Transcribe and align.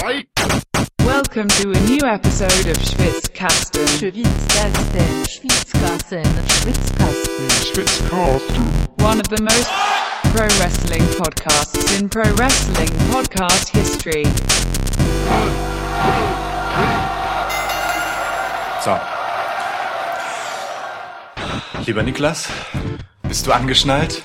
Welcome 0.00 1.48
to 1.48 1.72
a 1.72 1.80
new 1.80 1.98
episode 2.04 2.66
of 2.68 2.76
Schwitzkasten. 2.78 3.84
Schwitzkasten, 3.98 5.24
Schwitzkasten, 5.26 6.24
Schwitzkasten. 7.50 8.88
One 9.02 9.18
of 9.18 9.28
the 9.28 9.42
most 9.42 9.68
pro 10.32 10.46
wrestling 10.60 11.02
podcasts 11.18 11.98
in 11.98 12.08
pro 12.08 12.32
wrestling 12.34 12.88
podcast 13.10 13.68
history. 13.70 14.24
So. 18.84 19.00
Lieber 21.84 22.02
Niklas, 22.04 22.48
bist 23.22 23.46
du 23.46 23.52
angeschnallt? 23.52 24.22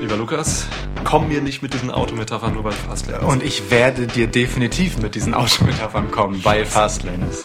Lieber 0.00 0.16
Lukas, 0.16 0.66
komm 1.04 1.28
mir 1.28 1.42
nicht 1.42 1.60
mit 1.62 1.74
diesen 1.74 1.90
Autometaphern 1.90 2.54
nur 2.54 2.64
weil 2.64 2.72
Fastlane 2.72 3.18
ist. 3.18 3.24
Und 3.28 3.42
ich 3.42 3.70
werde 3.70 4.06
dir 4.06 4.26
definitiv 4.28 4.96
mit 4.98 5.14
diesen 5.14 5.34
Autometaphern 5.34 6.10
kommen, 6.10 6.42
weil 6.44 6.64
Fastlane 6.64 7.26
ist. 7.26 7.44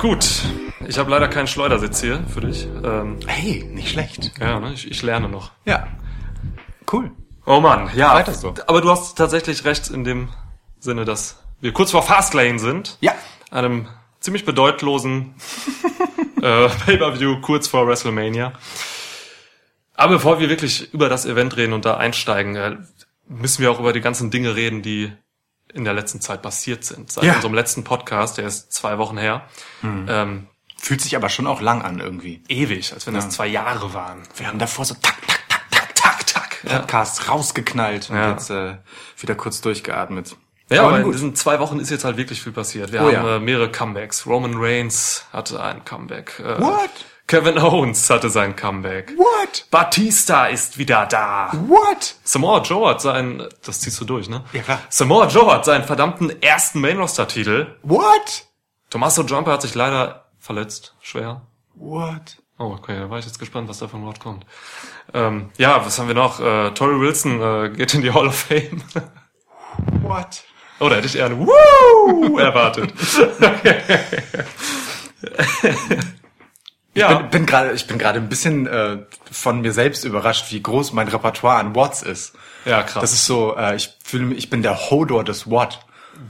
Gut, 0.00 0.42
ich 0.86 0.98
habe 0.98 1.10
leider 1.10 1.28
keinen 1.28 1.46
Schleudersitz 1.46 2.00
hier 2.00 2.24
für 2.26 2.40
dich. 2.40 2.66
Ähm, 2.84 3.18
Hey, 3.26 3.64
nicht 3.72 3.90
schlecht. 3.90 4.32
ja, 4.40 4.58
ne, 4.58 4.72
ich, 4.72 4.90
ich 4.90 5.00
lerne 5.02 5.28
noch. 5.28 5.52
Ja. 5.64 5.86
Cool. 6.92 7.12
Oh 7.46 7.60
Mann, 7.60 7.90
ja. 7.94 8.14
Weiter 8.14 8.34
so. 8.34 8.54
Aber 8.66 8.80
du 8.80 8.90
hast 8.90 9.16
tatsächlich 9.16 9.64
recht 9.64 9.88
in 9.90 10.02
dem 10.02 10.28
Sinne, 10.80 11.04
dass 11.04 11.38
wir 11.60 11.72
kurz 11.72 11.92
vor 11.92 12.02
Fastlane 12.02 12.58
sind. 12.58 12.98
Ja. 13.00 13.12
Einem 13.52 13.86
ziemlich 14.18 14.44
bedeutlosen 14.44 15.34
äh, 16.42 16.68
Pay-Per-View 16.68 17.40
kurz 17.40 17.68
vor 17.68 17.86
WrestleMania. 17.86 18.52
Aber 20.02 20.14
bevor 20.14 20.40
wir 20.40 20.48
wirklich 20.48 20.92
über 20.92 21.08
das 21.08 21.26
Event 21.26 21.56
reden 21.56 21.72
und 21.72 21.84
da 21.84 21.96
einsteigen, 21.96 22.56
äh, 22.56 22.76
müssen 23.28 23.62
wir 23.62 23.70
auch 23.70 23.78
über 23.78 23.92
die 23.92 24.00
ganzen 24.00 24.30
Dinge 24.32 24.56
reden, 24.56 24.82
die 24.82 25.12
in 25.72 25.84
der 25.84 25.94
letzten 25.94 26.20
Zeit 26.20 26.42
passiert 26.42 26.84
sind. 26.84 27.12
Seit 27.12 27.22
Ja. 27.24 27.34
unserem 27.36 27.54
letzten 27.54 27.84
Podcast, 27.84 28.36
der 28.36 28.46
ist 28.46 28.72
zwei 28.72 28.98
Wochen 28.98 29.16
her. 29.16 29.42
Ähm, 29.82 30.48
Fühlt 30.76 31.00
sich 31.00 31.14
aber 31.14 31.28
schon 31.28 31.46
auch 31.46 31.60
lang 31.60 31.82
an 31.82 32.00
irgendwie. 32.00 32.42
ewig, 32.48 32.92
als 32.92 33.06
wenn 33.06 33.14
das 33.14 33.24
Ja. 33.26 33.30
zwei 33.30 33.46
Jahre 33.46 33.94
waren. 33.94 34.22
Wir 34.36 34.48
haben 34.48 34.58
davor 34.58 34.84
so 34.84 34.94
tak, 35.00 35.14
tak, 35.28 35.42
tak, 35.48 35.68
tak, 35.70 35.94
tak, 35.94 36.26
tak 36.26 36.58
Ja. 36.64 36.78
Podcasts 36.80 37.28
rausgeknallt 37.28 38.10
und 38.10 38.16
Ja. 38.16 38.32
jetzt 38.32 38.50
äh, 38.50 38.78
wieder 39.18 39.36
kurz 39.36 39.60
durchgeatmet. 39.60 40.34
Ja, 40.68 40.80
Aber 40.82 40.96
aber 40.96 41.00
in 41.04 41.12
diesen 41.12 41.36
zwei 41.36 41.60
Wochen 41.60 41.78
ist 41.78 41.90
jetzt 41.90 42.04
halt 42.04 42.16
wirklich 42.16 42.42
viel 42.42 42.50
passiert. 42.52 42.90
Wir 42.92 43.02
Oh 43.04 43.16
haben 43.16 43.28
äh, 43.28 43.38
mehrere 43.38 43.70
Comebacks. 43.70 44.26
Roman 44.26 44.54
Reigns 44.56 45.26
hatte 45.32 45.62
ein 45.62 45.84
Comeback. 45.84 46.40
Äh, 46.40 46.60
What? 46.60 46.90
Kevin 47.32 47.56
Owens 47.58 48.10
hatte 48.10 48.28
sein 48.28 48.56
Comeback. 48.56 49.16
What? 49.16 49.64
Batista 49.70 50.48
ist 50.48 50.76
wieder 50.76 51.06
da. 51.06 51.50
What? 51.66 52.16
Samoa 52.22 52.60
Joe 52.60 52.90
hat 52.90 53.00
seinen, 53.00 53.48
das 53.64 53.80
ziehst 53.80 53.98
du 54.02 54.04
durch, 54.04 54.28
ne? 54.28 54.44
Ja, 54.52 54.60
klar. 54.60 54.80
Samoa 54.90 55.28
Joe 55.28 55.50
hat 55.50 55.64
seinen 55.64 55.84
verdammten 55.84 56.42
ersten 56.42 56.82
Main 56.82 56.98
Roster 56.98 57.26
Titel. 57.26 57.74
What? 57.84 58.44
Tommaso 58.90 59.24
Ciampa 59.24 59.52
hat 59.52 59.62
sich 59.62 59.74
leider 59.74 60.26
verletzt, 60.38 60.94
schwer. 61.00 61.40
What? 61.72 62.36
Oh, 62.58 62.64
okay, 62.78 62.98
da 62.98 63.08
war 63.08 63.18
ich 63.18 63.24
jetzt 63.24 63.38
gespannt, 63.38 63.66
was 63.66 63.78
da 63.78 63.88
von 63.88 64.04
Wort 64.04 64.20
kommt. 64.20 64.44
Ähm, 65.14 65.48
ja, 65.56 65.86
was 65.86 65.98
haben 65.98 66.08
wir 66.08 66.14
noch? 66.14 66.38
Äh, 66.38 66.72
Tori 66.72 67.00
Wilson 67.00 67.40
äh, 67.40 67.70
geht 67.70 67.94
in 67.94 68.02
die 68.02 68.12
Hall 68.12 68.26
of 68.26 68.38
Fame. 68.38 68.82
What? 70.02 70.44
Oh, 70.80 70.90
da 70.90 70.96
hätte 70.96 71.06
ich 71.06 71.16
eher 71.16 71.24
ein 71.24 71.38
Woo 71.38 72.38
erwartet. 72.38 72.92
ja, 76.94 77.14
bin, 77.14 77.30
bin 77.30 77.46
gerade, 77.46 77.72
ich 77.72 77.86
bin 77.86 77.98
gerade 77.98 78.18
ein 78.18 78.28
bisschen 78.28 78.66
äh, 78.66 78.98
von 79.30 79.60
mir 79.60 79.72
selbst 79.72 80.04
überrascht, 80.04 80.52
wie 80.52 80.62
groß 80.62 80.92
mein 80.92 81.08
Repertoire 81.08 81.56
an 81.56 81.74
Watts 81.74 82.02
ist. 82.02 82.34
ja, 82.64 82.82
krass. 82.82 83.00
Das 83.00 83.12
ist 83.12 83.26
so, 83.26 83.56
äh, 83.56 83.76
ich 83.76 83.96
fühle 84.04 84.26
mich, 84.26 84.38
ich 84.38 84.50
bin 84.50 84.62
der 84.62 84.90
Hodor 84.90 85.24
des 85.24 85.50
Watt. 85.50 85.86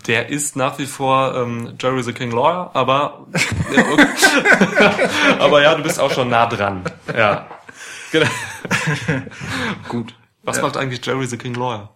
Der 0.06 0.28
ist 0.28 0.54
nach 0.54 0.78
wie 0.78 0.86
vor 0.86 1.34
ähm, 1.34 1.74
Jerry 1.80 2.02
the 2.04 2.12
King 2.12 2.30
Lawyer, 2.30 2.70
aber 2.74 3.26
ja, 3.74 3.84
okay. 3.92 5.08
aber 5.40 5.62
ja, 5.62 5.74
du 5.74 5.82
bist 5.82 5.98
auch 5.98 6.12
schon 6.12 6.28
nah 6.28 6.46
dran. 6.46 6.84
Ja. 7.16 7.48
Genau. 8.12 8.28
Gut. 9.88 10.14
Was 10.44 10.60
macht 10.62 10.76
eigentlich 10.76 11.04
Jerry 11.04 11.26
the 11.26 11.36
King 11.36 11.54
Lawyer? 11.54 11.90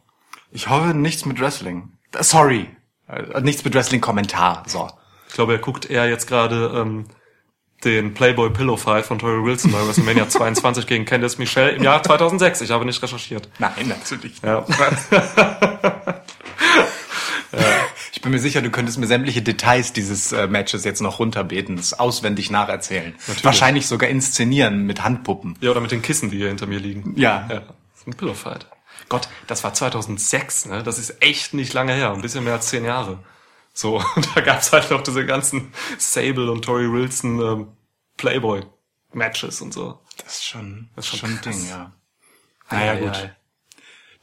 Ich 0.51 0.69
hoffe 0.69 0.95
nichts 0.95 1.25
mit 1.25 1.41
Wrestling. 1.41 1.93
Sorry, 2.19 2.69
äh, 3.09 3.41
nichts 3.41 3.65
mit 3.65 3.75
Wrestling-Kommentar. 3.75 4.65
So. 4.67 4.91
Ich 5.29 5.35
glaube, 5.35 5.53
er 5.53 5.59
guckt 5.59 5.89
eher 5.89 6.09
jetzt 6.09 6.27
gerade 6.27 6.73
ähm, 6.75 7.07
den 7.85 8.15
Playboy 8.15 8.51
Pillow 8.51 8.77
Fight 8.77 9.05
von 9.07 9.19
Tori 9.19 9.45
Wilson 9.45 9.73
bei 9.73 9.87
WrestleMania 9.87 10.29
22 10.31 10.87
gegen 10.87 11.05
Candice 11.05 11.39
Michelle 11.39 11.73
im 11.73 11.83
Jahr 11.83 12.03
2006. 12.03 12.63
Ich 12.63 12.71
habe 12.71 12.85
nicht 12.85 13.03
recherchiert. 13.03 13.49
Nein, 13.59 13.89
natürlich. 13.89 14.35
Ja. 14.43 14.65
Ich 18.13 18.21
bin 18.23 18.33
mir 18.33 18.39
sicher, 18.39 18.61
du 18.61 18.71
könntest 18.71 18.99
mir 18.99 19.07
sämtliche 19.07 19.41
Details 19.41 19.93
dieses 19.93 20.33
äh, 20.33 20.47
Matches 20.47 20.85
jetzt 20.85 21.01
noch 21.01 21.19
runterbeten, 21.21 21.79
es 21.79 21.95
auswendig 21.99 22.51
nacherzählen. 22.51 23.15
Wahrscheinlich 23.43 23.87
sogar 23.87 24.11
inszenieren 24.11 24.85
mit 24.85 25.05
Handpuppen. 25.05 25.57
ja, 25.61 25.71
oder 25.71 25.81
mit 25.81 25.91
den 25.93 26.03
Kissen, 26.03 26.31
die 26.31 26.39
hier 26.39 26.49
hinter 26.49 26.67
mir 26.67 26.81
liegen. 26.81 27.15
Ja. 27.17 27.47
Ja, 27.49 27.61
das 27.61 28.01
ist 28.01 28.07
ein 28.09 28.15
Pillow 28.15 28.35
Fight. 28.35 28.67
Gott, 29.09 29.29
das 29.47 29.63
war 29.65 29.73
2006, 29.75 30.67
ne? 30.67 30.83
Das 30.83 30.99
ist 30.99 31.23
echt 31.23 31.55
nicht 31.55 31.73
lange 31.73 31.93
her, 31.95 32.13
ein 32.13 32.21
bisschen 32.23 32.43
mehr 32.45 32.55
als 32.55 32.67
zehn 32.69 32.85
Jahre. 32.85 33.19
So, 33.77 34.03
da 34.35 34.41
gab's 34.41 34.73
halt 34.73 34.91
noch 34.91 35.03
diese 35.03 35.27
ganzen 35.27 35.73
Sable 35.99 36.51
und 36.51 36.65
Tori 36.65 36.91
Wilson 36.91 37.41
ähm, 37.41 37.69
Playboy 38.17 38.63
Matches 39.13 39.61
und 39.61 39.75
so. 39.75 40.01
Das 40.25 40.39
ist 40.39 40.47
schon, 40.47 40.89
Das 40.97 41.05
ist 41.05 41.11
schon 41.11 41.29
schon 41.29 41.39
ein 41.39 41.43
Ding, 41.43 41.69
ja. 41.69 41.93
Naja, 42.71 42.93
ei, 42.93 42.97
gut. 42.97 43.17
ei. 43.17 43.37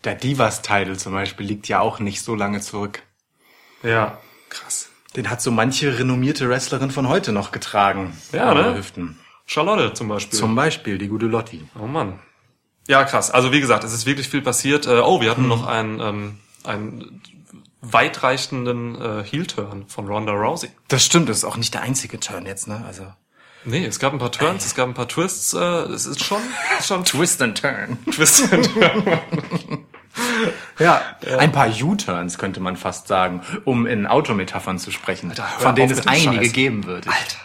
Der 0.06 0.16
Divas-Title 0.16 0.98
zum 0.98 1.14
Beispiel 1.14 1.46
liegt 1.46 1.68
ja 1.68 1.82
auch 1.82 2.00
nicht 2.00 2.24
so 2.24 2.34
lange 2.34 2.62
zurück. 2.62 3.04
Ja, 3.84 4.20
krass. 4.50 4.90
Den 5.16 5.30
hat 5.30 5.42
so 5.42 5.52
manche 5.52 6.00
renommierte 6.00 6.50
Wrestlerin 6.50 6.90
von 6.90 7.08
heute 7.08 7.32
noch 7.32 7.52
getragen. 7.52 8.18
Ja, 8.32 8.56
ne? 8.56 8.64
den 8.64 8.78
Hüften. 8.78 9.20
Charlotte 9.46 9.94
zum 9.94 10.08
Beispiel. 10.08 10.40
Zum 10.40 10.56
Beispiel 10.56 10.98
die 10.98 11.08
gute 11.10 11.28
Lotti. 11.28 11.64
Oh 11.80 11.86
Mann. 11.86 12.20
Ja, 12.88 13.04
krass. 13.04 13.30
Also 13.30 13.52
wie 13.52 13.62
gesagt, 13.62 13.84
es 13.84 13.94
ist 13.94 14.08
wirklich 14.08 14.30
viel 14.30 14.42
passiert. 14.42 14.88
Äh, 14.88 15.00
oh, 15.00 15.22
wir 15.22 15.30
hatten 15.30 15.48
noch 15.48 15.68
einen, 15.68 16.00
ähm, 16.00 16.40
einen 16.64 17.22
weitreichenden 17.84 18.96
äh, 19.00 19.24
Heel-Turn 19.24 19.86
von 19.88 20.08
Ronda 20.08 20.32
Rousey. 20.34 20.70
Das 20.88 21.06
stimmt, 21.06 21.30
das 21.30 21.38
ist 21.38 21.44
auch 21.44 21.58
nicht 21.58 21.74
der 21.74 21.82
einzige 21.82 22.20
Turn 22.20 22.46
jetzt, 22.46 22.68
ne? 22.68 22.84
Also 22.88 23.06
Nee, 23.66 23.86
es 23.86 24.00
gab 24.00 24.12
ein 24.12 24.20
paar 24.20 24.32
Turns, 24.32 24.66
es 24.66 24.76
gab 24.76 24.90
ein 24.90 24.94
paar 24.94 25.08
Twists. 25.08 25.54
Äh, 25.54 25.60
es 25.60 26.06
ist 26.06 26.24
schon, 26.24 26.42
schon 26.84 27.06
Twist 27.06 27.42
and 27.42 27.60
Turn. 27.62 27.98
Twist 28.12 28.52
and 28.52 28.74
Turn. 28.74 29.20
Ja, 30.80 31.02
ein 31.40 31.52
paar 31.52 31.70
U-Turns 31.70 32.38
könnte 32.38 32.60
man 32.60 32.76
fast 32.76 33.08
sagen, 33.08 33.42
um 33.64 33.86
in 33.88 34.06
Autometaphern 34.06 34.80
zu 34.80 34.92
sprechen, 34.92 35.30
Alter, 35.30 35.44
von 35.60 35.76
denen 35.76 35.92
es 35.92 36.06
einige 36.06 36.44
Scheiß. 36.46 36.54
geben 36.54 36.86
wird. 36.86 37.08
Alter. 37.08 37.38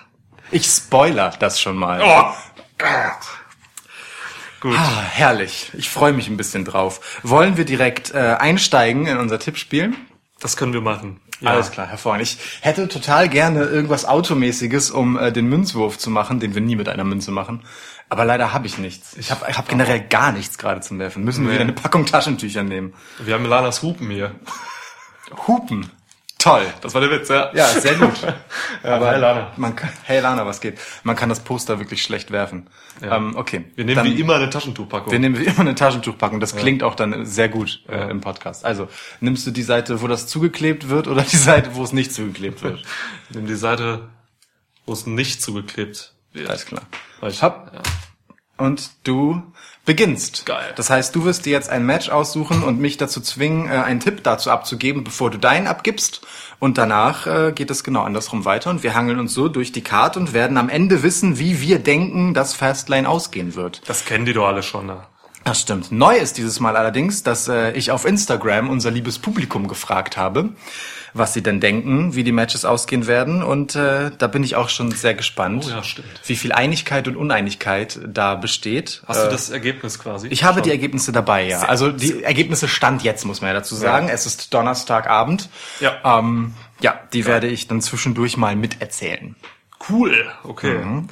Ich 0.50 0.66
spoiler 0.66 1.30
das 1.38 1.60
schon 1.60 1.76
mal. 1.76 2.02
Oh. 2.02 2.34
Gut. 4.60 4.76
Ah, 4.76 5.02
herrlich. 5.02 5.70
Ich 5.74 5.88
freue 5.88 6.12
mich 6.12 6.28
ein 6.28 6.36
bisschen 6.36 6.64
drauf. 6.64 7.20
Wollen 7.22 7.56
wir 7.56 7.64
direkt 7.64 8.12
äh, 8.12 8.18
einsteigen 8.38 9.06
in 9.06 9.18
unser 9.18 9.38
Tippspiel? 9.38 9.94
Das 10.40 10.56
können 10.56 10.72
wir 10.72 10.80
machen. 10.80 11.20
Ja. 11.40 11.50
Alles 11.50 11.70
klar, 11.70 11.86
hervorragend. 11.86 12.26
Ich 12.28 12.38
hätte 12.62 12.88
total 12.88 13.28
gerne 13.28 13.62
irgendwas 13.64 14.04
Automäßiges, 14.04 14.90
um 14.90 15.16
äh, 15.18 15.32
den 15.32 15.48
Münzwurf 15.48 15.98
zu 15.98 16.10
machen, 16.10 16.40
den 16.40 16.54
wir 16.54 16.60
nie 16.60 16.76
mit 16.76 16.88
einer 16.88 17.04
Münze 17.04 17.30
machen. 17.30 17.62
Aber 18.08 18.24
leider 18.24 18.52
habe 18.52 18.66
ich 18.66 18.78
nichts. 18.78 19.16
Ich 19.16 19.30
habe 19.30 19.46
hab 19.46 19.68
generell 19.68 20.00
gar 20.00 20.32
nichts 20.32 20.58
gerade 20.58 20.80
zum 20.80 20.98
Werfen. 20.98 21.24
Müssen 21.24 21.42
wir 21.42 21.48
Nee. 21.48 21.54
wieder 21.54 21.64
eine 21.64 21.72
Packung 21.74 22.06
Taschentücher 22.06 22.62
nehmen. 22.62 22.94
Wir 23.18 23.34
haben 23.34 23.44
Lanas 23.44 23.82
Hupen 23.82 24.10
hier. 24.10 24.34
Hupen. 25.46 25.90
Toll. 26.38 26.62
Das 26.82 26.94
war 26.94 27.00
der 27.00 27.10
Witz, 27.10 27.28
ja. 27.28 27.50
Ja, 27.52 27.66
sehr 27.66 27.96
gut. 27.96 28.12
Aber 28.84 29.10
hey, 29.10 29.18
Lana. 29.20 29.50
Man 29.56 29.74
kann, 29.74 29.90
hey 30.04 30.20
Lana, 30.20 30.46
was 30.46 30.60
geht? 30.60 30.78
Man 31.02 31.16
kann 31.16 31.28
das 31.28 31.40
Poster 31.40 31.80
wirklich 31.80 32.00
schlecht 32.02 32.30
werfen. 32.30 32.68
Ja. 33.02 33.16
Ähm, 33.16 33.34
okay. 33.36 33.64
Wir 33.74 33.84
nehmen 33.84 33.96
Dann- 33.96 34.06
wie 34.06 34.20
immer 34.20 34.36
eine 34.36 34.48
Taschentuchpackung. 34.48 35.10
Wir 35.10 35.18
nehmen 35.18 35.36
wie 35.36 35.44
immer 35.46 35.60
eine 35.60 35.74
Taschentuchpackung. 35.74 36.38
Das 36.38 36.54
klingt 36.54 36.84
auch 36.84 36.94
dann 36.94 37.26
sehr 37.26 37.48
gut 37.48 37.82
äh, 37.88 38.08
im 38.08 38.20
Podcast. 38.20 38.64
Also, 38.64 38.88
nimmst 39.20 39.46
du 39.48 39.50
die 39.50 39.62
Seite, 39.64 40.00
wo 40.00 40.06
das 40.06 40.28
zugeklebt 40.28 40.88
wird 40.88 41.08
oder 41.08 41.22
die 41.22 41.36
Seite, 41.36 41.74
wo 41.74 41.82
es 41.82 41.92
nicht 41.92 42.14
zugeklebt 42.14 42.62
wird? 42.62 42.82
Wir 43.30 43.36
nehmen 43.38 43.48
die 43.48 43.56
Seite, 43.56 44.08
wo 44.86 44.92
es 44.92 45.06
nicht 45.06 45.42
zugeklebt 45.42 46.12
wird. 46.32 46.48
Alles 46.48 46.66
klar. 46.66 46.82
Weil 47.18 47.32
ich, 47.32 47.42
Hopp. 47.42 47.72
Ja. 47.74 47.82
Und 48.64 48.90
du 49.04 49.42
beginnst. 49.88 50.44
Geil. 50.44 50.74
Das 50.76 50.90
heißt, 50.90 51.16
du 51.16 51.24
wirst 51.24 51.46
dir 51.46 51.50
jetzt 51.50 51.70
ein 51.70 51.84
Match 51.86 52.10
aussuchen 52.10 52.62
und 52.62 52.78
mich 52.78 52.98
dazu 52.98 53.22
zwingen, 53.22 53.68
äh, 53.68 53.70
einen 53.70 54.00
Tipp 54.00 54.22
dazu 54.22 54.50
abzugeben, 54.50 55.02
bevor 55.02 55.30
du 55.30 55.38
deinen 55.38 55.66
abgibst. 55.66 56.20
Und 56.58 56.76
danach 56.76 57.26
äh, 57.26 57.52
geht 57.52 57.70
es 57.70 57.84
genau 57.84 58.02
andersrum 58.02 58.44
weiter 58.44 58.68
und 58.68 58.82
wir 58.82 58.94
hangeln 58.94 59.18
uns 59.18 59.32
so 59.32 59.48
durch 59.48 59.72
die 59.72 59.80
Karte 59.80 60.20
und 60.20 60.34
werden 60.34 60.58
am 60.58 60.68
Ende 60.68 61.02
wissen, 61.02 61.38
wie 61.38 61.62
wir 61.62 61.78
denken, 61.78 62.34
dass 62.34 62.52
Fastlane 62.52 63.08
ausgehen 63.08 63.54
wird. 63.54 63.80
Das 63.86 64.04
kennen 64.04 64.26
die 64.26 64.34
doch 64.34 64.46
alle 64.46 64.62
schon. 64.62 64.86
Ne? 64.86 64.98
Das 65.44 65.62
stimmt. 65.62 65.90
Neu 65.90 66.18
ist 66.18 66.36
dieses 66.36 66.60
Mal 66.60 66.76
allerdings, 66.76 67.22
dass 67.22 67.48
äh, 67.48 67.72
ich 67.72 67.90
auf 67.90 68.04
Instagram 68.04 68.68
unser 68.68 68.90
liebes 68.90 69.18
Publikum 69.18 69.68
gefragt 69.68 70.18
habe, 70.18 70.50
was 71.14 71.34
sie 71.34 71.42
denn 71.42 71.60
denken, 71.60 72.14
wie 72.14 72.24
die 72.24 72.32
Matches 72.32 72.64
ausgehen 72.64 73.06
werden. 73.06 73.42
Und 73.42 73.74
äh, 73.76 74.10
da 74.16 74.26
bin 74.26 74.42
ich 74.44 74.56
auch 74.56 74.68
schon 74.68 74.90
sehr 74.92 75.14
gespannt, 75.14 75.64
Oh 75.66 75.70
ja, 75.70 75.82
wie 76.26 76.36
viel 76.36 76.52
Einigkeit 76.52 77.08
und 77.08 77.16
Uneinigkeit 77.16 77.98
da 78.06 78.34
besteht. 78.34 79.02
Hast 79.06 79.22
du 79.22 79.26
Äh, 79.26 79.30
das 79.30 79.50
Ergebnis 79.50 79.98
quasi? 79.98 80.28
Ich 80.28 80.44
habe 80.44 80.54
Schon. 80.56 80.62
die 80.64 80.70
Ergebnisse 80.70 81.12
dabei, 81.12 81.46
ja. 81.46 81.60
Also 81.62 81.90
die 81.92 82.22
Ergebnisse 82.22 82.68
stand 82.68 83.02
jetzt, 83.02 83.24
muss 83.24 83.40
man 83.40 83.48
ja 83.48 83.54
dazu 83.54 83.74
sagen. 83.74 84.08
Es 84.08 84.26
ist 84.26 84.52
Donnerstagabend. 84.54 85.48
Ja. 85.80 86.18
Ähm, 86.18 86.54
ja, 86.80 87.00
die 87.12 87.26
werde 87.26 87.48
ich 87.48 87.66
dann 87.68 87.80
zwischendurch 87.80 88.36
mal 88.36 88.54
miterzählen. 88.56 89.34
Cool. 89.88 90.26
Okay. 90.44 90.78
Mhm. 90.84 91.08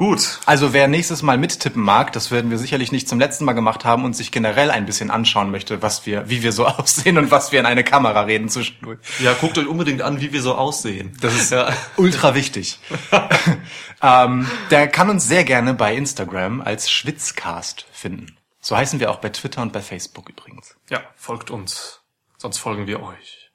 Gut. 0.00 0.40
Also 0.46 0.72
wer 0.72 0.88
nächstes 0.88 1.20
Mal 1.20 1.36
mittippen 1.36 1.82
mag, 1.82 2.10
das 2.14 2.30
werden 2.30 2.50
wir 2.50 2.56
sicherlich 2.56 2.90
nicht 2.90 3.06
zum 3.06 3.18
letzten 3.20 3.44
Mal 3.44 3.52
gemacht 3.52 3.84
haben 3.84 4.06
und 4.06 4.14
sich 4.14 4.32
generell 4.32 4.70
ein 4.70 4.86
bisschen 4.86 5.10
anschauen 5.10 5.50
möchte, 5.50 5.82
was 5.82 6.06
wir, 6.06 6.26
wie 6.30 6.42
wir 6.42 6.52
so 6.52 6.66
aussehen 6.66 7.18
und 7.18 7.30
was 7.30 7.52
wir 7.52 7.60
in 7.60 7.66
eine 7.66 7.84
Kamera 7.84 8.22
reden 8.22 8.48
zwischendurch. 8.48 8.98
Ja, 9.18 9.34
guckt 9.34 9.58
euch 9.58 9.66
unbedingt 9.66 10.00
an, 10.00 10.18
wie 10.22 10.32
wir 10.32 10.40
so 10.40 10.54
aussehen. 10.54 11.14
Das 11.20 11.34
ist 11.34 11.52
ja. 11.52 11.70
ultra 11.98 12.34
wichtig. 12.34 12.78
ähm, 14.02 14.50
der 14.70 14.88
kann 14.88 15.10
uns 15.10 15.28
sehr 15.28 15.44
gerne 15.44 15.74
bei 15.74 15.94
Instagram 15.94 16.62
als 16.62 16.90
Schwitzcast 16.90 17.84
finden. 17.92 18.38
So 18.58 18.78
heißen 18.78 19.00
wir 19.00 19.10
auch 19.10 19.18
bei 19.18 19.28
Twitter 19.28 19.60
und 19.60 19.74
bei 19.74 19.82
Facebook 19.82 20.30
übrigens. 20.30 20.76
ja, 20.88 21.02
folgt 21.14 21.50
uns. 21.50 22.00
Sonst 22.38 22.56
folgen 22.56 22.86
wir 22.86 23.02
euch. 23.02 23.50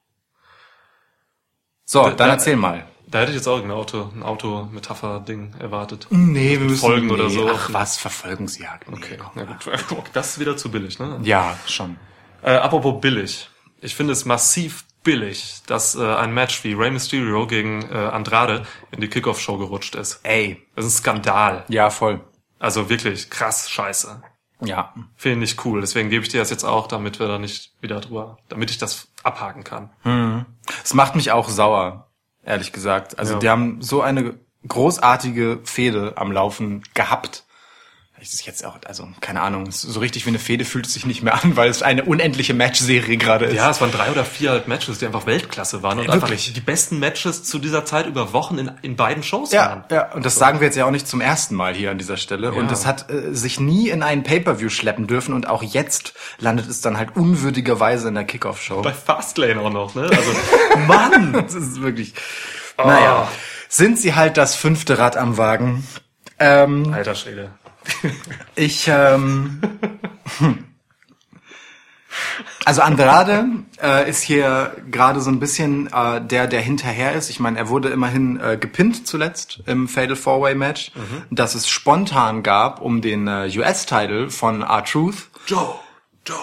So, 1.85 2.03
Da- 2.03 2.09
dann 2.09 2.17
da- 2.27 2.33
erzähl 2.35 2.55
mal. 2.55 2.85
Da 3.15 3.21
hätte 3.21 3.31
ich 3.31 3.37
jetzt 3.37 3.47
auch 3.47 3.63
ein 3.63 3.71
Auto, 3.71 4.11
ein 4.13 4.23
Auto-Metapher-Ding 4.23 5.53
erwartet. 5.57 6.07
Nee, 6.09 6.59
wir 6.59 6.65
müssen 6.65 6.81
Folgen 6.81 7.09
oder 7.09 7.29
so. 7.29 7.49
Ach 7.49 7.69
was, 7.71 7.95
Verfolgungsjagd. 7.95 8.89
Nee, 8.89 8.97
Okay, 8.97 9.17
komm. 9.17 9.47
gut. 9.47 10.03
Das 10.13 10.31
ist 10.31 10.39
wieder 10.39 10.57
zu 10.57 10.69
billig, 10.69 10.99
ne? 10.99 11.19
Ja, 11.23 11.57
schon. 11.65 11.95
Äh, 12.41 12.55
apropos 12.55 12.99
billig. 12.99 13.49
Ich 13.79 13.95
finde 13.95 14.11
es 14.11 14.25
massiv 14.25 14.83
billig, 15.03 15.61
dass 15.65 15.95
äh, 15.95 16.03
ein 16.15 16.33
Match 16.33 16.65
wie 16.65 16.73
Rey 16.73 16.91
Mysterio 16.91 17.47
gegen 17.47 17.83
äh, 17.89 17.95
Andrade 17.95 18.65
in 18.91 18.99
die 18.99 19.07
Kickoff-Show 19.07 19.59
gerutscht 19.59 19.95
ist. 19.95 20.19
Ey. 20.23 20.61
Das 20.75 20.83
ist 20.83 20.95
ein 20.95 20.97
Skandal. 20.97 21.63
Ja, 21.69 21.91
voll. 21.91 22.19
Also 22.59 22.89
wirklich 22.89 23.29
krass 23.29 23.69
scheiße. 23.69 24.21
Ja. 24.59 24.93
Finde 25.15 25.45
ich 25.45 25.63
cool. 25.63 25.79
Deswegen 25.79 26.09
gebe 26.09 26.23
ich 26.25 26.29
dir 26.31 26.41
das 26.41 26.49
jetzt 26.49 26.65
auch, 26.65 26.87
damit 26.87 27.21
wir 27.21 27.29
da 27.29 27.37
nicht 27.39 27.71
wieder 27.79 28.01
drüber, 28.01 28.39
damit 28.49 28.71
ich 28.71 28.77
das 28.77 29.07
abhaken 29.23 29.63
kann. 29.63 30.45
Es 30.83 30.93
macht 30.93 31.15
mich 31.15 31.31
auch 31.31 31.47
sauer, 31.47 32.09
ehrlich 32.45 32.71
gesagt. 32.71 33.17
Also 33.19 33.33
Ja. 33.33 33.39
die 33.39 33.49
haben 33.49 33.81
so 33.81 34.01
eine 34.01 34.35
großartige 34.67 35.59
Fehde 35.63 36.13
am 36.15 36.31
Laufen 36.31 36.83
gehabt. 36.93 37.44
Es 38.25 38.33
ist 38.33 38.45
jetzt 38.47 38.65
auch, 38.65 38.77
also 38.87 39.07
keine 39.21 39.41
Ahnung, 39.41 39.67
es 39.67 39.81
so 39.81 39.99
richtig 39.99 40.25
wie 40.25 40.29
eine 40.29 40.39
Fehde 40.39 40.65
fühlt 40.65 40.87
es 40.87 40.93
sich 40.95 41.05
nicht 41.05 41.21
mehr 41.21 41.35
an, 41.43 41.55
weil 41.55 41.69
es 41.69 41.83
eine 41.83 42.05
unendliche 42.05 42.55
Matchserie 42.55 43.17
gerade 43.17 43.45
ist. 43.45 43.53
Ja, 43.55 43.69
es 43.69 43.79
waren 43.81 43.91
drei 43.91 44.09
oder 44.09 44.25
vier 44.25 44.49
halt 44.49 44.67
Matches, 44.67 44.97
die 44.97 45.05
einfach 45.05 45.27
Weltklasse 45.27 45.83
waren 45.83 45.99
und 45.99 46.05
Ja, 46.05 46.11
einfach 46.13 46.29
wirklich. 46.29 46.51
die 46.51 46.59
besten 46.59 46.97
Matches 46.97 47.43
zu 47.43 47.59
dieser 47.59 47.85
Zeit 47.85 48.07
über 48.07 48.33
Wochen 48.33 48.57
in, 48.57 48.71
in 48.81 48.95
beiden 48.95 49.21
Shows 49.21 49.51
Ja, 49.51 49.61
waren. 49.69 49.83
ja, 49.91 50.11
und 50.13 50.25
das 50.25 50.35
sagen 50.35 50.59
wir 50.59 50.65
jetzt 50.65 50.75
ja 50.75 50.85
auch 50.85 50.91
nicht 50.91 51.07
zum 51.07 51.21
ersten 51.21 51.53
Mal 51.53 51.75
hier 51.75 51.91
an 51.91 51.99
dieser 51.99 52.17
Stelle. 52.17 52.51
Und 52.51 52.63
Ja. 52.63 52.69
das 52.69 52.87
hat 52.87 53.11
äh, 53.11 53.31
sich 53.35 53.59
nie 53.59 53.89
in 53.89 54.01
einen 54.01 54.23
Pay-Per-View 54.23 54.69
schleppen 54.69 55.05
dürfen 55.05 55.33
und 55.35 55.47
auch 55.47 55.61
jetzt 55.61 56.13
landet 56.39 56.67
es 56.67 56.81
dann 56.81 56.97
halt 56.97 57.15
unwürdigerweise 57.15 58.07
in 58.07 58.15
der 58.15 58.23
Kickoff-Show. 58.23 58.81
Bei 58.81 58.91
Fastlane 58.93 59.59
auch 59.61 59.69
noch, 59.71 59.93
ne? 59.93 60.09
Also, 60.09 60.31
Mann, 60.87 61.33
das 61.33 61.53
ist 61.53 61.81
wirklich. 61.81 62.15
Naja, 62.77 63.27
sind 63.69 63.99
sie 63.99 64.15
halt 64.15 64.37
das 64.37 64.55
fünfte 64.55 64.97
Rad 64.97 65.15
am 65.15 65.37
Wagen. 65.37 65.85
Ähm, 66.39 66.91
alter 66.93 67.15
Schwede. 67.15 67.51
Ich, 68.55 68.87
ähm, 68.87 69.61
hm. 70.37 70.65
also 72.65 72.81
Andrade 72.81 73.45
äh, 73.81 74.09
ist 74.09 74.21
hier 74.21 74.75
gerade 74.89 75.21
so 75.21 75.29
ein 75.29 75.39
bisschen 75.39 75.91
äh, 75.93 76.21
der, 76.21 76.47
der 76.47 76.61
hinterher 76.61 77.13
ist. 77.13 77.29
Ich 77.29 77.39
meine, 77.39 77.57
er 77.57 77.69
wurde 77.69 77.89
immerhin 77.89 78.39
äh, 78.39 78.57
gepinnt 78.57 79.07
zuletzt 79.07 79.63
im 79.65 79.87
Fatal 79.87 80.15
Four 80.15 80.41
Way 80.41 80.55
Match, 80.55 80.91
das 81.29 81.55
es 81.55 81.67
spontan 81.67 82.43
gab 82.43 82.81
um 82.81 83.01
den 83.01 83.27
äh, 83.27 83.51
US-Title 83.55 84.29
von 84.29 84.61
R-Truth. 84.61 85.29
Joe, 85.47 85.75
Joe, 86.25 86.37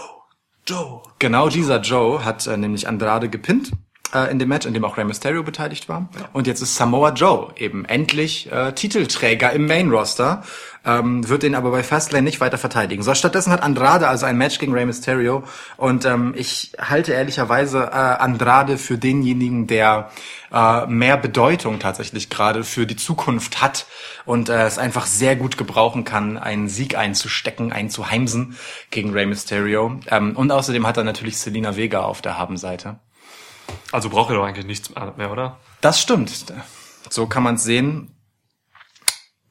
Joe. 0.67 1.03
Genau 1.19 1.49
dieser 1.49 1.81
Joe 1.81 2.25
hat 2.25 2.47
äh, 2.47 2.57
nämlich 2.57 2.89
Andrade 2.89 3.29
gepinnt 3.29 3.73
äh, 4.15 4.31
in 4.31 4.39
dem 4.39 4.49
Match, 4.49 4.67
in 4.67 4.75
dem 4.75 4.85
auch 4.85 4.97
Rey 4.97 5.05
Mysterio 5.05 5.43
beteiligt 5.43 5.89
war. 5.89 6.09
Und 6.33 6.47
jetzt 6.47 6.61
ist 6.61 6.77
Samoa 6.77 7.11
Joe 7.11 7.53
eben 7.57 7.85
endlich 7.85 8.51
äh, 8.53 8.73
Titelträger 8.73 9.53
im 9.53 9.67
Main 9.67 9.91
Roster, 9.91 10.43
ähm, 10.85 11.29
wird 11.29 11.43
den 11.43 11.55
aber 11.55 11.71
bei 11.71 11.83
Fastlane 11.83 12.23
nicht 12.23 12.41
weiter 12.41 12.59
verteidigen. 12.59 13.03
So, 13.03 13.15
stattdessen 13.15 13.53
hat 13.53 13.63
Andrade 13.63 14.09
also 14.09 14.27
ein 14.27 14.37
Match 14.37 14.59
gegen 14.59 14.73
Rey 14.73 14.85
Mysterio 14.85 15.45
und 15.77 16.05
ähm, 16.05 16.35
ich 16.37 16.73
halte 16.79 17.13
ehrlicherweise 17.13 17.85
äh, 17.85 17.97
Andrade 17.97 18.79
für 18.79 18.99
denjenigen, 18.99 19.67
der 19.67 20.11
äh, 20.53 20.87
mehr 20.87 21.17
Bedeutung 21.17 21.79
tatsächlich 21.79 22.31
gerade 22.31 22.65
für 22.65 22.87
die 22.87 22.97
Zukunft 22.97 23.63
hat 23.63 23.87
und 24.25 24.49
äh, 24.49 24.67
es 24.67 24.79
einfach 24.79 25.07
sehr 25.07 25.37
gut 25.37 25.57
gebrauchen 25.57 26.05
kann, 26.05 26.37
einen 26.37 26.69
Sieg 26.69 26.97
einzustecken, 26.97 27.73
einzuheimsen 27.73 28.57
gegen 28.91 29.13
Rey 29.13 29.27
Mysterio. 29.27 30.01
Ähm, 30.09 30.37
und 30.37 30.51
außerdem 30.51 30.87
hat 30.87 30.97
er 30.97 31.05
natürlich 31.05 31.39
Selina 31.39 31.77
Vega 31.77 32.01
auf 32.01 32.23
der 32.23 32.39
Habenseite. 32.39 32.97
Also 33.91 34.09
braucht 34.09 34.31
er 34.31 34.37
doch 34.37 34.45
eigentlich 34.45 34.67
nichts 34.67 34.91
mehr, 35.17 35.31
oder? 35.31 35.59
Das 35.81 36.01
stimmt. 36.01 36.53
So 37.09 37.27
kann 37.27 37.43
man 37.43 37.57
es 37.57 37.65
sehen, 37.65 38.15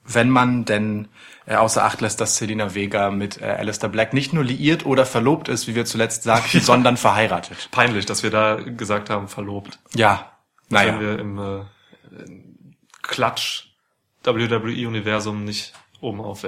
wenn 0.04 0.30
man 0.30 0.66
denn 0.66 1.08
äh, 1.46 1.56
außer 1.56 1.84
Acht 1.84 2.02
lässt, 2.02 2.22
dass 2.22 2.38
Selina 2.38 2.74
Vega 2.74 3.12
mit 3.12 3.42
äh, 3.42 3.46
Alistair 3.46 3.90
Black 3.90 4.14
nicht 4.14 4.34
nur 4.34 4.44
liiert 4.44 4.86
oder 4.86 5.06
verlobt 5.06 5.48
ist, 5.50 5.68
wie 5.68 5.76
wir 5.76 5.86
zuletzt 5.86 6.24
sagten, 6.24 6.60
sondern 6.62 6.98
verheiratet. 6.98 7.70
Peinlich, 7.72 8.06
dass 8.06 8.24
wir 8.24 8.32
da 8.32 8.56
gesagt 8.56 9.10
haben, 9.10 9.28
verlobt. 9.28 9.80
Ja, 9.94 10.32
Wenn 10.70 10.88
naja. 10.88 11.00
wir 11.00 11.20
im 11.20 11.38
äh, 11.40 11.66
Klatsch 13.02 13.68
WWE-Universum 14.24 15.44
nicht 15.44 15.74
oben 16.00 16.22
auf. 16.22 16.46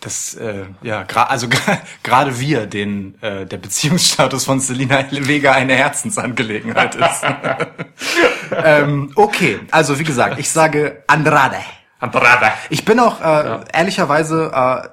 Das, 0.00 0.34
äh, 0.34 0.64
ja, 0.82 1.02
gra 1.02 1.24
also 1.24 1.46
gerade 2.02 2.40
wir, 2.40 2.66
den 2.66 3.20
äh, 3.22 3.44
der 3.44 3.58
Beziehungsstatus 3.58 4.46
von 4.46 4.58
Selina 4.58 5.04
Vega 5.10 5.52
eine 5.52 5.74
Herzensangelegenheit 5.74 6.94
ist. 6.94 7.22
ähm, 8.64 9.12
okay, 9.14 9.60
also 9.70 9.98
wie 9.98 10.04
gesagt, 10.04 10.38
ich 10.38 10.50
sage 10.50 11.04
Andrade. 11.06 11.58
Andrade. 11.98 12.52
Ich 12.70 12.86
bin 12.86 12.98
auch 12.98 13.20
äh, 13.20 13.60
ehrlicherweise 13.74 14.50
äh, 14.54 14.88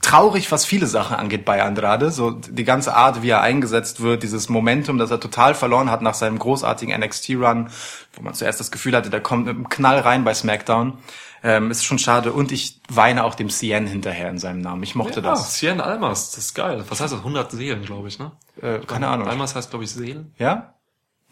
traurig, 0.00 0.50
was 0.52 0.64
viele 0.64 0.86
Sachen 0.86 1.16
angeht 1.16 1.44
bei 1.44 1.62
Andrade. 1.62 2.10
So 2.10 2.30
die 2.30 2.64
ganze 2.64 2.94
Art, 2.94 3.22
wie 3.22 3.30
er 3.30 3.42
eingesetzt 3.42 4.00
wird, 4.00 4.22
dieses 4.22 4.48
Momentum, 4.48 4.98
das 4.98 5.10
er 5.10 5.20
total 5.20 5.54
verloren 5.54 5.90
hat 5.90 6.00
nach 6.00 6.14
seinem 6.14 6.38
großartigen 6.38 6.98
NXT-Run, 6.98 7.70
wo 8.14 8.22
man 8.22 8.34
zuerst 8.34 8.60
das 8.60 8.70
Gefühl 8.70 8.96
hatte, 8.96 9.10
der 9.10 9.20
kommt 9.20 9.46
mit 9.46 9.56
einem 9.56 9.68
Knall 9.68 9.98
rein 9.98 10.24
bei 10.24 10.32
SmackDown. 10.32 10.98
Ähm, 11.42 11.70
ist 11.70 11.84
schon 11.84 11.98
schade. 11.98 12.32
Und 12.32 12.52
ich 12.52 12.80
weine 12.88 13.24
auch 13.24 13.34
dem 13.34 13.48
Cien 13.50 13.86
hinterher 13.86 14.30
in 14.30 14.38
seinem 14.38 14.60
Namen. 14.60 14.82
Ich 14.82 14.94
mochte 14.94 15.20
Ja, 15.20 15.30
das. 15.30 15.54
Cien 15.54 15.80
Almas, 15.80 16.30
das 16.32 16.46
ist 16.46 16.54
geil. 16.54 16.84
Was 16.88 17.00
heißt 17.00 17.12
das? 17.12 17.20
100 17.20 17.50
Seelen, 17.52 17.82
glaube 17.84 18.08
ich, 18.08 18.18
ne? 18.18 18.32
Äh, 18.60 18.80
keine 18.80 19.08
Ahnung. 19.08 19.28
Almas 19.28 19.54
heißt, 19.54 19.70
glaube 19.70 19.84
ich, 19.84 19.90
Seelen. 19.90 20.34
Ja? 20.38 20.74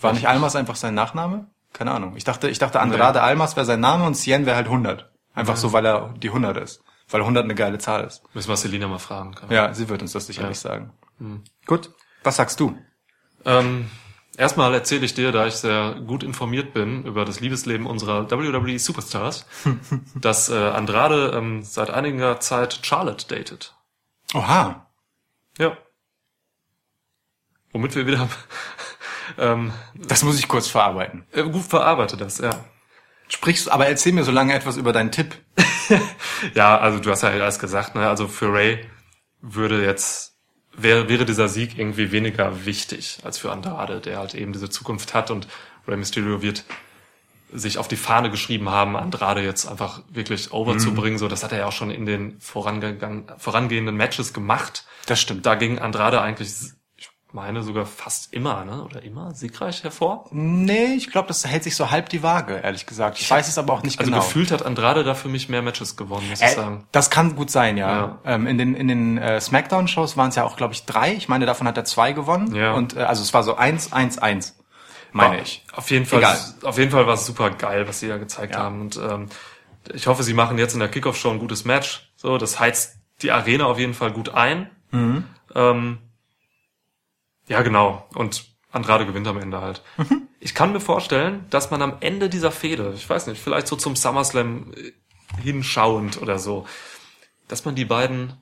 War 0.01 0.13
nicht 0.13 0.29
Almas 0.29 0.55
einfach 0.57 0.77
sein 0.77 0.95
Nachname? 0.95 1.47
Keine 1.73 1.91
Ahnung. 1.91 2.17
Ich 2.17 2.25
dachte, 2.25 2.49
ich 2.49 2.59
dachte 2.59 2.81
Andrade 2.81 3.23
Almas 3.23 3.57
wäre 3.57 3.67
sein 3.67 3.81
Name 3.81 4.05
und 4.05 4.15
Cien 4.15 4.47
wäre 4.47 4.57
halt 4.57 4.67
100. 4.67 5.11
Einfach 5.35 5.57
so, 5.57 5.73
weil 5.73 5.85
er 5.87 6.15
die 6.17 6.29
100 6.29 6.57
ist. 6.59 6.83
Weil 7.11 7.21
100 7.21 7.45
eine 7.45 7.55
geile 7.55 7.79
Zahl 7.79 8.05
ist. 8.05 8.23
Müssen 8.35 8.49
wir 8.49 8.57
Selina 8.57 8.89
mal 8.89 8.99
fragen. 8.99 9.35
Kann. 9.35 9.51
Ja, 9.51 9.73
sie 9.75 9.89
wird 9.89 10.03
uns 10.03 10.13
das 10.13 10.27
sicherlich 10.27 10.59
sagen. 10.59 10.93
Gut, 11.67 11.91
was 12.25 12.37
sagst 12.37 12.59
du? 12.61 12.77
Ähm, 13.45 13.91
erstmal 14.37 14.73
erzähle 14.75 15.05
ich 15.05 15.15
dir, 15.15 15.33
da 15.33 15.47
ich 15.47 15.55
sehr 15.55 15.97
gut 16.07 16.23
informiert 16.23 16.73
bin 16.73 17.05
über 17.05 17.25
das 17.25 17.41
Liebesleben 17.41 17.87
unserer 17.87 18.31
WWE 18.31 18.79
Superstars, 18.79 19.47
dass 20.15 20.49
äh, 20.49 20.55
Andrade 20.55 21.33
ähm, 21.35 21.63
seit 21.63 21.91
einiger 21.91 22.41
Zeit 22.41 22.81
Charlotte 22.83 23.27
datet. 23.29 23.75
Oha. 24.35 24.87
Ja. 25.59 25.77
Womit 27.73 27.95
wir 27.95 28.07
wieder 28.07 28.29
ähm, 29.39 29.73
Das 29.95 30.23
muss 30.23 30.39
ich 30.39 30.49
kurz 30.49 30.69
verarbeiten. 30.69 31.27
äh, 31.33 31.43
gut 31.43 31.65
verarbeitet 31.65 32.21
das, 32.21 32.39
ja. 32.39 32.65
Sprichst, 33.29 33.71
aber 33.71 33.87
erzähl 33.89 34.13
mir 34.13 34.23
so 34.23 34.31
lange 34.31 34.55
etwas 34.55 34.77
über 34.77 34.93
deinen 34.93 35.13
Tipp. 35.13 35.37
Ja, 36.55 36.79
also 36.79 36.99
du 36.99 37.11
hast 37.11 37.23
ja 37.23 37.31
alles 37.31 37.59
gesagt, 37.59 37.95
ne? 37.95 38.09
Also 38.09 38.29
für 38.29 38.53
Ray 38.53 38.85
würde 39.41 39.85
jetzt 39.85 40.36
wäre, 40.77 41.09
wäre 41.09 41.25
dieser 41.25 41.49
Sieg 41.49 41.79
irgendwie 41.79 42.13
weniger 42.13 42.65
wichtig 42.67 43.19
als 43.25 43.39
für 43.39 43.53
Andrade, 43.53 44.01
der 44.01 44.19
halt 44.19 44.35
eben 44.35 44.53
diese 44.53 44.71
Zukunft 44.71 45.15
hat 45.15 45.31
und 45.31 45.49
Rey 45.87 45.97
Mysterio 45.97 46.43
wird 46.43 46.65
sich 47.53 47.79
auf 47.79 47.89
die 47.89 47.97
Fahne 47.97 48.31
geschrieben 48.31 48.71
haben, 48.71 48.97
Andrade 48.97 49.43
jetzt 49.43 49.67
einfach 49.67 50.03
wirklich 50.11 50.53
over 50.53 50.79
zu 50.79 50.95
bringen. 50.95 51.17
So, 51.17 51.29
das 51.29 51.45
hat 51.45 51.53
er 51.53 51.59
ja 51.59 51.67
auch 51.67 51.73
schon 51.73 51.91
in 51.91 52.05
den 52.05 52.41
vorangegangen, 52.41 53.27
vorangehenden 53.39 53.97
Matches 53.97 54.33
gemacht. 54.33 54.85
Das 55.07 55.21
stimmt. 55.21 55.47
Da 55.47 55.55
ging 55.55 55.79
Andrade 55.79 56.21
eigentlich 56.21 56.53
meine 57.37 57.63
sogar 57.63 57.87
fast 57.87 58.33
immer, 58.33 58.65
ne? 58.65 58.83
Oder 58.83 59.03
immer 59.05 59.33
siegreich 59.35 59.85
hervor. 59.85 60.25
Nee, 60.33 60.95
ich 60.97 61.11
glaube, 61.13 61.29
das 61.29 61.47
hält 61.47 61.63
sich 61.63 61.77
so 61.77 61.91
halb 61.93 62.09
die 62.09 62.23
Waage, 62.23 62.57
ehrlich 62.57 62.87
gesagt. 62.87 63.21
Ich 63.21 63.31
weiß 63.31 63.47
es 63.47 63.59
aber 63.59 63.75
auch 63.75 63.83
nicht 63.85 64.01
Also 64.01 64.11
genau. 64.11 64.23
gefühlt 64.25 64.51
hat 64.51 64.65
Andrade 64.67 65.05
da 65.05 65.15
für 65.15 65.29
mich 65.29 65.49
mehr 65.49 65.63
Matches 65.63 65.97
gewonnen, 65.97 66.29
muss 66.31 66.41
ich 66.41 66.47
Äh, 66.47 66.55
sagen. 66.55 66.87
das 66.93 67.11
kann 67.11 67.37
gut 67.37 67.51
sein, 67.51 67.77
ja. 67.77 67.89
Ja. 67.97 68.19
Ähm, 68.25 68.47
in 68.49 68.59
den, 68.59 68.75
in 68.75 68.89
den 68.89 69.19
äh, 69.19 69.41
Smackdown-Shows 69.41 70.17
waren 70.17 70.31
es 70.31 70.35
ja 70.35 70.45
auch, 70.45 70.57
glaube 70.57 70.75
ich, 70.75 70.87
drei. 70.87 71.13
Ich 71.13 71.29
meine, 71.29 71.47
davon 71.47 71.69
hat 71.69 71.77
er 71.77 71.85
zwei 71.85 72.13
gewonnen. 72.13 72.55
Ja. 72.55 72.73
Und 72.73 72.97
äh, 72.97 73.01
also 73.03 73.23
es 73.23 73.33
war 73.35 73.43
so 73.45 73.55
eins, 73.57 73.93
eins, 73.93 74.19
eins, 74.19 74.59
meine 75.13 75.41
ich. 75.43 75.65
Auf 75.75 75.91
jeden 75.91 76.07
Fall, 76.07 76.21
Egal. 76.21 76.39
auf 76.63 76.79
jeden 76.79 76.91
Fall 76.91 77.07
war 77.07 77.15
es 77.15 77.27
super 77.27 77.51
geil, 77.51 77.87
was 77.87 78.01
sie 78.01 78.09
da 78.09 78.17
gezeigt 78.17 78.55
Ja. 78.55 78.61
haben. 78.63 78.81
Und 78.81 78.97
ähm, 78.97 79.29
ich 79.95 80.07
hoffe, 80.09 80.23
sie 80.25 80.35
machen 80.35 80.59
jetzt 80.59 80.73
in 80.75 80.81
der 80.81 80.89
Kickoff-Show 80.89 81.31
ein 81.31 81.39
gutes 81.39 81.65
Match. 81.65 82.11
So, 82.17 82.39
das 82.39 82.59
heizt 82.59 82.97
die 83.23 83.31
Arena 83.31 83.67
auf 83.67 83.79
jeden 83.79 83.95
Fall 83.95 84.11
gut 84.11 84.31
ein. 84.31 84.71
Mhm. 84.91 85.25
Ähm, 85.55 85.99
ja, 87.49 87.63
genau. 87.63 88.07
Und 88.15 88.45
Andrade 88.71 89.07
gewinnt 89.07 89.27
am 89.27 89.39
Ende 89.39 89.61
halt. 89.61 89.83
Mhm. 89.97 90.29
Ich 90.41 90.55
kann 90.55 90.73
mir 90.73 90.81
vorstellen, 90.81 91.47
dass 91.51 91.71
man 91.71 91.83
am 91.83 91.97
Ende 92.01 92.29
dieser 92.29 92.51
Fehde, 92.51 92.93
ich 92.95 93.09
weiß 93.09 93.27
nicht, 93.27 93.41
vielleicht 93.43 93.67
so 93.67 93.77
zum 93.77 93.97
SummerSlam 93.97 94.73
äh, 94.75 94.93
hinschauend 95.43 96.21
oder 96.21 96.39
so, 96.39 96.67
dass 97.49 97.65
man 97.65 97.75
die 97.75 97.85
beiden 97.85 98.35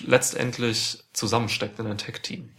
letztendlich 0.00 1.04
zusammensteckt 1.12 1.78
in 1.78 1.86
ein 1.86 1.98
Tag-Team. 1.98 2.50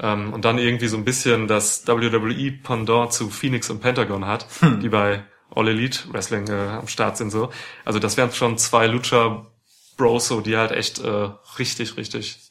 Ähm, 0.00 0.32
und 0.32 0.44
dann 0.44 0.58
irgendwie 0.58 0.86
so 0.86 0.96
ein 0.96 1.04
bisschen 1.04 1.48
das 1.48 1.86
WWE-Pendant 1.86 3.12
zu 3.12 3.28
Phoenix 3.28 3.68
und 3.70 3.80
Pentagon 3.80 4.24
hat, 4.26 4.46
die 4.82 4.88
bei 4.88 5.24
All 5.54 5.68
Elite 5.68 6.12
Wrestling 6.12 6.46
äh, 6.48 6.68
am 6.78 6.88
Start 6.88 7.16
sind 7.16 7.30
so. 7.30 7.50
Also 7.84 7.98
das 7.98 8.16
wären 8.16 8.30
schon 8.32 8.58
zwei 8.58 8.86
Lucha-Bros, 8.86 10.28
so, 10.28 10.40
die 10.40 10.56
halt 10.56 10.70
echt 10.70 11.00
äh, 11.00 11.30
richtig, 11.58 11.96
richtig 11.96 12.47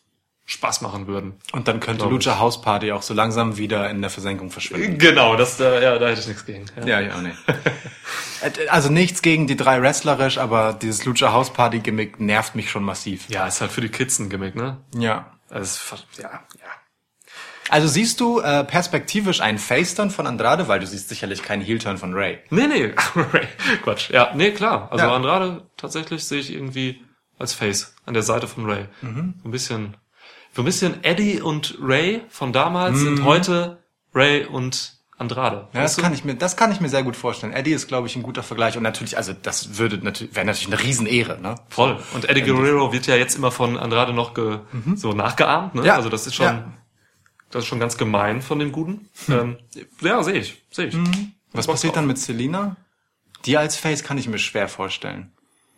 Spaß 0.49 0.79
machen 0.81 1.07
würden. 1.07 1.35
Und 1.51 1.67
dann 1.67 1.79
könnte. 1.81 2.05
Lucha 2.05 2.39
House 2.39 2.61
Party 2.61 2.93
auch 2.93 3.01
so 3.01 3.13
langsam 3.13 3.57
wieder 3.57 3.89
in 3.89 3.99
der 4.01 4.09
Versenkung 4.09 4.49
verschwinden. 4.49 4.97
Genau, 4.97 5.35
das, 5.35 5.59
äh, 5.59 5.83
ja, 5.83 5.99
da 5.99 6.07
hätte 6.07 6.21
ich 6.21 6.27
nichts 6.27 6.45
gegen. 6.45 6.65
Ja. 6.77 6.85
Ja, 6.87 6.99
ja, 7.01 7.17
nee. 7.21 7.33
Äh, 8.41 8.67
also 8.69 8.89
nichts 8.89 9.21
gegen 9.21 9.47
die 9.47 9.57
drei 9.57 9.81
wrestlerisch, 9.81 10.37
aber 10.37 10.73
dieses 10.73 11.03
Lucha 11.05 11.33
House 11.33 11.51
Party 11.51 11.79
Gimmick 11.79 12.19
nervt 12.21 12.55
mich 12.55 12.71
schon 12.71 12.83
massiv. 12.83 13.29
ja, 13.29 13.45
ist 13.45 13.59
halt 13.61 13.71
für 13.71 13.81
die 13.81 13.89
Kids 13.89 14.19
ein 14.19 14.29
Gimmick, 14.29 14.55
ne? 14.55 14.77
Ja. 14.95 15.33
Also, 15.49 15.95
ja, 16.17 16.23
ja. 16.31 16.41
Also 17.69 17.89
siehst 17.89 18.21
du 18.21 18.39
äh, 18.39 18.63
perspektivisch 18.63 19.41
einen 19.41 19.57
Face-Turn 19.57 20.09
von 20.11 20.25
Andrade, 20.27 20.69
weil 20.69 20.79
du 20.79 20.87
siehst 20.87 21.09
sicherlich 21.09 21.43
keinen 21.43 21.61
Heel-Turn 21.61 21.97
von 21.97 22.13
Ray. 22.13 22.39
Nee, 22.49 22.67
nee, 22.67 22.93
Quatsch. 23.83 24.09
Ja, 24.11 24.31
nee, 24.35 24.51
klar. 24.51 24.87
Also 24.91 25.03
Ja. 25.05 25.13
Andrade 25.13 25.67
tatsächlich 25.75 26.23
sehe 26.23 26.39
ich 26.39 26.53
irgendwie 26.53 27.01
als 27.37 27.53
Face 27.53 27.93
an 28.05 28.13
der 28.13 28.23
Seite 28.23 28.47
von 28.47 28.65
Ray. 28.69 28.85
Mhm. 29.01 29.33
So 29.43 29.49
ein 29.49 29.51
bisschen, 29.51 29.97
so 30.57 30.63
ein 30.63 30.65
bisschen 30.65 31.03
Eddie 31.03 31.39
und 31.39 31.77
Ray 31.79 32.23
von 32.29 32.51
damals 32.51 32.95
Mhm. 32.97 33.03
sind 33.17 33.23
heute 33.25 33.77
Ray 34.15 34.43
und 34.47 34.97
Andrade. 35.19 35.67
Ja, 35.71 35.83
das 35.83 35.97
kann 35.97 36.15
ich 36.15 36.23
mir, 36.25 36.33
das 36.33 36.57
kann 36.57 36.71
ich 36.71 36.81
mir 36.81 36.89
sehr 36.89 37.03
gut 37.03 37.15
vorstellen. 37.15 37.53
Eddie 37.53 37.73
ist, 37.73 37.87
glaube 37.87 38.07
ich, 38.07 38.15
ein 38.15 38.23
guter 38.23 38.41
Vergleich 38.41 38.75
und 38.75 38.81
natürlich, 38.81 39.17
also 39.17 39.33
das 39.39 39.77
würde 39.77 39.99
natürlich, 40.03 40.35
wäre 40.35 40.47
natürlich 40.47 40.67
eine 40.73 40.81
Riesenehre, 40.81 41.39
ne? 41.39 41.55
Voll. 41.69 41.99
Und 42.15 42.27
Eddie 42.27 42.41
Guerrero 42.41 42.91
wird 42.91 43.05
ja 43.05 43.15
jetzt 43.15 43.35
immer 43.35 43.51
von 43.51 43.77
Andrade 43.77 44.13
noch 44.13 44.33
ge, 44.33 44.57
so 44.95 45.13
nachgeahmt, 45.13 45.75
ne? 45.75 45.81
Mhm. 45.81 45.87
Ja. 45.87 45.95
Also 45.95 46.09
das 46.09 46.25
ist 46.25 46.33
schon, 46.33 46.45
Ja. 46.47 46.73
das 47.51 47.61
ist 47.63 47.67
schon 47.67 47.79
ganz 47.79 47.99
gemein 47.99 48.41
von 48.41 48.57
dem 48.57 48.71
Guten. 48.71 49.09
Ähm, 49.29 49.57
ja, 50.01 50.23
sehe 50.23 50.39
ich, 50.39 50.63
sehe 50.71 50.87
ich. 50.87 50.95
Mhm. 50.95 51.33
Was 51.53 51.67
passiert 51.67 51.95
dann 51.95 52.07
mit 52.07 52.17
Selina? 52.17 52.77
Die 53.45 53.57
als 53.57 53.75
Face 53.75 54.03
kann 54.03 54.17
ich 54.17 54.27
mir 54.27 54.39
schwer 54.39 54.67
vorstellen. 54.67 55.31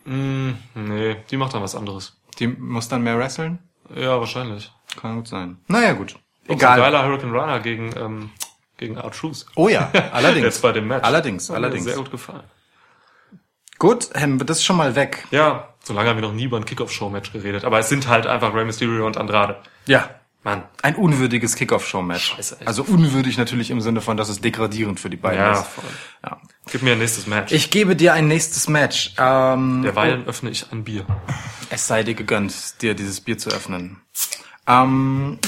Nee, 0.05 1.17
die 1.29 1.35
macht 1.37 1.53
dann 1.53 1.61
was 1.63 1.75
anderes. 1.75 2.15
Die 2.39 2.47
muss 2.47 2.87
dann 2.87 3.03
mehr 3.03 3.17
wresteln? 3.19 3.59
Ja, 3.95 4.19
wahrscheinlich. 4.19 4.71
Kann 4.99 5.15
gut 5.17 5.27
sein. 5.27 5.57
Naja, 5.67 5.93
gut. 5.93 6.15
Egal. 6.47 6.77
So 6.77 6.83
ein 6.83 6.91
geiler 6.91 7.05
Hurricane 7.05 7.31
Runner 7.31 7.59
gegen, 7.59 7.95
ähm, 7.97 8.29
gegen 8.77 8.97
Art 8.97 9.15
Truth. 9.15 9.45
Oh 9.55 9.69
ja, 9.69 9.91
allerdings. 10.11 10.45
Jetzt 10.45 10.61
bei 10.61 10.71
dem 10.71 10.87
Match. 10.87 11.03
Allerdings, 11.03 11.51
allerdings. 11.51 11.83
Sehr 11.83 11.95
gut 11.95 12.11
gefallen. 12.11 12.43
Gut, 13.77 14.09
ähm, 14.13 14.45
das 14.45 14.57
ist 14.57 14.65
schon 14.65 14.75
mal 14.75 14.95
weg. 14.95 15.25
Ja, 15.31 15.69
solange 15.83 16.09
haben 16.09 16.17
wir 16.17 16.21
noch 16.27 16.33
nie 16.33 16.43
über 16.43 16.57
ein 16.57 16.65
Kickoff-Show-Match 16.65 17.31
geredet. 17.31 17.63
Aber 17.63 17.79
es 17.79 17.87
sind 17.87 18.07
halt 18.09 18.27
einfach 18.27 18.53
Rey 18.53 18.65
Mysterio 18.65 19.05
und 19.05 19.15
Andrade. 19.15 19.57
Ja. 19.85 20.09
Mann. 20.43 20.63
Ein 20.81 20.95
unwürdiges 20.95 21.55
Kickoff-Show-Match. 21.55 22.37
Also 22.65 22.83
unwürdig 22.83 23.37
natürlich 23.37 23.71
im 23.71 23.81
Sinne 23.81 23.99
von, 23.99 24.15
dass 24.15 24.29
es 24.29 24.39
degradierend 24.39 24.99
für 24.99 25.09
die 25.09 25.17
beiden 25.17 25.39
Ja, 25.39 25.51
ist. 25.53 25.67
voll. 25.67 25.83
Ja. 26.23 26.37
Gib 26.71 26.81
mir 26.81 26.93
ein 26.93 26.99
nächstes 26.99 27.27
Match. 27.27 27.51
Ich 27.51 27.69
gebe 27.71 27.95
dir 27.95 28.13
ein 28.13 28.27
nächstes 28.29 28.69
Match. 28.69 29.13
Ähm, 29.17 29.81
Derweilen 29.83 30.25
öffne 30.27 30.49
ich 30.49 30.71
ein 30.71 30.83
Bier. 30.85 31.05
Es 31.69 31.87
sei 31.87 32.03
dir 32.03 32.13
gegönnt, 32.13 32.81
dir 32.81 32.93
dieses 32.93 33.19
Bier 33.19 33.37
zu 33.37 33.49
öffnen. 33.49 34.01
Ähm, 34.65 35.39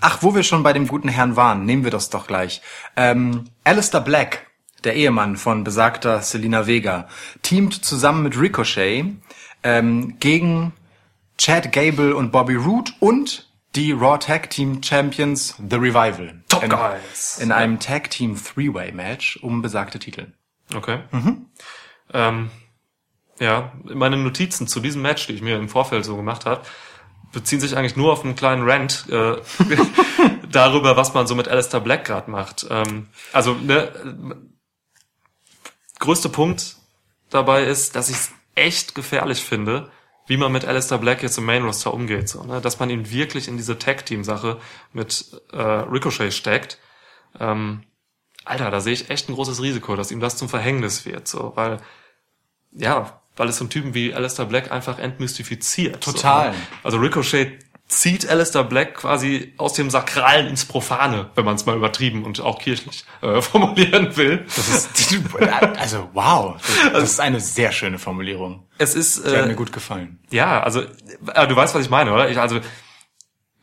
ach, 0.00 0.18
wo 0.22 0.34
wir 0.34 0.42
schon 0.42 0.62
bei 0.62 0.72
dem 0.72 0.86
guten 0.86 1.08
Herrn 1.08 1.36
waren, 1.36 1.64
nehmen 1.66 1.84
wir 1.84 1.90
das 1.90 2.08
doch 2.10 2.26
gleich. 2.26 2.62
Ähm, 2.96 3.50
Alistair 3.64 4.00
Black, 4.00 4.46
der 4.84 4.94
Ehemann 4.94 5.36
von 5.36 5.64
besagter 5.64 6.22
Selena 6.22 6.66
Vega, 6.66 7.08
teamt 7.42 7.74
zusammen 7.84 8.22
mit 8.22 8.40
Ricochet 8.40 9.04
ähm, 9.64 10.16
gegen 10.20 10.72
Chad 11.38 11.72
Gable 11.72 12.14
und 12.14 12.32
Bobby 12.32 12.56
Roode 12.56 12.92
und 13.00 13.48
die 13.74 13.92
Raw 13.92 14.18
Tag 14.18 14.50
Team 14.50 14.82
Champions 14.82 15.54
The 15.70 15.76
Revival. 15.76 16.42
Top 16.48 16.64
in, 16.64 16.70
Guys. 16.70 17.38
In 17.38 17.52
einem 17.52 17.78
Tag 17.78 18.10
Team 18.10 18.36
Three-Way 18.36 18.92
Match 18.92 19.38
um 19.42 19.62
besagte 19.62 19.98
Titel. 19.98 20.32
Okay. 20.74 21.00
Mhm. 21.12 21.46
Ähm, 22.12 22.50
ja, 23.38 23.72
meine 23.84 24.16
Notizen 24.16 24.66
zu 24.66 24.80
diesem 24.80 25.02
Match, 25.02 25.26
die 25.28 25.34
ich 25.34 25.42
mir 25.42 25.56
im 25.56 25.68
Vorfeld 25.68 26.04
so 26.04 26.16
gemacht 26.16 26.44
habe, 26.44 26.62
beziehen 27.32 27.60
sich 27.60 27.76
eigentlich 27.76 27.96
nur 27.96 28.12
auf 28.12 28.24
einen 28.24 28.34
kleinen 28.34 28.68
Rant 28.68 29.06
äh, 29.08 29.36
darüber, 30.50 30.96
was 30.96 31.14
man 31.14 31.26
so 31.26 31.34
mit 31.34 31.46
Alistair 31.46 31.80
Black 31.80 32.04
gerade 32.04 32.30
macht. 32.30 32.66
Ähm, 32.68 33.08
also, 33.32 33.54
ne, 33.54 33.92
größte 36.00 36.30
Punkt 36.30 36.76
dabei 37.30 37.64
ist, 37.64 37.94
dass 37.94 38.08
ich 38.08 38.16
es 38.16 38.30
echt 38.54 38.94
gefährlich 38.94 39.44
finde, 39.44 39.90
wie 40.28 40.36
man 40.36 40.52
mit 40.52 40.64
Alistair 40.64 40.98
Black 40.98 41.22
jetzt 41.22 41.38
im 41.38 41.44
Main 41.44 41.64
Roster 41.64 41.92
umgeht, 41.92 42.28
so, 42.28 42.44
ne? 42.44 42.60
dass 42.60 42.78
man 42.78 42.90
ihn 42.90 43.10
wirklich 43.10 43.48
in 43.48 43.56
diese 43.56 43.78
Tag 43.78 44.06
Team 44.06 44.22
Sache 44.22 44.58
mit 44.92 45.26
äh, 45.52 45.60
Ricochet 45.60 46.32
steckt. 46.32 46.78
Ähm, 47.40 47.82
Alter, 48.44 48.70
da 48.70 48.80
sehe 48.80 48.92
ich 48.92 49.10
echt 49.10 49.28
ein 49.28 49.34
großes 49.34 49.60
Risiko, 49.60 49.96
dass 49.96 50.10
ihm 50.10 50.20
das 50.20 50.36
zum 50.36 50.48
Verhängnis 50.48 51.04
wird, 51.04 51.26
so, 51.26 51.52
weil 51.56 51.78
ja, 52.72 53.20
weil 53.36 53.48
es 53.48 53.56
so 53.56 53.64
einen 53.64 53.70
Typen 53.70 53.94
wie 53.94 54.14
Alistair 54.14 54.46
Black 54.46 54.70
einfach 54.70 54.98
entmystifiziert. 54.98 56.02
Total. 56.02 56.52
So, 56.52 56.58
ne? 56.58 56.66
Also 56.82 56.98
Ricochet 56.98 57.58
zieht 57.88 58.28
Alistair 58.28 58.64
Black 58.64 58.94
quasi 58.94 59.54
aus 59.56 59.72
dem 59.72 59.88
Sakralen 59.90 60.46
ins 60.46 60.66
Profane, 60.66 61.30
wenn 61.34 61.44
man 61.44 61.54
es 61.56 61.64
mal 61.64 61.76
übertrieben 61.76 62.24
und 62.24 62.40
auch 62.40 62.58
kirchlich 62.58 63.04
äh, 63.22 63.40
formulieren 63.42 64.16
will. 64.16 64.44
Das 64.54 64.68
ist, 64.68 65.18
also 65.78 66.08
wow, 66.12 66.56
das, 66.58 66.92
das 66.92 67.02
ist 67.04 67.20
eine 67.20 67.40
sehr 67.40 67.72
schöne 67.72 67.98
Formulierung. 67.98 68.66
Es 68.76 68.94
ist 68.94 69.24
Die 69.24 69.30
hat 69.30 69.44
äh, 69.44 69.48
mir 69.48 69.54
gut 69.54 69.72
gefallen. 69.72 70.18
ja, 70.30 70.62
also 70.62 70.82
äh, 70.82 71.46
du 71.48 71.56
weißt, 71.56 71.74
was 71.74 71.82
ich 71.82 71.90
meine, 71.90 72.12
oder? 72.12 72.30
Ich, 72.30 72.38
also 72.38 72.60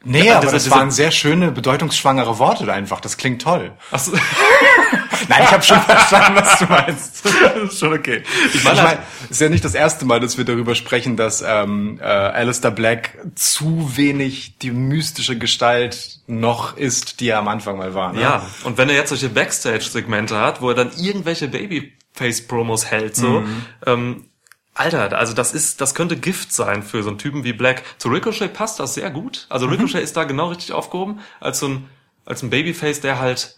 Nee, 0.08 0.28
Ja, 0.28 0.38
aber 0.38 0.46
das- 0.52 0.66
das, 0.66 0.70
waren 0.72 0.92
sehr 0.92 1.10
schöne, 1.12 1.52
bedeutungsschwangere 1.52 2.38
Worte 2.40 2.72
einfach. 2.72 3.02
Das 3.02 3.18
klingt 3.18 3.42
toll. 3.42 3.72
achso, 3.92 4.12
Nein, 5.28 5.42
ich 5.44 5.52
habe 5.52 5.64
schon 5.64 5.82
verstanden, 5.82 6.36
was 6.40 6.60
du 6.60 6.66
meinst. 6.66 7.24
Das 7.56 7.74
ist 7.74 7.80
schon 7.80 7.94
okay. 7.94 8.22
Ich 8.54 8.64
meine 8.64 8.76
meine, 8.78 8.88
halt- 8.90 9.00
es 9.26 9.32
ist 9.32 9.42
ja 9.42 9.50
nicht 9.50 9.66
das 9.66 9.74
erste 9.74 10.06
Mal, 10.06 10.20
dass 10.20 10.38
wir 10.38 10.46
darüber 10.46 10.76
sprechen, 10.76 11.18
dass 11.18 11.44
ähm, 11.46 12.00
äh, 12.00 12.04
Alistair 12.06 12.70
Black 12.72 13.18
zu 13.34 13.92
wenig 13.96 14.58
die 14.60 14.70
mystische 14.72 15.38
Gestalt 15.38 16.20
noch 16.28 16.78
ist, 16.78 17.20
die 17.20 17.30
er 17.30 17.40
am 17.40 17.48
Anfang 17.48 17.78
mal 17.78 17.96
war. 17.96 18.14
Ne? 18.14 18.22
ja. 18.22 18.46
Und 18.64 18.78
wenn 18.78 18.90
er 18.90 18.96
jetzt 18.96 19.10
solche 19.10 19.30
Backstage-Segmente 19.30 20.40
hat, 20.40 20.62
wo 20.62 20.70
er 20.70 20.76
dann 20.76 20.92
irgendwelche 20.98 21.48
Babyface-Promos 21.48 22.86
hält, 22.92 23.16
so, 23.16 23.40
Mhm. 23.42 23.66
ähm, 23.88 24.26
Alter, 24.76 25.18
also 25.18 25.34
das 25.34 25.54
ist, 25.54 25.80
das 25.80 25.96
könnte 25.96 26.18
Gift 26.18 26.52
sein 26.54 26.84
für 26.84 27.02
so 27.02 27.10
einen 27.10 27.18
Typen 27.18 27.46
wie 27.46 27.54
Black. 27.54 27.84
Zu 27.98 28.10
Ricochet 28.10 28.54
passt 28.54 28.80
das 28.80 28.94
sehr 28.94 29.10
gut. 29.10 29.48
Also 29.50 29.68
Ricochet 29.68 30.04
ist 30.04 30.18
da 30.18 30.26
genau 30.26 30.50
richtig 30.50 30.74
aufgehoben, 30.74 31.22
als 31.40 31.60
so 31.60 31.70
ein, 31.70 31.90
als 32.26 32.44
ein 32.44 32.50
Babyface, 32.50 33.00
der 33.00 33.20
halt, 33.20 33.58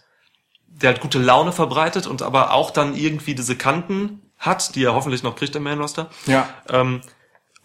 der 0.68 0.90
halt 0.90 1.00
gute 1.00 1.18
Laune 1.18 1.50
verbreitet 1.50 2.06
und 2.06 2.22
aber 2.22 2.52
auch 2.52 2.70
dann 2.70 2.94
irgendwie 2.94 3.34
diese 3.34 3.56
Kanten 3.56 4.22
hat, 4.38 4.76
die 4.76 4.84
er 4.84 4.94
hoffentlich 4.94 5.24
noch 5.24 5.34
kriegt 5.34 5.56
im 5.56 5.64
Main 5.64 5.80
Roster. 5.80 6.08
Ja. 6.26 6.48
Ähm, 6.68 7.00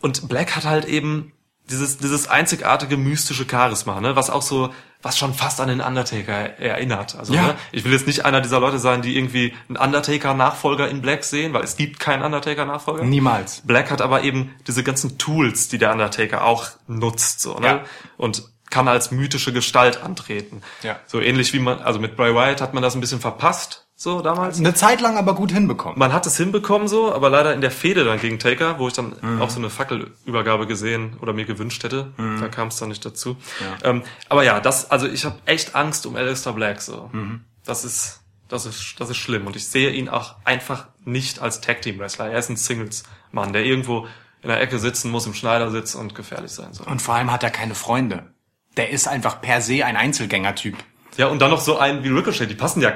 und 0.02 0.28
Black 0.28 0.56
hat 0.56 0.66
halt 0.66 0.86
eben 0.86 1.32
dieses, 1.70 2.00
dieses 2.00 2.28
einzigartige 2.28 2.98
mystische 2.98 3.46
Charisma, 3.50 4.02
ne, 4.02 4.16
was 4.16 4.32
auch 4.32 4.42
so, 4.42 4.74
was 5.04 5.18
schon 5.18 5.34
fast 5.34 5.62
an 5.62 5.68
den 5.68 5.82
Undertaker 5.82 6.58
erinnert. 6.60 7.16
Also, 7.16 7.34
Ja. 7.34 7.44
ne, 7.44 7.56
ich 7.72 7.84
will 7.84 7.92
jetzt 7.92 8.08
nicht 8.08 8.26
einer 8.26 8.42
dieser 8.42 8.60
Leute 8.60 8.80
sein, 8.80 9.02
die 9.02 9.16
irgendwie 9.16 9.54
einen 9.68 9.78
Undertaker-Nachfolger 9.78 10.90
in 10.90 11.02
Black 11.02 11.24
sehen, 11.24 11.54
weil 11.54 11.64
es 11.64 11.76
gibt 11.78 12.00
keinen 12.00 12.24
Undertaker-Nachfolger. 12.24 13.04
Niemals. 13.04 13.62
Black 13.66 13.92
hat 13.92 14.02
aber 14.02 14.24
eben 14.24 14.56
diese 14.66 14.84
ganzen 14.84 15.18
Tools, 15.18 15.68
die 15.68 15.78
der 15.78 15.92
Undertaker 15.92 16.46
auch 16.46 16.68
nutzt, 16.88 17.42
so, 17.42 17.60
ne? 17.60 17.68
Ja. 17.68 17.84
Und 18.18 18.44
kann 18.70 18.88
als 18.88 19.12
mythische 19.12 19.54
Gestalt 19.54 20.02
antreten. 20.02 20.64
Ja. 20.82 21.00
So 21.06 21.20
ähnlich 21.22 21.54
wie 21.54 21.60
man, 21.60 21.80
also 21.80 22.00
mit 22.00 22.16
Bray 22.16 22.34
Wyatt 22.34 22.60
hat 22.60 22.74
man 22.74 22.82
das 22.82 22.96
ein 22.96 23.02
bisschen 23.02 23.20
verpasst, 23.20 23.83
so 23.96 24.22
damals. 24.22 24.58
Eine 24.60 24.74
Zeit 24.74 25.02
lang 25.02 25.18
aber 25.18 25.36
gut 25.36 25.52
hinbekommen. 25.52 25.98
Man 26.00 26.12
hat 26.14 26.26
es 26.26 26.36
hinbekommen 26.38 26.88
so, 26.88 27.14
aber 27.14 27.30
leider 27.30 27.54
in 27.54 27.62
der 27.62 27.72
Fehde 27.72 28.04
dann 28.04 28.20
gegen 28.20 28.40
Taker, 28.40 28.80
wo 28.80 28.88
ich 28.88 28.94
dann 28.94 29.14
Mhm. 29.22 29.42
auch 29.42 29.50
so 29.50 29.60
eine 29.60 29.70
Fackelübergabe 29.70 30.68
gesehen 30.68 31.18
oder 31.22 31.34
mir 31.34 31.46
gewünscht 31.46 31.84
hätte, 31.84 32.12
da 32.18 32.48
kam 32.50 32.68
es 32.70 32.78
dann 32.78 32.90
nicht 32.90 33.06
dazu. 33.06 33.38
Ähm, 33.84 34.04
aber 34.30 34.44
ja, 34.44 34.60
das, 34.60 34.90
also 34.92 35.08
ich 35.08 35.26
habe 35.26 35.36
echt 35.46 35.76
Angst 35.76 36.06
um 36.06 36.16
Alistair 36.16 36.54
Black 36.54 36.82
so. 36.82 37.10
Mhm. 37.14 37.42
Das 37.66 37.86
ist, 37.86 38.22
das 38.50 38.66
ist, 38.66 39.00
das 39.00 39.10
ist 39.10 39.18
schlimm 39.18 39.48
und 39.48 39.56
ich 39.56 39.68
sehe 39.68 39.92
ihn 39.92 40.10
auch 40.10 40.36
einfach 40.44 40.88
nicht 41.06 41.40
als 41.42 41.62
Tag 41.62 41.82
Team 41.82 42.00
Wrestler. 42.00 42.30
Er 42.30 42.40
ist 42.40 42.50
ein 42.50 42.58
Singles 42.58 43.04
Mann, 43.32 43.54
der 43.54 43.64
irgendwo 43.64 44.08
in 44.42 44.50
der 44.50 44.60
Ecke 44.60 44.80
sitzen 44.80 45.10
muss, 45.12 45.26
im 45.26 45.34
Schneidersitz 45.34 45.96
und 45.96 46.16
gefährlich 46.16 46.52
sein 46.52 46.74
soll. 46.74 46.88
Und 46.88 47.02
vor 47.02 47.16
allem 47.16 47.32
hat 47.32 47.44
er 47.44 47.52
keine 47.52 47.76
Freunde. 47.76 48.34
Der 48.76 48.90
ist 48.90 49.08
einfach 49.08 49.40
per 49.40 49.62
se 49.62 49.86
ein 49.86 49.96
Einzelgängertyp. 49.96 50.76
Ja, 51.16 51.28
und 51.28 51.40
dann 51.40 51.52
noch 51.52 51.62
so 51.62 51.78
einen 51.78 52.04
wie 52.04 52.10
Ricochet, 52.10 52.50
die 52.50 52.56
passen 52.56 52.82
ja 52.82 52.92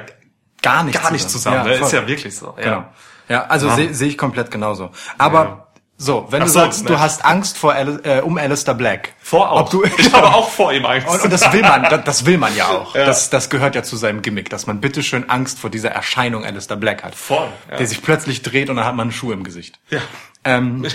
Gar 0.72 0.82
nicht 0.84 1.00
gar 1.02 1.10
nicht 1.12 1.28
zusammen. 1.30 1.64
ne? 1.66 1.74
voll. 1.76 1.86
ist 1.86 1.92
ja 1.92 2.06
wirklich 2.06 2.36
so. 2.36 2.54
Ja. 2.58 2.62
Genau. 2.64 2.84
Ja, 3.28 3.44
also 3.46 3.68
Ja. 3.68 3.74
sehe 3.76 3.92
seh 3.94 4.06
ich 4.06 4.18
komplett 4.18 4.50
genauso. 4.50 4.90
Aber 5.18 5.38
Ja. 5.44 5.66
so, 5.96 6.26
wenn 6.30 6.40
Ach 6.42 6.46
du 6.46 6.52
so, 6.52 6.58
sagst, 6.60 6.80
du 6.88 6.92
Match. 6.92 7.02
hast 7.02 7.24
Angst 7.24 7.58
vor 7.58 7.72
Al 7.74 8.00
äh, 8.04 8.20
um 8.20 8.38
Alistair 8.38 8.74
Black. 8.74 9.14
Vor 9.20 9.50
auch. 9.50 9.60
Ob 9.62 9.70
du, 9.70 9.84
ich 9.84 10.12
habe 10.14 10.28
auch 10.28 10.48
vor 10.48 10.72
ihm 10.72 10.86
Angst. 10.86 11.08
und, 11.08 11.22
und 11.24 11.32
das 11.32 11.52
will 11.52 11.60
man, 11.62 11.82
das, 11.82 12.04
das 12.04 12.24
will 12.26 12.38
man 12.38 12.54
ja 12.56 12.68
auch. 12.68 12.94
Ja. 12.94 13.04
Das, 13.04 13.28
das 13.30 13.50
gehört 13.50 13.74
ja 13.74 13.82
zu 13.82 13.96
seinem 13.96 14.22
Gimmick, 14.22 14.48
dass 14.50 14.66
man 14.66 14.80
bitteschön 14.80 15.28
Angst 15.28 15.58
vor 15.58 15.68
dieser 15.70 15.90
Erscheinung 15.90 16.44
Alistair 16.46 16.76
Black 16.76 17.02
hat. 17.04 17.14
Voll, 17.14 17.48
ja. 17.70 17.76
Der 17.76 17.86
sich 17.86 18.02
plötzlich 18.02 18.42
dreht 18.42 18.70
und 18.70 18.76
dann 18.76 18.84
hat 18.86 18.94
man 18.94 19.04
einen 19.08 19.12
Schuh 19.12 19.32
im 19.32 19.44
Gesicht. 19.44 19.78
ja. 19.90 20.00
Ähm, 20.44 20.86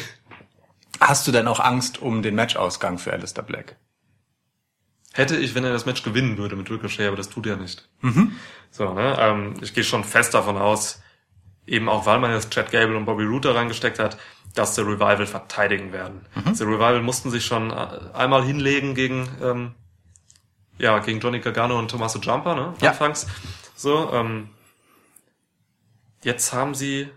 hast 1.00 1.28
du 1.28 1.32
denn 1.32 1.48
auch 1.48 1.60
Angst 1.60 2.02
um 2.02 2.24
den 2.24 2.34
Matchausgang 2.36 2.98
für 2.98 3.12
Alistair 3.12 3.44
Black? 3.44 3.76
Hätte 5.16 5.36
ich, 5.36 5.54
wenn 5.54 5.64
er 5.64 5.72
das 5.74 5.86
Match 5.86 6.02
gewinnen 6.04 6.38
würde 6.40 6.56
mit 6.56 6.72
Ricochet, 6.72 7.08
aber 7.08 7.18
das 7.18 7.30
tut 7.30 7.46
er 7.46 7.56
nicht. 7.58 7.88
Mhm. 8.02 8.32
So, 8.74 8.92
ne? 8.92 9.16
Ähm, 9.20 9.54
ich 9.62 9.76
gehe 9.76 9.84
schon 9.84 10.04
fest 10.04 10.34
davon 10.34 10.58
aus, 10.58 11.00
eben 11.68 11.88
auch 11.88 12.08
weil 12.08 12.20
man 12.20 12.32
jetzt 12.32 12.50
Chad 12.50 12.72
Gable 12.72 12.98
und 12.98 13.06
Bobby 13.06 13.24
Roode 13.24 13.50
da 13.50 13.54
reingesteckt 13.54 14.00
hat, 14.00 14.18
dass 14.56 14.74
der 14.74 14.86
Revival 14.86 15.28
verteidigen 15.28 15.94
werden. 15.94 16.26
Mhm. 16.34 16.56
Die 16.56 16.64
Revival 16.64 17.02
mussten 17.04 17.30
sich 17.30 17.46
schon 17.46 17.70
äh, 17.70 17.88
einmal 18.14 18.44
hinlegen 18.44 18.96
gegen, 18.96 19.30
ähm, 19.44 19.76
ja, 20.80 20.98
gegen 21.00 21.20
Johnny 21.20 21.40
Gargano 21.40 21.78
und 21.78 21.92
Tommaso 21.92 22.20
Ciampa, 22.20 22.56
ne? 22.56 22.74
Ja. 22.82 22.90
Anfangs. 22.90 23.28
So, 23.76 24.12
ähm, 24.12 24.50
jetzt 26.24 26.52
haben 26.52 26.74
sie, 26.74 27.10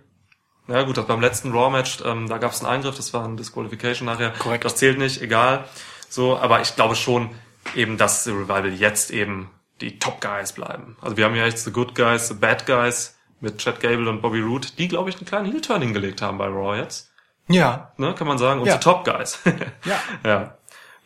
na 0.66 0.82
gut, 0.82 0.98
das 0.98 1.06
beim 1.06 1.22
letzten 1.22 1.52
Raw-Match, 1.52 2.00
ähm, 2.04 2.28
da 2.28 2.36
gab 2.36 2.52
es 2.52 2.60
einen 2.60 2.70
Eingriff, 2.70 2.96
das 2.96 3.14
war 3.14 3.25
ein 3.25 3.38
Disqualification 3.38 4.04
nachher. 4.04 4.30
Korrekt. 4.38 4.66
Das 4.66 4.76
zählt 4.76 4.98
nicht, 4.98 5.22
egal. 5.22 5.64
So, 6.10 6.36
aber 6.36 6.60
ich 6.60 6.76
glaube 6.76 6.96
schon 6.96 7.30
eben, 7.75 7.96
dass 7.96 8.25
die 8.25 8.30
Revival 8.30 8.75
jetzt 8.75 9.10
eben 9.10 9.50
die 9.80 9.99
Top 9.99 10.21
Guys 10.21 10.52
bleiben. 10.52 10.97
Also 11.00 11.16
wir 11.16 11.25
haben 11.25 11.35
ja 11.35 11.45
echt 11.47 11.59
The 11.59 11.71
Good 11.73 11.95
Guys, 11.95 12.28
The 12.28 12.35
Bad 12.35 12.66
Guys 12.66 13.18
mit 13.40 13.59
Chad 13.59 13.80
Gable 13.80 14.09
und 14.09 14.23
Bobby 14.23 14.40
Roode, 14.40 14.68
die 14.78 14.88
glaube 14.88 15.11
ich 15.11 15.16
einen 15.16 15.26
kleinen 15.26 15.47
Heel-Turn 15.47 15.83
hingelegt 15.83 16.23
haben 16.23 16.38
bei 16.38 16.47
Raw 16.47 16.76
jetzt. 16.78 17.11
Ja. 17.49 17.92
Ne, 17.97 18.14
kann 18.14 18.26
man 18.26 18.38
sagen. 18.38 18.61
Und 18.61 18.66
Ja. 18.66 18.76
die 18.76 18.83
Top 18.85 19.04
Guys. 19.04 19.38
Ja. 19.85 20.00
ja. 20.25 20.59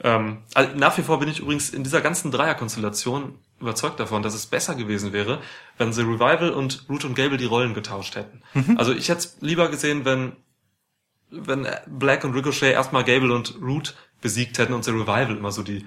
Ähm, 0.03 0.39
also 0.55 0.75
nach 0.77 0.97
wie 0.97 1.03
vor 1.03 1.19
bin 1.19 1.29
ich 1.29 1.41
übrigens 1.41 1.71
in 1.71 1.85
dieser 1.85 2.01
ganzen 2.01 2.31
Dreierkonstellation 2.31 3.39
überzeugt 3.61 4.01
davon, 4.01 4.23
dass 4.23 4.33
es 4.33 4.47
besser 4.47 4.75
gewesen 4.75 5.13
wäre, 5.13 5.41
wenn 5.77 5.93
The 5.93 6.01
Revival 6.03 6.51
und 6.51 6.87
Root 6.89 7.05
und 7.05 7.15
Gable 7.15 7.37
die 7.37 7.45
Rollen 7.45 7.75
getauscht 7.75 8.17
hätten. 8.17 8.43
Mhm. 8.55 8.79
Also 8.79 8.95
ich 8.95 9.11
hätte 9.11 9.19
es 9.19 9.37
lieber 9.41 9.69
gesehen, 9.69 10.05
wenn 10.07 10.37
wenn 11.33 11.69
Black 11.87 12.25
und 12.25 12.35
Ricochet 12.35 12.73
erstmal 12.73 13.05
Gable 13.05 13.33
und 13.33 13.55
Root 13.63 13.95
besiegt 14.21 14.59
hätten 14.59 14.73
und 14.73 14.85
The 14.85 14.91
Revival 14.91 15.37
immer 15.37 15.53
so 15.53 15.63
die 15.63 15.87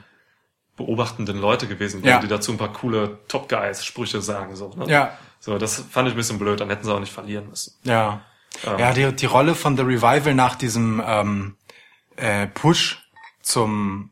beobachtenden 0.75 1.37
Leute 1.39 1.67
gewesen 1.67 2.03
wären, 2.03 2.15
Ja. 2.15 2.19
die 2.19 2.27
dazu 2.27 2.51
ein 2.51 2.57
paar 2.57 2.73
coole 2.73 3.19
Top 3.27 3.47
Guys 3.49 3.85
Sprüche 3.85 4.21
sagen 4.21 4.55
so. 4.55 4.73
Ne? 4.75 4.85
Ja. 4.87 5.17
So, 5.39 5.57
das 5.57 5.83
fand 5.89 6.07
ich 6.07 6.13
ein 6.15 6.17
bisschen 6.17 6.39
blöd. 6.39 6.59
Dann 6.59 6.69
hätten 6.69 6.83
sie 6.85 6.93
auch 6.93 6.99
nicht 6.99 7.11
verlieren 7.13 7.49
müssen. 7.49 7.73
Ja. 7.83 8.21
Ähm. 8.65 8.79
Ja, 8.79 8.93
die, 8.93 9.11
die 9.15 9.25
Rolle 9.25 9.55
von 9.55 9.75
The 9.77 9.83
Revival 9.83 10.33
nach 10.33 10.55
diesem 10.55 11.01
ähm, 11.05 11.55
äh, 12.15 12.47
Push 12.47 13.07
zum 13.41 14.09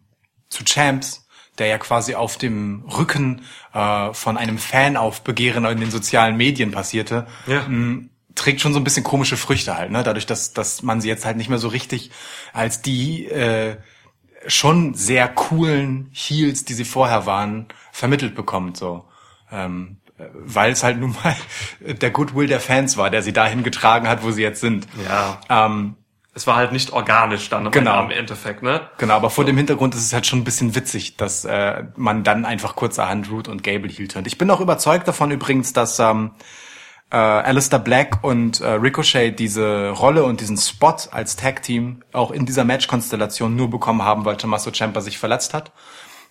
zu 0.49 0.63
Champs, 0.65 1.25
der 1.57 1.67
ja 1.67 1.77
quasi 1.77 2.15
auf 2.15 2.37
dem 2.37 2.83
Rücken 2.85 3.43
äh, 3.73 4.13
von 4.13 4.37
einem 4.37 4.57
Fanaufbegehren 4.57 5.63
in 5.65 5.79
den 5.79 5.91
sozialen 5.91 6.35
Medien 6.37 6.71
passierte, 6.71 7.27
Ja. 7.47 7.63
mh, 7.67 8.07
trägt 8.35 8.61
schon 8.61 8.73
so 8.73 8.79
ein 8.79 8.83
bisschen 8.83 9.03
komische 9.03 9.37
Früchte 9.37 9.75
halt, 9.77 9.91
ne? 9.91 10.03
Dadurch, 10.03 10.25
dass, 10.25 10.53
dass 10.53 10.83
man 10.83 11.01
sie 11.01 11.07
jetzt 11.09 11.25
halt 11.25 11.37
nicht 11.37 11.49
mehr 11.49 11.57
so 11.59 11.67
richtig 11.67 12.11
als 12.53 12.81
die 12.81 13.25
äh, 13.27 13.77
schon 14.47 14.93
sehr 14.93 15.27
coolen 15.27 16.09
Heels, 16.13 16.65
die 16.65 16.73
sie 16.73 16.85
vorher 16.85 17.25
waren, 17.25 17.67
vermittelt 17.91 18.35
bekommt. 18.35 18.77
So. 18.77 19.05
Ähm, 19.51 19.97
äh, 20.17 20.23
weil 20.33 20.71
es 20.71 20.83
halt 20.83 20.99
nun 20.99 21.15
mal 21.23 21.35
der 21.93 22.11
Goodwill 22.11 22.47
der 22.47 22.59
Fans 22.59 22.97
war, 22.97 23.09
der 23.09 23.21
sie 23.21 23.33
dahin 23.33 23.63
getragen 23.63 24.07
hat, 24.07 24.23
wo 24.23 24.31
sie 24.31 24.41
jetzt 24.41 24.61
sind. 24.61 24.87
Ja. 25.07 25.39
Ähm, 25.65 25.95
Es 26.33 26.47
war 26.47 26.55
halt 26.55 26.71
nicht 26.71 26.91
organisch 26.93 27.49
dann 27.49 27.69
Genau. 27.71 28.03
Im 28.05 28.11
Endeffekt, 28.11 28.63
ne? 28.63 28.89
genau, 28.97 29.15
aber 29.15 29.29
vor 29.29 29.43
dem 29.43 29.57
Hintergrund 29.57 29.93
ist 29.95 30.05
es 30.05 30.13
halt 30.13 30.25
schon 30.25 30.39
ein 30.39 30.43
bisschen 30.45 30.75
witzig, 30.75 31.17
dass 31.17 31.43
äh, 31.43 31.83
man 31.97 32.23
dann 32.23 32.45
einfach 32.45 32.75
kurzerhand 32.75 33.29
Root 33.29 33.47
und 33.49 33.63
Gable 33.63 33.89
hielt. 33.91 34.15
Und 34.15 34.27
ich 34.27 34.37
bin 34.37 34.49
auch 34.49 34.61
überzeugt 34.61 35.07
davon 35.07 35.29
übrigens, 35.31 35.73
dass 35.73 35.99
ähm, 35.99 36.31
äh, 37.11 37.15
Alistair 37.17 37.79
Black 37.79 38.23
und 38.23 38.61
äh, 38.61 38.69
Ricochet 38.71 39.37
diese 39.37 39.89
Rolle 39.89 40.23
und 40.23 40.39
diesen 40.41 40.57
Spot 40.57 40.95
als 41.11 41.35
Tag-Team 41.35 42.03
auch 42.13 42.31
in 42.31 42.45
dieser 42.45 42.63
Match-Konstellation 42.63 43.55
nur 43.55 43.69
bekommen 43.69 44.01
haben, 44.03 44.25
weil 44.25 44.37
Tommaso 44.37 44.71
Ciampa 44.71 45.01
sich 45.01 45.17
verletzt 45.17 45.53
hat. 45.53 45.71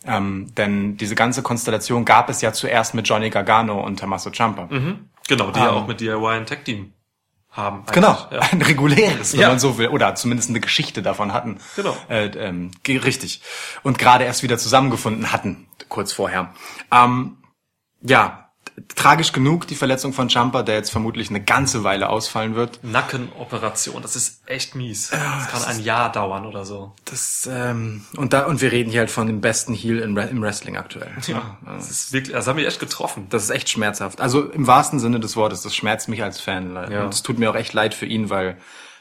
Ähm, 0.07 0.55
denn 0.57 0.97
diese 0.97 1.15
ganze 1.15 1.43
Konstellation 1.43 2.07
gab 2.07 2.31
es 2.31 2.41
ja 2.41 2.53
zuerst 2.55 2.95
mit 2.95 3.07
Johnny 3.07 3.29
Gargano 3.29 3.85
und 3.85 4.01
Tommaso 4.01 4.31
Ciampa. 4.31 4.69
Genau, 5.29 5.51
die 5.51 5.61
ja 5.61 5.69
Ähm. 5.69 5.75
auch 5.75 5.87
mit 5.87 6.01
DIY 6.01 6.27
ein 6.29 6.47
Tag-Team 6.47 6.95
haben. 7.51 7.81
eigentlich. 7.81 7.93
Genau, 7.95 8.17
Ja. 8.31 8.41
ein 8.53 8.63
reguläres, 8.63 9.35
wenn 9.35 9.41
Ja. 9.41 9.49
man 9.49 9.59
so 9.59 9.77
will, 9.77 9.89
oder 9.89 10.15
zumindest 10.15 10.49
eine 10.49 10.61
Geschichte 10.61 11.03
davon 11.03 11.35
hatten. 11.35 11.59
Genau. 11.77 11.95
Äh, 12.09 12.27
ähm, 12.29 12.71
richtig. 12.89 13.43
Und 13.83 13.99
gerade 13.99 14.25
erst 14.25 14.43
wieder 14.43 14.57
zusammengefunden 14.57 15.33
hatten, 15.33 15.67
kurz 15.91 16.13
vorher. 16.15 16.55
Ähm, 16.91 17.37
ja, 18.03 18.40
tragisch 18.95 19.33
genug 19.33 19.67
die 19.67 19.75
Verletzung 19.75 20.13
von 20.13 20.29
Champa, 20.29 20.63
der 20.63 20.77
jetzt 20.77 20.91
vermutlich 20.91 21.31
eine 21.31 21.43
ganze 21.43 21.85
Weile 21.85 22.09
ausfallen 22.09 22.55
wird. 22.55 22.81
Nackenoperation, 22.83 24.03
das 24.03 24.17
ist 24.17 24.43
echt 24.47 24.75
mies. 24.75 25.11
Das 25.11 25.49
kann 25.49 25.65
ein 25.65 25.81
Jahr 25.83 26.13
dauern 26.13 26.47
oder 26.47 26.65
so. 26.65 26.93
Das, 27.05 27.49
ähm, 27.51 28.05
und 28.17 28.33
da, 28.33 28.47
und 28.47 28.61
wir 28.61 28.73
reden 28.73 28.91
hier 28.91 29.01
halt 29.01 29.11
von 29.11 29.27
dem 29.27 29.41
besten 29.41 29.75
Heel 29.75 29.99
im, 29.99 30.17
im 30.17 30.43
Wrestling 30.43 30.77
aktuell. 30.77 31.11
Ja, 31.27 31.59
das 31.65 31.91
ist 31.91 32.13
wirklich, 32.13 32.35
das 32.35 32.47
hat 32.47 32.57
mich 32.57 32.67
echt 32.67 32.81
getroffen. 32.81 33.27
Das 33.31 33.45
ist 33.45 33.51
echt 33.51 33.69
schmerzhaft. 33.69 34.21
Also 34.21 34.51
im 34.51 34.67
wahrsten 34.67 34.99
Sinne 34.99 35.21
des 35.21 35.37
Wortes, 35.37 35.63
das 35.63 35.75
schmerzt 35.75 36.09
mich 36.09 36.23
als 36.23 36.41
Fan. 36.41 36.75
Ja. 36.91 37.05
Und 37.05 37.15
es 37.15 37.23
tut 37.23 37.39
mir 37.39 37.51
auch 37.51 37.57
echt 37.57 37.73
leid 37.73 37.95
für 37.95 38.07
ihn, 38.07 38.31
weil 38.31 38.57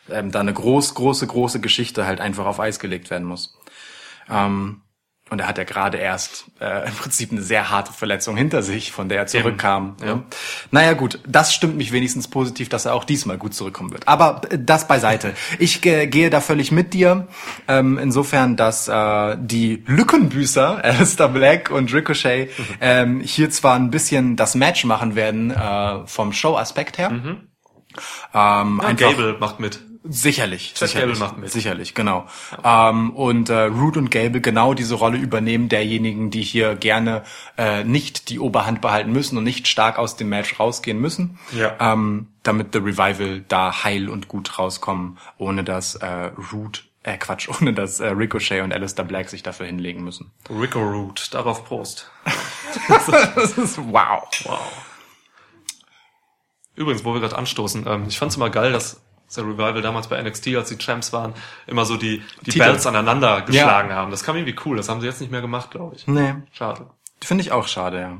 ähm, 0.09 0.31
da 0.31 0.39
eine 0.39 0.53
groß, 0.53 0.95
große, 0.95 1.27
große 1.27 1.59
Geschichte 1.59 2.05
halt 2.05 2.21
einfach 2.21 2.45
auf 2.45 2.59
Eis 2.59 2.79
gelegt 2.79 3.09
werden 3.09 3.27
muss. 3.27 3.57
Ähm, 4.29 4.81
und 5.29 5.39
er 5.39 5.47
hat 5.47 5.57
ja 5.57 5.63
gerade 5.63 5.97
erst 5.97 6.45
äh, 6.59 6.87
im 6.87 6.93
Prinzip 6.93 7.31
eine 7.31 7.41
sehr 7.41 7.69
harte 7.69 7.93
Verletzung 7.93 8.35
hinter 8.35 8.63
sich, 8.63 8.91
von 8.91 9.09
der 9.09 9.19
er 9.19 9.27
zurückkam. 9.27 9.95
Ja. 10.01 10.07
Ja. 10.07 10.23
Naja 10.71 10.93
gut, 10.93 11.19
das 11.27 11.53
stimmt 11.53 11.77
mich 11.77 11.91
wenigstens 11.91 12.27
positiv, 12.27 12.69
dass 12.69 12.85
er 12.85 12.93
auch 12.93 13.03
diesmal 13.03 13.37
gut 13.37 13.53
zurückkommen 13.53 13.91
wird. 13.91 14.07
Aber 14.07 14.41
äh, 14.49 14.57
das 14.59 14.87
beiseite. 14.87 15.33
Ich 15.59 15.85
äh, 15.85 16.07
gehe 16.07 16.29
da 16.29 16.41
völlig 16.41 16.71
mit 16.71 16.93
dir. 16.93 17.27
Ähm, 17.67 17.97
insofern, 17.97 18.55
dass 18.55 18.87
äh, 18.87 19.35
die 19.39 19.83
Lückenbüßer, 19.87 20.79
Alistair 20.83 21.27
Black 21.27 21.69
und 21.69 21.93
Ricochet, 21.93 22.49
ähm, 22.79 23.19
hier 23.21 23.49
zwar 23.49 23.75
ein 23.75 23.91
bisschen 23.91 24.35
das 24.35 24.55
Match 24.55 24.85
machen 24.85 25.15
werden 25.15 25.51
äh, 25.51 26.07
vom 26.07 26.31
Show-Aspekt 26.31 26.97
her. 26.97 27.11
Ähm, 27.11 27.41
Ja, 28.33 28.87
einfach, 28.87 28.95
Gable 28.95 29.37
macht 29.39 29.59
mit. 29.59 29.79
Sicherlich, 30.03 30.75
Chad 30.75 30.89
sicherlich, 30.89 31.17
Gable 31.19 31.27
macht 31.27 31.37
mit. 31.37 31.51
sicherlich, 31.51 31.93
genau. 31.93 32.25
Ähm, 32.63 33.11
und 33.11 33.49
äh, 33.49 33.63
Root 33.63 33.97
und 33.97 34.09
Gable 34.09 34.39
genau 34.39 34.73
diese 34.73 34.95
Rolle 34.95 35.17
übernehmen 35.17 35.67
derjenigen, 35.67 36.31
die 36.31 36.41
hier 36.41 36.75
gerne 36.75 37.23
äh, 37.57 37.83
nicht 37.83 38.29
die 38.29 38.39
Oberhand 38.39 38.79
behalten 38.79 39.11
müssen 39.11 39.37
und 39.37 39.43
nicht 39.43 39.67
stark 39.67 39.97
aus 39.99 40.15
dem 40.15 40.29
Match 40.29 40.57
rausgehen 40.57 40.99
müssen, 41.01 41.37
Ja. 41.51 41.75
ähm, 41.81 42.27
damit 42.43 42.69
The 42.71 42.79
Revival 42.79 43.43
da 43.49 43.83
heil 43.83 44.07
und 44.09 44.29
gut 44.29 44.57
rauskommen, 44.57 45.17
ohne 45.37 45.65
dass 45.65 45.95
äh, 45.95 46.31
Root, 46.53 46.85
äh 47.03 47.17
Quatsch, 47.17 47.49
ohne 47.61 47.73
dass 47.73 47.99
äh, 47.99 48.07
Ricochet 48.07 48.61
und 48.63 48.71
Alistair 48.73 49.03
Black 49.03 49.29
sich 49.29 49.43
dafür 49.43 49.65
hinlegen 49.65 50.01
müssen. 50.05 50.31
Rico 50.49 50.79
Root, 50.79 51.33
darauf 51.33 51.65
Prost. 51.65 52.09
das 52.87 53.57
ist 53.57 53.77
wow. 53.91 54.23
Wow. 54.45 54.59
Übrigens, 56.75 57.03
wo 57.03 57.13
wir 57.13 57.19
gerade 57.19 57.37
anstoßen, 57.37 57.85
ähm, 57.85 58.05
ich 58.07 58.17
fand's 58.17 58.37
immer 58.37 58.49
geil, 58.49 58.71
dass 58.71 59.01
der 59.37 59.45
Revival 59.45 59.81
damals 59.81 60.07
bei 60.07 60.21
NXT, 60.21 60.47
als 60.55 60.69
die 60.69 60.77
Champs 60.77 61.13
waren, 61.13 61.33
immer 61.67 61.85
so 61.85 61.97
die, 61.97 62.21
die 62.41 62.51
Titel. 62.51 62.65
Belts 62.65 62.85
aneinander 62.87 63.41
geschlagen 63.41 63.91
haben. 63.93 64.11
Das 64.11 64.23
kam 64.23 64.35
irgendwie 64.35 64.55
cool. 64.65 64.77
Das 64.77 64.89
haben 64.89 65.01
sie 65.01 65.07
jetzt 65.07 65.21
nicht 65.21 65.31
mehr 65.31 65.41
gemacht, 65.41 65.71
glaube 65.71 65.95
ich. 65.95 66.07
Nee, 66.07 66.35
Schade. 66.51 66.87
finde 67.21 67.43
ich 67.43 67.51
auch 67.51 67.67
schade, 67.67 67.99
ja. 67.99 68.17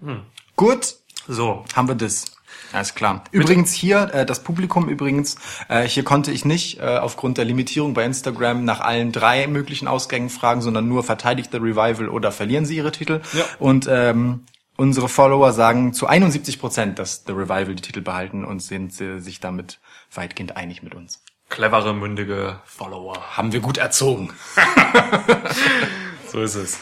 Hm. 0.00 0.22
Gut, 0.56 0.96
So. 1.26 1.64
haben 1.74 1.88
wir 1.88 1.94
das. 1.94 2.26
Alles 2.72 2.94
klar. 2.94 3.24
Übrigens 3.30 3.72
hier, 3.72 4.12
äh, 4.12 4.26
das 4.26 4.42
Publikum 4.42 4.88
übrigens, 4.88 5.36
äh, 5.68 5.82
hier 5.86 6.02
konnte 6.04 6.30
ich 6.32 6.44
nicht 6.44 6.78
äh, 6.80 6.98
aufgrund 6.98 7.38
der 7.38 7.44
Limitierung 7.44 7.94
bei 7.94 8.04
Instagram 8.04 8.64
nach 8.64 8.80
allen 8.80 9.12
drei 9.12 9.46
möglichen 9.46 9.86
Ausgängen 9.88 10.28
fragen, 10.30 10.60
sondern 10.60 10.88
nur 10.88 11.04
verteidigt 11.04 11.52
der 11.52 11.62
Revival 11.62 12.08
oder 12.08 12.32
verlieren 12.32 12.66
sie 12.66 12.76
ihre 12.76 12.92
Titel. 12.92 13.20
Ja. 13.32 13.44
Und 13.58 13.86
ähm, 13.88 14.44
unsere 14.76 15.08
Follower 15.08 15.52
sagen 15.52 15.92
zu 15.92 16.06
71 16.06 16.58
Prozent, 16.60 16.98
dass 16.98 17.24
The 17.26 17.32
Revival 17.32 17.74
die 17.74 17.82
Titel 17.82 18.00
behalten 18.00 18.44
und 18.44 18.60
sind 18.60 19.00
äh, 19.00 19.18
sich 19.20 19.40
damit 19.40 19.80
weitgehend 20.12 20.56
einig 20.56 20.82
mit 20.82 20.94
uns. 20.94 21.22
Clevere, 21.50 21.94
mündige 21.94 22.60
Follower. 22.64 23.36
Haben 23.36 23.52
wir 23.52 23.60
gut 23.60 23.76
erzogen. 23.78 24.32
So 26.28 26.40
ist 26.40 26.54
es. 26.56 26.80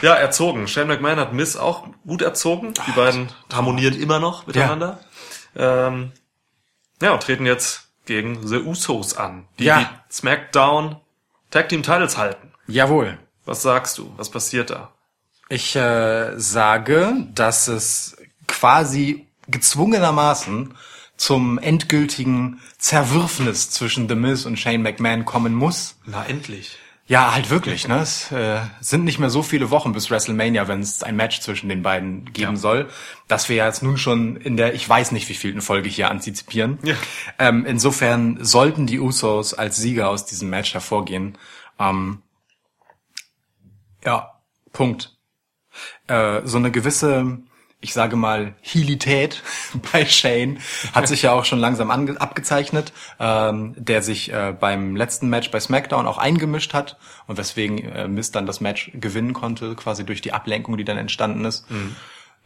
Ja, 0.00 0.14
erzogen. 0.14 0.66
Shane 0.66 0.88
McMahon 0.88 1.18
hat 1.18 1.32
Miss 1.34 1.56
auch 1.56 1.88
gut 2.06 2.22
erzogen. 2.22 2.72
Die 2.86 2.92
beiden 2.92 3.28
harmonieren 3.52 4.00
immer 4.00 4.18
noch 4.18 4.46
miteinander. 4.46 5.00
Ähm, 5.56 6.12
ja, 7.02 7.12
und 7.12 7.22
treten 7.22 7.44
jetzt 7.44 7.90
gegen 8.06 8.46
The 8.46 8.58
Usos 8.60 9.16
an, 9.16 9.46
die 9.58 9.64
Ja. 9.64 9.80
die 9.80 10.12
SmackDown 10.14 10.96
Tag 11.50 11.68
Team 11.68 11.82
Titles 11.82 12.16
halten. 12.16 12.52
Jawohl. 12.66 13.18
Was 13.44 13.62
sagst 13.62 13.98
du? 13.98 14.12
Was 14.16 14.30
passiert 14.30 14.70
da? 14.70 14.92
Ich 15.48 15.74
äh, 15.76 16.38
sage, 16.38 17.26
dass 17.34 17.68
es 17.68 18.16
quasi 18.46 19.26
gezwungenermaßen 19.48 20.74
zum 21.16 21.58
endgültigen 21.58 22.60
Zerwürfnis 22.78 23.70
zwischen 23.70 24.08
The 24.08 24.14
Miz 24.14 24.44
und 24.44 24.58
Shane 24.58 24.82
McMahon 24.82 25.24
kommen 25.24 25.54
muss. 25.54 25.96
Na, 26.06 26.24
endlich. 26.24 26.78
Ja, 27.06 27.32
halt 27.32 27.48
wirklich. 27.48 27.88
Ne? 27.88 28.00
Es 28.00 28.30
äh, 28.30 28.60
sind 28.80 29.04
nicht 29.04 29.18
mehr 29.18 29.30
so 29.30 29.42
viele 29.42 29.70
Wochen 29.70 29.92
bis 29.92 30.10
WrestleMania, 30.10 30.68
wenn 30.68 30.80
es 30.80 31.02
ein 31.02 31.16
Match 31.16 31.40
zwischen 31.40 31.70
den 31.70 31.82
beiden 31.82 32.26
geben 32.34 32.52
Ja. 32.52 32.56
soll, 32.56 32.88
dass 33.28 33.48
wir 33.48 33.56
ja 33.56 33.66
jetzt 33.66 33.82
nun 33.82 33.96
schon 33.96 34.36
in 34.36 34.58
der, 34.58 34.74
ich 34.74 34.86
weiß 34.86 35.12
nicht 35.12 35.26
wie 35.30 35.34
vielten 35.34 35.62
Folge 35.62 35.88
hier 35.88 36.10
antizipieren. 36.10 36.78
Ja. 36.82 36.94
Ähm, 37.38 37.64
insofern 37.64 38.44
sollten 38.44 38.86
die 38.86 39.00
Usos 39.00 39.54
als 39.54 39.78
Sieger 39.78 40.10
aus 40.10 40.26
diesem 40.26 40.50
Match 40.50 40.74
hervorgehen. 40.74 41.38
Ähm, 41.78 42.20
ja, 44.04 44.34
Punkt. 44.74 45.17
Äh, 46.06 46.42
so 46.44 46.58
eine 46.58 46.70
gewisse, 46.70 47.38
ich 47.80 47.92
sage 47.92 48.16
mal, 48.16 48.54
Hilität 48.60 49.42
bei 49.92 50.04
Shane 50.04 50.58
hat 50.92 51.06
sich 51.08 51.22
ja 51.22 51.32
auch 51.32 51.44
schon 51.44 51.58
langsam 51.60 51.90
abgezeichnet, 51.90 52.92
ähm, 53.20 53.74
der 53.76 54.02
sich 54.02 54.32
äh, 54.32 54.54
beim 54.58 54.96
letzten 54.96 55.28
Match 55.28 55.50
bei 55.50 55.60
SmackDown 55.60 56.06
auch 56.06 56.18
eingemischt 56.18 56.74
hat 56.74 56.98
und 57.26 57.38
weswegen 57.38 57.78
äh, 57.78 58.08
Miz 58.08 58.30
dann 58.32 58.46
das 58.46 58.60
Match 58.60 58.90
gewinnen 58.94 59.32
konnte, 59.32 59.74
quasi 59.76 60.04
durch 60.04 60.20
die 60.20 60.32
Ablenkung, 60.32 60.76
die 60.76 60.84
dann 60.84 60.98
entstanden 60.98 61.44
ist. 61.44 61.66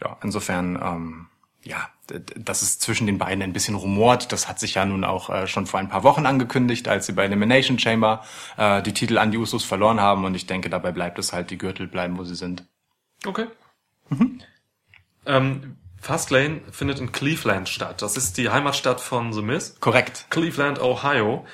Ja, 0.02 0.16
insofern, 0.22 0.76
ähm, 0.82 1.26
ja, 1.64 1.88
d- 2.10 2.18
d- 2.18 2.34
dass 2.36 2.60
es 2.62 2.80
zwischen 2.80 3.06
den 3.06 3.18
beiden 3.18 3.40
ein 3.42 3.52
bisschen 3.52 3.76
rumort, 3.76 4.32
das 4.32 4.48
hat 4.48 4.58
sich 4.58 4.74
ja 4.74 4.84
nun 4.84 5.04
auch 5.04 5.30
äh, 5.30 5.46
schon 5.46 5.66
vor 5.66 5.78
ein 5.78 5.88
paar 5.88 6.02
Wochen 6.02 6.26
angekündigt, 6.26 6.88
als 6.88 7.06
sie 7.06 7.12
bei 7.12 7.24
Elimination 7.24 7.78
Chamber 7.78 8.24
äh, 8.56 8.82
die 8.82 8.92
Titel 8.92 9.16
an 9.18 9.30
die 9.30 9.38
Usos 9.38 9.62
verloren 9.64 10.00
haben 10.00 10.24
und 10.24 10.34
ich 10.34 10.46
denke, 10.46 10.68
dabei 10.70 10.90
bleibt 10.90 11.20
es 11.20 11.32
halt, 11.32 11.50
die 11.50 11.58
Gürtel 11.58 11.86
bleiben, 11.86 12.18
wo 12.18 12.24
sie 12.24 12.34
sind. 12.34 12.64
Okay. 13.26 13.46
Ähm, 15.26 15.76
Fastlane 16.00 16.62
findet 16.70 16.98
in 16.98 17.12
Cleveland 17.12 17.68
statt. 17.68 18.02
Das 18.02 18.16
ist 18.16 18.37
die 18.37 18.50
Heimatstadt 18.50 19.00
von 19.00 19.32
The 19.32 19.42
Miz. 19.42 19.76
Korrekt. 19.80 20.26
Cleveland, 20.30 20.80
Ohio. 20.80 21.46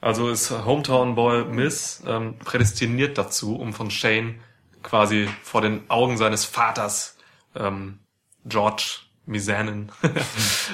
Also 0.00 0.28
ist 0.30 0.50
Hometown 0.50 1.14
Boy 1.14 1.44
Miz 1.44 2.02
ähm, 2.06 2.38
prädestiniert 2.38 3.18
dazu, 3.18 3.56
um 3.56 3.72
von 3.72 3.90
Shane 3.90 4.40
quasi 4.82 5.28
vor 5.42 5.62
den 5.62 5.90
Augen 5.90 6.16
seines 6.16 6.44
Vaters 6.44 7.16
ähm, 7.56 7.98
George 8.44 9.00
Mizanin 9.24 9.90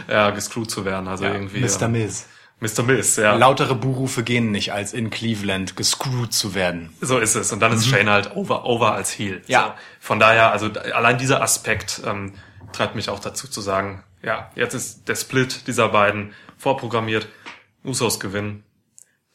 ja, 0.09 0.31
gescrewt 0.33 0.71
zu 0.71 0.85
werden. 0.85 1.09
Also 1.09 1.25
irgendwie 1.25 1.61
Mr. 1.61 1.83
ähm, 1.83 1.93
Miz. 1.93 2.27
Mr. 2.63 2.85
Miz, 2.85 3.17
ja. 3.17 3.35
Lautere 3.35 3.75
Buhrufe 3.75 4.23
gehen 4.23 4.53
nicht, 4.53 4.73
als 4.73 4.93
in 4.93 5.11
Cleveland 5.11 5.75
gescrewt 5.75 6.33
zu 6.33 6.55
werden. 6.55 6.91
So 7.01 7.19
ist 7.19 7.35
es. 7.35 7.53
Und 7.53 7.59
dann 7.59 7.73
ist 7.73 7.89
Shane 7.89 8.09
halt 8.09 8.37
over, 8.37 8.65
over 8.65 8.95
als 8.95 9.11
Heel. 9.11 9.39
Mhm. 9.39 9.43
Ja. 9.49 9.65
So. 9.65 9.73
Von 9.99 10.21
daher, 10.21 10.53
also 10.53 10.71
allein 10.95 11.19
dieser 11.19 11.43
Aspekt 11.43 12.01
ähm, 12.07 12.35
treibt 12.73 12.95
mich 12.95 13.09
auch 13.09 13.19
dazu 13.19 13.49
zu 13.49 13.61
sagen, 13.61 14.05
ja, 14.23 14.49
jetzt 14.55 14.75
ist 14.75 15.09
der 15.09 15.17
Split 15.17 15.67
dieser 15.67 15.89
beiden 15.89 16.35
vorprogrammiert. 16.57 17.27
Usos 17.85 18.21
gewinnen. 18.21 18.63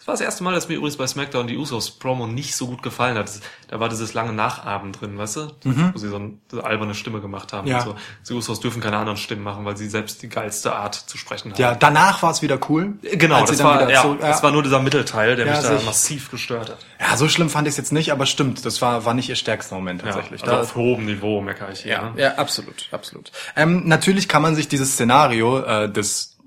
Das 0.07 0.21
war 0.21 0.25
das 0.25 0.33
erste 0.33 0.43
Mal, 0.45 0.53
dass 0.53 0.69
mir 0.69 0.75
übrigens 0.75 0.95
bei 0.95 1.05
SmackDown 1.05 1.47
die 1.47 1.57
Usos 1.57 1.91
Promo 1.91 2.27
nicht 2.27 2.55
so 2.55 2.67
gut 2.67 2.81
gefallen 2.81 3.17
hat. 3.17 3.29
Da 3.67 3.81
war 3.81 3.89
dieses 3.89 4.13
lange 4.13 4.31
Nachahmen 4.31 4.93
drin, 4.93 5.17
weißt 5.17 5.35
du? 5.35 5.51
Wo 5.65 5.97
sie 5.97 6.07
so 6.07 6.15
eine, 6.15 6.63
alberne 6.63 6.95
Stimme 6.95 7.19
gemacht 7.19 7.51
haben. 7.51 7.65
Mhm. 7.65 7.71
Ja. 7.71 7.79
Und 7.79 7.83
so. 7.83 7.95
Die 8.29 8.33
Usos 8.33 8.61
dürfen 8.61 8.81
keine 8.81 8.95
anderen 8.99 9.17
Stimmen 9.17 9.43
machen, 9.43 9.65
weil 9.65 9.75
sie 9.75 9.89
selbst 9.89 10.21
die 10.23 10.29
geilste 10.29 10.73
Art 10.73 10.95
zu 10.95 11.17
sprechen 11.17 11.51
haben. 11.51 11.59
Ja, 11.59 11.75
danach 11.75 12.23
war 12.23 12.31
es 12.31 12.41
wieder 12.41 12.57
cool. 12.69 12.93
Genau, 13.01 13.45
das 13.45 13.61
war, 13.61 13.81
wieder 13.81 13.91
ja, 13.91 14.01
so- 14.01 14.15
das 14.15 14.41
war 14.41 14.51
nur 14.51 14.63
dieser 14.63 14.79
Mittelteil, 14.79 15.35
der 15.35 15.45
Ja, 15.45 15.57
mich 15.57 15.61
da 15.61 15.81
massiv 15.85 16.31
gestört 16.31 16.69
hat. 16.69 16.77
ja, 17.01 17.17
so 17.17 17.27
schlimm 17.27 17.49
fand 17.49 17.67
ich 17.67 17.73
es 17.73 17.77
jetzt 17.77 17.91
nicht, 17.91 18.13
aber 18.13 18.25
stimmt, 18.25 18.65
das 18.65 18.81
war, 18.81 19.03
war 19.03 19.13
nicht 19.13 19.27
ihr 19.27 19.35
stärkster 19.35 19.75
Moment 19.75 20.03
tatsächlich. 20.03 20.39
Ja, 20.39 20.47
also 20.47 20.61
auf 20.61 20.75
hohem 20.75 21.03
Niveau 21.03 21.41
meckere 21.41 21.73
ich 21.73 21.81
hier. 21.81 21.91
Ja, 21.91 22.09
ne? 22.11 22.21
ja, 22.21 22.35
absolut, 22.35 22.87
absolut. 22.91 23.33
Ähm, 23.57 23.85
natürlich 23.89 24.29
kann 24.29 24.41
man 24.41 24.55
sich 24.55 24.69
dieses 24.69 24.93
Szenario 24.93 25.59
äh, 25.59 25.91
des 25.91 26.37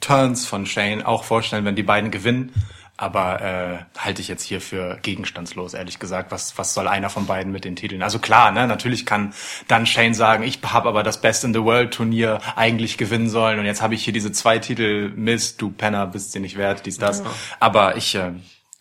Turns 0.00 0.44
von 0.44 0.66
Shane 0.66 1.02
auch 1.02 1.24
vorstellen, 1.24 1.64
wenn 1.64 1.76
die 1.76 1.82
beiden 1.82 2.10
gewinnen. 2.10 2.52
Aber 2.98 3.42
äh, 3.42 3.78
halte 3.98 4.22
ich 4.22 4.28
jetzt 4.28 4.42
hier 4.42 4.60
für 4.60 4.98
gegenstandslos, 5.02 5.74
ehrlich 5.74 5.98
gesagt. 5.98 6.32
Was, 6.32 6.56
was 6.56 6.72
soll 6.72 6.88
einer 6.88 7.10
von 7.10 7.26
beiden 7.26 7.52
mit 7.52 7.64
den 7.64 7.76
Titeln? 7.76 8.02
Also 8.02 8.18
klar, 8.18 8.52
ne, 8.52 8.66
natürlich 8.66 9.04
kann 9.04 9.34
dann 9.68 9.84
Shane 9.84 10.14
sagen, 10.14 10.42
ich 10.44 10.60
habe 10.64 10.88
aber 10.88 11.02
das 11.02 11.20
Best 11.20 11.44
in 11.44 11.52
the 11.52 11.62
World 11.62 11.92
Turnier 11.92 12.40
eigentlich 12.56 12.96
gewinnen 12.96 13.28
sollen 13.28 13.58
und 13.58 13.66
jetzt 13.66 13.82
habe 13.82 13.94
ich 13.94 14.02
hier 14.02 14.14
diese 14.14 14.32
zwei 14.32 14.58
Titel, 14.58 15.12
Miss, 15.14 15.58
du 15.58 15.70
Penner, 15.70 16.06
bist 16.06 16.34
dir 16.34 16.40
nicht 16.40 16.56
wert, 16.56 16.86
dies, 16.86 16.96
das. 16.96 17.22
Aber 17.60 17.96
ich, 17.96 18.14
äh, 18.14 18.32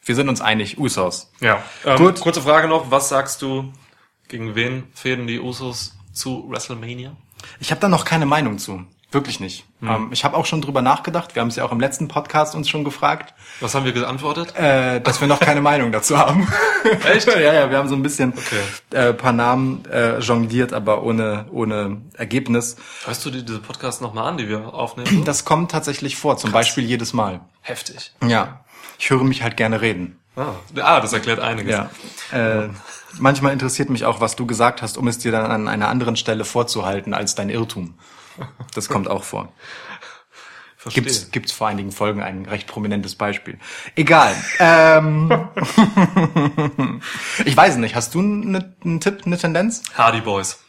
wir 0.05 0.15
sind 0.15 0.29
uns 0.29 0.39
einig, 0.39 0.77
Usos. 0.77 1.31
Ja. 1.41 1.61
Ähm, 1.83 1.97
Gut. 1.97 2.21
Kurze 2.21 2.41
Frage 2.41 2.69
noch, 2.69 2.91
was 2.91 3.09
sagst 3.09 3.41
du, 3.41 3.73
gegen 4.29 4.55
wen 4.55 4.87
fäden 4.93 5.27
die 5.27 5.39
Usos 5.41 5.97
zu 6.13 6.49
WrestleMania? 6.49 7.17
Ich 7.59 7.71
habe 7.71 7.81
da 7.81 7.89
noch 7.89 8.05
keine 8.05 8.25
Meinung 8.25 8.59
zu. 8.59 8.85
Wirklich 9.15 9.39
nicht. 9.39 9.65
Ähm, 9.81 10.09
ich 10.11 10.25
habe 10.25 10.35
auch 10.35 10.45
schon 10.45 10.61
drüber 10.61 10.81
nachgedacht. 10.81 11.35
Wir 11.35 11.41
haben 11.41 11.47
es 11.47 11.55
ja 11.55 11.63
auch 11.63 11.71
im 11.71 11.79
letzten 11.79 12.09
Podcast 12.09 12.53
uns 12.53 12.67
schon 12.67 12.83
gefragt, 12.83 13.33
Was 13.61 13.73
haben 13.73 13.85
wir 13.85 13.93
geantwortet? 13.93 14.53
äh, 14.57 14.99
dass 14.99 15.21
wir 15.21 15.27
noch 15.29 15.39
keine 15.39 15.61
Meinung 15.71 15.93
dazu 15.93 16.17
haben. 16.17 16.45
Echt? 17.05 17.25
ja, 17.33 17.39
ja, 17.53 17.69
wir 17.71 17.77
haben 17.77 17.87
so 17.87 17.95
ein 17.95 18.03
bisschen 18.03 18.33
Okay. 18.35 18.99
äh, 19.09 19.13
paar 19.13 19.31
Namen 19.31 19.85
äh, 19.89 20.19
jongliert, 20.19 20.73
aber 20.73 21.01
ohne 21.03 21.45
ohne 21.49 22.01
Ergebnis. 22.15 22.75
Hörst 23.05 23.25
du 23.25 23.31
dir 23.31 23.41
diese 23.43 23.59
Podcasts 23.59 24.01
nochmal 24.01 24.27
an, 24.27 24.37
die 24.37 24.49
wir 24.49 24.73
aufnehmen? 24.73 25.23
Das 25.23 25.45
kommt 25.45 25.71
tatsächlich 25.71 26.17
vor, 26.17 26.35
zum 26.37 26.51
Beispiel 26.51 26.83
jedes 26.83 27.13
Mal. 27.13 27.39
Heftig. 27.61 28.11
Ja, 28.27 28.65
ich 28.99 29.09
höre 29.09 29.23
mich 29.23 29.41
halt 29.43 29.55
gerne 29.55 29.79
reden. 29.79 30.19
Ah, 30.35 30.47
ah, 30.81 30.99
das 30.99 31.13
erklärt 31.13 31.39
einiges. 31.39 31.71
Ja. 31.71 31.89
Äh, 32.37 32.69
manchmal 33.17 33.53
interessiert 33.53 33.89
mich 33.89 34.03
auch, 34.03 34.19
was 34.19 34.35
du 34.35 34.45
gesagt 34.45 34.81
hast, 34.81 34.97
um 34.97 35.07
es 35.07 35.17
dir 35.19 35.31
dann 35.31 35.49
an 35.49 35.69
einer 35.69 35.87
anderen 35.87 36.17
Stelle 36.17 36.43
vorzuhalten 36.43 37.13
als 37.13 37.33
dein 37.35 37.49
Irrtum. 37.49 37.93
Das 38.73 38.89
kommt 38.89 39.07
auch 39.07 39.23
vor. 39.23 39.51
Verstehe. 40.77 41.03
Gibt's, 41.03 41.31
gibt's 41.31 41.51
vor 41.51 41.67
einigen 41.67 41.91
Folgen 41.91 42.21
ein 42.21 42.45
recht 42.45 42.67
prominentes 42.67 43.15
Beispiel. 43.15 43.57
Egal. 43.95 44.35
ähm, 44.59 45.31
ich 47.45 47.57
weiß 47.57 47.77
nicht, 47.77 47.95
hast 47.95 48.13
du 48.13 48.19
einen, 48.19 48.75
einen 48.83 48.99
Tipp, 48.99 49.23
eine 49.25 49.37
Tendenz? 49.37 49.81
Hardy 49.97 50.21
Boys. 50.21 50.59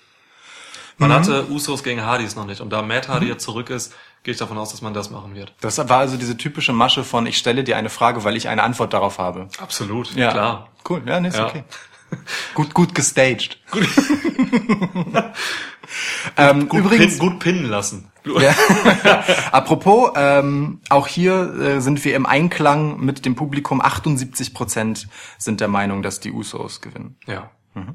Man 0.98 1.10
Mhm. 1.10 1.14
hatte 1.14 1.50
Usos 1.50 1.82
gegen 1.82 2.02
Hardys 2.02 2.36
noch 2.36 2.46
nicht. 2.46 2.62
Und 2.62 2.70
da 2.70 2.80
Matt 2.80 3.08
Hardy 3.08 3.26
jetzt 3.26 3.44
zurück 3.44 3.68
ist, 3.68 3.94
gehe 4.22 4.32
ich 4.32 4.38
davon 4.38 4.56
aus, 4.56 4.70
dass 4.70 4.80
man 4.80 4.94
das 4.94 5.10
machen 5.10 5.34
wird. 5.34 5.52
Das 5.60 5.76
war 5.76 5.98
also 5.98 6.16
diese 6.16 6.36
typische 6.38 6.72
Masche 6.72 7.04
von, 7.04 7.26
ich 7.26 7.36
stelle 7.36 7.62
dir 7.64 7.76
eine 7.76 7.90
Frage, 7.90 8.24
weil 8.24 8.36
ich 8.36 8.48
eine 8.48 8.62
Antwort 8.62 8.94
darauf 8.94 9.18
habe. 9.18 9.48
Absolut, 9.58 10.14
Ja, 10.14 10.30
klar. 10.32 10.68
Cool, 10.88 11.02
ja, 11.06 11.20
nee, 11.20 11.28
ist 11.28 11.36
Ja. 11.36 11.46
okay. 11.46 11.64
Gut, 12.54 12.74
gut 12.74 12.94
gestaged. 12.94 13.58
ähm, 16.36 16.68
Gut, 16.68 16.80
übrigens, 16.80 17.18
pin, 17.18 17.28
gut 17.28 17.38
pinnen 17.40 17.64
lassen. 17.66 18.10
Ja. 18.26 18.52
Apropos, 19.52 20.10
ähm, 20.16 20.80
auch 20.88 21.06
hier 21.06 21.54
äh, 21.60 21.80
sind 21.80 22.04
wir 22.04 22.16
im 22.16 22.26
Einklang 22.26 22.98
mit 22.98 23.24
dem 23.24 23.36
Publikum. 23.36 23.80
78 23.80 24.52
Prozent 24.52 25.06
sind 25.38 25.60
der 25.60 25.68
Meinung, 25.68 26.02
dass 26.02 26.18
die 26.18 26.32
Usos 26.32 26.80
gewinnen. 26.80 27.16
Ja. 27.26 27.52
Mhm. 27.74 27.94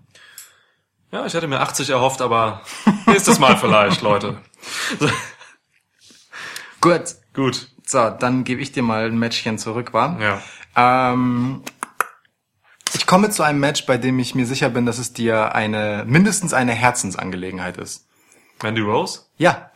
Ja, 1.12 1.26
ich 1.26 1.34
hätte 1.34 1.50
mir 1.50 1.60
80 1.60 1.90
erhofft, 1.90 2.22
aber 2.22 2.62
nächstes 3.08 3.40
Mal 3.40 3.58
vielleicht, 3.58 4.02
Leute. 4.02 4.38
So, 4.98 5.10
Gut. 6.80 7.16
gut. 7.34 7.68
So, 7.86 8.10
dann 8.10 8.46
gebe 8.46 8.62
ich 8.62 8.72
dir 8.72 8.84
mal 8.84 9.08
ein 9.08 9.20
Matchchen 9.20 9.58
zurück, 9.58 9.94
wa? 9.94 10.18
Ja. 10.22 11.12
Ähm, 11.12 11.62
ich 12.94 13.06
komme 13.06 13.30
zu 13.30 13.44
einem 13.44 13.60
Match, 13.60 13.86
bei 13.86 13.98
dem 13.98 14.20
ich 14.20 14.36
mir 14.36 14.46
sicher 14.46 14.70
bin, 14.70 14.86
dass 14.86 14.98
es 14.98 15.14
dir 15.14 15.54
eine 15.56 16.04
mindestens 16.08 16.54
eine 16.54 16.74
Herzensangelegenheit 16.74 17.78
ist. 17.78 18.08
Mandy 18.62 18.82
Rose? 18.82 19.22
Ja. 19.38 19.72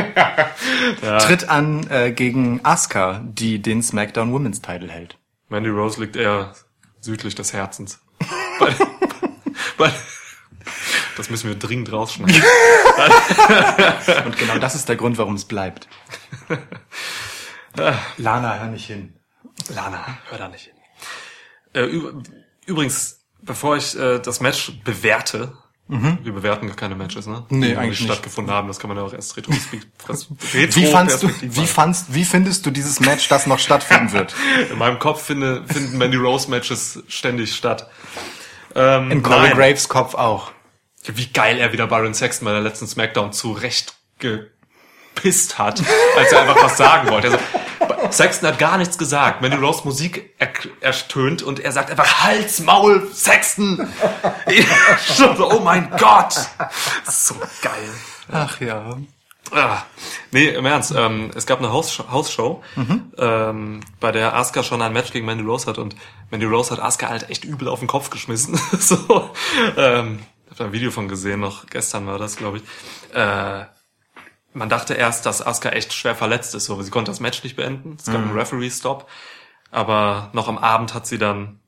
Tritt 1.20 1.50
an 1.50 1.88
äh, 1.90 2.12
gegen 2.12 2.60
Asuka, 2.64 3.22
die 3.24 3.62
den 3.62 3.82
SmackDown 3.84 4.32
Women's 4.34 4.62
Title 4.62 4.90
hält. 4.90 5.18
Mandy 5.50 5.70
Rose 5.70 6.00
liegt 6.02 6.16
eher 6.16 6.54
südlich 7.00 7.36
des 7.36 7.54
Herzens. 7.54 8.00
bei, 8.60 8.74
bei, 9.78 9.92
das 11.18 11.30
müssen 11.30 11.48
wir 11.50 11.56
dringend 11.58 11.92
rausschneiden. 11.92 12.42
Und 14.26 14.38
genau 14.38 14.58
das 14.60 14.76
ist 14.76 14.88
der 14.90 14.96
Grund, 14.96 15.18
warum 15.18 15.36
es 15.36 15.46
bleibt. 15.46 15.88
Lana, 18.18 18.60
hör 18.60 18.68
nicht 18.68 18.86
hin. 18.86 19.14
Lana, 19.74 20.06
hör 20.30 20.38
da 20.38 20.48
nicht 20.50 20.66
hin. 20.66 20.74
Äh, 21.74 21.82
üb- 21.86 22.24
übrigens, 22.70 23.20
bevor 23.42 23.76
ich 23.78 23.98
äh, 24.00 24.20
das 24.20 24.40
Match 24.40 24.72
bewerte, 24.84 25.54
Wir 25.92 26.34
bewerten 26.34 26.68
gar 26.68 26.76
keine 26.76 26.94
Matches, 26.94 27.26
ne? 27.26 27.46
Mhm. 27.50 27.60
Nee, 27.60 27.68
Die 27.70 27.76
eigentlich 27.78 28.00
nicht 28.00 28.12
stattgefunden 28.12 28.54
haben. 28.54 28.68
Das 28.68 28.78
kann 28.78 28.90
man 28.90 28.98
ja 28.98 29.04
auch 29.04 29.12
erst 29.14 29.36
retrospekt- 29.36 29.88
Wie 30.76 30.86
fandst 30.86 31.24
du, 31.24 31.30
wie 31.42 31.66
fandst, 31.66 32.14
wie 32.14 32.26
findest 32.26 32.64
du 32.68 32.70
dieses 32.70 33.00
Match, 33.00 33.28
das 33.28 33.48
noch 33.48 33.58
stattfinden 33.58 34.12
wird? 34.14 34.36
In 34.72 34.78
meinem 34.78 35.00
Kopf 35.00 35.24
finde, 35.24 35.64
finden 35.66 35.98
Mandy 35.98 36.18
Rose 36.18 36.48
Matches 36.50 37.02
ständig 37.08 37.56
statt. 37.56 37.90
Ähm, 38.76 39.10
In 39.10 39.24
Corey. 39.24 39.50
Graves 39.50 39.90
Kopf 39.90 40.14
auch. 40.14 40.52
Wie 41.06 41.26
geil 41.26 41.58
er 41.58 41.74
wieder 41.74 41.88
Byron 41.88 42.14
Sexton 42.14 42.46
bei 42.46 42.52
der 42.52 42.62
letzten 42.62 42.86
Smackdown 42.86 43.34
zurecht 43.34 43.96
gepisst 44.20 45.58
hat, 45.58 45.82
als 46.18 46.32
er 46.32 46.42
einfach 46.42 46.64
was 46.64 46.78
sagen 46.78 47.10
wollte. 47.10 47.32
Also, 47.32 47.40
Sexton 48.14 48.50
hat 48.50 48.60
gar 48.60 48.78
nichts 48.78 48.98
gesagt. 48.98 49.42
Mandy 49.42 49.58
Rose 49.58 49.82
Musik 49.84 50.34
er 50.38 50.50
ertönt 50.82 51.44
und 51.44 51.60
er 51.60 51.72
sagt 51.72 51.92
einfach 51.92 52.24
Hals, 52.24 52.60
Maul, 52.60 53.08
Sexton. 53.14 53.88
oh 55.40 55.60
mein 55.60 55.90
Gott. 55.98 56.36
So 57.06 57.36
geil. 57.62 57.90
Ach 58.32 58.60
ja. 58.62 58.98
Ah, 59.52 59.84
nee, 60.32 60.50
im 60.50 60.66
Ernst. 60.66 60.94
Ähm, 60.96 61.32
es 61.36 61.46
gab 61.46 61.60
eine 61.60 61.72
Hausshow, 61.72 62.12
Hausshow 62.12 62.64
ähm, 63.18 63.82
bei 64.00 64.12
der 64.12 64.36
Asuka 64.36 64.64
schon 64.64 64.82
ein 64.82 64.94
Match 64.94 65.12
gegen 65.12 65.26
Mandy 65.26 65.44
Rose 65.44 65.66
hat 65.66 65.78
und 65.78 65.96
Mandy 66.30 66.46
Rose 66.46 66.72
hat 66.72 66.80
Asuka 66.80 67.10
halt 67.10 67.30
echt 67.30 67.46
übel 67.46 67.68
auf 67.68 67.80
den 67.80 67.88
Kopf 67.88 68.10
geschmissen. 68.10 68.60
so, 68.80 69.32
ähm, 69.76 70.20
ich 70.46 70.52
habe 70.52 70.58
da 70.58 70.66
ein 70.66 70.72
Video 70.72 70.92
von 70.92 71.08
gesehen, 71.08 71.40
noch 71.40 71.66
gestern 71.68 72.06
war 72.06 72.20
das, 72.20 72.36
glaube 72.36 72.58
ich. 72.58 72.64
Äh, 73.16 73.66
man 74.54 74.70
dachte 74.70 74.94
erst, 74.96 75.26
dass 75.26 75.46
Asuka 75.46 75.70
echt 75.70 75.94
schwer 75.94 76.16
verletzt 76.16 76.56
ist, 76.56 76.70
aber 76.70 76.84
sie 76.84 76.92
konnte 76.92 77.12
das 77.12 77.20
Match 77.20 77.44
nicht 77.44 77.56
beenden. 77.56 77.96
Es 78.00 78.06
gab 78.06 78.16
einen 78.16 78.38
Referee-Stop. 78.38 79.08
Aber 79.72 80.30
noch 80.34 80.48
am 80.48 80.58
Abend 80.58 80.94
hat 80.96 81.06
sie 81.06 81.20
dann 81.20 81.60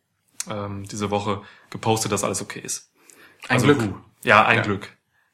ähm, 0.50 0.88
diese 0.88 1.12
Woche 1.12 1.42
gepostet, 1.70 2.12
dass 2.12 2.24
alles 2.24 2.42
okay 2.42 2.60
ist. 2.60 2.92
Ein 3.48 3.56
Also, 3.58 3.66
Glück. 3.68 3.82
huh. 3.82 3.94
Ja, 4.24 4.46
ein 4.46 4.58
Ja. 4.58 4.64
Glück. 4.64 4.90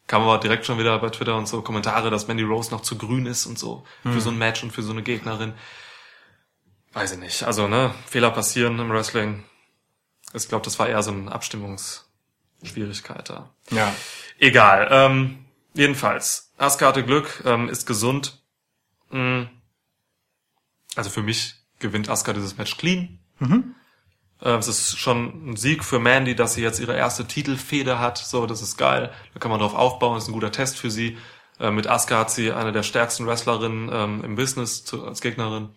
Kam 0.08 0.22
aber 0.24 0.38
direkt 0.38 0.66
schon 0.66 0.78
wieder 0.78 0.98
bei 1.00 1.10
Twitter 1.10 1.36
und 1.38 1.48
so 1.48 1.62
Kommentare, 1.62 2.10
dass 2.10 2.28
Mandy 2.28 2.44
Rose 2.44 2.72
noch 2.72 2.82
zu 2.82 2.98
grün 2.98 3.26
ist 3.26 3.46
und 3.46 3.58
so 3.60 3.86
Hm. 4.04 4.14
für 4.14 4.22
so 4.22 4.30
ein 4.30 4.38
Match 4.38 4.64
und 4.64 4.72
für 4.72 4.82
so 4.82 4.92
eine 4.92 5.04
Gegnerin. 5.04 5.54
Weiß 6.94 7.14
ich 7.14 7.20
nicht. 7.20 7.44
Also, 7.44 7.68
ne, 7.68 7.94
Fehler 8.06 8.32
passieren 8.32 8.80
im 8.80 8.90
Wrestling. 8.90 9.44
Ich 10.34 10.48
glaube, 10.50 10.66
das 10.66 10.78
war 10.80 10.88
eher 10.90 11.02
so 11.04 11.12
eine 11.12 11.32
Abstimmungsschwierigkeit 11.32 13.30
da. 13.30 13.50
Ja. 13.72 13.94
Egal. 14.40 14.88
Ähm, 14.92 15.46
jedenfalls, 15.78 16.52
Asuka 16.58 16.88
hatte 16.88 17.04
Glück, 17.04 17.44
ähm, 17.46 17.70
ist 17.70 17.86
gesund. 17.86 18.42
Mm. 19.12 19.44
Also 20.96 21.10
für 21.10 21.24
mich 21.24 21.56
gewinnt 21.80 22.10
Asuka 22.10 22.34
dieses 22.34 22.58
Match 22.58 22.78
clean. 22.78 23.20
Äh, 24.42 24.52
es 24.58 24.68
ist 24.68 24.98
schon 24.98 25.52
ein 25.52 25.56
Sieg 25.56 25.84
für 25.84 26.00
Mandy, 26.00 26.36
dass 26.36 26.54
sie 26.54 26.62
jetzt 26.62 26.80
ihre 26.80 26.96
erste 26.96 27.26
Titelfehde 27.26 28.00
hat. 28.00 28.18
So, 28.18 28.46
das 28.46 28.62
ist 28.62 28.78
geil. 28.78 29.12
Da 29.34 29.40
kann 29.40 29.52
man 29.52 29.60
drauf 29.60 29.74
aufbauen. 29.74 30.16
Das 30.16 30.24
ist 30.24 30.30
ein 30.30 30.34
guter 30.34 30.52
Test 30.52 30.78
für 30.78 30.92
sie. 30.92 31.18
Äh, 31.60 31.72
mit 31.72 31.88
Asuka 31.88 32.20
hat 32.20 32.32
sie 32.32 32.52
eine 32.52 32.72
der 32.72 32.84
stärksten 32.84 33.26
Wrestlerinnen 33.26 33.90
ähm, 33.92 34.24
im 34.24 34.36
Business 34.36 34.86
zu, 34.86 35.06
als 35.06 35.22
Gegnerin. 35.22 35.70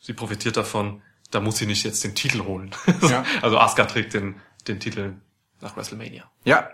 Sie 0.00 0.12
profitiert 0.12 0.56
davon. 0.56 1.02
Da 1.30 1.40
muss 1.40 1.56
sie 1.56 1.66
nicht 1.66 1.84
jetzt 1.84 2.04
den 2.04 2.14
Titel 2.14 2.44
holen. 2.44 2.70
Ja. 3.02 3.24
Also 3.42 3.58
Asuka 3.58 3.86
trägt 3.86 4.14
den, 4.14 4.40
den 4.68 4.80
Titel 4.80 5.14
nach 5.60 5.76
WrestleMania. 5.76 6.30
Ja, 6.44 6.70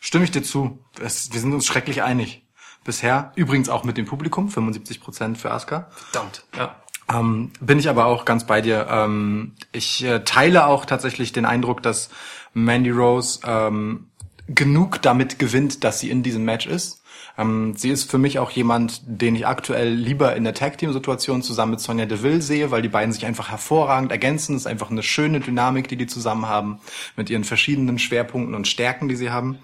stimme 0.00 0.24
ich 0.24 0.30
dir 0.30 0.42
zu. 0.42 0.78
Das, 0.94 1.32
wir 1.32 1.40
sind 1.40 1.52
uns 1.52 1.66
schrecklich 1.66 2.02
einig. 2.02 2.44
Bisher, 2.84 3.32
übrigens 3.34 3.68
auch 3.68 3.84
mit 3.84 3.96
dem 3.98 4.06
Publikum, 4.06 4.48
75% 4.48 5.36
für 5.36 5.50
Asuka. 5.50 5.88
Verdammt. 5.90 6.44
Ja. 6.56 6.76
Ähm, 7.12 7.52
bin 7.60 7.78
ich 7.78 7.88
aber 7.88 8.06
auch 8.06 8.24
ganz 8.24 8.46
bei 8.46 8.60
dir. 8.60 8.86
Ähm, 8.90 9.54
ich 9.72 10.04
äh, 10.04 10.20
teile 10.24 10.66
auch 10.66 10.84
tatsächlich 10.84 11.32
den 11.32 11.44
Eindruck, 11.44 11.82
dass 11.82 12.10
Mandy 12.54 12.90
Rose 12.90 13.40
ähm, 13.44 14.08
genug 14.46 15.02
damit 15.02 15.38
gewinnt, 15.38 15.84
dass 15.84 16.00
sie 16.00 16.10
in 16.10 16.22
diesem 16.22 16.44
Match 16.44 16.66
ist. 16.66 17.02
Ähm, 17.38 17.74
sie 17.76 17.90
ist 17.90 18.10
für 18.10 18.18
mich 18.18 18.40
auch 18.40 18.50
jemand, 18.50 19.00
den 19.06 19.36
ich 19.36 19.46
aktuell 19.46 19.88
lieber 19.88 20.34
in 20.34 20.42
der 20.42 20.54
Tag-Team-Situation 20.54 21.42
zusammen 21.42 21.72
mit 21.72 21.80
Sonja 21.80 22.04
Deville 22.04 22.42
sehe, 22.42 22.72
weil 22.72 22.82
die 22.82 22.88
beiden 22.88 23.12
sich 23.12 23.24
einfach 23.26 23.48
hervorragend 23.50 24.10
ergänzen. 24.10 24.56
Es 24.56 24.62
ist 24.62 24.66
einfach 24.66 24.90
eine 24.90 25.04
schöne 25.04 25.38
Dynamik, 25.38 25.86
die 25.86 25.96
die 25.96 26.08
zusammen 26.08 26.46
haben, 26.46 26.80
mit 27.16 27.30
ihren 27.30 27.44
verschiedenen 27.44 28.00
Schwerpunkten 28.00 28.56
und 28.56 28.66
Stärken, 28.66 29.08
die 29.08 29.14
sie 29.14 29.30
haben. 29.30 29.60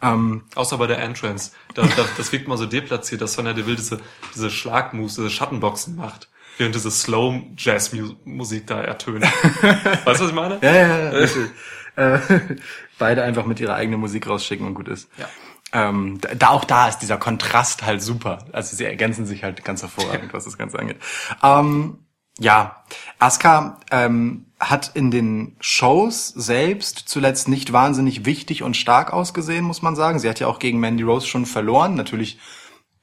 Ähm, 0.00 0.42
Außer 0.54 0.78
bei 0.78 0.86
der 0.86 1.00
Entrance. 1.00 1.52
Da, 1.74 1.82
da, 1.82 2.06
das 2.16 2.32
wirkt 2.32 2.48
mal 2.48 2.56
so 2.56 2.64
deplatziert, 2.64 3.20
dass 3.20 3.34
Sonja 3.34 3.52
Deville 3.52 3.76
diese, 3.76 4.00
diese 4.34 4.50
Schlagmoves, 4.50 5.16
diese 5.16 5.28
Schattenboxen 5.30 5.96
macht. 5.96 6.30
Während 6.56 6.74
diese 6.74 6.90
Slow-Jazz-Musik 6.90 8.66
da 8.66 8.80
ertönt. 8.80 9.24
weißt 10.04 10.20
du, 10.20 10.24
was 10.24 10.28
ich 10.28 10.32
meine? 10.32 10.58
Ja, 10.62 10.74
ja, 10.74 11.12
ja. 11.12 12.16
äh, 12.16 12.18
beide 12.98 13.22
einfach 13.22 13.44
mit 13.44 13.60
ihrer 13.60 13.74
eigenen 13.74 14.00
Musik 14.00 14.26
rausschicken 14.26 14.66
und 14.66 14.74
gut 14.74 14.88
ist. 14.88 15.08
Ja. 15.18 15.28
Ähm, 15.72 16.20
da, 16.36 16.48
auch 16.50 16.64
da 16.64 16.88
ist 16.88 16.98
dieser 16.98 17.16
Kontrast 17.16 17.84
halt 17.84 18.02
super. 18.02 18.38
Also 18.52 18.76
sie 18.76 18.84
ergänzen 18.84 19.26
sich 19.26 19.42
halt 19.42 19.64
ganz 19.64 19.82
hervorragend, 19.82 20.32
was 20.32 20.44
das 20.44 20.58
Ganze 20.58 20.78
angeht. 20.78 20.98
Ähm, 21.42 21.98
ja, 22.38 22.84
Asuka 23.18 23.78
ähm, 23.90 24.46
hat 24.58 24.92
in 24.94 25.10
den 25.10 25.56
Shows 25.60 26.28
selbst 26.28 26.98
zuletzt 27.06 27.48
nicht 27.48 27.72
wahnsinnig 27.72 28.24
wichtig 28.24 28.62
und 28.62 28.76
stark 28.76 29.12
ausgesehen, 29.12 29.64
muss 29.64 29.82
man 29.82 29.96
sagen. 29.96 30.18
Sie 30.18 30.28
hat 30.28 30.40
ja 30.40 30.46
auch 30.46 30.58
gegen 30.58 30.78
Mandy 30.80 31.02
Rose 31.02 31.26
schon 31.26 31.46
verloren. 31.46 31.94
Natürlich 31.94 32.38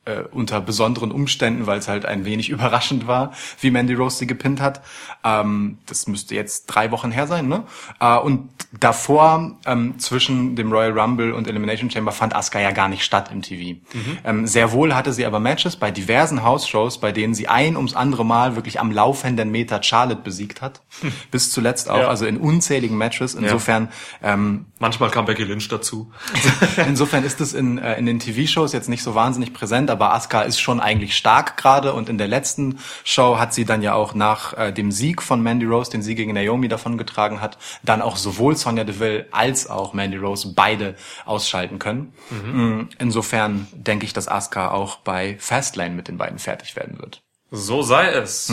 äh, 0.10 0.24
unter 0.32 0.62
besonderen 0.62 1.12
Umständen, 1.12 1.68
weil 1.68 1.80
es 1.80 1.88
halt 1.88 2.06
ein 2.06 2.26
wenig 2.26 2.50
überraschend 2.56 3.08
war, 3.08 3.32
wie 3.62 3.72
Mandy 3.72 3.94
Rose 3.94 4.18
sie 4.18 4.28
gepinnt 4.28 4.62
hat. 4.62 4.82
Ähm, 5.24 5.78
das 5.86 6.08
müsste 6.08 6.36
jetzt 6.36 6.66
drei 6.68 6.92
Wochen 6.92 7.12
her 7.12 7.28
sein, 7.28 7.48
ne? 7.48 7.64
Äh, 8.00 8.18
und 8.18 8.50
davor, 8.80 9.58
ähm, 9.66 10.00
zwischen 10.00 10.56
dem 10.56 10.72
Royal 10.72 10.98
Rumble 10.98 11.34
und 11.34 11.48
Elimination 11.48 11.90
Chamber, 11.90 12.12
fand 12.12 12.36
Asuka 12.36 12.60
ja 12.60 12.72
gar 12.72 12.88
nicht 12.90 13.04
statt 13.04 13.30
im 13.32 13.42
TV. 13.42 13.80
Ähm, 14.24 14.48
sehr 14.48 14.72
wohl 14.72 14.94
hatte 14.96 15.14
sie 15.14 15.26
aber 15.26 15.40
Matches 15.40 15.76
bei 15.76 15.92
diversen 15.92 16.44
House-Shows, 16.44 17.00
bei 17.00 17.12
denen 17.12 17.34
sie 17.34 17.48
ein 17.48 17.76
ums 17.76 17.96
andere 17.96 18.26
Mal 18.26 18.56
wirklich 18.56 18.80
am 18.80 18.92
laufenden 18.92 19.52
Meter 19.52 19.82
Charlotte 19.84 20.22
besiegt 20.22 20.62
hat. 20.62 20.82
Bis 21.32 21.52
zuletzt 21.52 21.90
auch, 21.90 22.00
Ja. 22.00 22.08
also 22.08 22.26
in 22.26 22.38
unzähligen 22.38 22.98
Matches. 22.98 23.36
Insofern 23.36 23.90
ähm, 24.24 24.66
Manchmal 24.80 25.10
kam 25.10 25.26
Becky 25.26 25.44
Lynch 25.44 25.68
dazu. 25.68 26.12
Insofern 26.88 27.26
ist 27.26 27.42
es 27.42 27.54
in, 27.54 27.78
äh, 27.80 27.98
in 28.00 28.06
den 28.06 28.20
TV-Shows 28.20 28.72
jetzt 28.72 28.88
nicht 28.88 29.04
so 29.04 29.14
wahnsinnig 29.14 29.54
präsent, 29.54 29.90
aber 29.92 29.99
Asuka 30.08 30.42
ist 30.42 30.60
schon 30.60 30.80
eigentlich 30.80 31.16
stark 31.16 31.58
gerade 31.58 31.94
und 31.94 32.10
in 32.10 32.18
der 32.18 32.28
letzten 32.28 32.80
Show 33.04 33.38
hat 33.38 33.54
sie 33.54 33.66
dann 33.66 33.82
ja 33.82 33.94
auch 33.94 34.14
nach 34.14 34.58
äh, 34.58 34.72
dem 34.72 34.92
Sieg 34.92 35.22
von 35.22 35.42
Mandy 35.42 35.66
Rose, 35.66 35.92
den 35.92 36.02
sie 36.02 36.16
gegen 36.16 36.34
Naomi 36.34 36.68
davongetragen 36.68 37.42
hat, 37.42 37.58
dann 37.84 38.02
auch 38.02 38.18
sowohl 38.18 38.56
Sonja 38.56 38.84
Deville 38.84 39.28
als 39.32 39.70
auch 39.70 39.94
Mandy 39.94 40.18
Rose 40.18 40.54
beide 40.56 40.96
ausschalten 41.26 41.80
können. 41.80 42.14
Mm, 42.30 42.90
Insofern 43.00 43.68
denke 43.74 44.06
ich, 44.06 44.14
dass 44.14 44.28
Asuka 44.28 44.72
auch 44.72 44.98
bei 44.98 45.38
Fastlane 45.40 45.96
mit 45.96 46.08
den 46.08 46.18
beiden 46.18 46.40
fertig 46.40 46.76
werden 46.76 47.00
wird. 47.00 47.22
So 47.52 47.82
sei 47.82 48.10
es. 48.10 48.52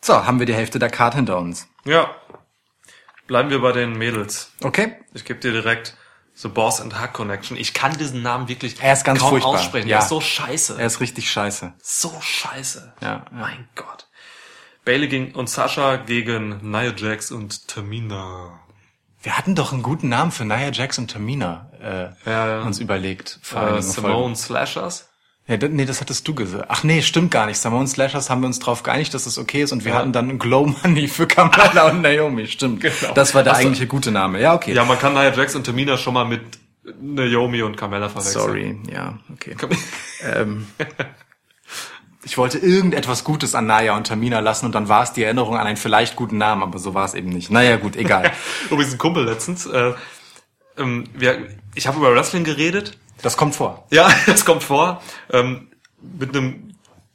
So, 0.00 0.26
haben 0.26 0.38
wir 0.38 0.46
die 0.46 0.54
Hälfte 0.54 0.78
der 0.78 0.90
Card 0.90 1.14
hinter 1.14 1.38
uns. 1.38 1.68
Ja. 1.84 2.10
Bleiben 3.26 3.50
wir 3.50 3.60
bei 3.60 3.72
den 3.72 3.98
Mädels. 3.98 4.52
Okay. 4.62 4.92
Ich 5.14 5.24
gebe 5.24 5.40
dir 5.40 5.52
direkt 5.52 5.96
The 6.38 6.48
Boss 6.48 6.80
and 6.82 6.98
Hack 7.00 7.14
Connection. 7.14 7.56
Ich 7.56 7.72
kann 7.72 7.96
diesen 7.96 8.22
Namen 8.22 8.46
wirklich 8.48 8.76
Er 8.82 8.92
ist 8.92 9.04
ganz 9.04 9.20
kaum 9.20 9.30
furchtbar. 9.30 9.52
aussprechen. 9.54 9.88
Ja. 9.88 9.96
Er 9.98 10.02
ist 10.02 10.10
so 10.10 10.20
scheiße. 10.20 10.76
Er 10.78 10.86
ist 10.86 11.00
richtig 11.00 11.30
scheiße. 11.30 11.72
so 11.82 12.12
scheiße. 12.20 12.92
Ja, 13.00 13.08
ja. 13.08 13.24
Mein 13.30 13.68
Gott. 13.74 14.06
Bailey 14.84 15.08
ging 15.08 15.34
und 15.34 15.48
Sascha 15.48 15.96
gegen 15.96 16.70
Nia 16.70 16.92
Jax 16.94 17.30
und 17.32 17.66
Tamina. 17.68 18.60
Wir 19.22 19.36
hatten 19.36 19.54
doch 19.56 19.72
einen 19.72 19.82
guten 19.82 20.08
Namen 20.10 20.30
für 20.30 20.44
Nia 20.44 20.70
Jax 20.70 20.98
und 20.98 21.10
Tamina 21.10 21.70
äh, 21.80 22.30
Ja, 22.30 22.46
ja. 22.48 22.60
uns 22.62 22.78
überlegt. 22.78 23.40
Vor 23.42 23.62
Äh, 23.62 23.64
einigen 23.66 23.82
Folgen. 23.82 24.08
Simone 24.12 24.36
Slashers. 24.36 25.08
Ja, 25.48 25.56
nee, 25.68 25.84
das 25.84 26.00
hattest 26.00 26.26
du 26.26 26.34
gesagt. 26.34 26.64
Ach 26.68 26.82
nee, 26.82 27.02
stimmt 27.02 27.30
gar 27.30 27.46
nicht. 27.46 27.58
Simone 27.58 27.86
Slashers 27.86 28.30
haben 28.30 28.40
wir 28.40 28.48
uns 28.48 28.58
drauf 28.58 28.82
geeinigt, 28.82 29.14
dass 29.14 29.24
das 29.24 29.38
okay 29.38 29.62
ist 29.62 29.70
und 29.72 29.84
wir 29.84 29.92
Ja. 29.92 29.98
hatten 29.98 30.12
dann 30.12 30.38
Glow 30.40 30.66
Money 30.66 31.06
für 31.06 31.26
Kamala 31.28 31.90
und 31.90 32.02
Naomi. 32.02 32.46
Stimmt. 32.48 32.80
Genau. 32.80 33.14
Das 33.14 33.34
war 33.34 33.44
der 33.44 33.54
so. 33.54 33.60
eigentliche 33.60 33.86
gute 33.86 34.10
Name. 34.10 34.40
Ja, 34.40 34.54
okay. 34.54 34.72
Ja, 34.74 34.84
man 34.84 34.98
kann 34.98 35.12
Nia 35.14 35.32
Jax 35.32 35.54
und 35.54 35.64
Tamina 35.64 35.96
schon 35.96 36.14
mal 36.14 36.24
mit 36.24 36.40
Naomi 37.00 37.62
und 37.62 37.76
Carmella 37.76 38.08
verwechseln. 38.08 38.42
Sorry. 38.44 38.80
Ja, 38.92 39.18
okay. 39.32 39.54
ähm, 40.34 40.66
ich 42.24 42.36
wollte 42.38 42.58
irgendetwas 42.58 43.22
Gutes 43.22 43.54
an 43.54 43.66
Naya 43.66 43.96
und 43.96 44.08
Tamina 44.08 44.40
lassen 44.40 44.66
und 44.66 44.74
dann 44.74 44.88
war 44.88 45.04
es 45.04 45.12
die 45.12 45.22
Erinnerung 45.22 45.56
an 45.56 45.66
einen 45.66 45.76
vielleicht 45.76 46.16
guten 46.16 46.38
Namen, 46.38 46.62
aber 46.64 46.78
so 46.80 46.92
war 46.92 47.04
es 47.04 47.14
eben 47.14 47.28
nicht. 47.28 47.50
Naja, 47.52 47.76
gut, 47.76 47.94
egal. 47.94 48.32
Übrigens 48.70 48.92
ein 48.94 48.98
Kumpel 48.98 49.24
letztens. 49.24 49.66
Äh, 49.66 49.92
ähm, 50.76 51.04
wir, 51.14 51.46
ich 51.76 51.86
habe 51.86 51.98
über 51.98 52.12
Wrestling 52.14 52.42
geredet. 52.42 52.98
Das 53.22 53.36
kommt 53.36 53.54
vor. 53.54 53.86
Ja, 53.90 54.08
das 54.26 54.44
kommt 54.44 54.62
vor. 54.62 55.02
Ähm, 55.32 55.68
mit 56.00 56.36
einem 56.36 56.74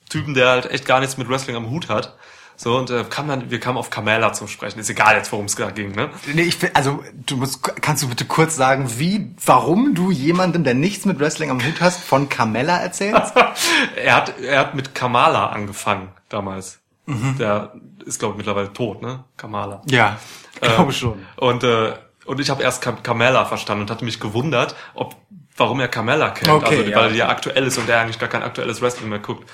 Typen, 0.10 0.34
der 0.34 0.50
halt 0.50 0.72
echt 0.72 0.86
gar 0.86 1.00
nichts 1.00 1.18
mit 1.18 1.30
Wrestling 1.30 1.56
am 1.56 1.70
Hut 1.70 1.90
hat. 1.90 2.18
So, 2.58 2.78
und 2.78 2.92
äh, 2.92 3.04
kam 3.10 3.28
dann, 3.28 3.50
wir 3.50 3.60
kamen 3.60 3.78
auf 3.78 3.90
Carmella 3.90 4.34
zum 4.34 4.48
Sprechen. 4.48 4.80
Ist 4.80 4.90
egal 4.90 5.16
jetzt, 5.16 5.32
worum 5.32 5.46
es 5.46 5.56
da 5.56 5.72
ging, 5.72 5.94
ne? 5.96 6.12
Nee, 6.32 6.44
ich 6.44 6.62
will, 6.62 6.70
also 6.76 7.04
du 7.26 7.38
musst, 7.38 7.64
kannst 7.82 8.04
du 8.04 8.10
bitte 8.10 8.26
kurz 8.26 8.56
sagen, 8.56 9.00
wie, 9.00 9.34
warum 9.44 9.96
du 9.96 10.12
jemandem, 10.12 10.64
der 10.64 10.76
nichts 10.76 11.06
mit 11.06 11.20
Wrestling 11.20 11.50
am 11.50 11.64
Hut 11.64 11.82
hast, 11.82 12.02
von 12.02 12.30
Carmella 12.30 12.78
erzählst? 12.78 13.34
Er 13.96 14.16
hat, 14.16 14.40
er 14.40 14.60
hat 14.60 14.76
mit 14.76 14.94
Kamala 14.94 15.48
angefangen 15.48 16.10
damals. 16.30 16.80
Der 17.08 17.74
ist, 18.06 18.20
glaube 18.20 18.34
ich, 18.34 18.38
mittlerweile 18.38 18.72
tot, 18.74 19.02
ne? 19.02 19.24
Kamala. 19.38 19.82
ja, 19.90 20.18
Ähm, 20.62 20.76
glaube 20.76 20.94
schon. 20.94 21.26
Und 21.38 21.64
äh, 21.64 21.94
Und 22.26 22.40
ich 22.40 22.50
habe 22.52 22.62
erst 22.62 22.82
Carmella 23.04 23.46
verstanden 23.46 23.82
und 23.84 23.92
hatte 23.92 24.06
mich 24.06 24.20
gewundert, 24.20 24.76
ob 24.94 25.16
warum 25.62 25.80
er 25.80 25.88
Carmella 25.88 26.30
kennt, 26.32 26.50
Okay, 26.50 26.78
also 26.80 26.89
ja. 26.89 26.97
weil 26.97 27.12
die 27.12 27.17
ja 27.19 27.30
aktuell 27.30 27.65
ist 27.67 27.78
und 27.78 27.88
er 27.89 28.02
eigentlich 28.02 28.19
gar 28.19 28.30
kein 28.30 28.43
aktuelles 28.43 28.82
Wrestling 28.82 29.10
mehr 29.10 29.19
guckt. 29.19 29.50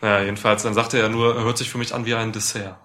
Naja, 0.00 0.24
jedenfalls, 0.24 0.62
dann 0.62 0.74
sagte 0.74 0.98
er 1.00 1.08
nur, 1.08 1.34
hört 1.42 1.56
sich 1.58 1.70
für 1.70 1.78
mich 1.78 1.94
an 1.94 2.04
wie 2.06 2.14
ein 2.14 2.32
Dessert. 2.32 2.76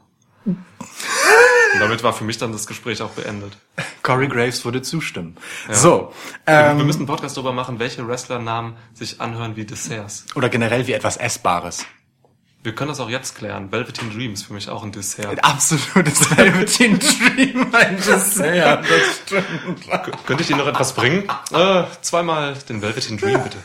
und 0.46 1.80
damit 1.80 2.04
war 2.04 2.14
für 2.14 2.24
mich 2.24 2.38
dann 2.38 2.52
das 2.52 2.66
Gespräch 2.68 3.02
auch 3.02 3.10
beendet. 3.12 3.58
Corey 4.04 4.28
Graves 4.28 4.64
würde 4.64 4.82
zustimmen. 4.82 5.36
So, 5.70 6.14
ähm, 6.46 6.78
Wir 6.78 6.86
müssen 6.86 7.00
einen 7.00 7.08
Podcast 7.08 7.36
darüber 7.36 7.52
machen, 7.54 7.80
welche 7.80 8.08
Wrestlernamen 8.08 8.76
sich 8.94 9.20
anhören 9.20 9.56
wie 9.56 9.66
Desserts. 9.66 10.26
oder 10.36 10.48
generell 10.50 10.88
wie 10.88 10.94
etwas 10.94 11.18
Essbares. 11.18 11.86
Wir 12.68 12.76
können 12.76 12.90
das 12.90 13.00
auch 13.00 13.10
jetzt 13.10 13.38
klären. 13.38 13.72
Velveteen 13.72 14.12
Dreams 14.14 14.44
für 14.44 14.52
mich 14.52 14.68
auch 14.68 14.84
ein 14.84 14.92
Dessert. 14.92 15.42
Absolutes 15.42 16.30
Velveteen 16.38 17.00
Dream, 17.00 17.74
ein 17.74 17.96
Dessert. 17.96 18.84
Das 18.84 19.00
stimmt. 19.24 20.26
Könnte 20.26 20.44
ich 20.44 20.50
Ihnen 20.50 20.60
noch 20.60 20.68
etwas 20.68 20.92
bringen? 20.94 21.24
Äh, 21.54 21.84
zweimal 22.02 22.56
den 22.68 22.82
Velveteen 22.82 23.18
Dream, 23.18 23.40
bitte. 23.42 23.58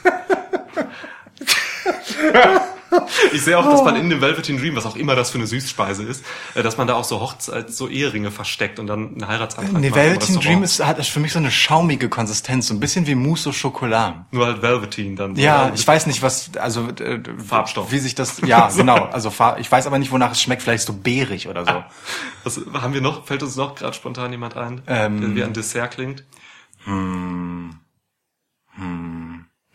Ich 3.33 3.42
sehe 3.42 3.59
auch, 3.59 3.64
dass 3.68 3.83
man 3.85 3.96
in 3.96 4.11
dem 4.11 4.20
Velveteen 4.20 4.59
Dream, 4.59 4.76
was 4.76 4.85
auch 4.87 4.96
immer 4.96 5.14
das 5.14 5.31
für 5.31 5.38
eine 5.38 5.46
Süßspeise 5.46 6.02
ist, 6.02 6.24
äh, 6.55 6.62
dass 6.62 6.76
man 6.76 6.87
da 6.87 6.94
auch 6.94 7.05
so 7.05 7.20
Hochzeit, 7.20 7.72
so 7.72 7.88
Eheringe 7.88 8.31
versteckt 8.31 8.78
und 8.78 8.87
dann 8.87 9.09
einen 9.12 9.26
Heiratsantrag 9.28 9.81
Nee, 9.81 9.94
Velveteen. 9.94 10.40
Dream 10.40 10.62
ist, 10.62 10.85
hat 10.85 11.05
für 11.07 11.20
mich 11.20 11.33
so 11.33 11.38
eine 11.38 11.50
schaumige 11.50 12.09
Konsistenz, 12.09 12.68
so 12.68 12.74
ein 12.74 12.81
bisschen 12.81 13.07
wie 13.07 13.14
Mousse 13.14 13.50
au 13.50 13.52
Chocolat. 13.52 14.26
Nur 14.33 14.46
halt 14.46 14.62
Velveteen 14.62 15.16
dann. 15.16 15.37
Ja, 15.37 15.68
So, 15.68 15.74
ich 15.74 15.87
weiß 15.87 16.07
nicht, 16.07 16.22
was, 16.22 16.50
also 16.57 16.88
äh, 16.88 17.20
Farbstoff. 17.44 17.90
Wie 17.92 17.98
sich 17.98 18.14
das, 18.14 18.40
ja, 18.44 18.68
genau. 18.76 19.05
Also 19.07 19.31
Farb, 19.31 19.59
ich 19.59 19.70
weiß 19.70 19.87
aber 19.87 19.98
nicht, 19.98 20.12
wonach 20.12 20.33
es 20.33 20.42
schmeckt. 20.42 20.62
Vielleicht 20.62 20.85
so 20.87 20.92
beerig 20.92 21.48
oder 21.48 21.64
so. 21.64 21.85
Was 22.44 22.61
haben 22.83 22.92
wir 22.94 23.00
noch? 23.00 23.26
Fällt 23.26 23.42
uns 23.42 23.57
noch 23.57 23.74
gerade 23.74 23.94
spontan 23.94 24.31
jemand 24.33 24.57
ein, 24.57 24.83
Ähm. 24.87 25.20
der 25.20 25.35
wie 25.35 25.44
ein 25.44 25.52
Dessert 25.52 25.92
klingt? 25.92 26.24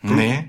Nee. 0.02 0.48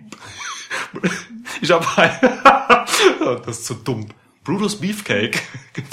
Ich 1.61 1.71
habe 1.71 1.85
ein. 1.97 2.11
das 3.45 3.59
ist 3.59 3.65
zu 3.65 3.75
dumm. 3.75 4.07
Brutus 4.43 4.79
Beefcake. 4.79 5.39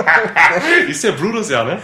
Ist 0.88 1.04
ja 1.04 1.12
Brutus 1.12 1.50
ja, 1.50 1.64
ne? 1.64 1.80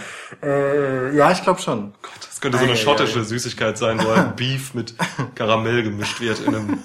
Ja, 1.15 1.31
ich 1.31 1.43
glaube 1.43 1.61
schon. 1.61 1.93
Das 2.21 2.41
könnte 2.41 2.57
so 2.57 2.63
eine 2.63 2.73
Ei, 2.73 2.75
ei, 2.75 2.79
schottische 2.79 3.23
Süßigkeit 3.23 3.77
sein, 3.77 4.03
wo 4.03 4.09
ein 4.09 4.35
Beef 4.35 4.73
mit 4.73 4.95
Karamell 5.35 5.83
gemischt 5.83 6.19
wird 6.19 6.39
in 6.39 6.55
einem 6.55 6.79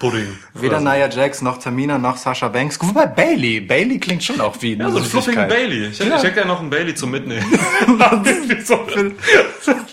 Pudding. 0.00 0.26
Weder 0.54 0.78
Oder 0.78 0.78
so. 0.78 0.84
Nia 0.96 1.08
Jax 1.10 1.42
noch 1.42 1.58
Tamina 1.58 1.98
noch 1.98 2.16
Sasha 2.16 2.48
Banks. 2.48 2.78
Wobei 2.80 3.06
Bailey. 3.06 3.60
Bailey 3.60 4.00
klingt 4.00 4.24
schon 4.24 4.40
auch 4.40 4.56
wie 4.62 4.74
Ja, 4.74 4.90
so 4.90 4.98
ein 4.98 5.04
fluffigen. 5.04 5.46
Bailey. 5.46 5.88
Ich 5.88 6.00
hätte, 6.00 6.08
Ja. 6.10 6.16
ich 6.16 6.22
hätte 6.24 6.34
gerne 6.34 6.48
noch 6.48 6.60
einen 6.60 6.70
Bailey 6.70 6.94
zum 6.94 7.10
Mitnehmen. 7.12 7.44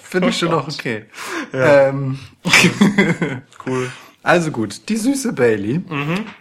Finde 0.03 0.29
ich 0.29 0.37
schon 0.37 0.53
auch 0.53 0.67
okay. 0.67 1.05
Ähm, 1.53 2.17
cool. 3.67 3.91
also 4.23 4.51
gut, 4.51 4.87
die 4.89 4.95
süße 4.95 5.33
Bailey 5.33 5.81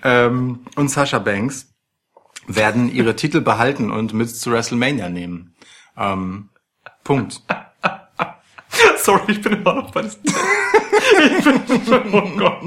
ähm, 0.04 0.60
und 0.76 0.88
Sasha 0.90 1.18
Banks 1.18 1.66
werden 2.46 2.88
ihre 2.88 3.16
Titel 3.16 3.40
behalten 3.40 3.90
und 3.90 4.14
mit 4.14 4.30
zu 4.34 4.52
WrestleMania 4.52 5.08
nehmen. 5.08 5.56
Ähm, 5.96 6.50
Punkt. 7.02 7.42
Sorry, 8.98 9.32
ich 9.32 9.40
bin 9.42 9.54
immer 9.54 9.74
noch 9.74 9.90
bei 9.90 10.02
diesem 10.02 10.20
oh 12.12 12.30
Gott. 12.36 12.62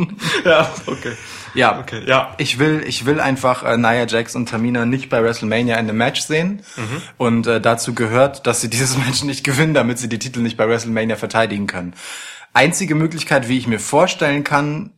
Ja, 0.46 0.72
okay. 0.86 1.14
Ja, 1.54 1.80
Okay, 1.80 2.04
ja. 2.06 2.36
Ich 2.38 2.60
will, 2.60 2.84
ich 2.86 3.06
will 3.06 3.20
einfach 3.20 3.64
äh, 3.64 3.78
Nia 3.78 4.06
Jax 4.06 4.36
und 4.36 4.50
Tamina 4.50 4.86
nicht 4.86 5.10
bei 5.10 5.24
WrestleMania 5.24 5.76
in 5.76 5.90
einem 5.90 5.98
Match 5.98 6.22
sehen. 6.22 6.62
Und 7.18 7.48
äh, 7.48 7.62
dazu 7.62 7.94
gehört, 7.94 8.48
dass 8.48 8.62
sie 8.62 8.70
dieses 8.70 8.98
Match 8.98 9.24
nicht 9.24 9.44
gewinnen, 9.44 9.74
damit 9.74 10.00
sie 10.00 10.10
die 10.10 10.20
Titel 10.20 10.42
nicht 10.42 10.58
bei 10.58 10.68
WrestleMania 10.68 11.16
verteidigen 11.16 11.68
können. 11.68 11.94
Einzige 12.54 12.96
Möglichkeit, 12.96 13.48
wie 13.48 13.58
ich 13.58 13.68
mir 13.68 13.80
vorstellen 13.80 14.44
kann, 14.44 14.92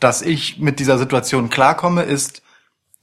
dass 0.00 0.22
ich 0.22 0.58
mit 0.58 0.78
dieser 0.78 0.98
Situation 0.98 1.50
klarkomme, 1.50 2.02
ist, 2.02 2.42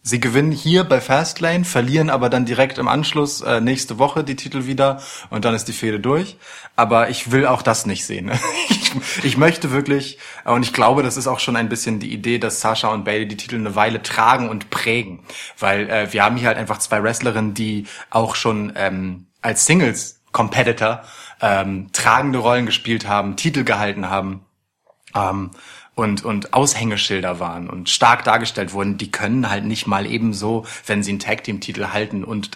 sie 0.04 0.20
gewinnen 0.20 0.52
hier 0.52 0.84
bei 0.84 1.00
Fastlane, 1.00 1.64
verlieren 1.64 2.10
aber 2.10 2.30
dann 2.30 2.46
direkt 2.46 2.78
im 2.78 2.90
Anschluss 2.90 3.42
äh, 3.42 3.62
nächste 3.62 3.98
Woche 3.98 4.26
die 4.26 4.36
Titel 4.36 4.66
wieder 4.66 5.02
und 5.30 5.46
dann 5.46 5.56
ist 5.56 5.70
die 5.70 5.74
Fehde 5.74 6.00
durch. 6.00 6.38
Aber 6.76 7.10
ich 7.10 7.32
will 7.32 7.48
auch 7.48 7.62
das 7.62 7.86
nicht 7.86 8.06
sehen. 8.06 8.32
Ich, 8.70 9.26
ich 9.26 9.38
möchte 9.38 9.72
wirklich, 9.72 10.20
äh, 10.46 10.52
und 10.52 10.62
ich 10.62 10.72
glaube, 10.72 11.02
das 11.02 11.18
ist 11.18 11.26
auch 11.26 11.40
schon 11.40 11.56
ein 11.56 11.68
bisschen 11.68 12.00
die 12.00 12.14
Idee, 12.14 12.38
dass 12.38 12.62
Sasha 12.62 12.90
und 12.90 13.06
Bailey 13.06 13.28
die 13.28 13.38
Titel 13.38 13.56
eine 13.56 13.76
Weile 13.76 14.04
tragen 14.04 14.50
und 14.50 14.70
prägen. 14.70 15.22
Weil 15.58 15.90
äh, 15.90 16.14
wir 16.14 16.24
haben 16.24 16.38
hier 16.38 16.50
halt 16.50 16.60
einfach 16.60 16.78
zwei 16.78 17.02
Wrestlerinnen, 17.02 17.56
die 17.56 17.88
auch 18.12 18.36
schon 18.36 18.72
ähm, 18.76 19.26
als 19.42 19.66
Singles-Competitor 19.66 21.02
ähm, 21.42 21.90
tragende 21.92 22.38
Rollen 22.38 22.68
gespielt 22.68 23.08
haben, 23.08 23.36
Titel 23.36 23.64
gehalten 23.64 24.12
haben 24.12 24.46
ähm, 25.16 25.52
und, 25.96 26.24
und 26.26 26.54
Aushängeschilder 26.54 27.40
waren 27.40 27.70
und 27.70 27.90
stark 27.90 28.24
dargestellt 28.24 28.74
wurden, 28.74 28.98
die 28.98 29.12
können 29.12 29.50
halt 29.50 29.66
nicht 29.66 29.86
mal 29.88 30.06
ebenso, 30.06 30.66
wenn 30.86 31.04
sie 31.04 31.12
einen 31.12 31.20
Tag-Team-Titel 31.20 31.88
halten 31.94 32.24
und 32.24 32.52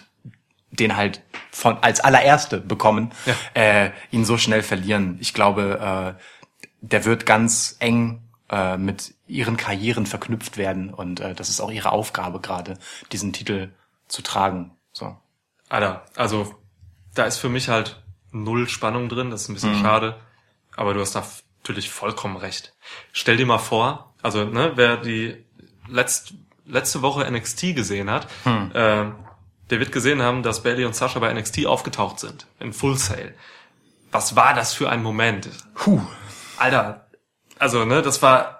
den 0.70 0.96
halt 0.96 1.22
von 1.50 1.78
als 1.82 2.00
allererste 2.00 2.60
bekommen, 2.60 3.12
Ja. 3.26 3.34
äh, 3.54 3.90
ihn 4.10 4.24
so 4.24 4.36
schnell 4.38 4.62
verlieren. 4.62 5.16
Ich 5.20 5.32
glaube, 5.34 6.16
äh, 6.18 6.22
der 6.80 7.04
wird 7.04 7.26
ganz 7.26 7.76
eng 7.80 8.22
äh, 8.50 8.76
mit 8.76 9.14
ihren 9.26 9.56
Karrieren 9.56 10.06
verknüpft 10.06 10.56
werden 10.56 10.92
und 10.92 11.20
äh, 11.20 11.34
das 11.34 11.48
ist 11.48 11.60
auch 11.60 11.70
ihre 11.70 11.92
Aufgabe 11.92 12.40
gerade, 12.40 12.78
diesen 13.12 13.32
Titel 13.32 13.70
zu 14.08 14.22
tragen. 14.22 14.72
So. 14.92 15.16
Alter, 15.68 16.04
also 16.16 16.54
da 17.14 17.24
ist 17.24 17.38
für 17.38 17.48
mich 17.48 17.68
halt 17.68 18.02
null 18.30 18.68
Spannung 18.68 19.08
drin, 19.08 19.30
das 19.30 19.42
ist 19.42 19.48
ein 19.48 19.54
bisschen 19.54 19.78
schade, 19.80 20.16
aber 20.76 20.94
du 20.94 21.00
hast 21.00 21.14
da 21.14 21.24
natürlich 21.62 21.90
vollkommen 21.90 22.36
recht. 22.36 22.74
Stell 23.12 23.36
dir 23.36 23.46
mal 23.46 23.58
vor, 23.58 24.14
also 24.22 24.44
ne, 24.44 24.72
wer 24.76 24.96
die 24.96 25.36
letzt, 25.88 26.34
letzte 26.66 27.02
Woche 27.02 27.30
NXT 27.30 27.74
gesehen 27.74 28.10
hat, 28.10 28.26
äh, 28.46 29.04
der 29.70 29.80
wird 29.80 29.92
gesehen 29.92 30.22
haben, 30.22 30.42
dass 30.42 30.62
Bailey 30.62 30.84
und 30.84 30.94
Sasha 30.94 31.18
bei 31.18 31.32
NXT 31.32 31.66
aufgetaucht 31.66 32.20
sind, 32.20 32.46
in 32.60 32.72
Full 32.72 32.96
Sail. 32.96 33.34
Was 34.10 34.34
war 34.36 34.54
das 34.54 34.72
für 34.72 34.88
ein 34.88 35.02
Moment? 35.02 35.50
Puh. 35.74 36.00
Alter, 36.56 37.06
also 37.58 37.84
ne, 37.84 38.02
das 38.02 38.22
war 38.22 38.54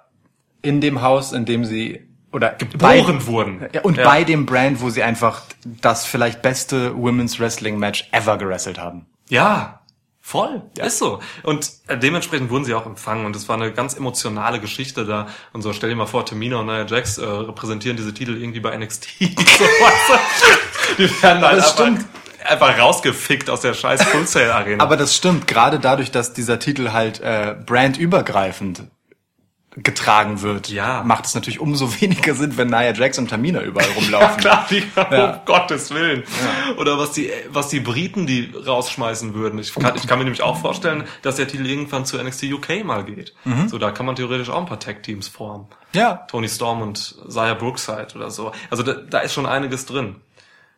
In 0.61 0.81
dem 0.81 1.03
Haus, 1.03 1.33
in 1.33 1.45
dem 1.47 1.65
sie 1.65 2.05
oder 2.33 2.51
geboren 2.51 3.27
wurden. 3.27 3.69
Ja, 3.73 3.83
und 3.83 3.97
Ja. 3.97 4.05
bei 4.05 4.25
dem 4.25 4.45
Brand, 4.45 4.81
wo 4.83 4.91
sie 4.91 5.03
einfach 5.05 5.43
das 5.65 6.05
vielleicht 6.05 6.43
beste 6.43 6.95
Women's 6.97 7.39
Wrestling 7.41 7.79
Match 7.79 8.07
ever 8.13 8.37
gerasselt 8.37 8.77
haben. 8.79 9.07
Ja, 9.31 9.81
voll, 10.29 10.63
ist 10.79 10.99
so. 10.99 11.21
Und 11.43 11.71
äh, 11.87 11.97
dementsprechend 11.97 12.51
wurden 12.51 12.67
sie 12.67 12.75
auch 12.75 12.85
empfangen 12.85 13.25
und 13.25 13.35
es 13.35 13.49
war 13.49 13.57
eine 13.57 13.73
ganz 13.73 13.95
emotionale 13.95 14.61
Geschichte 14.61 15.07
da. 15.07 15.27
Und 15.55 15.63
so, 15.63 15.73
stell 15.73 15.89
dir 15.89 15.97
mal 15.97 16.05
vor, 16.05 16.27
Tamina 16.27 16.59
und 16.59 16.67
Nia 16.67 16.85
Jax 16.85 17.17
äh, 17.17 17.25
repräsentieren 17.25 17.97
diese 17.97 18.13
Titel 18.13 18.37
irgendwie 18.37 18.61
bei 18.61 18.77
NXT. 18.77 19.09
Die 19.21 21.23
werden 21.23 21.43
halt 21.43 21.59
das 21.59 21.81
einfach, 21.81 22.05
einfach 22.45 22.79
rausgefickt 22.79 23.49
aus 23.49 23.63
der 23.63 23.73
scheiß 23.73 24.05
Full 24.05 24.27
Sail 24.27 24.51
Arena. 24.51 24.85
Aber 24.85 24.99
das 24.99 25.17
stimmt, 25.17 25.47
gerade 25.47 25.81
dadurch, 25.81 26.11
dass 26.11 26.35
dieser 26.35 26.59
Titel 26.59 26.93
halt 26.93 27.21
äh, 27.21 27.57
brandübergreifend 27.65 28.83
getragen 29.83 30.43
wird, 30.43 30.69
Ja. 30.69 31.03
macht 31.05 31.27
es 31.27 31.35
natürlich 31.35 31.61
umso 31.61 31.93
weniger 32.01 32.35
Sinn, 32.35 32.57
wenn 32.57 32.69
Nia 32.69 32.93
Jax 32.93 33.19
und 33.19 33.29
Tamina 33.29 33.63
überall 33.63 33.89
rumlaufen. 33.91 34.37
Klar, 34.41 34.67
die, 34.71 34.83
Ja. 34.97 35.35
um 35.35 35.41
Gottes 35.45 35.91
Willen. 35.93 36.25
Oder 36.79 36.99
was 36.99 37.13
die, 37.13 37.31
was 37.51 37.69
die 37.69 37.81
Briten 37.81 38.27
die 38.27 38.53
rausschmeißen 38.55 39.35
würden. 39.35 39.59
Ich 39.59 39.75
kann, 39.75 39.95
ich 39.97 40.07
kann 40.07 40.19
mir 40.19 40.25
nämlich 40.25 40.43
auch 40.43 40.59
vorstellen, 40.61 41.05
dass 41.23 41.37
der 41.37 41.49
Titel 41.49 41.67
irgendwann 41.67 42.05
zu 42.07 42.17
NXT 42.23 42.45
UK 42.53 42.85
mal 42.85 43.05
geht. 43.05 43.35
Mhm. 43.45 43.69
So, 43.69 43.79
da 43.79 43.91
kann 43.91 44.07
man 44.07 44.17
theoretisch 44.17 44.49
auch 44.51 44.59
ein 44.59 44.67
paar 44.67 44.81
Tag-Teams 44.81 45.29
formen. 45.29 45.67
Ja. 45.93 46.27
Tony 46.31 46.49
Storm 46.49 46.83
und 46.83 47.17
Zaya 47.29 47.55
Brookside 47.55 48.09
oder 48.15 48.31
so. 48.31 48.53
Also 48.71 48.83
da, 48.83 48.95
da 48.95 49.19
ist 49.21 49.33
schon 49.33 49.47
einiges 49.47 49.87
drin. 49.87 50.17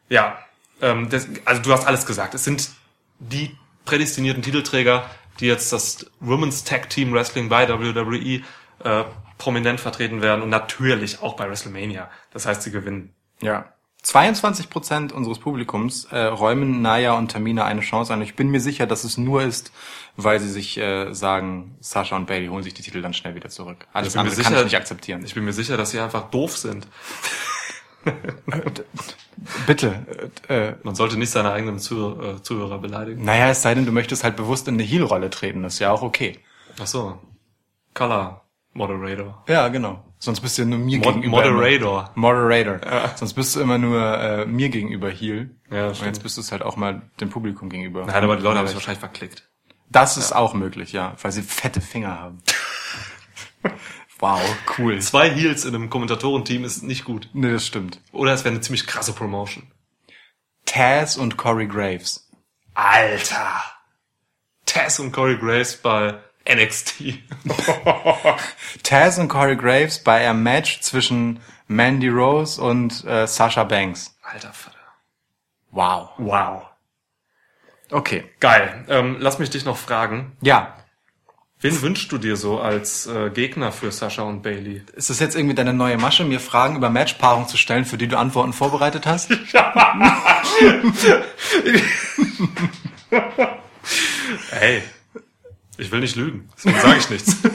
Ja, 0.08 0.38
ähm, 0.82 1.08
das, 1.10 1.26
also 1.44 1.62
du 1.62 1.72
hast 1.72 1.86
alles 1.86 2.06
gesagt. 2.06 2.34
Es 2.34 2.44
sind 2.44 2.70
die 3.18 3.56
prädestinierten 3.84 4.42
Titelträger, 4.42 5.04
die 5.40 5.46
jetzt 5.46 5.72
das 5.72 6.06
Women's 6.20 6.64
Tag 6.64 6.90
Team 6.90 7.12
Wrestling 7.12 7.48
bei 7.48 7.68
WWE 7.68 8.42
äh, 8.84 9.04
prominent 9.38 9.80
vertreten 9.80 10.22
werden 10.22 10.42
und 10.42 10.50
natürlich 10.50 11.22
auch 11.22 11.34
bei 11.36 11.48
WrestleMania. 11.48 12.10
Das 12.32 12.46
heißt, 12.46 12.62
sie 12.62 12.70
gewinnen. 12.70 13.14
Ja. 13.40 13.72
22 14.02 14.70
Prozent 14.70 15.12
unseres 15.12 15.38
Publikums 15.38 16.06
äh, 16.06 16.18
räumen 16.18 16.80
Naya 16.80 17.12
und 17.12 17.30
Tamina 17.32 17.66
eine 17.66 17.82
Chance 17.82 18.12
ein. 18.14 18.22
Ich 18.22 18.34
bin 18.34 18.48
mir 18.48 18.60
sicher, 18.60 18.86
dass 18.86 19.04
es 19.04 19.18
nur 19.18 19.42
ist, 19.42 19.72
weil 20.16 20.40
sie 20.40 20.48
sich 20.48 20.78
äh, 20.78 21.12
sagen, 21.12 21.76
Sasha 21.80 22.16
und 22.16 22.26
Bailey 22.26 22.46
holen 22.48 22.62
sich 22.62 22.72
die 22.72 22.80
Titel 22.82 23.02
dann 23.02 23.12
schnell 23.12 23.34
wieder 23.34 23.50
zurück. 23.50 23.86
Alles 23.92 24.16
andere 24.16 24.34
kann 24.34 24.44
sicher- 24.44 24.58
ich 24.60 24.64
nicht 24.64 24.76
akzeptieren. 24.76 25.22
Ich 25.24 25.34
bin 25.34 25.44
mir 25.44 25.52
sicher, 25.52 25.76
dass 25.76 25.90
sie 25.90 26.00
einfach 26.00 26.30
doof 26.30 26.56
sind. 26.56 26.86
Bitte. 29.66 30.30
Äh, 30.48 30.68
äh, 30.70 30.74
Man 30.82 30.94
sollte 30.94 31.18
nicht 31.18 31.30
seine 31.30 31.52
eigenen 31.52 31.78
Zuhörer, 31.78 32.36
äh, 32.36 32.42
Zuhörer 32.42 32.78
beleidigen. 32.78 33.24
naja, 33.24 33.50
es 33.50 33.62
sei 33.62 33.74
denn, 33.74 33.86
du 33.86 33.92
möchtest 33.92 34.24
halt 34.24 34.36
bewusst 34.36 34.68
in 34.68 34.74
eine 34.74 34.82
Heel-Rolle 34.82 35.30
treten. 35.30 35.62
Das 35.62 35.74
ist 35.74 35.78
ja 35.80 35.90
auch 35.90 36.02
okay. 36.02 36.38
Ach 36.80 36.86
so. 36.86 37.18
Color 37.94 38.39
Moderator. 38.72 39.44
Ja, 39.48 39.68
genau. 39.68 40.04
Sonst 40.18 40.40
bist 40.40 40.56
du 40.58 40.62
ja 40.62 40.68
nur 40.68 40.78
mir 40.78 40.98
Mod 40.98 41.06
gegenüber. 41.14 41.44
immer- 41.44 41.52
Moderator. 41.54 42.10
Moderator. 42.14 43.10
Sonst 43.16 43.32
bist 43.34 43.56
du 43.56 43.60
immer 43.60 43.78
nur 43.78 44.00
äh, 44.18 44.46
mir 44.46 44.68
gegenüber 44.68 45.10
Heel. 45.10 45.56
Ja, 45.70 45.88
Und 45.88 46.04
jetzt 46.04 46.22
bist 46.22 46.36
du 46.36 46.40
es 46.40 46.52
halt 46.52 46.62
auch 46.62 46.76
mal 46.76 47.02
dem 47.20 47.30
Publikum 47.30 47.68
gegenüber. 47.68 48.06
Nein, 48.06 48.22
aber 48.22 48.36
die 48.36 48.42
Leute 48.42 48.58
haben 48.58 48.66
es 48.66 48.74
wahrscheinlich 48.74 49.00
verklickt. 49.00 49.48
Das 49.88 50.16
ist 50.16 50.32
auch 50.32 50.54
möglich, 50.54 50.92
ja, 50.92 51.16
weil 51.20 51.32
sie 51.32 51.42
fette 51.42 51.80
Finger 51.80 52.20
haben. 52.20 52.38
wow, 54.20 54.40
cool. 54.78 55.00
Zwei 55.00 55.30
Heels 55.30 55.64
in 55.64 55.74
einem 55.74 55.90
Kommentatorenteam 55.90 56.64
ist 56.64 56.82
nicht 56.82 57.04
gut. 57.04 57.28
Nee, 57.32 57.50
das 57.52 57.66
stimmt. 57.66 58.00
Oder 58.12 58.32
es 58.34 58.44
wäre 58.44 58.52
eine 58.54 58.60
ziemlich 58.60 58.86
krasse 58.86 59.12
Promotion. 59.14 59.70
Taz 60.64 61.16
und 61.16 61.36
Corey 61.36 61.66
Graves. 61.66 62.30
Alter! 62.74 63.62
Taz 64.66 65.00
und 65.00 65.10
Corey 65.10 65.36
Graves 65.38 65.76
bei 65.78 66.20
NXT. 66.48 67.20
Taz 68.82 69.18
und 69.18 69.28
Corey 69.28 69.56
Graves 69.56 70.02
bei 70.02 70.28
einem 70.28 70.42
Match 70.42 70.80
zwischen 70.80 71.40
Mandy 71.66 72.08
Rose 72.08 72.60
und 72.60 73.04
äh, 73.04 73.26
Sasha 73.26 73.64
Banks. 73.64 74.16
Alter 74.22 74.52
Vater. 74.52 74.76
Wow. 75.70 76.10
Wow. 76.18 76.66
Okay. 77.90 78.24
Geil. 78.40 78.84
Ähm, 78.88 79.16
lass 79.20 79.38
mich 79.38 79.50
dich 79.50 79.64
noch 79.64 79.76
fragen. 79.76 80.36
Ja. 80.40 80.76
Wen 81.62 81.82
wünschst 81.82 82.10
du 82.10 82.16
dir 82.16 82.36
so 82.36 82.58
als 82.58 83.06
äh, 83.06 83.28
Gegner 83.30 83.70
für 83.70 83.92
Sascha 83.92 84.22
und 84.22 84.42
Bailey? 84.42 84.82
Ist 84.94 85.10
das 85.10 85.20
jetzt 85.20 85.36
irgendwie 85.36 85.54
deine 85.54 85.74
neue 85.74 85.98
Masche, 85.98 86.24
mir 86.24 86.40
Fragen 86.40 86.76
über 86.76 86.88
Matchpaarung 86.88 87.48
zu 87.48 87.58
stellen, 87.58 87.84
für 87.84 87.98
die 87.98 88.08
du 88.08 88.16
Antworten 88.16 88.54
vorbereitet 88.54 89.06
hast? 89.06 89.30
Hey, 94.50 94.82
ich 95.80 95.90
will 95.90 96.00
nicht 96.00 96.16
lügen, 96.16 96.48
deswegen 96.56 96.80
sage 96.80 96.98
ich 96.98 97.10
nichts. 97.10 97.36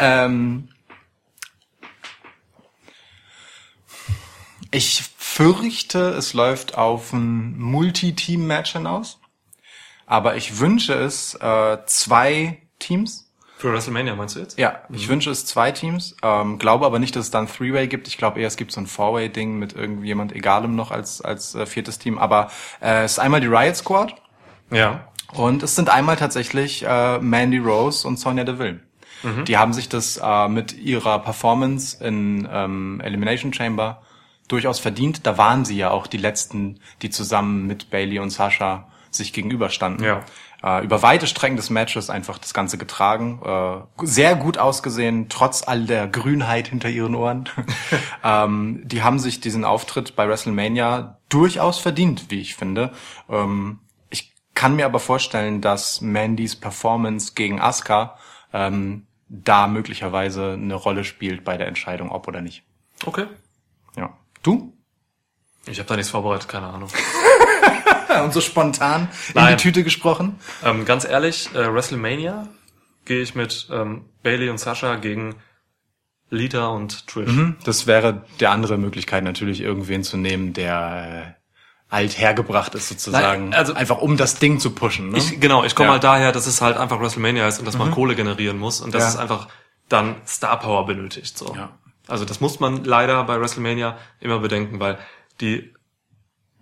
Ähm, 0.00 0.68
ich 4.70 5.02
fürchte, 5.18 6.10
es 6.10 6.32
läuft 6.32 6.76
auf 6.76 7.12
ein 7.12 7.58
Multi-Team-Match 7.58 8.72
hinaus. 8.72 9.20
Aber 10.06 10.36
ich 10.36 10.58
wünsche 10.58 10.94
es 10.94 11.34
äh, 11.34 11.78
zwei 11.86 12.62
Teams. 12.78 13.29
Für 13.60 13.72
WrestleMania 13.74 14.14
meinst 14.16 14.36
du 14.36 14.40
jetzt? 14.40 14.58
Ja, 14.58 14.80
ich 14.90 15.06
wünsche 15.08 15.30
es 15.30 15.44
zwei 15.44 15.70
Teams. 15.70 16.16
Ähm, 16.22 16.58
glaube 16.58 16.86
aber 16.86 16.98
nicht, 16.98 17.14
dass 17.14 17.26
es 17.26 17.30
dann 17.30 17.46
Three-Way 17.46 17.88
gibt. 17.88 18.08
Ich 18.08 18.16
glaube 18.16 18.40
eher, 18.40 18.46
es 18.46 18.56
gibt 18.56 18.72
so 18.72 18.80
ein 18.80 18.86
Four-Way-Ding 18.86 19.58
mit 19.58 19.74
irgendjemand 19.74 20.34
egalem 20.34 20.74
noch 20.76 20.90
als, 20.90 21.20
als 21.20 21.54
äh, 21.54 21.66
viertes 21.66 21.98
Team. 21.98 22.16
Aber 22.18 22.50
äh, 22.80 23.04
es 23.04 23.12
ist 23.12 23.18
einmal 23.18 23.40
die 23.42 23.48
Riot 23.48 23.76
Squad 23.76 24.14
Ja. 24.70 25.08
und 25.34 25.62
es 25.62 25.76
sind 25.76 25.90
einmal 25.90 26.16
tatsächlich 26.16 26.84
äh, 26.86 27.18
Mandy 27.18 27.58
Rose 27.58 28.08
und 28.08 28.18
Sonja 28.18 28.44
Deville. 28.44 28.80
Die 29.46 29.58
haben 29.58 29.74
sich 29.74 29.90
das 29.90 30.16
äh, 30.16 30.48
mit 30.48 30.72
ihrer 30.72 31.18
Performance 31.18 32.02
in 32.02 32.48
ähm, 32.50 33.02
Elimination 33.04 33.52
Chamber 33.52 34.00
durchaus 34.48 34.78
verdient. 34.78 35.26
Da 35.26 35.36
waren 35.36 35.66
sie 35.66 35.76
ja 35.76 35.90
auch 35.90 36.06
die 36.06 36.16
letzten, 36.16 36.80
die 37.02 37.10
zusammen 37.10 37.66
mit 37.66 37.90
Bailey 37.90 38.18
und 38.18 38.30
Sasha 38.30 38.88
sich 39.10 39.34
gegenüberstanden. 39.34 40.06
Ja. 40.06 40.22
Äh, 40.62 40.84
über 40.84 41.02
weite 41.02 41.26
Strecken 41.26 41.56
des 41.56 41.70
Matches 41.70 42.10
einfach 42.10 42.38
das 42.38 42.52
Ganze 42.52 42.76
getragen. 42.76 43.40
Äh, 43.44 44.06
sehr 44.06 44.36
gut 44.36 44.58
ausgesehen, 44.58 45.28
trotz 45.28 45.66
all 45.66 45.84
der 45.84 46.06
Grünheit 46.06 46.68
hinter 46.68 46.88
ihren 46.88 47.14
Ohren. 47.14 47.48
ähm, 48.24 48.82
die 48.84 49.02
haben 49.02 49.18
sich 49.18 49.40
diesen 49.40 49.64
Auftritt 49.64 50.16
bei 50.16 50.28
WrestleMania 50.28 51.18
durchaus 51.28 51.78
verdient, 51.78 52.30
wie 52.30 52.40
ich 52.40 52.54
finde. 52.54 52.92
Ähm, 53.28 53.80
ich 54.10 54.34
kann 54.54 54.76
mir 54.76 54.84
aber 54.84 55.00
vorstellen, 55.00 55.60
dass 55.60 56.00
Mandys 56.00 56.56
Performance 56.56 57.32
gegen 57.34 57.60
Asuka 57.60 58.18
ähm, 58.52 59.06
da 59.28 59.68
möglicherweise 59.68 60.52
eine 60.52 60.74
Rolle 60.74 61.04
spielt 61.04 61.44
bei 61.44 61.56
der 61.56 61.68
Entscheidung, 61.68 62.10
ob 62.10 62.28
oder 62.28 62.42
nicht. 62.42 62.64
Okay. 63.06 63.26
Ja. 63.96 64.16
Du? 64.42 64.74
Ich 65.66 65.78
habe 65.78 65.88
da 65.88 65.96
nichts 65.96 66.10
vorbereitet, 66.10 66.48
keine 66.48 66.66
Ahnung. 66.66 66.88
Und 68.24 68.32
so 68.32 68.40
spontan 68.40 69.08
in 69.28 69.34
Nein. 69.34 69.56
die 69.56 69.62
Tüte 69.62 69.84
gesprochen? 69.84 70.38
Ähm, 70.64 70.84
ganz 70.84 71.04
ehrlich, 71.04 71.48
äh, 71.54 71.72
WrestleMania 71.72 72.48
gehe 73.04 73.20
ich 73.22 73.34
mit 73.34 73.68
ähm, 73.72 74.04
Bailey 74.22 74.50
und 74.50 74.58
Sascha 74.58 74.96
gegen 74.96 75.36
Lita 76.30 76.66
und 76.68 77.06
Trish. 77.08 77.30
Das 77.64 77.86
wäre 77.86 78.24
der 78.38 78.52
andere 78.52 78.78
Möglichkeit 78.78 79.24
natürlich, 79.24 79.60
irgendwen 79.60 80.04
zu 80.04 80.16
nehmen, 80.16 80.52
der 80.52 81.36
äh, 81.36 81.94
alt 81.94 82.18
hergebracht 82.18 82.74
ist 82.76 82.88
sozusagen. 82.88 83.48
Nein, 83.50 83.54
also- 83.58 83.74
einfach 83.74 83.98
um 83.98 84.16
das 84.16 84.36
Ding 84.36 84.60
zu 84.60 84.70
pushen. 84.70 85.10
Ne? 85.10 85.18
Ich, 85.18 85.40
genau, 85.40 85.64
ich 85.64 85.74
komme 85.74 85.88
Ja. 85.88 85.92
halt 85.94 86.04
daher, 86.04 86.30
dass 86.32 86.46
es 86.46 86.60
halt 86.60 86.76
einfach 86.76 87.00
WrestleMania 87.00 87.48
ist 87.48 87.58
und 87.58 87.64
dass 87.64 87.76
man 87.76 87.90
Kohle 87.90 88.14
generieren 88.14 88.58
muss 88.58 88.80
und 88.80 88.94
dass 88.94 89.02
Ja. 89.02 89.08
es 89.08 89.16
einfach 89.16 89.48
dann 89.88 90.14
Star 90.26 90.60
Power 90.60 90.86
benötigt. 90.86 91.36
So. 91.36 91.52
Ja. 91.56 91.70
Also 92.06 92.24
das 92.24 92.40
muss 92.40 92.60
man 92.60 92.84
leider 92.84 93.24
bei 93.24 93.40
WrestleMania 93.40 93.98
immer 94.20 94.38
bedenken, 94.38 94.78
weil 94.78 94.98
die 95.40 95.74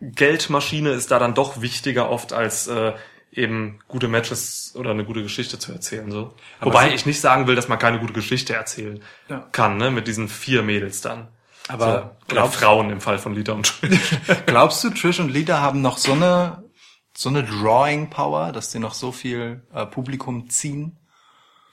Geldmaschine 0.00 0.90
ist 0.90 1.10
da 1.10 1.18
dann 1.18 1.34
doch 1.34 1.60
wichtiger 1.60 2.10
oft 2.10 2.32
als 2.32 2.66
äh, 2.68 2.92
eben 3.32 3.80
gute 3.88 4.08
Matches 4.08 4.74
oder 4.76 4.90
eine 4.90 5.04
gute 5.04 5.22
Geschichte 5.22 5.58
zu 5.58 5.72
erzählen. 5.72 6.10
So. 6.10 6.34
Wobei 6.60 6.94
ich 6.94 7.04
nicht 7.06 7.20
sagen 7.20 7.46
will, 7.46 7.54
dass 7.56 7.68
man 7.68 7.78
keine 7.78 7.98
gute 7.98 8.12
Geschichte 8.12 8.54
erzählen 8.54 9.02
Ja. 9.28 9.46
kann, 9.52 9.76
ne, 9.76 9.90
mit 9.90 10.06
diesen 10.08 10.28
vier 10.28 10.62
Mädels 10.62 11.00
dann. 11.00 11.28
Aber 11.68 11.84
so, 11.84 11.90
oder 11.90 12.16
glaubst- 12.28 12.56
Frauen 12.58 12.90
im 12.90 13.00
Fall 13.00 13.18
von 13.18 13.34
Lita 13.34 13.52
und 13.52 13.66
Trish. 13.66 14.16
Glaubst 14.46 14.82
du, 14.84 14.90
Trish 14.90 15.20
und 15.20 15.30
Lita 15.30 15.60
haben 15.60 15.82
noch 15.82 15.98
so 15.98 16.12
eine 16.12 16.64
so 17.16 17.28
eine 17.30 17.42
Drawing 17.42 18.10
Power, 18.10 18.52
dass 18.52 18.70
sie 18.70 18.78
noch 18.78 18.94
so 18.94 19.10
viel 19.10 19.66
äh, 19.74 19.84
Publikum 19.86 20.48
ziehen, 20.50 20.97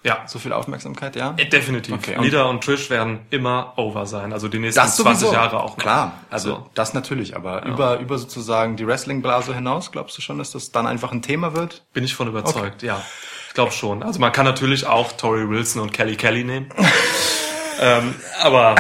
ja, 0.05 0.23
so 0.27 0.39
viel 0.39 0.53
Aufmerksamkeit, 0.53 1.15
ja? 1.17 1.33
Äh, 1.35 1.45
Definitiv. 1.49 1.95
Okay, 1.95 2.15
und- 2.15 2.23
Lita 2.23 2.43
und 2.43 2.63
Trish 2.63 2.89
werden 2.89 3.19
immer 3.31 3.73
over 3.75 4.05
sein. 4.05 4.31
Also 4.31 4.47
die 4.47 4.59
nächsten 4.59 4.79
Das 4.79 4.95
20 4.95 5.19
sowieso. 5.19 5.33
Jahre 5.33 5.59
auch. 5.61 5.71
noch. 5.71 5.77
Klar, 5.77 6.13
also 6.29 6.49
So. 6.49 6.69
das 6.75 6.93
natürlich, 6.93 7.35
aber 7.35 7.65
über 7.65 7.99
über 7.99 8.17
sozusagen 8.17 8.77
die 8.77 8.87
Wrestling 8.87 9.21
Blase 9.21 9.53
hinaus, 9.53 9.91
glaubst 9.91 10.17
du 10.17 10.21
schon, 10.21 10.37
dass 10.37 10.51
das 10.51 10.71
dann 10.71 10.87
einfach 10.87 11.11
ein 11.11 11.21
Thema 11.21 11.53
wird? 11.55 11.83
Bin 11.93 12.03
ich 12.05 12.15
von 12.15 12.27
überzeugt, 12.29 12.81
ja. 12.83 13.01
Ich 13.49 13.53
glaube 13.55 13.71
schon. 13.71 14.03
Also 14.03 14.19
man 14.19 14.31
kann 14.31 14.45
natürlich 14.45 14.85
auch 14.85 15.11
Tori 15.13 15.49
Wilson 15.49 15.81
und 15.81 15.91
Kelly 15.91 16.15
Kelly 16.15 16.43
nehmen. 16.43 16.69
ähm, 17.81 18.13
aber 18.41 18.75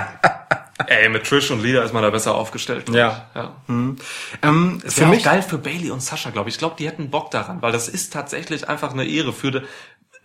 ey, 0.87 1.07
mit 1.09 1.25
Trish 1.25 1.51
und 1.51 1.63
Lita 1.63 1.81
ist 1.81 1.93
man 1.93 2.03
da 2.03 2.09
besser 2.09 2.35
aufgestellt. 2.35 2.89
Ja. 2.89 3.25
ich. 3.33 3.39
ja. 3.41 3.51
Ähm, 4.43 4.79
Für 4.81 4.91
für 4.91 5.05
mich 5.07 5.23
geil 5.23 5.41
für 5.41 5.57
Bailey 5.57 5.91
und 5.91 6.01
Sascha, 6.01 6.29
glaube 6.29 6.49
ich. 6.49 6.55
Ich 6.55 6.59
glaube, 6.59 6.75
die 6.77 6.85
hätten 6.87 7.09
Bock 7.09 7.31
daran, 7.31 7.61
weil 7.61 7.71
das 7.71 7.87
ist 7.87 8.11
tatsächlich 8.13 8.67
einfach 8.67 8.91
eine 8.91 9.05
Ehre 9.05 9.31
für, 9.33 9.63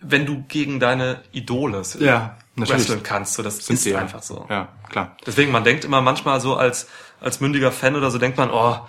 wenn 0.01 0.25
du 0.25 0.43
gegen 0.47 0.79
deine 0.79 1.21
Idole 1.31 1.83
Ja, 1.99 2.37
wresteln 2.55 3.03
kannst. 3.03 3.35
So, 3.35 3.43
das 3.43 3.65
sind 3.65 3.75
ist 3.75 3.95
einfach 3.95 4.23
so. 4.23 4.45
Ja, 4.49 4.69
klar. 4.89 5.15
Deswegen, 5.25 5.51
man 5.51 5.63
denkt 5.63 5.85
immer 5.85 6.01
manchmal 6.01 6.41
so 6.41 6.55
als, 6.55 6.87
als 7.19 7.39
mündiger 7.39 7.71
Fan 7.71 7.95
oder 7.95 8.11
so, 8.11 8.17
denkt 8.17 8.37
man, 8.37 8.49
oh, 8.51 8.79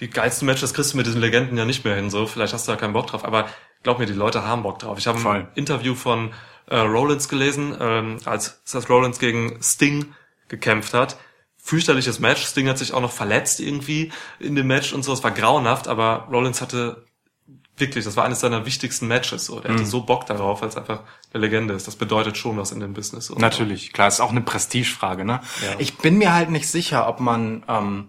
die 0.00 0.08
geilsten 0.08 0.46
Matches 0.46 0.74
kriegst 0.74 0.92
du 0.92 0.96
mit 0.96 1.06
diesen 1.06 1.20
Legenden 1.20 1.56
ja 1.58 1.64
nicht 1.64 1.84
mehr 1.84 1.94
hin, 1.94 2.10
so, 2.10 2.26
vielleicht 2.26 2.52
hast 2.54 2.66
du 2.66 2.72
da 2.72 2.78
keinen 2.78 2.92
Bock 2.92 3.08
drauf, 3.08 3.24
aber 3.24 3.48
glaub 3.82 3.98
mir, 3.98 4.06
die 4.06 4.12
Leute 4.12 4.44
haben 4.44 4.62
Bock 4.62 4.78
drauf. 4.78 4.98
Ich 4.98 5.06
habe 5.06 5.18
ein 5.28 5.48
Interview 5.54 5.94
von 5.94 6.32
äh, 6.66 6.78
Rollins 6.78 7.28
gelesen, 7.28 7.76
ähm, 7.78 8.18
als 8.24 8.60
Seth 8.64 8.88
Rollins 8.88 9.18
gegen 9.18 9.62
Sting 9.62 10.14
gekämpft 10.48 10.94
hat. 10.94 11.18
Fürchterliches 11.62 12.20
Match, 12.20 12.42
Sting 12.42 12.68
hat 12.68 12.78
sich 12.78 12.94
auch 12.94 13.02
noch 13.02 13.12
verletzt 13.12 13.60
irgendwie 13.60 14.12
in 14.38 14.54
dem 14.54 14.66
Match 14.66 14.92
und 14.94 15.02
so, 15.02 15.12
es 15.12 15.22
war 15.22 15.30
grauenhaft, 15.30 15.88
aber 15.88 16.28
Rollins 16.30 16.62
hatte 16.62 17.04
wirklich, 17.80 18.04
das 18.04 18.16
war 18.16 18.24
eines 18.24 18.40
seiner 18.40 18.66
wichtigsten 18.66 19.08
Matches, 19.08 19.46
so. 19.46 19.60
Der 19.60 19.72
hatte 19.72 19.86
so 19.86 20.02
Bock 20.02 20.26
darauf, 20.26 20.62
weil 20.62 20.68
es 20.68 20.76
einfach 20.76 21.00
eine 21.32 21.44
Legende 21.44 21.74
ist. 21.74 21.86
Das 21.86 21.96
bedeutet 21.96 22.36
schon 22.36 22.56
was 22.56 22.72
in 22.72 22.80
dem 22.80 22.92
Business. 22.92 23.26
So. 23.26 23.34
Natürlich, 23.34 23.92
klar, 23.92 24.08
ist 24.08 24.20
auch 24.20 24.30
eine 24.30 24.42
Prestigefrage, 24.42 25.24
ne? 25.24 25.40
Ja. 25.62 25.76
Ich 25.78 25.98
bin 25.98 26.18
mir 26.18 26.34
halt 26.34 26.50
nicht 26.50 26.68
sicher, 26.68 27.08
ob 27.08 27.20
man 27.20 27.64
ähm, 27.68 28.08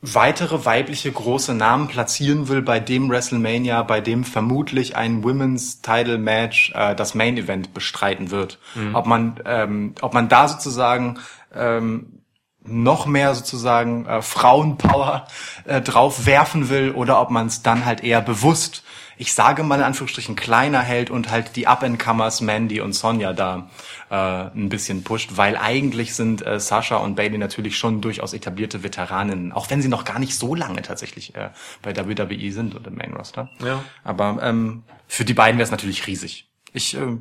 weitere 0.00 0.64
weibliche 0.64 1.10
große 1.10 1.54
Namen 1.54 1.88
platzieren 1.88 2.48
will 2.48 2.60
bei 2.62 2.80
dem 2.80 3.08
WrestleMania, 3.08 3.82
bei 3.82 4.00
dem 4.00 4.24
vermutlich 4.24 4.96
ein 4.96 5.24
Women's 5.24 5.80
Title 5.80 6.18
Match 6.18 6.72
äh, 6.74 6.94
das 6.94 7.14
Main 7.14 7.38
Event 7.38 7.72
bestreiten 7.72 8.30
wird. 8.30 8.58
Ob 8.92 9.06
man, 9.06 9.40
ähm, 9.46 9.94
ob 10.02 10.12
man 10.12 10.28
da 10.28 10.48
sozusagen 10.48 11.20
ähm, 11.54 12.23
noch 12.64 13.06
mehr 13.06 13.34
sozusagen 13.34 14.06
äh, 14.06 14.22
Frauenpower 14.22 15.26
äh, 15.64 15.80
drauf 15.80 16.26
werfen 16.26 16.68
will 16.70 16.92
oder 16.92 17.20
ob 17.20 17.30
man 17.30 17.46
es 17.46 17.62
dann 17.62 17.84
halt 17.84 18.02
eher 18.02 18.22
bewusst, 18.22 18.82
ich 19.16 19.32
sage 19.32 19.62
mal 19.62 19.76
in 19.76 19.82
Anführungsstrichen 19.82 20.34
kleiner 20.34 20.80
hält 20.80 21.10
und 21.10 21.30
halt 21.30 21.56
die 21.56 21.66
Up-and-Comers 21.66 22.40
Mandy 22.40 22.80
und 22.80 22.94
Sonja 22.94 23.32
da 23.32 23.68
äh, 24.10 24.14
ein 24.14 24.68
bisschen 24.68 25.04
pusht, 25.04 25.32
weil 25.34 25.56
eigentlich 25.56 26.14
sind 26.14 26.44
äh, 26.44 26.58
Sasha 26.58 26.96
und 26.96 27.14
Bailey 27.14 27.38
natürlich 27.38 27.78
schon 27.78 28.00
durchaus 28.00 28.32
etablierte 28.32 28.82
Veteraninnen, 28.82 29.52
auch 29.52 29.70
wenn 29.70 29.82
sie 29.82 29.88
noch 29.88 30.04
gar 30.04 30.18
nicht 30.18 30.36
so 30.36 30.54
lange 30.54 30.82
tatsächlich 30.82 31.34
äh, 31.34 31.50
bei 31.82 31.94
WWE 31.94 32.52
sind 32.52 32.74
und 32.74 32.86
im 32.86 32.96
Main 32.96 33.14
Roster. 33.14 33.50
Ja. 33.64 33.84
Aber 34.02 34.38
ähm, 34.42 34.82
für 35.06 35.24
die 35.24 35.34
beiden 35.34 35.58
wäre 35.58 35.64
es 35.64 35.70
natürlich 35.70 36.06
riesig. 36.06 36.48
Ich 36.72 36.96
äh, 36.96 37.18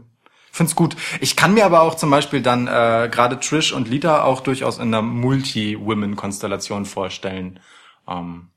find's 0.53 0.75
gut. 0.75 0.95
Ich 1.19 1.35
kann 1.35 1.53
mir 1.53 1.65
aber 1.65 1.81
auch 1.81 1.95
zum 1.95 2.09
Beispiel 2.09 2.41
dann 2.41 2.67
äh, 2.67 3.09
gerade 3.11 3.39
Trish 3.39 3.73
und 3.73 3.89
Lita 3.89 4.23
auch 4.23 4.39
durchaus 4.41 4.77
in 4.77 4.83
einer 4.83 5.01
Multi-Women-Konstellation 5.01 6.85
vorstellen. 6.85 7.59
Ähm, 8.07 8.49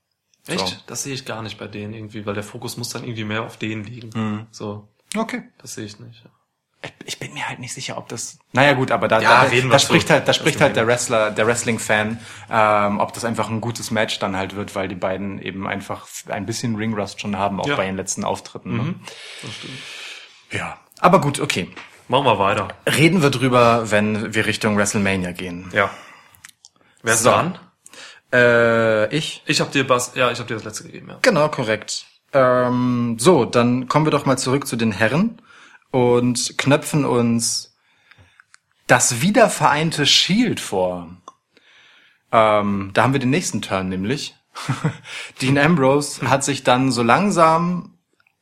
Echt? 0.47 0.67
So. 0.69 0.77
Das 0.87 1.03
sehe 1.03 1.15
ich 1.15 1.25
gar 1.25 1.43
nicht 1.43 1.59
bei 1.59 1.67
denen 1.67 1.93
irgendwie, 1.95 2.25
weil 2.27 2.35
der 2.35 2.45
Fokus 2.45 2.77
muss 2.77 2.91
dann 2.91 3.03
irgendwie 3.03 3.25
mehr 3.25 3.43
auf 3.43 3.57
denen 3.57 3.83
liegen. 3.85 4.11
Mhm. 4.15 4.47
So, 4.51 4.89
Okay. 5.17 5.43
das 5.59 5.75
sehe 5.75 5.85
ich 5.87 5.99
nicht. 5.99 6.23
ich 7.05 7.19
bin 7.19 7.33
mir 7.35 7.49
halt 7.49 7.59
nicht 7.59 7.73
sicher, 7.75 7.97
ob 7.99 8.09
das. 8.09 8.39
Naja 8.53 8.75
gut, 8.75 8.93
aber 8.93 9.09
da, 9.09 9.21
Ja, 9.21 9.45
da, 9.47 9.51
da 9.51 9.79
zu. 9.79 9.87
spricht 9.87 10.09
halt, 10.11 10.23
da 10.23 10.27
Das 10.27 10.37
spricht 10.37 10.61
halt 10.61 10.77
der 10.77 10.87
Wrestler, 10.87 11.31
der 11.33 11.47
Wrestling-Fan, 11.49 12.21
ähm, 12.51 13.01
ob 13.01 13.13
das 13.13 13.25
einfach 13.25 13.49
ein 13.51 13.61
gutes 13.61 13.91
Match 13.91 14.19
dann 14.21 14.37
halt 14.37 14.55
wird, 14.55 14.75
weil 14.77 14.87
die 14.87 14.95
beiden 14.95 15.41
eben 15.43 15.67
einfach 15.67 16.07
ein 16.29 16.47
bisschen 16.47 16.77
Ringrust 16.77 17.21
schon 17.21 17.37
haben, 17.37 17.61
auch 17.61 17.67
Ja. 17.67 17.75
bei 17.77 17.87
den 17.87 17.97
letzten 17.97 18.23
Auftritten. 18.23 18.77
Ne? 18.77 18.83
Mhm. 18.83 19.01
Das 19.43 19.55
stimmt. 19.55 19.79
Ja. 20.53 20.79
Aber 21.01 21.21
gut, 21.21 21.41
okay. 21.41 21.71
Machen 22.09 22.25
wir 22.25 22.39
weiter. 22.39 22.69
Reden 22.87 23.23
wir 23.23 23.31
drüber, 23.31 23.91
wenn 23.91 24.33
wir 24.35 24.47
Richtung 24.47 24.77
WrestleMania 24.77 25.33
gehen. 25.33 25.69
Ja. 25.73 25.91
Wer 27.03 27.15
ist 27.15 27.23
So. 27.23 27.31
dran? 27.31 27.59
Äh, 28.33 29.15
ich? 29.15 29.43
Ich 29.47 29.61
habe 29.61 29.71
dir 29.71 29.89
was, 29.89 30.15
ja, 30.15 30.31
ich 30.31 30.39
habe 30.39 30.49
dir 30.49 30.55
das 30.55 30.65
letzte 30.65 30.85
gegeben, 30.85 31.09
ja. 31.09 31.19
Genau, 31.23 31.49
korrekt. 31.49 32.07
Ähm, 32.33 33.17
so, 33.19 33.45
dann 33.45 33.89
kommen 33.89 34.07
wir 34.07 34.11
doch 34.11 34.27
mal 34.27 34.37
zurück 34.37 34.67
zu 34.67 34.77
den 34.77 34.93
Herren 34.93 35.41
und 35.91 36.59
knöpfen 36.59 37.05
uns 37.05 37.77
das 38.87 39.21
wiedervereinte 39.21 40.07
Shield 40.07 40.61
vor. 40.61 41.09
Ähm, 42.33 42.91
da 42.95 43.03
haben 43.03 43.13
wir 43.13 43.21
den 43.21 43.31
nächsten 43.31 43.63
Turn 43.63 43.89
nämlich. 43.89 44.35
Dean 45.43 45.59
Ambrose 45.59 46.29
hat 46.29 46.45
sich 46.45 46.63
dann 46.65 46.91
so 46.93 47.03
langsam, 47.03 47.96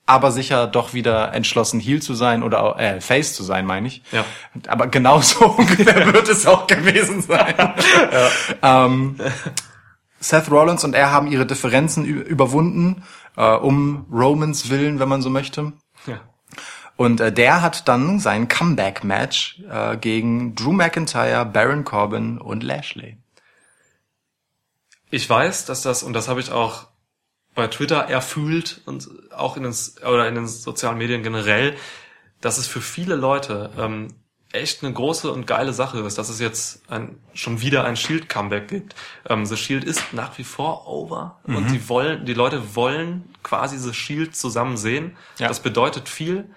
aber 0.07 0.33
sicher 0.33 0.67
doch 0.67 0.93
wieder 0.93 1.33
entschlossen, 1.33 1.81
Heel 1.81 2.03
zu 2.03 2.15
sein 2.15 2.43
oder 2.43 2.79
äh, 2.79 3.01
Face 3.01 3.35
zu 3.35 3.43
sein, 3.43 3.65
meine 3.65 3.89
ich. 3.89 4.03
Ja. 4.13 4.25
Aber 4.69 4.87
genauso 4.87 5.47
ungefähr 5.59 6.13
wird 6.13 6.29
es 6.29 6.47
auch 6.47 6.67
gewesen 6.67 7.23
sein. 7.23 7.55
ähm, 8.63 9.17
Seth 10.21 10.51
Rollins 10.51 10.85
und 10.85 10.95
er 10.95 11.11
haben 11.11 11.27
ihre 11.27 11.47
Differenzen 11.47 12.05
überwunden, 12.05 13.03
äh, 13.37 13.55
um 13.55 14.07
Romans 14.11 14.71
Willen, 14.71 14.99
wenn 14.99 15.09
man 15.09 15.23
so 15.23 15.31
möchte. 15.31 15.73
ja. 16.07 16.21
Und 16.97 17.21
äh, 17.21 17.33
der 17.33 17.61
hat 17.61 17.89
dann 17.89 18.21
sein 18.21 18.47
Comeback-Match 18.47 19.63
äh, 19.69 19.97
gegen 19.97 20.55
Drew 20.55 20.73
McIntyre, 20.73 21.45
Baron 21.45 21.85
Corbin 21.85 22.39
und 22.39 22.63
Lashley. 22.63 23.19
Ich 25.11 25.29
weiß, 25.29 25.65
dass 25.67 25.83
das, 25.83 26.03
und 26.03 26.13
das 26.13 26.29
habe 26.29 26.41
ich 26.41 26.53
auch 26.53 26.87
bei 27.55 27.67
Twitter 27.69 28.01
erfühlt 28.01 28.81
und 28.85 29.09
auch 29.37 29.57
in 29.57 29.65
den, 29.65 29.75
oder 30.03 30.29
in 30.29 30.35
den 30.35 30.47
sozialen 30.47 30.99
Medien 30.99 31.23
generell, 31.23 31.77
dass 32.41 32.59
es 32.59 32.67
für 32.67 32.81
viele 32.81 33.15
Leute 33.15 33.71
ähm, 33.79 34.15
echt 34.55 34.85
eine 34.85 34.93
große 34.93 35.33
und 35.33 35.47
geile 35.47 35.73
Sache 35.73 35.99
ist, 36.01 36.17
dass 36.17 36.29
es 36.29 36.39
jetzt 36.39 36.89
ein, 36.89 37.19
schon 37.33 37.61
wieder 37.61 37.85
ein 37.85 37.97
Shield-Comeback 37.97 38.69
gibt. 38.69 38.95
Ähm, 39.29 39.47
The 39.47 39.57
Shield 39.57 39.85
ist 39.85 40.13
nach 40.13 40.39
wie 40.39 40.45
vor 40.45 40.87
over 40.87 41.41
und 41.45 41.71
die 41.71 41.89
wollen, 41.89 42.25
die 42.25 42.35
Leute 42.35 42.77
wollen 42.77 43.35
quasi 43.43 43.79
The 43.79 43.93
Shield 43.93 44.37
zusammen 44.37 44.77
sehen. 44.77 45.17
Ja. 45.39 45.49
Das 45.49 45.61
bedeutet 45.61 46.09
viel. 46.09 46.51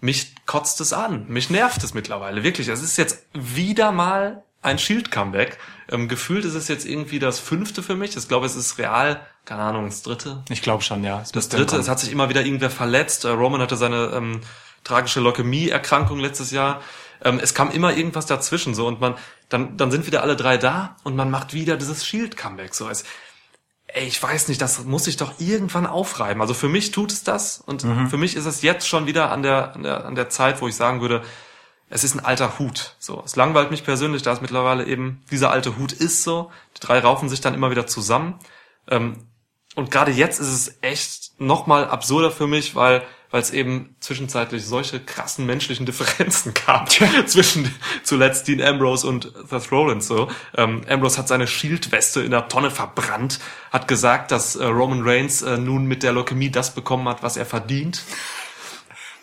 Mich 0.00 0.34
kotzt 0.46 0.80
es 0.80 0.92
an. 0.92 1.26
Mich 1.28 1.50
nervt 1.50 1.84
es 1.84 1.94
mittlerweile. 1.94 2.42
Wirklich. 2.42 2.66
Es 2.66 2.82
ist 2.82 2.96
jetzt 2.96 3.24
wieder 3.32 3.92
mal 3.92 4.42
ein 4.60 4.78
Shield-Comeback. 4.78 5.58
Ähm, 5.88 6.08
gefühlt 6.08 6.44
ist 6.44 6.54
es 6.54 6.66
jetzt 6.66 6.84
irgendwie 6.84 7.20
das 7.20 7.38
fünfte 7.38 7.84
für 7.84 7.94
mich. 7.94 8.16
Ich 8.16 8.26
glaube, 8.26 8.46
es 8.46 8.56
ist 8.56 8.78
real, 8.78 9.24
keine 9.44 9.62
Ahnung, 9.62 9.86
das 9.86 10.02
dritte. 10.02 10.42
Ich 10.48 10.62
glaube 10.62 10.82
schon, 10.82 11.02
ja. 11.02 11.24
Das 11.32 11.48
dritte, 11.48 11.76
es 11.76 11.88
hat 11.88 11.98
sich 11.98 12.12
immer 12.12 12.28
wieder 12.28 12.44
irgendwer 12.44 12.70
verletzt. 12.70 13.24
Äh, 13.24 13.30
Roman 13.30 13.60
hatte 13.60 13.76
seine 13.76 14.12
ähm, 14.14 14.40
tragische 14.84 15.20
Leukämie-Erkrankung 15.20 16.18
letztes 16.20 16.50
Jahr. 16.50 16.80
Ähm, 17.24 17.40
es 17.42 17.54
kam 17.54 17.70
immer 17.70 17.96
irgendwas 17.96 18.26
dazwischen 18.26 18.74
so 18.74 18.86
und 18.86 19.00
man, 19.00 19.14
dann, 19.48 19.76
dann 19.76 19.90
sind 19.90 20.06
wieder 20.06 20.22
alle 20.22 20.36
drei 20.36 20.58
da 20.58 20.96
und 21.02 21.16
man 21.16 21.30
macht 21.30 21.54
wieder 21.54 21.76
dieses 21.76 22.06
Shield-Comeback. 22.06 22.74
So 22.74 22.86
als, 22.86 23.04
ey, 23.88 24.06
ich 24.06 24.22
weiß 24.22 24.48
nicht, 24.48 24.60
das 24.60 24.84
muss 24.84 25.04
sich 25.04 25.16
doch 25.16 25.38
irgendwann 25.38 25.86
aufreiben. 25.86 26.40
Also 26.40 26.54
für 26.54 26.68
mich 26.68 26.90
tut 26.90 27.12
es 27.12 27.24
das 27.24 27.60
und 27.60 27.82
für 27.82 28.16
mich 28.16 28.36
ist 28.36 28.46
es 28.46 28.62
jetzt 28.62 28.88
schon 28.88 29.06
wieder 29.06 29.30
an 29.30 29.42
der, 29.42 29.74
an 29.74 29.82
der, 29.82 30.04
an 30.04 30.14
der 30.14 30.30
Zeit, 30.30 30.60
wo 30.60 30.68
ich 30.68 30.74
sagen 30.74 31.00
würde, 31.00 31.22
es 31.90 32.04
ist 32.04 32.14
ein 32.14 32.24
alter 32.24 32.58
Hut. 32.58 32.96
So, 32.98 33.22
es 33.24 33.36
langweilt 33.36 33.70
mich 33.70 33.84
persönlich, 33.84 34.22
da 34.22 34.32
es 34.32 34.40
mittlerweile 34.40 34.86
eben 34.86 35.22
dieser 35.30 35.50
alte 35.50 35.76
Hut 35.76 35.92
ist 35.92 36.22
so. 36.22 36.50
Die 36.76 36.80
drei 36.80 37.00
raufen 37.00 37.28
sich 37.28 37.42
dann 37.42 37.54
immer 37.54 37.70
wieder 37.70 37.86
zusammen. 37.86 38.38
Ähm, 38.88 39.26
und 39.74 39.90
gerade 39.90 40.12
jetzt 40.12 40.40
ist 40.40 40.48
es 40.48 40.78
echt 40.82 41.32
noch 41.38 41.66
mal 41.66 41.88
absurder 41.88 42.30
für 42.30 42.46
mich, 42.46 42.74
weil 42.74 43.02
weil 43.32 43.40
es 43.40 43.50
eben 43.50 43.96
zwischenzeitlich 43.98 44.66
solche 44.66 45.00
krassen 45.00 45.46
menschlichen 45.46 45.86
Differenzen 45.86 46.52
gab 46.66 46.90
zwischen 47.26 47.74
zuletzt 48.04 48.46
Dean 48.46 48.60
Ambrose 48.60 49.06
und 49.06 49.32
Seth 49.48 49.72
Rollins. 49.72 50.06
So, 50.06 50.28
ähm, 50.54 50.82
Ambrose 50.86 51.16
hat 51.16 51.28
seine 51.28 51.46
Shield-Weste 51.46 52.20
in 52.20 52.30
der 52.30 52.48
Tonne 52.48 52.70
verbrannt, 52.70 53.40
hat 53.72 53.88
gesagt, 53.88 54.30
dass 54.30 54.54
äh, 54.54 54.66
Roman 54.66 55.00
Reigns 55.02 55.40
äh, 55.40 55.56
nun 55.56 55.86
mit 55.86 56.02
der 56.02 56.12
Leukämie 56.12 56.50
das 56.50 56.74
bekommen 56.74 57.08
hat, 57.08 57.22
was 57.22 57.38
er 57.38 57.46
verdient. 57.46 58.02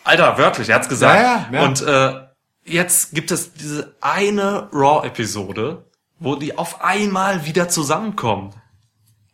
Alter, 0.02 0.36
wörtlich, 0.38 0.68
er 0.68 0.76
hat's 0.76 0.88
gesagt. 0.88 1.22
Ja, 1.22 1.48
ja, 1.52 1.60
ja. 1.60 1.64
Und 1.64 1.80
äh, 1.82 2.20
jetzt 2.64 3.14
gibt 3.14 3.30
es 3.30 3.54
diese 3.54 3.94
eine 4.00 4.68
Raw-Episode, 4.72 5.84
wo 6.18 6.34
die 6.34 6.58
auf 6.58 6.82
einmal 6.82 7.46
wieder 7.46 7.68
zusammenkommen. 7.68 8.54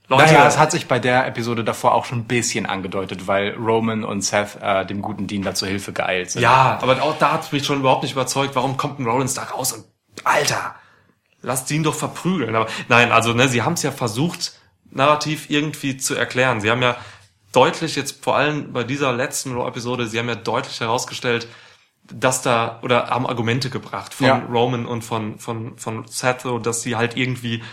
Leute, 0.09 0.25
Naja, 0.33 0.47
es 0.47 0.57
hat 0.57 0.71
sich 0.71 0.87
bei 0.87 0.99
der 1.01 1.27
Episode 1.27 1.65
davor 1.65 1.93
auch 1.95 2.05
schon 2.05 2.19
ein 2.21 2.25
bisschen 2.27 2.65
angedeutet, 2.67 3.27
weil 3.27 3.55
Roman 3.55 4.05
und 4.05 4.21
Seth 4.23 4.57
äh, 4.63 4.87
dem 4.87 5.03
guten 5.03 5.27
Dean 5.27 5.43
da 5.43 5.53
zur 5.55 5.67
Hilfe 5.69 5.93
geeilt 5.93 6.31
sind. 6.31 6.43
ja, 6.43 6.79
aber 6.81 7.03
auch 7.03 7.19
da 7.19 7.33
hat 7.33 7.53
mich 7.53 7.67
schon 7.67 7.81
überhaupt 7.81 8.05
nicht 8.05 8.13
überzeugt, 8.13 8.55
warum 8.55 8.77
kommt 8.77 9.01
ein 9.01 9.07
Rollins 9.07 9.35
da 9.35 9.43
raus 9.45 9.73
und 9.73 9.85
Alter, 10.25 10.77
lasst 11.43 11.71
ihn 11.73 11.83
doch 11.83 11.95
verprügeln. 11.95 12.55
Aber 12.55 12.69
nein, 12.89 13.11
also 13.13 13.33
ne, 13.35 13.49
sie 13.49 13.63
haben 13.63 13.73
es 13.75 13.83
ja 13.83 13.91
versucht, 13.91 14.53
narrativ 14.91 15.51
irgendwie 15.51 15.97
zu 15.97 16.15
erklären. 16.15 16.61
Sie 16.61 16.71
haben 16.71 16.83
ja 16.83 16.97
deutlich 17.53 17.97
jetzt 17.97 18.23
vor 18.25 18.37
allem 18.37 18.73
bei 18.73 18.85
dieser 18.85 19.13
letzten 19.13 19.55
Raw-Episode, 19.55 20.07
sie 20.07 20.19
haben 20.19 20.29
ja 20.29 20.35
deutlich 20.37 20.81
herausgestellt, 20.81 21.49
dass 22.05 22.43
da 22.43 22.79
oder 22.83 23.09
haben 23.11 23.27
Argumente 23.27 23.71
gebracht 23.71 24.15
von 24.15 24.27
Ja. 24.27 24.43
Roman 24.51 24.87
und 24.87 25.03
von 25.03 25.39
von 25.41 25.77
von 25.79 26.07
Seth, 26.07 26.45
dass 26.63 26.83
sie 26.83 26.95
halt 26.95 27.17
irgendwie 27.17 27.65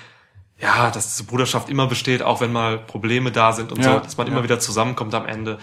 ja, 0.60 0.91
dass 0.91 1.16
diese 1.16 1.24
Bruderschaft 1.26 1.70
immer 1.70 1.88
besteht, 1.88 2.22
auch 2.22 2.41
wenn 2.41 2.51
mal 2.51 2.80
Probleme 2.80 3.32
da 3.32 3.51
sind 3.51 3.72
und 3.72 3.84
Ja, 3.84 3.95
so, 3.95 3.99
dass 3.99 4.18
man 4.18 4.28
ja. 4.28 4.34
immer 4.34 4.43
wieder 4.43 4.60
zusammenkommt 4.60 5.14
am 5.14 5.26
Ende. 5.26 5.58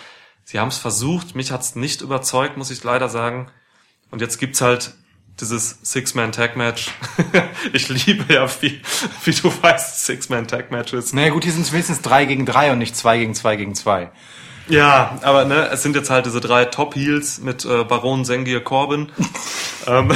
Sie 0.44 0.58
haben 0.58 0.68
es 0.68 0.78
versucht, 0.78 1.34
mich 1.34 1.52
hat's 1.52 1.76
nicht 1.76 2.00
überzeugt, 2.00 2.56
muss 2.56 2.70
ich 2.70 2.82
leider 2.82 3.08
sagen. 3.08 3.50
Und 4.10 4.20
jetzt 4.20 4.38
gibt's 4.38 4.60
halt 4.60 4.94
dieses 5.40 5.78
Six-Man-Tag-Match. 5.82 6.90
ich 7.72 7.88
liebe 7.88 8.32
ja, 8.32 8.48
wie, 8.60 8.80
wie 9.24 9.30
du 9.32 9.52
weißt, 9.62 10.04
Six-Man-Tag-Matches. 10.04 11.12
Naja 11.12 11.30
gut, 11.30 11.44
hier 11.44 11.52
sind 11.52 11.62
es 11.62 11.72
wenigstens 11.72 12.02
drei 12.02 12.24
gegen 12.24 12.44
drei 12.46 12.72
und 12.72 12.78
nicht 12.78 12.96
zwei 12.96 13.18
gegen 13.18 13.34
zwei 13.34 13.56
gegen 13.56 13.74
zwei. 13.74 14.10
Ja, 14.68 15.18
aber 15.22 15.44
ne, 15.44 15.68
es 15.72 15.82
sind 15.82 15.96
jetzt 15.96 16.10
halt 16.10 16.26
diese 16.26 16.40
drei 16.40 16.64
Top-Heels 16.64 17.40
mit 17.40 17.64
äh, 17.64 17.84
Baron 17.84 18.24
Sengir 18.24 18.60
Corbin. 18.60 19.10
ähm, 19.86 20.12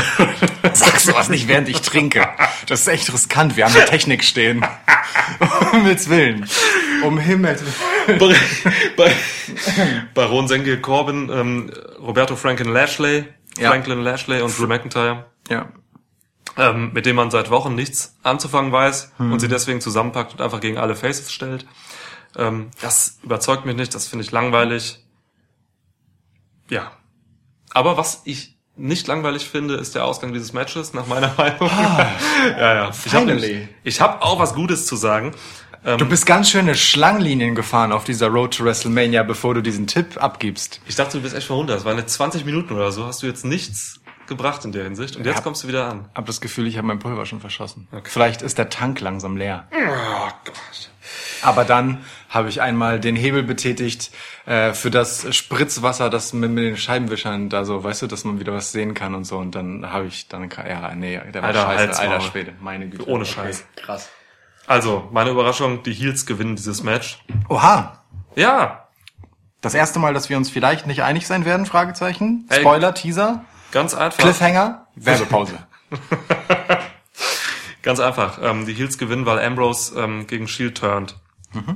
Sag 0.72 0.98
sowas 1.00 1.28
nicht, 1.28 1.46
während 1.48 1.68
ich 1.68 1.80
trinke. 1.82 2.26
Das 2.66 2.80
ist 2.80 2.88
echt 2.88 3.12
riskant. 3.12 3.56
Wir 3.56 3.66
haben 3.66 3.74
eine 3.74 3.84
Technik 3.84 4.24
stehen. 4.24 4.64
Um 5.40 5.70
Himmels 5.72 6.08
Willen. 6.08 6.48
Um 7.04 7.18
Himmels 7.18 7.62
Willen. 8.06 8.18
bei, 8.18 8.34
bei 8.96 9.12
Baron 10.14 10.48
Sengir 10.48 10.80
Corbin, 10.80 11.28
ähm, 11.32 11.70
Roberto 12.00 12.36
Franklin 12.36 12.72
Lashley, 12.72 13.24
Ja. 13.58 13.70
Franklin 13.70 14.00
Lashley 14.00 14.40
und 14.40 14.56
Drew 14.58 14.66
McIntyre. 14.66 15.26
Ja. 15.50 15.68
ähm, 16.56 16.92
mit 16.92 17.04
dem 17.06 17.16
man 17.16 17.30
seit 17.30 17.50
Wochen 17.50 17.74
nichts 17.74 18.16
anzufangen 18.22 18.70
weiß 18.72 19.12
Hm. 19.18 19.32
und 19.32 19.40
sie 19.40 19.48
deswegen 19.48 19.80
zusammenpackt 19.80 20.32
und 20.32 20.40
einfach 20.40 20.60
gegen 20.60 20.78
alle 20.78 20.94
Faces 20.96 21.32
stellt. 21.32 21.66
Ähm, 22.36 22.70
das 22.80 23.18
überzeugt 23.22 23.66
mich 23.66 23.76
nicht, 23.76 23.94
das 23.94 24.06
finde 24.08 24.24
ich 24.24 24.30
langweilig. 24.30 25.04
Ja. 26.70 26.92
Aber 27.72 27.96
was 27.96 28.22
ich 28.24 28.53
nicht 28.76 29.06
langweilig 29.06 29.48
finde, 29.48 29.74
ist 29.74 29.94
der 29.94 30.04
Ausgang 30.04 30.32
dieses 30.32 30.52
Matches, 30.52 30.92
nach 30.94 31.06
meiner 31.06 31.32
Meinung. 31.38 31.70
ja, 32.58 32.74
ja. 32.74 32.90
Ich 33.84 34.00
habe 34.00 34.14
hab 34.14 34.22
auch 34.22 34.38
was 34.38 34.54
Gutes 34.54 34.86
zu 34.86 34.96
sagen. 34.96 35.32
Ähm, 35.84 35.98
Du 35.98 36.06
bist 36.06 36.26
ganz 36.26 36.50
schöne 36.50 36.74
Schlangenlinien 36.74 37.54
gefahren 37.54 37.92
auf 37.92 38.04
dieser 38.04 38.28
Road 38.28 38.56
to 38.56 38.64
WrestleMania, 38.64 39.22
bevor 39.22 39.54
du 39.54 39.62
diesen 39.62 39.86
Tipp 39.86 40.16
abgibst. 40.22 40.80
ich 40.86 40.96
dachte, 40.96 41.18
du 41.18 41.22
bist 41.22 41.34
echt 41.36 41.46
verwundert. 41.46 41.78
Es 41.80 41.84
waren 41.84 41.98
jetzt 41.98 42.14
20 42.14 42.44
Minuten 42.44 42.74
oder 42.74 42.90
so, 42.90 43.04
hast 43.06 43.22
du 43.22 43.26
jetzt 43.26 43.44
nichts 43.44 44.00
gebracht 44.26 44.64
in 44.64 44.72
der 44.72 44.84
Hinsicht. 44.84 45.16
Und 45.16 45.26
jetzt 45.26 45.36
Ja. 45.36 45.42
kommst 45.42 45.62
du 45.64 45.68
wieder 45.68 45.86
an. 45.90 46.08
Hab 46.14 46.24
das 46.24 46.40
Gefühl, 46.40 46.66
ich 46.66 46.78
habe 46.78 46.86
mein 46.86 46.98
Pulver 46.98 47.26
schon 47.26 47.40
verschossen. 47.40 47.86
Vielleicht 48.04 48.40
ist 48.40 48.56
der 48.56 48.70
Tank 48.70 49.00
langsam 49.00 49.36
leer. 49.36 49.68
Oh 49.72 50.30
Gott. 50.46 50.90
Aber 51.42 51.64
dann 51.64 52.04
habe 52.28 52.48
ich 52.48 52.60
einmal 52.60 53.00
den 53.00 53.16
Hebel 53.16 53.42
betätigt 53.42 54.10
äh, 54.46 54.72
für 54.72 54.90
das 54.90 55.34
Spritzwasser, 55.34 56.10
das 56.10 56.32
mit, 56.32 56.50
mit 56.50 56.64
den 56.64 56.76
Scheibenwischern 56.76 57.48
da 57.48 57.64
so, 57.64 57.84
weißt 57.84 58.02
du, 58.02 58.06
dass 58.06 58.24
man 58.24 58.40
wieder 58.40 58.52
was 58.52 58.72
sehen 58.72 58.94
kann 58.94 59.14
und 59.14 59.24
so. 59.24 59.38
Und 59.38 59.54
dann 59.54 59.90
habe 59.90 60.06
ich 60.06 60.28
dann 60.28 60.50
ja, 60.50 60.94
nee, 60.94 61.20
der 61.32 61.42
war 61.42 61.48
Alter, 61.48 61.62
scheiße, 61.62 61.78
Halsmaul. 61.88 62.08
alter 62.08 62.20
Schwede, 62.24 62.52
meine 62.60 62.88
Güte. 62.88 63.08
Ohne 63.08 63.24
Scheiß. 63.24 63.64
Krass. 63.76 64.10
Also, 64.66 65.08
meine 65.12 65.30
Überraschung, 65.30 65.82
die 65.82 65.92
Heels 65.92 66.24
gewinnen 66.26 66.56
dieses 66.56 66.82
Match. 66.82 67.22
Oha, 67.48 68.02
Ja, 68.34 68.80
das 69.60 69.72
erste 69.74 69.98
Mal, 69.98 70.12
dass 70.12 70.28
wir 70.28 70.36
uns 70.36 70.50
vielleicht 70.50 70.86
nicht 70.86 71.02
einig 71.02 71.26
sein 71.26 71.46
werden? 71.46 71.64
Fragezeichen. 71.64 72.46
Ey. 72.50 72.60
Spoiler, 72.60 72.92
Teaser, 72.92 73.44
ganz 73.72 73.94
einfach. 73.94 74.18
Cliffhanger, 74.18 74.86
Werbepause. 74.94 75.58
Ganz 77.84 78.00
einfach. 78.00 78.38
Ähm, 78.42 78.64
die 78.64 78.72
Heels 78.72 78.96
gewinnen, 78.96 79.26
weil 79.26 79.38
Ambrose 79.38 80.00
ähm, 80.00 80.26
gegen 80.26 80.48
Shield 80.48 80.78
turnt. 80.78 81.16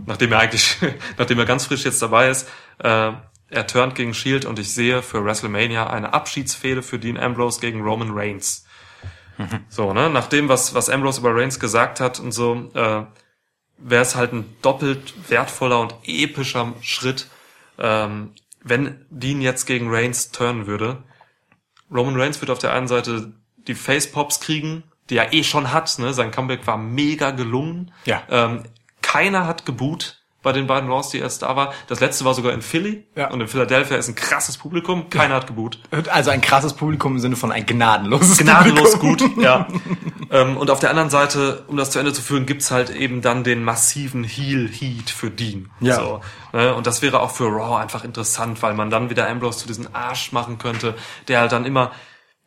Nachdem 0.06 0.32
er 0.32 0.40
eigentlich, 0.40 0.76
nachdem 1.18 1.38
er 1.38 1.44
ganz 1.44 1.66
frisch 1.66 1.84
jetzt 1.84 2.02
dabei 2.02 2.30
ist. 2.30 2.48
Äh, 2.78 3.12
er 3.50 3.66
turnt 3.66 3.94
gegen 3.94 4.14
Shield 4.14 4.44
und 4.44 4.58
ich 4.58 4.72
sehe 4.72 5.02
für 5.02 5.24
WrestleMania 5.24 5.86
eine 5.86 6.14
Abschiedsfehde 6.14 6.82
für 6.82 6.98
Dean 6.98 7.18
Ambrose 7.18 7.60
gegen 7.60 7.82
Roman 7.82 8.10
Reigns. 8.12 8.64
So, 9.68 9.92
ne, 9.92 10.10
nach 10.10 10.26
dem, 10.26 10.48
was, 10.48 10.74
was 10.74 10.88
Ambrose 10.88 11.20
über 11.20 11.34
Reigns 11.34 11.60
gesagt 11.60 12.00
hat 12.00 12.18
und 12.18 12.32
so, 12.32 12.70
äh, 12.74 13.04
wäre 13.76 14.02
es 14.02 14.16
halt 14.16 14.32
ein 14.32 14.44
doppelt 14.62 15.30
wertvoller 15.30 15.80
und 15.80 15.94
epischer 16.04 16.74
Schritt, 16.80 17.28
ähm, 17.78 18.32
wenn 18.64 19.06
Dean 19.10 19.40
jetzt 19.40 19.66
gegen 19.66 19.94
Reigns 19.94 20.32
turnen 20.32 20.66
würde. 20.66 21.04
Roman 21.88 22.20
Reigns 22.20 22.40
wird 22.40 22.50
auf 22.50 22.58
der 22.58 22.72
einen 22.72 22.88
Seite 22.88 23.32
die 23.56 23.76
Face-Pops 23.76 24.40
kriegen, 24.40 24.82
die 25.10 25.16
er 25.16 25.32
eh 25.32 25.42
schon 25.44 25.72
hat. 25.72 25.98
Ne? 25.98 26.12
Sein 26.12 26.30
Comeback 26.30 26.66
war 26.66 26.76
mega 26.76 27.30
gelungen. 27.30 27.92
Ja. 28.04 28.22
Ähm, 28.30 28.64
keiner 29.02 29.46
hat 29.46 29.64
geboot 29.64 30.18
bei 30.42 30.52
den 30.52 30.68
beiden 30.68 30.88
Raws, 30.88 31.10
die 31.10 31.18
erst 31.18 31.42
da 31.42 31.56
war. 31.56 31.74
Das 31.88 31.98
letzte 32.00 32.24
war 32.24 32.32
sogar 32.32 32.52
in 32.52 32.62
Philly. 32.62 33.06
Ja. 33.16 33.30
Und 33.30 33.40
in 33.40 33.48
Philadelphia 33.48 33.96
ist 33.96 34.08
ein 34.08 34.14
krasses 34.14 34.56
Publikum. 34.56 35.10
Keiner 35.10 35.34
hat 35.34 35.48
geboot. 35.48 35.80
Also 36.10 36.30
ein 36.30 36.40
krasses 36.40 36.74
Publikum 36.74 37.14
im 37.14 37.18
Sinne 37.18 37.36
von 37.36 37.50
ein 37.50 37.66
gnadenloses 37.66 38.38
Gnadenlos 38.38 38.98
Publikum. 38.98 39.34
gut, 39.34 39.44
ja. 39.44 39.66
ähm, 40.30 40.56
und 40.56 40.70
auf 40.70 40.78
der 40.78 40.90
anderen 40.90 41.10
Seite, 41.10 41.64
um 41.66 41.76
das 41.76 41.90
zu 41.90 41.98
Ende 41.98 42.12
zu 42.12 42.22
führen, 42.22 42.46
gibt's 42.46 42.70
halt 42.70 42.90
eben 42.90 43.20
dann 43.20 43.42
den 43.42 43.64
massiven 43.64 44.22
Heel-Heat 44.22 45.10
für 45.10 45.30
Dean. 45.30 45.70
Ja. 45.80 45.96
So, 45.96 46.20
ne? 46.52 46.74
Und 46.74 46.86
das 46.86 47.02
wäre 47.02 47.20
auch 47.20 47.32
für 47.32 47.46
Raw 47.46 47.76
einfach 47.76 48.04
interessant, 48.04 48.62
weil 48.62 48.74
man 48.74 48.90
dann 48.90 49.10
wieder 49.10 49.28
Ambrose 49.28 49.58
zu 49.58 49.66
diesem 49.66 49.88
Arsch 49.92 50.30
machen 50.30 50.58
könnte, 50.58 50.94
der 51.26 51.40
halt 51.40 51.50
dann 51.50 51.64
immer 51.64 51.90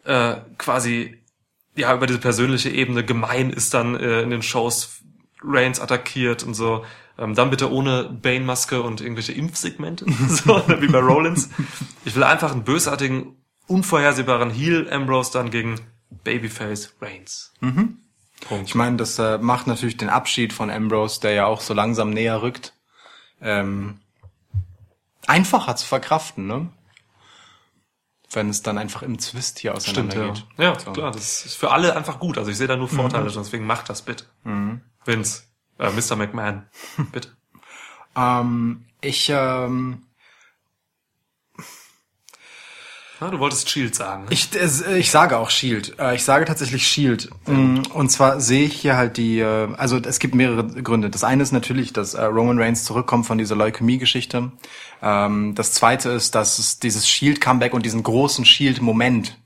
äh, 0.05 0.37
quasi 0.57 1.20
ja 1.75 1.93
über 1.93 2.07
diese 2.07 2.19
persönliche 2.19 2.69
Ebene 2.69 3.03
gemein 3.03 3.49
ist 3.49 3.73
dann 3.73 3.95
äh, 3.95 4.21
in 4.21 4.29
den 4.29 4.41
Shows 4.41 5.01
Reigns 5.43 5.79
attackiert 5.79 6.43
und 6.43 6.53
so. 6.53 6.85
Ähm, 7.17 7.35
dann 7.35 7.49
bitte 7.49 7.71
ohne 7.71 8.05
Bane-Maske 8.05 8.81
und 8.81 9.01
irgendwelche 9.01 9.33
Impfsegmente, 9.33 10.05
so 10.27 10.63
wie 10.67 10.87
bei 10.87 10.99
Rollins. 10.99 11.49
Ich 12.05 12.15
will 12.15 12.23
einfach 12.23 12.51
einen 12.51 12.63
bösartigen, 12.63 13.35
unvorhersehbaren 13.67 14.49
Heel 14.49 14.89
Ambrose 14.91 15.31
dann 15.33 15.51
gegen 15.51 15.79
Babyface 16.23 16.95
Reigns. 17.01 17.53
Ich 18.65 18.75
meine, 18.75 18.97
das 18.97 19.19
äh, 19.19 19.37
macht 19.37 19.67
natürlich 19.67 19.97
den 19.97 20.09
Abschied 20.09 20.51
von 20.51 20.69
Ambrose, 20.69 21.21
der 21.21 21.31
ja 21.33 21.45
auch 21.45 21.61
so 21.61 21.73
langsam 21.73 22.09
näher 22.09 22.41
rückt, 22.41 22.73
ähm, 23.39 23.99
einfacher 25.27 25.75
zu 25.75 25.85
verkraften, 25.85 26.47
ne? 26.47 26.69
Wenn 28.33 28.49
es 28.49 28.61
dann 28.61 28.77
einfach 28.77 29.01
im 29.01 29.19
Zwist 29.19 29.59
hier 29.59 29.79
Stimmt, 29.81 30.13
ja. 30.13 30.21
auseinandergeht. 30.21 30.47
Ja, 30.57 30.79
So. 30.79 30.91
klar, 30.93 31.11
das 31.11 31.45
ist 31.45 31.55
für 31.55 31.71
alle 31.71 31.95
einfach 31.95 32.19
gut. 32.19 32.37
Also 32.37 32.49
ich 32.51 32.57
sehe 32.57 32.67
da 32.67 32.77
nur 32.77 32.87
Vorteile, 32.87 33.29
deswegen 33.29 33.65
macht 33.65 33.89
das 33.89 34.01
bitte. 34.03 34.25
Vince, 35.05 35.43
äh, 35.79 35.89
Mr. 35.91 36.15
McMahon, 36.15 36.65
bitte. 37.11 37.29
Ähm, 38.15 38.85
ich, 39.01 39.29
ähm, 39.33 40.03
Ah, 43.23 43.29
du 43.29 43.37
wolltest 43.37 43.69
Shield 43.69 43.93
sagen. 43.93 44.23
Ne? 44.23 44.29
Ich, 44.31 44.49
äh, 44.55 44.97
ich 44.97 45.11
sage 45.11 45.37
auch 45.37 45.51
Shield. 45.51 45.93
Äh, 45.99 46.15
Ich 46.15 46.23
sage 46.23 46.43
tatsächlich 46.45 46.87
Shield. 46.87 47.29
Mm, 47.45 47.81
Und 47.93 48.09
zwar 48.09 48.41
sehe 48.41 48.65
ich 48.65 48.73
hier 48.73 48.97
halt 48.97 49.17
die, 49.17 49.39
äh, 49.39 49.69
also 49.77 49.97
es 49.97 50.17
gibt 50.17 50.33
mehrere 50.33 50.65
Gründe. 50.81 51.11
Das 51.11 51.23
eine 51.23 51.43
ist 51.43 51.51
natürlich, 51.51 51.93
dass 51.93 52.15
äh, 52.15 52.23
Roman 52.23 52.57
Reigns 52.57 52.83
zurückkommt 52.83 53.27
von 53.27 53.37
dieser 53.37 53.55
Leukämie-Geschichte. 53.55 54.51
Ähm, 55.03 55.53
Das 55.53 55.71
zweite 55.73 56.09
ist, 56.09 56.33
dass 56.33 56.57
es 56.57 56.79
dieses 56.79 57.07
Shield-Comeback 57.07 57.75
und 57.75 57.85
diesen 57.85 58.01
großen 58.01 58.43
Shield-Moment 58.43 59.37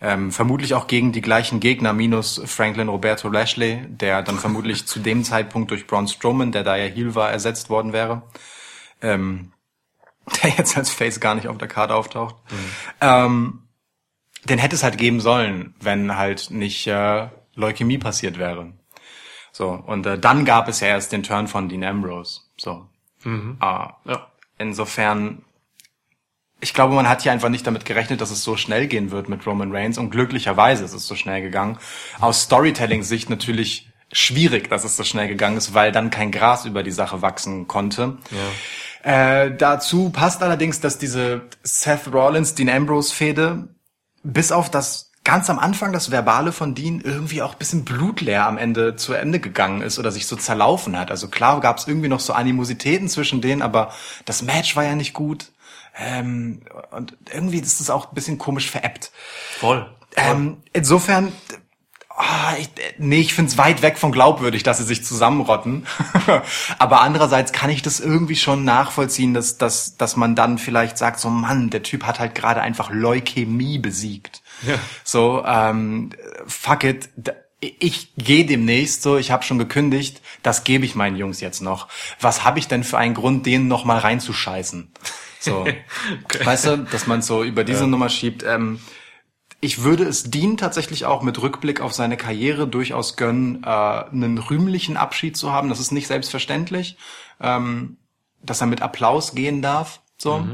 ähm, 0.00 0.32
vermutlich 0.32 0.74
auch 0.74 0.88
gegen 0.88 1.12
die 1.12 1.20
gleichen 1.20 1.60
Gegner, 1.60 1.92
minus 1.92 2.40
Franklin 2.46 2.88
Roberto 2.88 3.28
Lashley, 3.28 3.86
der 3.88 4.22
dann 4.22 4.38
vermutlich 4.38 4.86
zu 4.86 4.98
dem 4.98 5.22
Zeitpunkt 5.22 5.70
durch 5.70 5.86
Braun 5.86 6.08
Strowman, 6.08 6.50
der 6.50 6.64
da 6.64 6.74
ja 6.74 6.86
Heel 6.86 7.14
war, 7.14 7.30
ersetzt 7.30 7.70
worden 7.70 7.92
wäre. 7.92 8.22
Ähm, 9.02 9.52
der 10.42 10.50
jetzt 10.50 10.76
als 10.76 10.90
Face 10.90 11.20
gar 11.20 11.34
nicht 11.34 11.48
auf 11.48 11.58
der 11.58 11.68
Karte 11.68 11.94
auftaucht. 11.94 12.36
Ähm, 13.00 13.62
den 14.44 14.58
hätte 14.58 14.74
es 14.74 14.82
halt 14.82 14.98
geben 14.98 15.20
sollen, 15.20 15.74
wenn 15.80 16.16
halt 16.16 16.50
nicht 16.50 16.86
äh, 16.86 17.28
Leukämie 17.54 17.98
passiert 17.98 18.38
wäre. 18.38 18.72
So, 19.52 19.68
und 19.70 20.06
äh, 20.06 20.18
dann 20.18 20.44
gab 20.44 20.68
es 20.68 20.80
ja 20.80 20.88
erst 20.88 21.12
den 21.12 21.22
Turn 21.22 21.48
von 21.48 21.68
Dean 21.68 21.84
Ambrose. 21.84 22.40
So. 22.56 22.86
Ah, 23.60 23.96
Ja. 24.06 24.28
insofern, 24.58 25.42
ich 26.60 26.72
glaube, 26.72 26.94
man 26.94 27.08
hat 27.08 27.22
hier 27.22 27.32
einfach 27.32 27.48
nicht 27.50 27.66
damit 27.66 27.84
gerechnet, 27.84 28.20
dass 28.22 28.30
es 28.30 28.42
so 28.42 28.56
schnell 28.56 28.86
gehen 28.86 29.10
wird 29.10 29.28
mit 29.28 29.46
Roman 29.46 29.74
Reigns 29.74 29.98
und 29.98 30.10
glücklicherweise 30.10 30.84
ist 30.84 30.94
es 30.94 31.06
so 31.06 31.14
schnell 31.16 31.42
gegangen. 31.42 31.78
Aus 32.20 32.42
Storytelling-Sicht 32.42 33.28
natürlich 33.28 33.90
schwierig, 34.12 34.70
dass 34.70 34.84
es 34.84 34.96
so 34.96 35.04
schnell 35.04 35.28
gegangen 35.28 35.56
ist, 35.58 35.74
weil 35.74 35.92
dann 35.92 36.10
kein 36.10 36.32
Gras 36.32 36.64
über 36.64 36.82
die 36.82 36.90
Sache 36.90 37.20
wachsen 37.22 37.68
konnte. 37.68 38.18
Äh, 39.02 39.52
dazu 39.56 40.10
passt 40.10 40.42
allerdings, 40.42 40.80
dass 40.80 40.98
diese 40.98 41.42
Seth 41.62 42.12
Rollins, 42.12 42.54
Dean 42.54 42.68
Ambrose 42.68 43.14
Fehde 43.14 43.68
bis 44.22 44.52
auf 44.52 44.70
das 44.70 45.10
ganz 45.24 45.50
am 45.50 45.58
Anfang 45.58 45.92
das 45.92 46.10
Verbale 46.10 46.52
von 46.52 46.74
Dean 46.74 47.00
irgendwie 47.00 47.42
auch 47.42 47.54
bisschen 47.54 47.84
blutleer 47.84 48.46
am 48.46 48.58
Ende 48.58 48.96
zu 48.96 49.12
Ende 49.12 49.38
gegangen 49.38 49.82
ist 49.82 49.98
oder 49.98 50.10
sich 50.10 50.26
so 50.26 50.36
zerlaufen 50.36 50.98
hat. 50.98 51.10
Also 51.10 51.28
klar 51.28 51.60
gab 51.60 51.78
es 51.78 51.86
irgendwie 51.86 52.08
noch 52.08 52.20
so 52.20 52.32
Animositäten 52.32 53.08
zwischen 53.08 53.40
denen, 53.40 53.62
aber 53.62 53.92
das 54.24 54.42
Match 54.42 54.76
war 54.76 54.84
ja 54.84 54.94
nicht 54.94 55.12
gut. 55.12 55.52
Ähm, 55.98 56.62
und 56.90 57.16
irgendwie 57.32 57.58
ist 57.58 57.80
es 57.80 57.90
auch 57.90 58.08
ein 58.08 58.14
bisschen 58.14 58.38
komisch 58.38 58.70
veräppt. 58.70 59.10
Voll. 59.58 59.88
Ähm, 60.16 60.58
insofern, 60.72 61.32
ah, 62.20 62.56
ich, 62.58 62.68
nee, 62.98 63.20
ich 63.20 63.34
find's 63.34 63.58
weit 63.58 63.82
weg 63.82 63.98
von 63.98 64.12
glaubwürdig, 64.12 64.62
dass 64.62 64.78
sie 64.78 64.84
sich 64.84 65.04
zusammenrotten. 65.04 65.86
Aber 66.78 67.00
andererseits 67.00 67.52
kann 67.52 67.70
ich 67.70 67.82
das 67.82 68.00
irgendwie 68.00 68.36
schon 68.36 68.64
nachvollziehen, 68.64 69.34
dass, 69.34 69.58
dass, 69.58 69.96
dass 69.96 70.16
man 70.16 70.34
dann 70.34 70.58
vielleicht 70.58 70.98
sagt, 70.98 71.20
so 71.20 71.30
Mann, 71.30 71.70
der 71.70 71.82
Typ 71.82 72.04
hat 72.04 72.20
halt 72.20 72.34
gerade 72.34 72.60
einfach 72.60 72.90
Leukämie 72.90 73.78
besiegt. 73.78 74.42
Ja. 74.66 74.74
So, 75.04 75.44
ähm, 75.46 76.10
fuck 76.46 76.84
it. 76.84 77.08
Ich 77.60 78.14
gehe 78.16 78.46
demnächst 78.46 79.02
so, 79.02 79.18
ich 79.18 79.30
habe 79.30 79.42
schon 79.42 79.58
gekündigt, 79.58 80.22
das 80.42 80.64
gebe 80.64 80.84
ich 80.84 80.94
meinen 80.94 81.16
Jungs 81.16 81.40
jetzt 81.40 81.60
noch. 81.60 81.88
Was 82.20 82.44
habe 82.44 82.58
ich 82.58 82.68
denn 82.68 82.84
für 82.84 82.98
einen 82.98 83.14
Grund, 83.14 83.44
denen 83.44 83.68
noch 83.68 83.84
mal 83.84 83.98
reinzuscheißen? 83.98 84.90
So, 85.40 85.66
weißt 86.44 86.66
du, 86.66 86.76
dass 86.78 87.06
man 87.06 87.22
so 87.22 87.42
über 87.42 87.64
diese 87.64 87.86
Nummer 87.86 88.08
schiebt. 88.08 88.42
Ähm, 88.42 88.80
ich 89.60 89.82
würde 89.82 90.04
es 90.04 90.30
Dean 90.30 90.56
tatsächlich 90.56 91.04
auch 91.04 91.22
mit 91.22 91.40
Rückblick 91.40 91.80
auf 91.80 91.92
seine 91.92 92.16
Karriere 92.16 92.66
durchaus 92.66 93.16
gönnen, 93.16 93.62
äh, 93.62 93.66
einen 93.66 94.38
rühmlichen 94.38 94.96
Abschied 94.96 95.36
zu 95.36 95.52
haben. 95.52 95.68
Das 95.68 95.80
ist 95.80 95.92
nicht 95.92 96.06
selbstverständlich, 96.06 96.96
ähm, 97.40 97.96
dass 98.42 98.60
er 98.60 98.66
mit 98.66 98.80
Applaus 98.80 99.34
gehen 99.34 99.60
darf, 99.60 100.00
so 100.16 100.46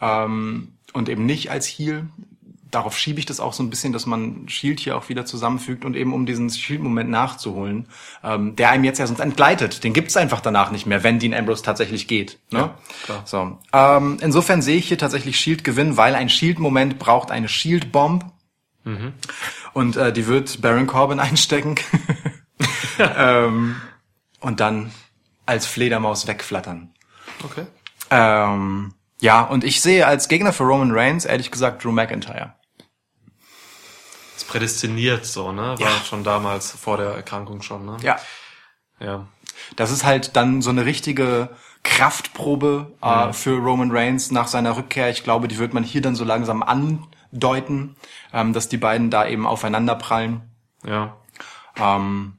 ähm, 0.00 0.74
und 0.92 1.08
eben 1.08 1.26
nicht 1.26 1.50
als 1.50 1.66
Heel. 1.66 2.08
Darauf 2.70 2.98
schiebe 2.98 3.20
ich 3.20 3.26
das 3.26 3.38
auch 3.38 3.52
so 3.52 3.62
ein 3.62 3.70
bisschen, 3.70 3.92
dass 3.92 4.04
man 4.04 4.48
Shield 4.48 4.80
hier 4.80 4.96
auch 4.96 5.08
wieder 5.08 5.24
zusammenfügt 5.24 5.84
und 5.84 5.94
eben 5.94 6.12
um 6.12 6.26
diesen 6.26 6.50
Shield-Moment 6.50 7.08
nachzuholen, 7.08 7.86
ähm, 8.24 8.56
der 8.56 8.70
einem 8.70 8.82
jetzt 8.82 8.98
ja 8.98 9.06
sonst 9.06 9.20
entgleitet. 9.20 9.84
Den 9.84 9.92
gibt's 9.92 10.16
einfach 10.16 10.40
danach 10.40 10.72
nicht 10.72 10.84
mehr, 10.84 11.04
wenn 11.04 11.20
Dean 11.20 11.34
Ambrose 11.34 11.62
tatsächlich 11.62 12.08
geht. 12.08 12.40
Ne? 12.50 12.58
Ja, 12.58 12.78
klar. 13.04 13.22
So. 13.26 13.58
Ähm, 13.72 14.18
insofern 14.20 14.60
sehe 14.60 14.76
ich 14.76 14.88
hier 14.88 14.98
tatsächlich 14.98 15.38
Shield 15.38 15.62
gewinnen, 15.62 15.96
weil 15.96 16.16
ein 16.16 16.28
Shield-Moment 16.28 16.98
braucht 16.98 17.30
eine 17.30 17.48
Shield-Bomb. 17.48 18.24
Und 19.72 19.96
äh, 19.96 20.12
die 20.12 20.26
wird 20.26 20.60
Baron 20.60 20.86
Corbin 20.86 21.20
einstecken. 21.20 21.76
ähm, 22.98 23.76
und 24.40 24.60
dann 24.60 24.92
als 25.46 25.66
Fledermaus 25.66 26.26
wegflattern. 26.26 26.94
Okay. 27.44 27.66
Ähm, 28.10 28.94
ja, 29.20 29.42
und 29.42 29.64
ich 29.64 29.80
sehe 29.80 30.06
als 30.06 30.28
Gegner 30.28 30.52
für 30.52 30.64
Roman 30.64 30.92
Reigns, 30.92 31.24
ehrlich 31.24 31.50
gesagt, 31.50 31.84
Drew 31.84 31.92
McIntyre. 31.92 32.54
Ist 34.36 34.48
prädestiniert 34.48 35.24
so, 35.26 35.52
ne? 35.52 35.62
War 35.62 35.80
Ja. 35.80 35.90
schon 36.04 36.24
damals 36.24 36.70
vor 36.72 36.96
der 36.96 37.10
Erkrankung 37.10 37.62
schon, 37.62 37.86
ne? 37.86 37.96
Ja. 38.02 38.18
Ja. 39.00 39.26
Das 39.76 39.90
ist 39.90 40.04
halt 40.04 40.36
dann 40.36 40.60
so 40.62 40.70
eine 40.70 40.84
richtige 40.84 41.50
Kraftprobe 41.84 42.92
äh, 43.02 43.32
für 43.32 43.56
Roman 43.58 43.90
Reigns 43.90 44.30
nach 44.30 44.48
seiner 44.48 44.76
Rückkehr. 44.76 45.10
Ich 45.10 45.22
glaube, 45.24 45.48
die 45.48 45.58
wird 45.58 45.72
man 45.74 45.84
hier 45.84 46.02
dann 46.02 46.16
so 46.16 46.24
langsam 46.24 46.62
andeuten, 47.34 47.96
ähm, 48.32 48.52
dass 48.52 48.68
die 48.68 48.76
beiden 48.76 49.10
da 49.10 49.26
eben 49.26 49.46
aufeinander 49.46 49.96
prallen. 49.96 50.50
Ja. 50.86 51.16
Ähm, 51.76 52.38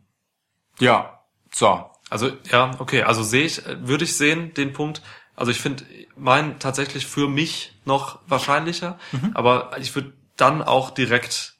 ja, 0.80 1.20
so. 1.52 1.90
Also, 2.10 2.32
ja, 2.52 2.72
okay, 2.80 3.04
also 3.04 3.24
sehe 3.24 3.46
ich, 3.46 3.66
äh, 3.66 3.88
würde 3.88 4.06
ich 4.06 4.16
sehen, 4.18 4.54
den 4.54 4.74
Punkt. 4.74 5.02
Also 5.36 5.52
ich 5.52 5.60
finde 5.60 5.84
mein 6.16 6.60
tatsächlich 6.60 7.06
für 7.06 7.28
mich 7.28 7.74
noch 7.84 8.20
wahrscheinlicher, 8.26 8.98
aber 9.34 9.78
ich 9.80 9.94
würde 9.94 10.14
dann 10.38 10.62
auch 10.62 10.92
direkt 10.92 11.56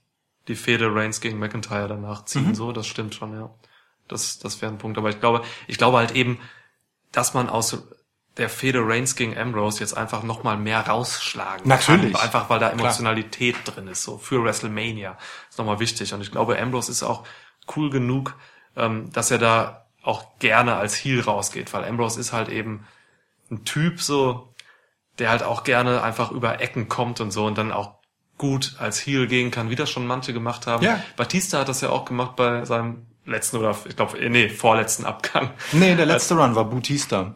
die 0.48 0.56
Fehde 0.56 0.96
Reigns 0.96 1.20
gegen 1.20 1.40
McIntyre 1.40 1.90
danach 1.90 2.24
ziehen, 2.24 2.56
so, 2.56 2.72
das 2.72 2.88
stimmt 2.88 3.16
schon, 3.16 3.34
ja. 3.34 3.54
Das, 4.08 4.40
das 4.40 4.62
wäre 4.62 4.72
ein 4.72 4.78
Punkt. 4.78 4.98
Aber 4.98 5.10
ich 5.10 5.20
glaube, 5.20 5.42
ich 5.68 5.78
glaube 5.78 5.98
halt 5.98 6.12
eben, 6.12 6.40
dass 7.12 7.34
man 7.34 7.50
aus 7.50 7.78
der 8.38 8.50
Fehde 8.50 8.80
Reigns 8.86 9.16
gegen 9.16 9.38
Ambrose 9.38 9.80
jetzt 9.80 9.96
einfach 9.96 10.24
nochmal 10.24 10.58
mehr 10.58 10.82
rausschlagen 10.88 11.68
Natürlich. 11.68 12.14
kann. 12.14 12.22
Einfach 12.22 12.50
weil 12.50 12.60
da 12.60 12.70
Emotionalität 12.70 13.56
drin 13.66 13.88
ist, 13.88 14.04
so 14.04 14.18
für 14.18 14.44
WrestleMania. 14.44 15.18
Ist 15.50 15.58
nochmal 15.58 15.80
wichtig. 15.80 16.14
Und 16.14 16.22
ich 16.22 16.32
glaube, 16.32 16.60
Ambrose 16.60 16.92
ist 16.92 17.04
auch 17.04 17.24
cool 17.76 17.90
genug, 17.90 18.36
ähm, 18.76 19.12
dass 19.14 19.32
er 19.32 19.38
da 19.38 19.86
auch 20.04 20.38
gerne 20.40 20.76
als 20.76 20.96
Heel 20.96 21.22
rausgeht, 21.22 21.74
weil 21.74 21.86
Ambrose 21.86 22.20
ist 22.20 22.34
halt 22.34 22.50
eben 22.50 22.86
ein 23.50 23.64
Typ 23.64 24.02
so, 24.02 24.54
der 25.18 25.30
halt 25.30 25.44
auch 25.44 25.64
gerne 25.64 26.04
einfach 26.04 26.32
über 26.32 26.62
Ecken 26.62 26.90
kommt 26.90 27.22
und 27.22 27.32
so 27.32 27.46
und 27.46 27.58
dann 27.58 27.72
auch 27.72 27.96
gut 28.38 28.76
als 28.80 29.00
Heel 29.00 29.28
gehen 29.28 29.50
kann, 29.50 29.70
wie 29.70 29.76
das 29.76 29.90
schon 29.90 30.06
manche 30.06 30.34
gemacht 30.34 30.68
haben. 30.68 30.84
Ja. 30.84 31.02
Batista 31.16 31.60
hat 31.60 31.70
das 31.70 31.82
ja 31.82 31.90
auch 31.90 32.06
gemacht 32.06 32.36
bei 32.36 32.66
seinem 32.66 33.06
letzten 33.26 33.58
oder 33.58 33.76
ich 33.88 33.96
glaube, 33.96 34.18
nee, 34.30 34.50
vorletzten 34.50 35.06
Abgang. 35.06 35.52
Nee, 35.72 35.96
der 35.96 36.06
letzte 36.06 36.36
Run 36.36 36.54
war 36.56 36.66
Bautista. 36.66 37.36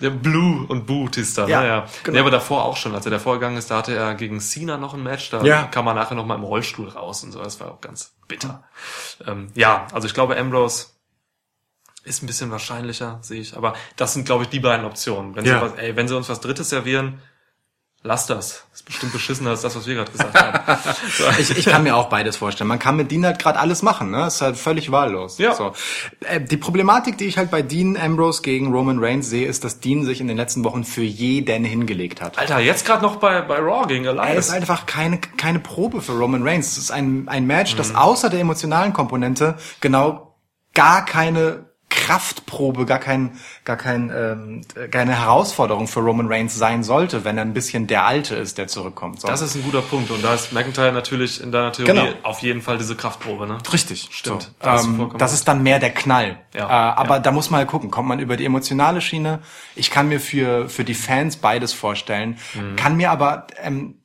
Der 0.00 0.10
Blue 0.10 0.66
und 0.66 0.86
Bautista, 0.86 1.46
Ja, 1.46 1.60
ne? 1.60 1.66
ja. 1.68 1.86
genau. 2.02 2.14
Nee, 2.14 2.20
aber 2.20 2.30
davor 2.30 2.64
auch 2.64 2.76
schon, 2.76 2.94
als 2.94 3.04
er 3.04 3.10
davor 3.12 3.34
gegangen 3.34 3.56
ist, 3.56 3.70
da 3.70 3.78
hatte 3.78 3.94
er 3.94 4.14
gegen 4.14 4.40
Cena 4.40 4.76
noch 4.76 4.94
ein 4.94 5.02
Match, 5.02 5.30
da 5.30 5.42
Ja. 5.44 5.64
kam 5.64 5.86
er 5.86 5.94
nachher 5.94 6.14
noch 6.16 6.26
mal 6.26 6.34
im 6.34 6.42
Rollstuhl 6.44 6.88
raus 6.88 7.22
und 7.24 7.32
so, 7.32 7.42
das 7.42 7.60
war 7.60 7.70
auch 7.72 7.80
ganz 7.80 8.12
bitter. 8.28 8.64
Ähm, 9.26 9.48
ja, 9.54 9.86
also 9.92 10.06
ich 10.06 10.14
glaube, 10.14 10.36
Ambrose 10.36 10.86
ist 12.02 12.22
ein 12.22 12.26
bisschen 12.26 12.50
wahrscheinlicher, 12.50 13.18
sehe 13.22 13.40
ich, 13.40 13.56
aber 13.56 13.74
das 13.96 14.12
sind, 14.12 14.26
glaube 14.26 14.42
ich, 14.44 14.50
die 14.50 14.60
beiden 14.60 14.84
Optionen. 14.84 15.34
Wenn 15.36 15.44
sie, 15.44 15.52
Ja. 15.52 15.62
was, 15.62 15.74
ey, 15.74 15.96
wenn 15.96 16.06
sie 16.08 16.16
uns 16.16 16.28
was 16.28 16.40
Drittes 16.40 16.68
servieren, 16.68 17.20
lass 18.04 18.26
das. 18.26 18.64
Das 18.70 18.80
ist 18.80 18.84
bestimmt 18.86 19.12
beschissener 19.12 19.50
als 19.50 19.62
das, 19.62 19.74
was 19.74 19.86
wir 19.86 19.94
gerade 19.94 20.12
gesagt 20.12 20.38
haben. 20.40 20.78
So. 21.16 21.24
Ich, 21.38 21.50
ich 21.56 21.64
kann 21.64 21.82
mir 21.84 21.96
auch 21.96 22.08
beides 22.08 22.36
vorstellen. 22.36 22.68
Man 22.68 22.78
kann 22.78 22.96
mit 22.96 23.10
Dean 23.10 23.24
halt 23.24 23.38
gerade 23.38 23.58
alles 23.58 23.82
machen, 23.82 24.10
ne? 24.10 24.26
Ist 24.26 24.40
halt 24.42 24.56
völlig 24.56 24.90
wahllos. 24.92 25.38
Ja. 25.38 25.54
So. 25.54 25.72
Äh, 26.20 26.40
die 26.40 26.56
Problematik, 26.56 27.16
die 27.18 27.24
ich 27.26 27.38
halt 27.38 27.50
bei 27.50 27.62
Dean 27.62 27.96
Ambrose 27.96 28.42
gegen 28.42 28.72
Roman 28.72 28.98
Reigns 29.02 29.30
sehe, 29.30 29.46
ist, 29.46 29.64
dass 29.64 29.80
Dean 29.80 30.04
sich 30.04 30.20
in 30.20 30.28
den 30.28 30.36
letzten 30.36 30.64
Wochen 30.64 30.84
für 30.84 31.02
jeden 31.02 31.64
hingelegt 31.64 32.20
hat. 32.20 32.38
Alter, 32.38 32.58
jetzt 32.58 32.84
gerade 32.84 33.02
noch 33.02 33.16
bei, 33.16 33.40
bei 33.42 33.58
Raw 33.58 33.86
gegen 33.86 34.04
Er 34.04 34.12
ist 34.14 34.20
Elias. 34.20 34.50
einfach 34.50 34.86
keine, 34.86 35.18
keine 35.18 35.58
Probe 35.60 36.00
für 36.02 36.12
Roman 36.12 36.42
Reigns. 36.46 36.72
Es 36.72 36.78
ist 36.78 36.90
ein, 36.90 37.28
ein 37.28 37.46
Match, 37.46 37.72
Mhm. 37.74 37.78
das 37.78 37.94
außer 37.94 38.28
der 38.28 38.40
emotionalen 38.40 38.92
Komponente 38.92 39.56
genau 39.80 40.36
gar 40.74 41.04
keine 41.04 41.66
Kraftprobe, 41.94 42.86
gar 42.86 42.98
kein, 42.98 43.38
gar 43.64 43.76
kein, 43.76 44.10
ähm, 44.14 44.62
keine 44.90 45.18
Herausforderung 45.18 45.86
für 45.88 46.00
Roman 46.00 46.26
Reigns 46.28 46.56
sein 46.56 46.82
sollte, 46.84 47.24
wenn 47.24 47.36
er 47.38 47.44
ein 47.44 47.54
bisschen 47.54 47.86
der 47.86 48.04
Alte 48.06 48.34
ist, 48.34 48.58
der 48.58 48.68
zurückkommt. 48.68 49.20
So. 49.20 49.28
Das 49.28 49.40
ist 49.40 49.54
ein 49.54 49.62
guter 49.62 49.82
Punkt. 49.82 50.10
Und 50.10 50.22
da 50.24 50.34
ist 50.34 50.52
McIntyre 50.52 50.92
natürlich 50.92 51.40
in 51.42 51.52
deiner 51.52 51.72
Theorie 51.72 51.90
Genau. 51.92 52.06
auf 52.22 52.40
jeden 52.40 52.62
Fall 52.62 52.78
diese 52.78 52.96
Kraftprobe, 52.96 53.46
ne? 53.46 53.58
Richtig, 53.72 54.08
Stimmt. 54.10 54.42
So. 54.42 54.48
Da 54.60 54.80
Ähm, 54.80 55.12
das 55.18 55.32
ist 55.32 55.48
dann 55.48 55.62
mehr 55.62 55.78
der 55.78 55.90
Knall. 55.90 56.38
Ja, 56.54 56.66
Äh, 56.68 56.94
aber 56.96 57.14
ja. 57.16 57.20
da 57.20 57.30
muss 57.32 57.50
man 57.50 57.58
halt 57.58 57.68
gucken, 57.68 57.90
kommt 57.90 58.08
man 58.08 58.18
über 58.20 58.36
die 58.36 58.44
emotionale 58.44 59.00
Schiene. 59.00 59.40
Ich 59.74 59.90
kann 59.90 60.08
mir 60.08 60.20
für 60.20 60.68
für 60.68 60.84
die 60.84 60.94
Fans 60.94 61.36
beides 61.36 61.72
vorstellen, 61.72 62.38
Mhm. 62.54 62.76
kann 62.76 62.96
mir 62.96 63.10
aber 63.10 63.46
ähm, 63.62 63.96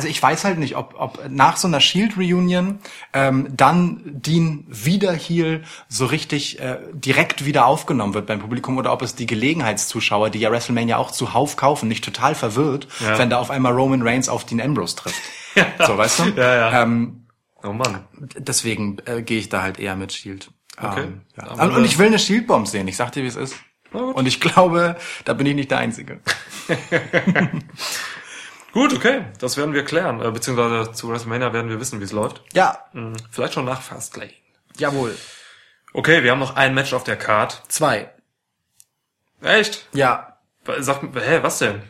also 0.00 0.08
ich 0.08 0.22
weiß 0.22 0.44
halt 0.44 0.58
nicht, 0.58 0.76
ob, 0.76 0.94
ob 0.98 1.28
nach 1.28 1.56
so 1.58 1.68
einer 1.68 1.80
Shield 1.80 2.16
Reunion 2.16 2.78
ähm, 3.12 3.48
dann 3.54 4.00
Dean 4.04 4.64
wieder 4.68 5.12
Heel 5.12 5.62
so 5.88 6.06
richtig 6.06 6.58
äh, 6.58 6.78
direkt 6.92 7.44
wieder 7.44 7.66
aufgenommen 7.66 8.14
wird 8.14 8.26
beim 8.26 8.40
Publikum 8.40 8.78
oder 8.78 8.92
ob 8.92 9.02
es 9.02 9.14
die 9.14 9.26
Gelegenheitszuschauer, 9.26 10.30
die 10.30 10.38
ja 10.40 10.50
WrestleMania 10.50 10.96
auch 10.96 11.10
zuhauf 11.10 11.56
kaufen, 11.56 11.88
nicht 11.88 12.02
total 12.02 12.34
verwirrt, 12.34 12.88
Ja. 13.00 13.18
wenn 13.18 13.28
da 13.28 13.38
auf 13.38 13.50
einmal 13.50 13.72
Roman 13.74 14.00
Reigns 14.00 14.30
auf 14.30 14.44
Dean 14.46 14.60
Ambrose 14.60 14.96
trifft. 14.96 15.20
So, 15.86 15.98
weißt 15.98 16.18
du? 16.20 16.24
Ja, 16.36 16.54
ja. 16.70 16.82
Ähm, 16.82 17.26
Oh 17.62 17.72
Mann. 17.74 18.04
deswegen 18.38 18.98
äh, 19.04 19.20
gehe 19.20 19.38
ich 19.38 19.48
da 19.50 19.60
halt 19.62 19.78
eher 19.78 19.94
mit 19.96 20.12
Shield. 20.14 20.50
Okay. 20.80 21.02
Ähm, 21.02 21.20
ja. 21.36 21.48
Aber- 21.50 21.76
und, 21.76 21.84
ich 21.84 21.98
will 21.98 22.06
eine 22.06 22.18
Shield-Bomb 22.18 22.66
sehen. 22.66 22.88
Ich 22.88 22.96
sag 22.96 23.12
dir, 23.12 23.22
wie 23.22 23.26
es 23.26 23.36
ist. 23.36 23.54
Und 23.92 24.26
ich 24.26 24.40
glaube, 24.40 24.96
da 25.24 25.34
bin 25.34 25.46
ich 25.46 25.54
nicht 25.56 25.70
der 25.70 25.78
Einzige. 25.78 26.20
Gut, 28.72 28.94
okay. 28.94 29.24
Das 29.38 29.56
werden 29.56 29.74
wir 29.74 29.84
klären. 29.84 30.20
Äh, 30.22 30.30
beziehungsweise 30.30 30.92
zu 30.92 31.08
WrestleMania 31.08 31.52
werden 31.52 31.68
wir 31.68 31.80
wissen, 31.80 32.00
wie 32.00 32.04
es 32.04 32.12
läuft. 32.12 32.42
Ja, 32.52 32.78
Hm, 32.92 33.14
Vielleicht 33.30 33.54
schon 33.54 33.64
nach 33.64 33.82
Fastlane. 33.82 34.30
jawohl. 34.76 35.16
Okay, 35.92 36.22
wir 36.22 36.30
haben 36.30 36.38
noch 36.38 36.54
ein 36.56 36.72
Match 36.74 36.92
auf 36.92 37.02
der 37.04 37.16
Card. 37.16 37.62
Zwei. 37.68 38.10
Echt? 39.42 39.86
Ja. 39.92 40.36
Sag, 40.78 41.00
hä, 41.02 41.38
was 41.42 41.58
denn? 41.58 41.82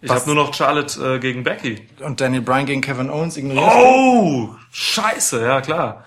Ich 0.00 0.10
habe 0.10 0.22
nur 0.26 0.34
noch 0.34 0.52
Charlotte 0.54 1.14
äh, 1.14 1.18
gegen 1.18 1.44
Becky. 1.44 1.86
Und 2.00 2.20
Daniel 2.20 2.42
Bryan 2.42 2.66
gegen 2.66 2.80
Kevin 2.80 3.10
Owens 3.10 3.36
ignorierst 3.36 3.76
Oh, 3.76 4.54
scheiße, 4.72 5.40
ja 5.42 5.60
klar. 5.60 6.04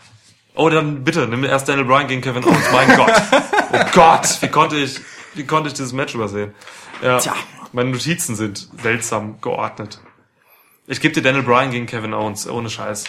Oh, 0.56 0.70
dann 0.70 1.04
bitte, 1.04 1.28
nimm 1.28 1.44
erst 1.46 1.70
Daniel 1.70 1.86
Bryan 1.86 2.08
gegen 2.08 2.22
Kevin 2.22 2.44
Owens. 2.44 2.72
Mein 2.72 2.96
Gott. 2.96 3.12
Oh 3.70 3.84
Gott, 3.94 4.42
wie 4.42 4.48
konnte 4.48 4.78
ich, 4.78 4.98
wie 5.34 5.46
konnte 5.46 5.68
ich 5.68 5.74
dieses 5.74 5.92
Match 5.92 6.16
übersehen? 6.16 6.54
Ja, 7.02 7.20
Tja. 7.20 7.36
meine 7.74 7.90
Notizen 7.90 8.38
sind 8.38 8.70
seltsam 8.82 9.42
geordnet. 9.42 10.00
Ich 10.90 11.02
gebe 11.02 11.14
dir 11.14 11.22
Daniel 11.22 11.44
Bryan 11.44 11.70
gegen 11.70 11.86
Kevin 11.86 12.14
Owens, 12.14 12.48
ohne 12.48 12.70
Scheiß. 12.70 13.04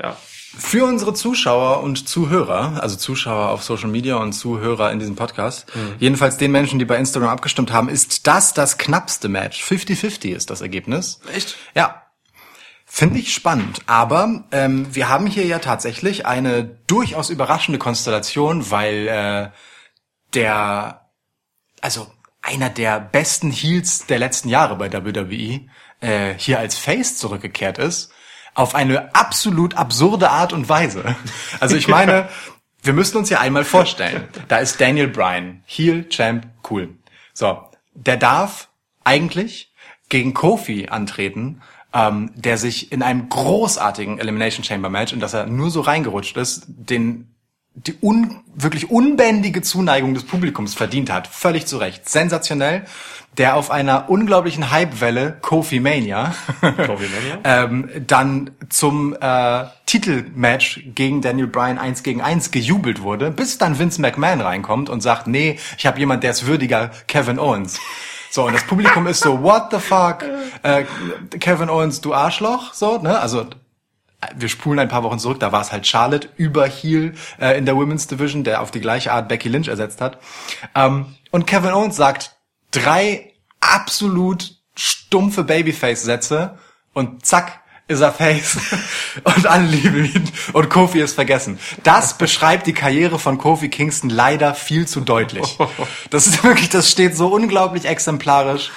Ja. 0.00 0.16
Für 0.58 0.84
unsere 0.84 1.14
Zuschauer 1.14 1.82
und 1.82 2.06
Zuhörer, 2.06 2.82
also 2.82 2.96
Zuschauer 2.96 3.48
auf 3.48 3.62
Social 3.62 3.88
Media 3.88 4.16
und 4.16 4.34
Zuhörer 4.34 4.92
in 4.92 4.98
diesem 4.98 5.16
Podcast, 5.16 5.66
jedenfalls 5.98 6.36
den 6.36 6.52
Menschen, 6.52 6.78
die 6.78 6.84
bei 6.84 6.96
Instagram 6.96 7.30
abgestimmt 7.30 7.72
haben, 7.72 7.88
ist 7.88 8.26
das 8.26 8.52
das 8.52 8.76
knappste 8.76 9.28
Match. 9.28 9.62
50-50 9.62 10.34
ist 10.34 10.50
das 10.50 10.60
Ergebnis. 10.60 11.20
Echt? 11.34 11.56
Ja. 11.74 12.02
Finde 12.84 13.20
ich 13.20 13.32
spannend. 13.32 13.80
Aber 13.86 14.44
ähm, 14.50 14.94
wir 14.94 15.08
haben 15.08 15.26
hier 15.26 15.46
ja 15.46 15.60
tatsächlich 15.60 16.26
eine 16.26 16.64
durchaus 16.64 17.30
überraschende 17.30 17.78
Konstellation, 17.78 18.70
weil 18.70 19.08
äh, 19.08 19.50
der, 20.34 21.08
also 21.80 22.08
einer 22.42 22.68
der 22.68 23.00
besten 23.00 23.52
Heels 23.52 24.06
der 24.06 24.18
letzten 24.18 24.48
Jahre 24.48 24.76
bei 24.76 24.92
WWE 24.92 25.60
äh, 26.00 26.34
hier 26.36 26.58
als 26.58 26.76
Face 26.76 27.16
zurückgekehrt 27.16 27.78
ist. 27.78 28.12
Auf 28.54 28.74
eine 28.74 29.14
absolut 29.14 29.74
absurde 29.76 30.30
Art 30.30 30.52
und 30.52 30.68
Weise. 30.68 31.16
Also 31.60 31.76
ich 31.76 31.88
meine, 31.88 32.28
wir 32.82 32.92
müssen 32.92 33.16
uns 33.16 33.30
ja 33.30 33.40
einmal 33.40 33.64
vorstellen. 33.64 34.28
Da 34.48 34.58
ist 34.58 34.80
Daniel 34.80 35.08
Bryan, 35.08 35.62
Heel, 35.66 36.08
Champ, 36.08 36.46
cool. 36.68 36.96
So, 37.32 37.62
der 37.94 38.16
darf 38.16 38.68
eigentlich 39.04 39.72
gegen 40.08 40.34
Kofi 40.34 40.88
antreten, 40.88 41.62
ähm, 41.92 42.30
der 42.34 42.58
sich 42.58 42.92
in 42.92 43.02
einem 43.02 43.28
großartigen 43.28 44.18
Elimination 44.18 44.64
Chamber 44.64 44.90
Match, 44.90 45.12
in 45.12 45.20
das 45.20 45.34
er 45.34 45.46
nur 45.46 45.70
so 45.70 45.80
reingerutscht 45.80 46.36
ist, 46.36 46.64
den 46.68 47.29
die 47.74 47.96
un, 48.00 48.40
wirklich 48.54 48.90
unbändige 48.90 49.62
Zuneigung 49.62 50.14
des 50.14 50.24
Publikums 50.24 50.74
verdient 50.74 51.10
hat. 51.10 51.26
Völlig 51.26 51.66
zu 51.66 51.78
Recht. 51.78 52.08
Sensationell. 52.08 52.84
Der 53.38 53.54
auf 53.54 53.70
einer 53.70 54.10
unglaublichen 54.10 54.72
Hypewelle 54.72 55.38
Kofi 55.40 55.78
Mania 55.78 56.34
Kofi 56.60 57.06
Mania? 57.06 57.38
ähm, 57.44 57.88
dann 58.04 58.50
zum 58.68 59.16
äh, 59.20 59.66
Titelmatch 59.86 60.80
gegen 60.96 61.22
Daniel 61.22 61.46
Bryan 61.46 61.78
1 61.78 62.02
gegen 62.02 62.20
1 62.22 62.50
gejubelt 62.50 63.02
wurde, 63.02 63.30
bis 63.30 63.56
dann 63.56 63.78
Vince 63.78 64.00
McMahon 64.00 64.40
reinkommt 64.40 64.90
und 64.90 65.00
sagt, 65.00 65.28
nee, 65.28 65.60
ich 65.78 65.86
habe 65.86 66.00
jemand, 66.00 66.24
der 66.24 66.32
ist 66.32 66.46
würdiger, 66.46 66.90
Kevin 67.06 67.38
Owens. 67.38 67.78
So, 68.32 68.46
und 68.46 68.52
das 68.52 68.64
Publikum 68.64 69.06
ist 69.06 69.20
so, 69.20 69.42
what 69.42 69.68
the 69.70 69.78
fuck? 69.78 70.24
Äh, 70.64 70.84
Kevin 71.38 71.70
Owens, 71.70 72.00
du 72.00 72.12
Arschloch? 72.12 72.74
So, 72.74 72.98
ne? 72.98 73.18
Also 73.20 73.46
wir 74.34 74.48
spulen 74.48 74.78
ein 74.78 74.88
paar 74.88 75.02
Wochen 75.02 75.18
zurück, 75.18 75.40
da 75.40 75.52
war 75.52 75.60
es 75.60 75.72
halt 75.72 75.86
Charlotte 75.86 76.28
über 76.36 76.66
Heel 76.66 77.14
äh, 77.40 77.56
in 77.56 77.64
der 77.64 77.76
Women's 77.76 78.06
Division, 78.06 78.44
der 78.44 78.60
auf 78.60 78.70
die 78.70 78.80
gleiche 78.80 79.12
Art 79.12 79.28
Becky 79.28 79.48
Lynch 79.48 79.68
ersetzt 79.68 80.00
hat. 80.00 80.18
Ähm, 80.74 81.14
und 81.30 81.46
Kevin 81.46 81.70
Owens 81.70 81.96
sagt 81.96 82.36
drei 82.70 83.32
absolut 83.60 84.56
stumpfe 84.76 85.44
Babyface-Sätze 85.44 86.58
und 86.92 87.24
zack, 87.24 87.60
ist 87.88 88.00
er 88.00 88.12
Face 88.12 88.56
und 89.24 89.46
alle 89.46 89.66
lieben 89.66 90.04
ihn 90.04 90.30
und 90.52 90.70
Kofi 90.70 91.00
ist 91.00 91.14
vergessen. 91.14 91.58
Das 91.82 92.16
beschreibt 92.18 92.66
die 92.66 92.72
Karriere 92.72 93.18
von 93.18 93.36
Kofi 93.36 93.68
Kingston 93.68 94.10
leider 94.10 94.54
viel 94.54 94.86
zu 94.86 95.00
deutlich. 95.00 95.58
Das 96.10 96.26
ist 96.26 96.44
wirklich, 96.44 96.68
das 96.68 96.90
steht 96.90 97.16
so 97.16 97.28
unglaublich 97.28 97.86
exemplarisch 97.86 98.70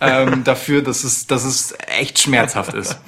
ähm, 0.00 0.42
dafür, 0.42 0.82
dass 0.82 1.04
es, 1.04 1.26
dass 1.26 1.44
es 1.44 1.74
echt 1.86 2.18
schmerzhaft 2.18 2.74
ist. 2.74 2.98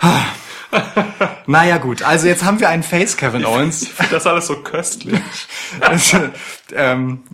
Naja 1.46 1.78
gut, 1.78 2.02
also 2.02 2.26
jetzt 2.26 2.44
haben 2.44 2.60
wir 2.60 2.68
einen 2.68 2.82
Face 2.82 3.16
Kevin 3.16 3.46
Owens. 3.46 3.88
Das 4.10 4.12
ist 4.12 4.26
alles 4.26 4.46
so 4.46 4.56
köstlich. 4.56 5.18
Also, 5.80 6.18
ähm, 6.74 7.24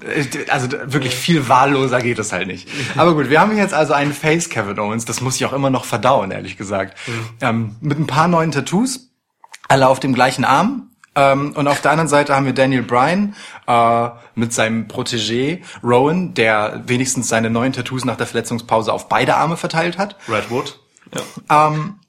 also 0.49 0.69
wirklich 0.87 1.15
viel 1.15 1.49
wahlloser 1.49 2.01
geht 2.01 2.19
es 2.19 2.33
halt 2.33 2.49
nicht. 2.49 2.69
Aber 2.97 3.15
gut, 3.15 3.31
wir 3.31 3.41
haben 3.41 3.57
jetzt 3.57 3.75
also 3.75 3.93
einen 3.93 4.13
Face 4.13 4.49
Kevin 4.49 4.79
Owens. 4.79 5.05
Das 5.05 5.21
muss 5.21 5.37
ich 5.37 5.45
auch 5.47 5.53
immer 5.53 5.71
noch 5.71 5.85
verdauen, 5.85 6.33
ehrlich 6.33 6.57
gesagt. 6.57 6.99
Ähm, 7.41 7.77
mit 7.81 7.99
ein 7.99 8.09
paar 8.09 8.27
neuen 8.27 8.51
Tattoos, 8.51 9.11
alle 9.69 9.89
auf 9.89 10.01
dem 10.01 10.15
gleichen 10.15 10.45
Arm. 10.45 10.91
Ähm, 11.15 11.53
und 11.53 11.69
auf 11.69 11.81
der 11.81 11.93
anderen 11.93 12.09
Seite 12.09 12.35
haben 12.35 12.47
wir 12.47 12.55
Daniel 12.55 12.83
Bryan 12.83 13.37
äh, 13.69 14.09
mit 14.35 14.53
seinem 14.53 14.89
Protégé 14.89 15.63
Rowan, 15.83 16.35
der 16.35 16.83
wenigstens 16.87 17.29
seine 17.29 17.51
neuen 17.51 17.73
Tattoos 17.73 18.05
nach 18.05 18.17
der 18.17 18.27
Verletzungspause 18.27 18.93
auf 18.93 19.09
beide 19.09 19.37
Arme 19.37 19.57
verteilt 19.57 19.97
hat. 19.97 20.17
Redwood. 20.29 20.81
Ja. 21.49 21.69
Ähm, 21.69 22.01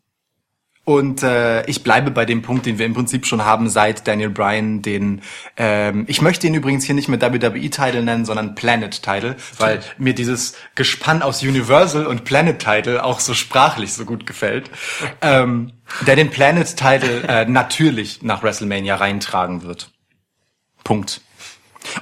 und 0.86 1.24
äh, 1.24 1.66
ich 1.66 1.84
bleibe 1.84 2.12
bei 2.12 2.26
dem 2.26 2.44
Punkt, 2.44 2.68
den 2.68 2.78
wir 2.78 2.86
im 2.86 2.94
Prinzip 2.94 3.26
schon 3.26 3.44
haben, 3.44 3.70
seit 3.70 4.08
Daniel 4.08 4.30
Bryan 4.30 4.84
den, 4.84 5.24
ähm, 5.58 6.06
ich 6.08 6.22
möchte 6.22 6.46
ihn 6.46 6.54
übrigens 6.54 6.86
hier 6.86 6.94
nicht 6.94 7.08
mehr 7.08 7.20
WWE-Title 7.20 8.04
nennen, 8.04 8.24
sondern 8.24 8.54
Planet-Title, 8.54 9.36
weil 9.58 9.82
mir 9.98 10.14
dieses 10.14 10.56
Gespann 10.76 11.24
aus 11.24 11.42
Universal 11.42 12.06
und 12.06 12.24
Planet-Title 12.24 13.04
auch 13.04 13.20
so 13.20 13.34
sprachlich 13.34 13.94
so 13.94 14.06
gut 14.06 14.28
gefällt, 14.28 14.70
ähm, 15.22 15.74
der 16.06 16.16
den 16.16 16.30
Planet-Title 16.30 17.24
äh, 17.28 17.46
natürlich 17.46 18.22
nach 18.22 18.44
WrestleMania 18.44 18.96
reintragen 18.96 19.64
wird. 19.64 19.92
Punkt. 20.84 21.22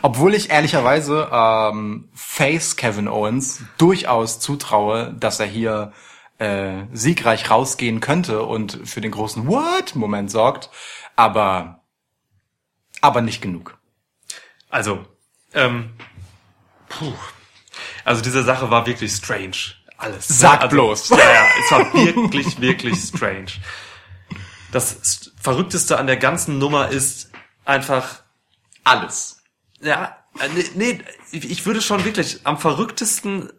Obwohl 0.01 0.33
ich 0.33 0.49
ehrlicherweise 0.49 1.29
ähm, 1.31 2.09
Face 2.13 2.75
Kevin 2.75 3.07
Owens 3.07 3.63
durchaus 3.77 4.41
zutraue, 4.41 5.15
dass 5.17 5.39
er 5.39 5.45
hier 5.45 5.93
äh, 6.39 6.83
siegreich 6.91 7.49
rausgehen 7.49 7.99
könnte 7.99 8.43
und 8.43 8.79
für 8.85 9.01
den 9.01 9.11
großen 9.11 9.47
What-Moment 9.47 10.31
sorgt, 10.31 10.69
aber 11.15 11.83
aber 13.01 13.21
nicht 13.21 13.41
genug. 13.41 13.77
Also, 14.69 15.05
ähm, 15.53 15.91
puh. 16.89 17.13
Also 18.05 18.21
diese 18.21 18.43
Sache 18.43 18.69
war 18.69 18.85
wirklich 18.85 19.11
strange. 19.11 19.57
Alles. 19.97 20.27
Sag 20.27 20.61
also, 20.61 20.75
bloß. 20.75 21.09
Ja, 21.09 21.17
ja, 21.17 21.45
es 21.63 21.71
war 21.71 21.93
wirklich, 21.93 22.59
wirklich 22.61 22.99
strange. 22.99 23.51
Das 24.71 25.31
Verrückteste 25.39 25.99
an 25.99 26.07
der 26.07 26.17
ganzen 26.17 26.57
Nummer 26.57 26.89
ist 26.89 27.31
einfach 27.65 28.23
Alles. 28.83 29.43
Ja, 29.81 30.17
äh, 30.39 30.49
nee, 30.55 30.65
nee, 30.75 31.01
ich 31.31 31.65
würde 31.65 31.81
schon 31.81 32.05
wirklich, 32.05 32.41
am 32.45 32.57
verrücktesten 32.57 33.51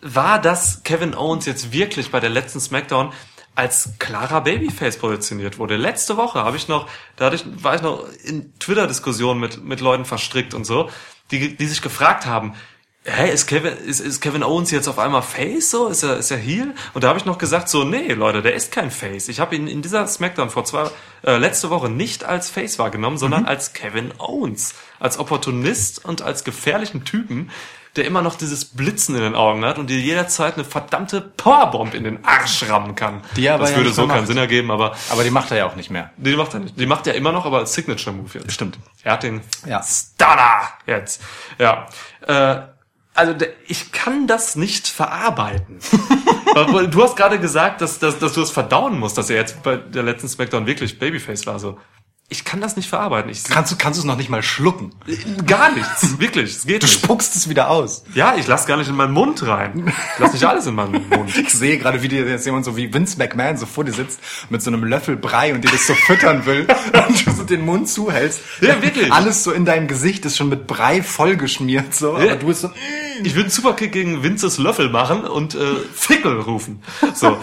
war, 0.00 0.40
dass 0.40 0.82
Kevin 0.82 1.14
Owens 1.14 1.46
jetzt 1.46 1.72
wirklich 1.72 2.10
bei 2.10 2.20
der 2.20 2.30
letzten 2.30 2.60
SmackDown 2.60 3.12
als 3.54 3.90
klarer 3.98 4.42
Babyface 4.42 4.98
positioniert 4.98 5.58
wurde. 5.58 5.76
Letzte 5.76 6.16
Woche 6.16 6.42
habe 6.42 6.56
ich 6.56 6.68
noch, 6.68 6.88
da 7.16 7.26
hatte 7.26 7.36
ich, 7.36 7.44
war 7.62 7.74
ich 7.74 7.82
noch 7.82 8.06
in 8.24 8.58
Twitter-Diskussionen 8.58 9.40
mit, 9.40 9.62
mit 9.62 9.80
Leuten 9.80 10.04
verstrickt 10.04 10.54
und 10.54 10.64
so, 10.64 10.88
die, 11.30 11.56
die 11.56 11.66
sich 11.66 11.82
gefragt 11.82 12.26
haben, 12.26 12.54
hey, 13.04 13.30
ist 13.32 13.46
Kevin, 13.46 13.72
ist, 13.76 14.00
ist 14.00 14.20
Kevin 14.20 14.42
Owens 14.42 14.70
jetzt 14.70 14.88
auf 14.88 14.98
einmal 14.98 15.22
Face 15.22 15.70
so? 15.70 15.88
Ist 15.88 16.02
er, 16.02 16.18
ist 16.18 16.30
er 16.30 16.36
Heel? 16.36 16.74
Und 16.94 17.02
da 17.02 17.08
habe 17.08 17.18
ich 17.18 17.24
noch 17.24 17.38
gesagt 17.38 17.68
so, 17.68 17.84
nee, 17.84 18.12
Leute, 18.12 18.42
der 18.42 18.54
ist 18.54 18.72
kein 18.72 18.90
Face. 18.90 19.28
Ich 19.28 19.40
habe 19.40 19.56
ihn 19.56 19.68
in 19.68 19.82
dieser 19.82 20.06
Smackdown 20.06 20.50
vor 20.50 20.64
zwei, 20.64 20.90
äh, 21.22 21.36
letzte 21.36 21.70
Woche 21.70 21.88
nicht 21.88 22.24
als 22.24 22.50
Face 22.50 22.78
wahrgenommen, 22.78 23.18
sondern 23.18 23.46
als 23.46 23.72
Kevin 23.72 24.12
Owens. 24.18 24.74
Als 24.98 25.18
Opportunist 25.18 26.04
und 26.04 26.22
als 26.22 26.44
gefährlichen 26.44 27.04
Typen, 27.04 27.50
der 27.96 28.04
immer 28.06 28.22
noch 28.22 28.36
dieses 28.36 28.64
Blitzen 28.64 29.14
in 29.16 29.22
den 29.22 29.34
Augen 29.34 29.64
hat 29.64 29.78
und 29.78 29.88
dir 29.90 29.98
jederzeit 29.98 30.54
eine 30.54 30.64
verdammte 30.64 31.20
Powerbomb 31.20 31.94
in 31.94 32.04
den 32.04 32.24
Arsch 32.24 32.62
rammen 32.68 32.94
kann. 32.94 33.22
Die 33.36 33.46
er 33.46 33.54
aber 33.54 33.62
das 33.64 33.72
ja 33.72 33.76
würde 33.78 33.92
so 33.92 34.06
keinen. 34.06 34.26
Sinn 34.26 34.36
ergeben, 34.36 34.70
aber 34.70 34.94
Aber 35.10 35.24
die 35.24 35.30
macht 35.30 35.50
er 35.50 35.56
ja 35.58 35.66
auch 35.66 35.76
nicht 35.76 35.90
mehr. 35.90 36.10
die 36.16 36.36
macht 36.36 36.54
er 36.54 36.60
nicht. 36.60 36.78
Die 36.78 36.86
macht 36.86 37.06
er 37.06 37.14
immer 37.14 37.32
noch, 37.32 37.46
aber 37.46 37.58
als 37.58 37.72
Signature-Move 37.74 38.38
jetzt. 38.38 38.52
Stimmt. 38.52 38.78
Er 39.02 39.12
hat 39.14 39.22
den 39.24 39.40
Ja. 39.66 39.82
Stunner 39.82 40.68
jetzt. 40.86 41.22
Ja. 41.58 41.86
Äh, 42.26 42.62
also 43.14 43.34
ich 43.66 43.90
kann 43.92 44.26
das 44.26 44.56
nicht 44.56 44.88
verarbeiten. 44.88 45.78
Du 46.90 47.04
hast 47.04 47.14
gerade 47.16 47.38
gesagt, 47.38 47.80
dass, 47.80 48.00
dass, 48.00 48.18
dass 48.18 48.32
du 48.32 48.40
es 48.42 48.50
verdauen 48.50 48.98
musst, 48.98 49.16
dass 49.16 49.30
er 49.30 49.36
jetzt 49.36 49.62
bei 49.62 49.76
der 49.76 50.02
letzten 50.02 50.26
Smackdown 50.28 50.66
wirklich 50.66 50.98
Babyface 50.98 51.46
war. 51.46 51.60
So. 51.60 51.78
Ich 52.32 52.44
kann 52.44 52.60
das 52.60 52.76
nicht 52.76 52.88
verarbeiten. 52.88 53.28
Ich 53.28 53.42
Kannst 53.42 53.72
du 53.72 53.76
kannst 53.76 53.98
du 53.98 54.02
es 54.02 54.06
noch 54.06 54.16
nicht 54.16 54.30
mal 54.30 54.40
schlucken? 54.42 54.92
gar 55.46 55.72
nichts. 55.72 56.18
Wirklich, 56.20 56.52
es 56.56 56.64
geht 56.64 56.80
Du 56.82 56.86
nicht. 56.86 56.94
spuckst 57.02 57.34
es 57.34 57.48
wieder 57.48 57.68
aus. 57.70 58.04
Ja, 58.14 58.36
ich 58.38 58.46
lass 58.46 58.66
gar 58.66 58.76
nicht 58.76 58.88
in 58.88 58.94
meinen 58.94 59.12
Mund 59.12 59.44
rein. 59.44 59.88
Ich 60.14 60.18
lass 60.20 60.32
nicht 60.32 60.44
alles 60.44 60.64
in 60.66 60.76
meinen 60.76 61.08
Mund. 61.10 61.36
Ich 61.36 61.50
sehe 61.52 61.76
gerade, 61.78 62.02
wie 62.02 62.08
dir 62.08 62.24
jetzt 62.28 62.46
jemand 62.46 62.64
so 62.64 62.76
wie 62.76 62.94
Vince 62.94 63.18
McMahon 63.18 63.56
so 63.56 63.66
vor 63.66 63.82
dir 63.84 63.92
sitzt 63.92 64.20
mit 64.48 64.62
so 64.62 64.70
einem 64.70 64.84
Löffel 64.84 65.16
Brei 65.16 65.52
und 65.54 65.64
dir 65.64 65.72
das 65.72 65.88
so 65.88 65.94
füttern 65.94 66.46
will 66.46 66.68
und 67.08 67.26
du 67.26 67.32
so 67.32 67.42
den 67.42 67.64
Mund 67.64 67.88
zuhältst. 67.88 68.40
Ja, 68.60 68.80
wirklich. 68.80 69.12
Alles 69.12 69.42
so 69.42 69.50
in 69.50 69.64
deinem 69.64 69.88
Gesicht 69.88 70.24
ist 70.24 70.36
schon 70.36 70.48
mit 70.50 70.68
Brei 70.68 71.02
vollgeschmiert 71.02 71.94
so, 71.96 72.14
aber 72.14 72.24
Ja. 72.26 72.36
du 72.36 72.46
bist 72.46 72.60
so 72.60 72.70
Ich 73.24 73.34
würde 73.34 73.46
einen 73.46 73.50
Superkick 73.50 73.90
gegen 73.90 74.22
Vinces 74.22 74.56
Löffel 74.58 74.88
machen 74.88 75.24
und 75.24 75.56
äh, 75.56 75.58
Fickel 75.92 76.38
rufen. 76.42 76.80
So. 77.12 77.36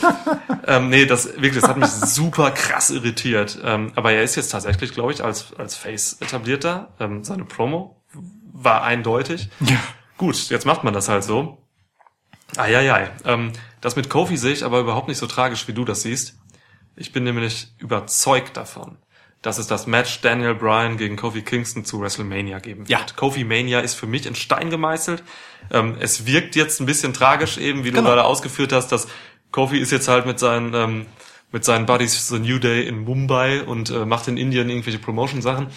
ähm, 0.65 0.87
nee, 0.89 1.05
das 1.05 1.25
wirklich, 1.25 1.59
das 1.59 1.69
hat 1.69 1.75
mich 1.77 1.89
super 1.89 2.51
krass 2.51 2.89
irritiert. 2.89 3.59
Ähm, 3.65 3.91
aber 3.95 4.13
er 4.13 4.23
ist 4.23 4.35
jetzt 4.35 4.49
tatsächlich, 4.53 4.76
glaube 4.93 5.11
ich, 5.13 5.23
als, 5.23 5.53
als 5.55 5.75
Face 5.75 6.17
etablierter. 6.21 6.93
Ähm, 6.99 7.23
seine 7.23 7.45
Promo 7.45 8.01
war 8.53 8.83
eindeutig. 8.83 9.49
Ja. 9.59 9.77
Gut, 10.17 10.49
jetzt 10.49 10.65
macht 10.65 10.83
man 10.83 10.93
das 10.93 11.09
halt 11.09 11.23
so. 11.23 11.57
Eieiei. 12.55 13.11
Ähm, 13.25 13.51
das 13.81 13.95
mit 13.95 14.09
Kofi 14.09 14.37
sehe 14.37 14.53
ich 14.53 14.63
aber 14.63 14.79
überhaupt 14.79 15.07
nicht 15.07 15.17
so 15.17 15.27
tragisch, 15.27 15.67
wie 15.67 15.73
du 15.73 15.85
das 15.85 16.01
siehst. 16.01 16.37
Ich 16.95 17.11
bin 17.11 17.23
nämlich 17.23 17.67
überzeugt 17.77 18.57
davon, 18.57 18.97
dass 19.41 19.57
es 19.59 19.67
das 19.67 19.85
Match 19.85 20.21
Daniel 20.21 20.55
Bryan 20.55 20.97
gegen 20.97 21.15
Kofi 21.17 21.43
Kingston 21.43 21.85
zu 21.85 22.01
WrestleMania 22.01 22.59
geben 22.59 22.81
wird. 22.81 22.89
Ja. 22.89 23.05
Kofi 23.15 23.43
Mania 23.43 23.81
ist 23.81 23.93
für 23.93 24.07
mich 24.07 24.25
in 24.25 24.33
Stein 24.33 24.69
gemeißelt. 24.71 25.23
Ähm, 25.71 25.97
es 25.99 26.25
wirkt 26.25 26.55
jetzt 26.55 26.79
ein 26.79 26.85
bisschen 26.87 27.13
tragisch 27.13 27.57
eben, 27.57 27.83
wie 27.83 27.91
du 27.91 27.97
Genau. 27.97 28.09
gerade 28.09 28.23
ausgeführt 28.23 28.71
hast, 28.73 28.87
dass 28.91 29.07
Kofi 29.51 29.77
ist 29.77 29.91
jetzt 29.91 30.07
halt 30.07 30.25
mit 30.25 30.39
seinen 30.39 30.73
ähm, 30.73 31.05
mit 31.51 31.63
seinen 31.65 31.85
Buddies 31.85 32.27
The 32.27 32.39
New 32.39 32.59
Day 32.59 32.87
in 32.87 33.03
Mumbai 33.03 33.63
und 33.63 33.89
äh, 33.89 34.05
macht 34.05 34.27
in 34.27 34.37
Indien 34.37 34.69
irgendwelche 34.69 34.99
Promotion-Sachen. 34.99 35.67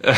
Äh, 0.00 0.14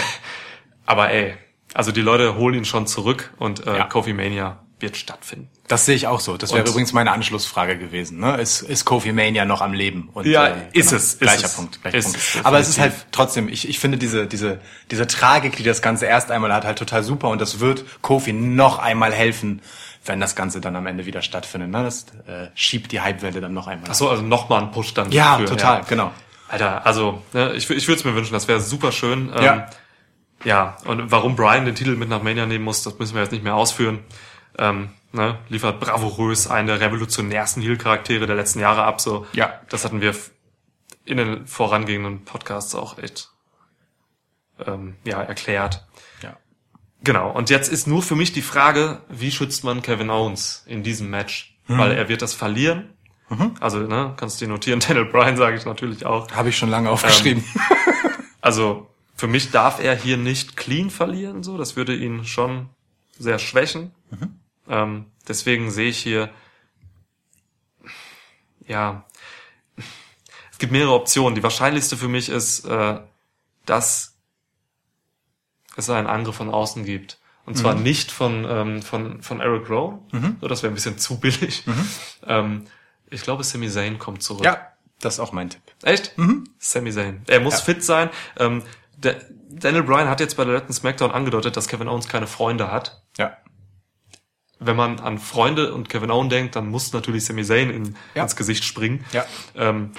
aber 0.86 1.10
ey, 1.10 1.34
also 1.74 1.92
die 1.92 2.00
Leute 2.00 2.36
holen 2.36 2.54
ihn 2.54 2.64
schon 2.64 2.86
zurück 2.86 3.32
und 3.38 3.66
äh, 3.66 3.76
Ja. 3.78 3.84
Kofi 3.84 4.12
Mania 4.12 4.60
wird 4.80 4.96
stattfinden. 4.96 5.48
Das 5.68 5.86
sehe 5.86 5.94
ich 5.94 6.06
auch 6.08 6.20
so. 6.20 6.36
Das 6.36 6.50
wäre 6.52 6.62
Und- 6.62 6.68
übrigens 6.70 6.92
meine 6.92 7.12
Anschlussfrage 7.12 7.78
gewesen. 7.78 8.18
Ne? 8.18 8.36
Ist, 8.38 8.60
ist 8.62 8.84
Kofi 8.84 9.12
Mania 9.12 9.44
noch 9.44 9.62
am 9.62 9.72
Leben? 9.72 10.10
Und, 10.12 10.26
Ja, 10.26 10.46
ist 10.72 10.92
es, 10.92 11.12
ist 11.14 11.20
gleicher 11.20 11.46
es. 11.46 11.54
Punkt. 11.54 11.80
Gleicher 11.80 11.96
Ist 11.98 12.04
Punkt. 12.12 12.18
es, 12.36 12.44
Aber 12.44 12.58
es 12.58 12.68
ist 12.68 12.78
halt 12.78 12.92
trotzdem, 13.12 13.48
ich, 13.48 13.68
ich 13.68 13.78
finde 13.78 13.96
diese, 13.98 14.26
diese, 14.26 14.60
diese 14.90 15.06
Tragik, 15.06 15.56
die 15.56 15.62
das 15.62 15.80
Ganze 15.80 16.06
erst 16.06 16.30
einmal 16.30 16.52
hat, 16.52 16.64
halt 16.64 16.78
total 16.78 17.02
super. 17.02 17.28
Und 17.30 17.40
das 17.40 17.60
wird 17.60 17.84
Kofi 18.02 18.32
noch 18.34 18.78
einmal 18.78 19.12
helfen, 19.12 19.62
wenn 20.04 20.20
das 20.20 20.36
Ganze 20.36 20.60
dann 20.60 20.76
am 20.76 20.86
Ende 20.86 21.06
wieder 21.06 21.22
stattfindet. 21.22 21.70
Ne? 21.70 21.82
Das 21.82 22.06
äh, 22.26 22.48
schiebt 22.54 22.92
die 22.92 23.02
Hypewelle 23.02 23.40
dann 23.40 23.54
noch 23.54 23.66
einmal. 23.66 23.88
Ach 23.90 23.94
so, 23.94 24.08
also 24.10 24.22
nochmal 24.22 24.62
ein 24.62 24.70
Push 24.70 24.94
dann. 24.94 25.10
ja, 25.12 25.38
für- 25.38 25.46
total, 25.46 25.82
genau. 25.88 26.12
Alter, 26.48 26.84
also 26.86 27.22
ne, 27.32 27.52
ich, 27.54 27.68
ich 27.70 27.88
würde 27.88 27.98
es 27.98 28.04
mir 28.04 28.14
wünschen, 28.14 28.32
das 28.34 28.46
wäre 28.48 28.60
super 28.60 28.92
schön. 28.92 29.32
Ähm, 29.34 29.42
Ja. 29.42 29.70
Ja, 30.44 30.76
und 30.84 31.10
warum 31.10 31.36
Brian 31.36 31.64
den 31.64 31.74
Titel 31.74 31.96
mit 31.96 32.10
nach 32.10 32.22
Mania 32.22 32.44
nehmen 32.44 32.64
muss, 32.64 32.82
das 32.82 32.98
müssen 32.98 33.14
wir 33.14 33.22
jetzt 33.22 33.32
nicht 33.32 33.42
mehr 33.44 33.54
ausführen. 33.54 34.00
Ähm, 34.58 34.90
ne, 35.12 35.38
liefert 35.48 35.80
bravourös 35.80 36.48
einen 36.48 36.66
der 36.68 36.80
revolutionärsten 36.80 37.62
Heel-Charaktere 37.62 38.26
der 38.26 38.36
letzten 38.36 38.58
Jahre 38.60 38.82
ab. 38.82 39.00
So, 39.00 39.26
Ja. 39.32 39.58
das 39.70 39.84
hatten 39.86 40.02
wir 40.02 40.14
in 41.06 41.16
den 41.16 41.46
vorangehenden 41.46 42.24
Podcasts 42.26 42.74
auch 42.74 42.98
echt 42.98 43.30
ähm, 44.66 44.96
ja, 45.04 45.22
erklärt. 45.22 45.86
Genau. 47.04 47.30
Und 47.30 47.50
jetzt 47.50 47.70
ist 47.70 47.86
nur 47.86 48.02
für 48.02 48.16
mich 48.16 48.32
die 48.32 48.42
Frage, 48.42 49.02
wie 49.08 49.30
schützt 49.30 49.62
man 49.62 49.82
Kevin 49.82 50.10
Owens 50.10 50.64
in 50.66 50.82
diesem 50.82 51.10
Match? 51.10 51.56
Weil 51.66 51.92
er 51.92 52.08
wird 52.08 52.20
das 52.20 52.34
verlieren. 52.34 52.90
Also, 53.60 53.78
ne, 53.78 54.14
kannst 54.16 54.40
du 54.40 54.44
dir 54.44 54.50
notieren. 54.50 54.80
Daniel 54.86 55.06
Bryan 55.06 55.36
sage 55.36 55.56
ich 55.56 55.64
natürlich 55.64 56.04
auch. 56.04 56.30
Habe 56.32 56.50
ich 56.50 56.58
schon 56.58 56.68
lange 56.70 56.90
aufgeschrieben. 56.90 57.44
Also, 58.40 58.90
für 59.16 59.26
mich 59.26 59.50
darf 59.50 59.82
er 59.82 59.96
hier 59.96 60.18
nicht 60.18 60.56
clean 60.56 60.90
verlieren, 60.90 61.42
so. 61.42 61.56
Das 61.56 61.76
würde 61.76 61.94
ihn 61.96 62.26
schon 62.26 62.68
sehr 63.18 63.38
schwächen. 63.38 63.92
Ähm, 64.68 65.06
deswegen 65.26 65.70
sehe 65.70 65.88
ich 65.88 65.98
hier, 65.98 66.30
ja, 68.66 69.04
es 70.50 70.58
gibt 70.58 70.72
mehrere 70.72 70.94
Optionen. 70.94 71.34
Die 71.34 71.42
wahrscheinlichste 71.42 71.96
für 71.96 72.08
mich 72.08 72.28
ist, 72.28 72.64
äh, 72.66 73.00
dass 73.64 74.13
es 75.76 75.90
einen 75.90 76.06
Angriff 76.06 76.36
von 76.36 76.50
außen 76.50 76.84
gibt. 76.84 77.18
Und 77.46 77.58
zwar 77.58 77.74
nicht 77.74 78.10
von, 78.10 78.46
ähm, 78.48 78.80
von, 78.82 79.20
von 79.22 79.40
Eric 79.40 79.68
Rowe. 79.68 79.98
So, 80.40 80.48
das 80.48 80.62
wäre 80.62 80.72
ein 80.72 80.74
bisschen 80.74 80.96
zu 80.98 81.20
billig. 81.20 81.64
Ähm, 82.26 82.64
ich 83.10 83.22
glaube, 83.22 83.44
Sami 83.44 83.68
Zayn 83.68 83.98
kommt 83.98 84.22
zurück. 84.22 84.44
ja, 84.44 84.66
das 85.00 85.14
ist 85.14 85.20
auch 85.20 85.32
mein 85.32 85.50
Tipp. 85.50 85.60
Echt? 85.82 86.14
Sami 86.58 86.90
Zayn. 86.90 87.22
Er 87.26 87.40
muss 87.40 87.54
Ja. 87.58 87.60
fit 87.60 87.84
sein. 87.84 88.08
Ähm, 88.38 88.62
der, 88.96 89.16
Daniel 89.50 89.82
Bryan 89.82 90.08
hat 90.08 90.20
jetzt 90.20 90.36
bei 90.38 90.44
der 90.44 90.54
letzten 90.54 90.72
Smackdown 90.72 91.10
angedeutet, 91.10 91.56
dass 91.56 91.68
Kevin 91.68 91.86
Owens 91.88 92.08
keine 92.08 92.26
Freunde 92.26 92.72
hat. 92.72 93.02
Ja. 93.18 93.36
Wenn 94.58 94.76
man 94.76 95.00
an 95.00 95.18
Freunde 95.18 95.74
und 95.74 95.88
Kevin 95.90 96.10
Owens 96.10 96.30
denkt, 96.30 96.56
dann 96.56 96.68
muss 96.68 96.92
natürlich 96.94 97.24
Sami 97.26 97.44
Zayn 97.44 97.68
in, 97.70 97.96
Ja. 98.14 98.22
ins 98.22 98.36
Gesicht 98.36 98.64
springen. 98.64 99.04
Ja. 99.12 99.26
Ähm, 99.54 99.92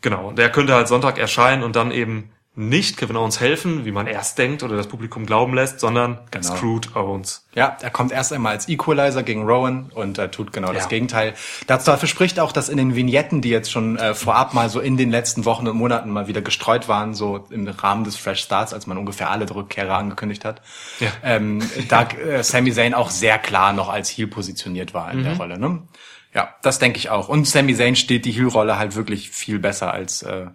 genau. 0.00 0.32
Der 0.32 0.50
könnte 0.50 0.74
halt 0.74 0.88
Sonntag 0.88 1.18
erscheinen 1.18 1.62
und 1.62 1.76
dann 1.76 1.92
eben 1.92 2.30
nicht 2.56 2.96
Kevin 2.98 3.16
Owens 3.16 3.40
helfen, 3.40 3.84
wie 3.84 3.90
man 3.90 4.06
erst 4.06 4.38
denkt 4.38 4.62
oder 4.62 4.76
das 4.76 4.86
Publikum 4.86 5.26
glauben 5.26 5.54
lässt, 5.54 5.80
sondern 5.80 6.20
Genau. 6.30 6.54
Screwed 6.56 6.94
Owens. 6.94 7.44
Ja, 7.54 7.76
er 7.80 7.90
kommt 7.90 8.12
erst 8.12 8.32
einmal 8.32 8.52
als 8.52 8.68
Equalizer 8.68 9.24
gegen 9.24 9.42
Rowan 9.42 9.90
und 9.92 10.18
er 10.18 10.30
tut 10.30 10.52
genau 10.52 10.72
das 10.72 10.84
Ja. 10.84 10.88
Gegenteil. 10.88 11.34
Dazu 11.66 11.90
dafür 11.90 12.08
spricht 12.08 12.38
auch, 12.38 12.52
dass 12.52 12.68
in 12.68 12.76
den 12.76 12.94
Vignetten, 12.94 13.40
die 13.40 13.48
jetzt 13.48 13.72
schon 13.72 13.96
äh, 13.96 14.14
vorab 14.14 14.54
mal 14.54 14.68
so 14.68 14.78
in 14.78 14.96
den 14.96 15.10
letzten 15.10 15.44
Wochen 15.44 15.66
und 15.66 15.76
Monaten 15.76 16.10
mal 16.10 16.28
wieder 16.28 16.42
gestreut 16.42 16.86
waren, 16.88 17.14
so 17.14 17.44
im 17.50 17.66
Rahmen 17.66 18.04
des 18.04 18.14
Fresh 18.16 18.42
Starts, 18.42 18.72
als 18.72 18.86
man 18.86 18.98
ungefähr 18.98 19.30
alle 19.30 19.52
Rückkehrer 19.52 19.96
angekündigt 19.96 20.44
hat, 20.44 20.62
Ja. 21.00 21.08
ähm, 21.24 21.60
da 21.88 22.04
äh, 22.04 22.44
Sami 22.44 22.72
Zayn 22.72 22.94
auch 22.94 23.10
sehr 23.10 23.38
klar 23.38 23.72
noch 23.72 23.88
als 23.88 24.08
Heel 24.10 24.28
positioniert 24.28 24.94
war 24.94 25.10
in 25.10 25.18
Mhm. 25.20 25.24
der 25.24 25.36
Rolle. 25.38 25.58
Ne? 25.58 25.82
Ja, 26.32 26.54
das 26.62 26.78
denke 26.78 26.98
ich 26.98 27.10
auch. 27.10 27.28
Und 27.28 27.48
Sami 27.48 27.74
Zayn 27.74 27.96
steht 27.96 28.24
die 28.26 28.32
Heel-Rolle 28.32 28.78
halt 28.78 28.94
wirklich 28.94 29.30
viel 29.30 29.58
besser 29.58 29.92
als 29.92 30.22
äh, 30.22 30.46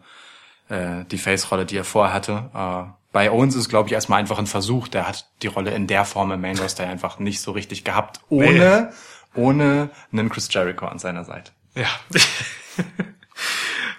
äh, 0.69 1.03
die 1.05 1.17
Face-Rolle, 1.17 1.65
die 1.65 1.77
er 1.77 1.83
vorher 1.83 2.13
hatte. 2.13 2.49
Äh, 2.53 2.99
bei 3.11 3.31
Owens 3.31 3.55
ist, 3.55 3.69
glaube 3.69 3.89
ich, 3.89 3.93
erstmal 3.93 4.19
einfach 4.19 4.37
ein 4.37 4.47
Versuch. 4.47 4.87
Der 4.87 5.07
hat 5.07 5.27
die 5.41 5.47
Rolle 5.47 5.71
in 5.71 5.87
der 5.87 6.05
Form 6.05 6.31
im 6.31 6.41
Main 6.41 6.57
Roster 6.57 6.87
einfach 6.87 7.19
nicht 7.19 7.41
so 7.41 7.51
richtig 7.51 7.83
gehabt, 7.83 8.19
ohne, 8.29 8.93
ohne 9.33 9.89
einen 10.11 10.29
Chris 10.29 10.47
Jericho 10.51 10.85
an 10.85 10.99
seiner 10.99 11.25
Seite. 11.25 11.51
Ja. 11.75 11.87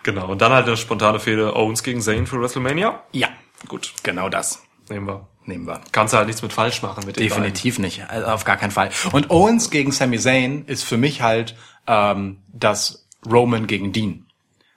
genau. 0.02 0.30
Und 0.30 0.40
dann 0.40 0.52
halt 0.52 0.66
eine 0.66 0.76
spontane 0.76 1.18
Fehde 1.18 1.56
Owens 1.56 1.82
gegen 1.82 2.00
Zayn 2.00 2.26
für 2.26 2.40
WrestleMania. 2.40 3.02
Ja, 3.12 3.28
Gut. 3.66 3.92
genau 4.02 4.28
das. 4.28 4.62
Nehmen 4.88 5.06
wir. 5.06 5.28
nehmen 5.44 5.66
wir. 5.66 5.80
Kannst 5.92 6.14
du 6.14 6.18
halt 6.18 6.26
nichts 6.26 6.42
mit 6.42 6.52
falsch 6.52 6.82
machen 6.82 7.04
mit 7.06 7.16
den 7.16 7.22
Definitiv 7.22 7.78
nicht, 7.78 8.08
also 8.08 8.26
auf 8.26 8.44
gar 8.44 8.56
keinen 8.56 8.72
Fall. 8.72 8.90
Und 9.12 9.30
Owens 9.30 9.70
gegen 9.70 9.92
Sami 9.92 10.18
Zayn 10.18 10.64
ist 10.66 10.84
für 10.84 10.96
mich 10.96 11.22
halt 11.22 11.56
ähm, 11.86 12.38
das 12.52 13.08
Roman 13.26 13.66
gegen 13.66 13.92
Dean. 13.92 14.26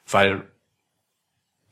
Weil 0.09 0.35
beiden. 0.37 0.52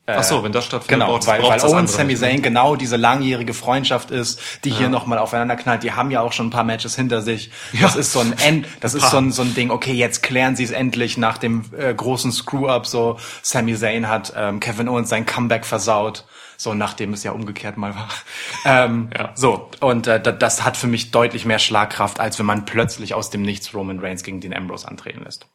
Ach 0.04 0.22
so, 0.24 0.42
wenn 0.42 0.50
das 0.52 0.64
stattfindet, 0.64 1.00
Genau, 1.06 1.12
braucht's- 1.12 1.26
weil, 1.28 1.42
weil 1.42 1.60
andere 1.60 1.86
Sami. 1.86 2.16
Zayn 2.16 2.42
genau 2.42 2.74
diese 2.74 2.96
langjährige 2.96 3.54
Freundschaft 3.54 4.10
ist, 4.10 4.40
die 4.64 4.70
hier 4.72 4.88
nochmal 4.88 5.18
aufeinander 5.18 5.54
knallt. 5.56 5.84
Die 5.84 5.92
haben 5.92 6.10
ja 6.10 6.20
auch 6.20 6.32
schon 6.32 6.48
ein 6.48 6.50
paar 6.50 6.64
Matches 6.64 6.96
hinter 6.96 7.22
sich. 7.22 7.50
Das 7.80 7.94
ist 7.94 8.12
so 8.12 8.18
ein 8.20 8.36
End, 8.38 8.66
das 8.80 8.94
ist 8.94 9.08
so 9.10 9.18
ein, 9.18 9.30
so 9.30 9.42
ein 9.42 9.54
Ding, 9.54 9.70
okay, 9.70 9.92
jetzt 9.92 10.22
klären 10.24 10.56
sie 10.56 10.64
es 10.64 10.72
endlich 10.72 11.16
nach 11.18 11.38
dem 11.38 11.64
äh, 11.78 11.94
großen 11.94 12.32
Screw-Up. 12.32 12.86
So, 12.86 13.18
Sami 13.42 13.76
Zayn 13.76 14.08
hat 14.08 14.32
ähm, 14.36 14.58
Kevin 14.58 14.88
Owens 14.88 15.08
sein 15.08 15.24
Comeback 15.24 15.64
versaut. 15.64 16.24
So, 16.56 16.74
nachdem 16.74 17.12
es 17.12 17.22
ja 17.24 17.30
umgekehrt 17.32 17.76
mal 17.76 17.94
war. 17.94 18.08
Ähm, 18.64 19.08
Ja. 19.16 19.30
So, 19.34 19.70
und 19.80 20.06
äh, 20.08 20.20
da- 20.20 20.30
das 20.32 20.64
hat 20.64 20.76
für 20.76 20.86
mich 20.88 21.10
deutlich 21.12 21.44
mehr 21.44 21.58
Schlagkraft, 21.58 22.20
als 22.20 22.38
wenn 22.38 22.46
man 22.46 22.64
plötzlich 22.64 23.14
aus 23.14 23.30
dem 23.30 23.42
Nichts 23.42 23.72
Roman 23.74 23.98
Reigns 24.00 24.22
gegen 24.24 24.40
den 24.40 24.54
Ambrose 24.54 24.86
antreten 24.86 25.22
lässt. 25.24 25.46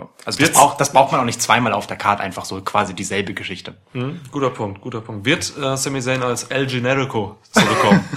So. 0.00 0.10
Also 0.24 0.38
das 0.38 0.52
braucht, 0.52 0.80
das 0.80 0.92
braucht 0.92 1.12
man 1.12 1.20
auch 1.20 1.24
nicht 1.24 1.42
zweimal 1.42 1.72
auf 1.72 1.86
der 1.86 1.96
Karte, 1.96 2.22
einfach 2.22 2.44
so 2.44 2.60
quasi 2.62 2.94
dieselbe 2.94 3.34
Geschichte. 3.34 3.76
Hm, 3.92 4.20
guter 4.30 4.50
Punkt, 4.50 4.80
guter 4.80 5.00
Punkt. 5.00 5.26
Wird 5.26 5.52
äh, 5.58 5.76
Sami 5.76 6.00
Zayn 6.00 6.22
als 6.22 6.44
El 6.44 6.66
Generico 6.66 7.38
zurückkommen? 7.52 8.04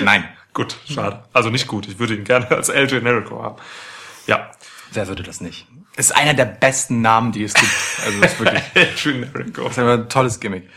Nein. 0.00 0.24
gut, 0.52 0.76
schade. 0.92 1.22
Also 1.32 1.50
nicht 1.50 1.66
gut. 1.66 1.88
Ich 1.88 1.98
würde 1.98 2.14
ihn 2.14 2.24
gerne 2.24 2.50
als 2.50 2.68
El 2.68 2.86
Generico 2.86 3.42
haben. 3.42 3.56
Ja. 4.26 4.50
Wer 4.92 5.08
würde 5.08 5.22
das 5.22 5.40
nicht? 5.40 5.66
Ist 5.96 6.14
einer 6.14 6.34
der 6.34 6.46
besten 6.46 7.00
Namen, 7.00 7.32
die 7.32 7.44
es 7.44 7.54
gibt. 7.54 7.72
Also 8.04 8.20
ist 8.20 8.40
wirklich 8.40 8.62
El 8.74 8.88
Generico. 8.94 9.68
ist 9.68 9.78
einfach 9.78 9.94
ein 9.94 10.08
tolles 10.08 10.40
Gimmick. 10.40 10.68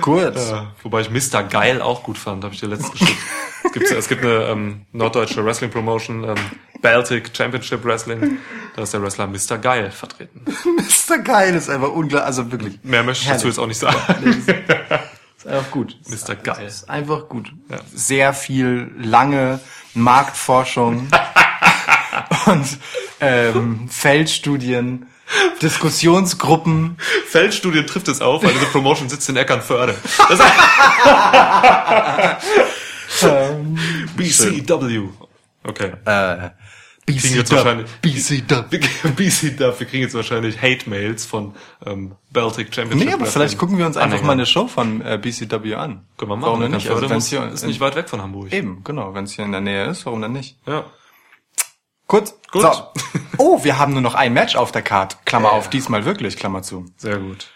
Gut. 0.00 0.36
Äh, 0.36 0.62
wobei 0.82 1.00
ich 1.02 1.10
Mr. 1.10 1.42
Geil 1.42 1.82
auch 1.82 2.02
gut 2.02 2.18
fand, 2.18 2.44
habe 2.44 2.54
ich 2.54 2.60
dir 2.60 2.68
letztens 2.68 2.92
geschickt. 2.92 3.18
es, 3.76 3.88
gibt, 3.88 3.98
es 3.98 4.08
gibt 4.08 4.24
eine 4.24 4.44
ähm, 4.44 4.86
norddeutsche 4.92 5.44
Wrestling 5.44 5.70
Promotion, 5.70 6.24
ähm, 6.24 6.34
Baltic 6.80 7.30
Championship 7.36 7.84
Wrestling. 7.84 8.38
Da 8.74 8.82
ist 8.82 8.92
der 8.92 9.02
Wrestler 9.02 9.26
Mr. 9.26 9.58
Geil 9.58 9.90
vertreten. 9.90 10.44
Mr. 11.08 11.18
Geil 11.18 11.54
ist 11.54 11.68
einfach 11.68 11.90
unglaublich. 11.90 12.26
Also 12.26 12.50
wirklich. 12.50 12.78
Mehr 12.82 13.02
möchte 13.02 13.24
ich 13.24 13.30
dazu 13.30 13.48
jetzt 13.48 13.58
auch 13.58 13.66
nicht 13.66 13.78
sagen. 13.78 14.44
Ist 15.38 15.46
einfach 15.46 15.70
gut. 15.70 15.96
Mr. 16.08 16.34
Geil. 16.34 16.66
Ist 16.66 16.88
einfach 16.88 17.28
gut. 17.28 17.52
Sehr 17.94 18.32
viel 18.32 18.90
lange 18.98 19.60
Marktforschung 19.92 21.08
und 22.46 22.66
ähm, 23.20 23.88
Feldstudien, 23.90 25.06
Diskussionsgruppen. 25.60 26.96
Feldstudien 27.28 27.86
trifft 27.86 28.08
es 28.08 28.22
auf, 28.22 28.42
weil 28.42 28.52
diese 28.54 28.66
Promotion 28.66 29.10
sitzt 29.10 29.28
in 29.28 29.36
Eckernförde. 29.36 29.94
Das 33.20 33.52
BCW. 34.16 35.08
Okay. 35.64 35.92
Äh, 36.04 36.50
BC 37.06 37.44
BCW. 38.02 38.74
BCW, 39.16 39.78
wir 39.78 39.86
kriegen 39.86 40.02
jetzt 40.02 40.14
wahrscheinlich 40.14 40.60
Hate-Mails 40.60 41.24
von 41.24 41.54
ähm, 41.84 42.16
Baltic 42.32 42.74
Championship. 42.74 43.08
Nee, 43.08 43.14
aber 43.14 43.26
vielleicht 43.26 43.58
gucken 43.58 43.78
wir 43.78 43.86
uns 43.86 43.96
einfach 43.96 44.06
Anhängern. 44.06 44.26
mal 44.26 44.32
eine 44.32 44.46
Show 44.46 44.66
von 44.66 45.00
äh, 45.02 45.16
BCW 45.16 45.76
an. 45.76 46.04
Können 46.16 46.32
wir 46.32 46.36
machen. 46.36 46.42
Warum 46.42 46.60
denn 46.60 46.72
nicht? 46.72 46.90
Also, 46.90 47.08
wenn's 47.08 47.28
hier 47.28 47.46
ist 47.46 47.64
nicht 47.64 47.78
weit 47.78 47.94
weg 47.94 48.08
von 48.08 48.20
Hamburg. 48.20 48.52
Eben, 48.52 48.82
genau. 48.82 49.14
Wenn 49.14 49.24
es 49.24 49.32
hier 49.32 49.44
in 49.44 49.52
der 49.52 49.60
Nähe 49.60 49.86
ist, 49.86 50.04
warum 50.04 50.20
dann 50.20 50.32
nicht? 50.32 50.58
Ja. 50.66 50.84
Gut. 52.08 52.32
Gut. 52.50 52.62
So. 52.62 52.88
Oh, 53.38 53.62
wir 53.62 53.78
haben 53.78 53.92
nur 53.92 54.02
noch 54.02 54.14
ein 54.14 54.32
Match 54.32 54.56
auf 54.56 54.72
der 54.72 54.82
Karte. 54.82 55.16
Klammer 55.24 55.52
auf, 55.52 55.70
diesmal 55.70 56.04
wirklich, 56.04 56.36
Klammer 56.36 56.62
zu. 56.62 56.86
Sehr 56.96 57.18
gut. 57.18 57.48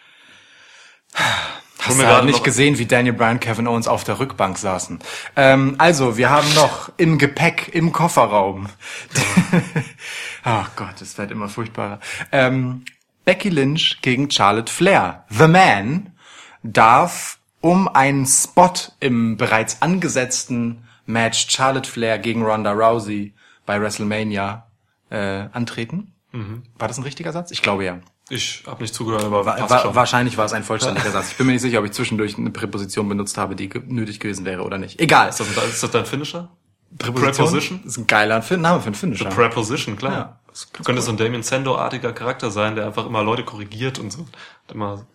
Hast 1.83 1.99
du 1.99 2.03
gerade 2.03 2.17
halt 2.17 2.25
nicht 2.27 2.45
gesehen, 2.45 2.79
wie 2.79 2.87
Daniel 2.87 3.15
Bryan, 3.15 3.41
Kevin 3.41 3.67
Owens 3.67 3.89
auf 3.89 4.05
der 4.05 4.19
Rückbank 4.19 4.59
saßen. 4.59 4.99
Ähm, 5.37 5.77
also, 5.79 6.17
wir 6.17 6.31
haben 6.31 6.53
noch 6.55 6.93
im 6.97 7.19
Gepäck, 7.19 7.71
im 7.73 7.93
Kofferraum. 7.93 8.69
Ach 10.45 10.71
Gott, 10.77 11.01
es 11.01 11.17
wird 11.17 11.31
immer 11.31 11.49
furchtbarer. 11.49 12.01
Ähm, 12.33 12.85
Becky 13.25 13.49
Lynch 13.49 13.99
gegen 14.03 14.31
Charlotte 14.31 14.73
Flair. 14.73 15.25
The 15.31 15.49
Man 15.49 16.13
darf 16.63 17.39
um 17.61 17.89
einen 17.89 18.27
Spot 18.27 18.73
im 19.01 19.37
bereits 19.37 19.83
angesetzten 19.83 20.85
Match 21.07 21.47
Charlotte 21.51 21.89
Flair 21.89 22.19
gegen 22.19 22.43
Ronda 22.43 22.73
Rousey 22.73 23.35
bei 23.67 23.81
WrestleMania 23.81 24.67
äh, 25.11 25.47
antreten. 25.53 26.13
War 26.79 26.89
das 26.89 26.99
ein 26.99 27.03
richtiger 27.03 27.33
Satz? 27.33 27.51
Ich 27.51 27.63
glaube 27.63 27.85
ja. 27.85 27.99
Ich 28.31 28.63
habe 28.67 28.81
nicht 28.81 28.95
zugehört, 28.95 29.25
aber 29.25 29.45
Wa 29.45 29.53
passt 29.55 29.71
wa 29.71 29.79
schon. 29.81 29.95
wahrscheinlich 29.95 30.39
war 30.39 30.45
es 30.45 30.53
ein 30.53 30.63
vollständiger 30.63 31.11
Satz. 31.11 31.33
Ich 31.33 31.37
bin 31.37 31.47
mir 31.47 31.53
nicht 31.53 31.63
sicher, 31.63 31.81
ob 31.81 31.85
ich 31.85 31.93
zwischendurch 31.93 32.39
eine 32.39 32.51
Präposition 32.51 33.09
benutzt 33.09 33.37
habe, 33.37 33.57
die 33.57 33.69
nötig 33.87 34.21
gewesen 34.21 34.45
wäre 34.45 34.63
oder 34.63 34.79
nicht. 34.79 35.01
Egal. 35.01 35.29
Ist 35.29 35.41
das, 35.41 35.49
ist 35.49 35.83
das 35.83 35.91
dein 35.91 36.07
Finisher? 36.07 36.49
Präposition 36.97 37.35
Preposition? 37.35 37.81
ist 37.85 37.99
ein 37.99 38.07
geiler 38.07 38.43
Name 38.57 38.81
für 38.81 38.87
einen 38.87 38.95
Finisher. 38.95 39.29
Preposition, 39.29 39.97
klar. 39.97 40.13
Ja. 40.13 40.41
Das 40.49 40.73
könnte 40.73 41.03
so 41.03 41.11
ein 41.11 41.17
Damien 41.17 41.43
Sando-artiger 41.43 42.13
Charakter 42.13 42.51
sein, 42.51 42.75
der 42.75 42.87
einfach 42.87 43.07
immer 43.07 43.23
Leute 43.23 43.45
korrigiert 43.45 43.99
und 43.99 44.13
so. 44.13 44.21
Und 44.21 44.75
immer 44.75 45.07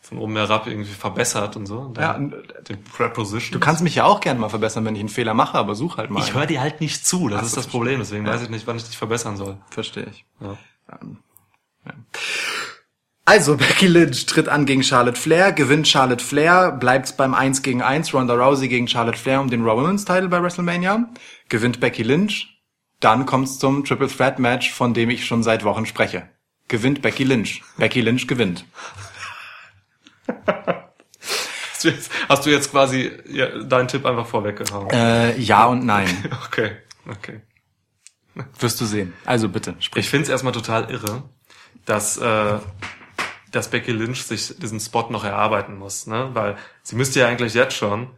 von 0.00 0.18
oben 0.18 0.36
herab 0.36 0.66
irgendwie 0.66 0.90
verbessert 0.90 1.56
und 1.56 1.66
so. 1.66 1.78
Und 1.78 1.98
Ja, 1.98 2.14
den 2.14 2.82
Preposition. 2.84 3.52
Du 3.52 3.64
kannst 3.64 3.82
mich 3.82 3.94
ja 3.94 4.04
auch 4.04 4.20
gerne 4.20 4.40
mal 4.40 4.48
verbessern, 4.48 4.84
wenn 4.84 4.96
ich 4.96 5.00
einen 5.00 5.08
Fehler 5.08 5.34
mache, 5.34 5.56
aber 5.56 5.76
such 5.76 5.96
halt 5.96 6.10
mal. 6.10 6.20
ich 6.20 6.34
höre 6.34 6.46
dir 6.46 6.60
halt 6.60 6.80
nicht 6.80 7.06
zu, 7.06 7.28
das 7.28 7.40
Ach 7.40 7.46
ist 7.46 7.56
das 7.56 7.66
Problem, 7.68 8.00
deswegen 8.00 8.26
weiß 8.26 8.42
ich 8.42 8.50
nicht, 8.50 8.66
wann 8.66 8.76
ich 8.76 8.84
dich 8.84 8.98
verbessern 8.98 9.36
soll. 9.36 9.58
Verstehe 9.70 10.06
ich. 10.10 10.24
Ja. 10.40 10.58
Also, 13.24 13.56
Becky 13.58 13.86
Lynch 13.86 14.26
tritt 14.26 14.48
an 14.48 14.66
gegen 14.66 14.82
Charlotte 14.82 15.18
Flair, 15.18 15.52
gewinnt 15.52 15.88
Charlotte 15.88 16.22
Flair, 16.22 16.72
bleibt 16.72 17.16
beim 17.16 17.34
1 17.34 17.62
gegen 17.62 17.82
1, 17.82 18.12
Ronda 18.12 18.34
Rousey 18.34 18.68
gegen 18.68 18.88
Charlotte 18.88 19.18
Flair 19.18 19.40
um 19.40 19.50
den 19.50 19.62
Raw 19.64 19.80
Women's 19.80 20.04
Title 20.04 20.28
bei 20.28 20.42
WrestleMania, 20.42 21.08
gewinnt 21.48 21.80
Becky 21.80 22.02
Lynch, 22.02 22.52
dann 23.00 23.26
kommt's 23.26 23.58
zum 23.58 23.84
Triple 23.84 24.08
Threat 24.08 24.38
Match, 24.38 24.72
von 24.72 24.94
dem 24.94 25.10
ich 25.10 25.26
schon 25.26 25.42
seit 25.42 25.64
Wochen 25.64 25.86
spreche. 25.86 26.28
Gewinnt 26.68 27.02
Becky 27.02 27.24
Lynch. 27.24 27.62
Becky 27.76 28.00
Lynch 28.00 28.26
gewinnt. 28.26 28.64
Hast 31.82 31.84
du 31.84 31.88
jetzt, 31.88 32.12
hast 32.28 32.46
du 32.46 32.50
jetzt 32.50 32.70
quasi 32.70 33.10
ja, 33.28 33.48
deinen 33.64 33.88
Tipp 33.88 34.06
einfach 34.06 34.26
vorweggehauen? 34.26 34.88
Äh, 34.90 35.36
ja 35.38 35.66
und 35.66 35.84
nein. 35.84 36.08
Okay, 36.46 36.76
okay. 37.08 37.40
Wirst 38.60 38.80
du 38.80 38.84
sehen. 38.84 39.12
Also 39.24 39.48
bitte, 39.48 39.74
sprich. 39.80 40.04
Ich 40.04 40.10
finde 40.10 40.24
es 40.24 40.28
erstmal 40.28 40.52
total 40.52 40.90
irre, 40.90 41.24
dass, 41.84 42.16
äh, 42.16 42.58
dass 43.50 43.70
Becky 43.70 43.92
Lynch 43.92 44.22
sich 44.24 44.56
diesen 44.58 44.80
Spot 44.80 45.08
noch 45.10 45.24
erarbeiten 45.24 45.76
muss, 45.76 46.06
ne? 46.06 46.30
Weil 46.32 46.56
sie 46.82 46.96
müsste 46.96 47.20
ja 47.20 47.28
eigentlich 47.28 47.54
jetzt 47.54 47.76
schon 47.76 48.10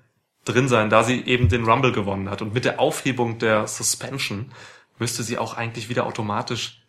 drin 0.45 0.69
sein, 0.69 0.91
da 0.91 1.03
sie 1.03 1.25
eben 1.25 1.49
den 1.49 1.65
Rumble 1.65 1.93
gewonnen 1.93 2.31
hat. 2.31 2.43
Und 2.43 2.55
mit 2.55 2.65
der 2.65 2.79
Aufhebung 2.81 3.39
der 3.39 3.67
Suspension 3.67 4.53
müsste 4.99 5.23
sie 5.23 5.39
auch 5.39 5.55
eigentlich 5.57 5.89
wieder 5.89 6.07
automatisch 6.07 6.83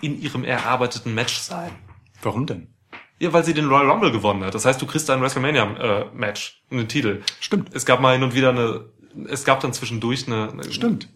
in 0.00 0.20
ihrem 0.20 0.44
erarbeiteten 0.44 1.14
Match 1.14 1.38
sein. 1.38 1.70
Warum 2.20 2.46
denn? 2.46 2.68
Ja, 3.18 3.32
weil 3.32 3.44
sie 3.44 3.54
den 3.54 3.68
Royal 3.68 3.88
Rumble 3.88 4.10
gewonnen 4.10 4.44
hat. 4.44 4.54
Das 4.54 4.64
heißt, 4.64 4.82
du 4.82 4.86
kriegst 4.86 5.08
ein 5.08 5.20
WrestleMania-Match, 5.20 6.62
einen 6.70 6.88
Titel. 6.88 7.22
Stimmt. 7.40 7.70
Es 7.72 7.86
gab 7.86 8.00
mal 8.00 8.14
hin 8.14 8.24
und 8.24 8.34
wieder 8.34 8.50
eine, 8.50 8.86
es 9.28 9.44
gab 9.44 9.60
dann 9.60 9.72
zwischendurch 9.72 10.26
eine, 10.26 10.50
eine 10.50 10.72
Stimmt. 10.72 11.08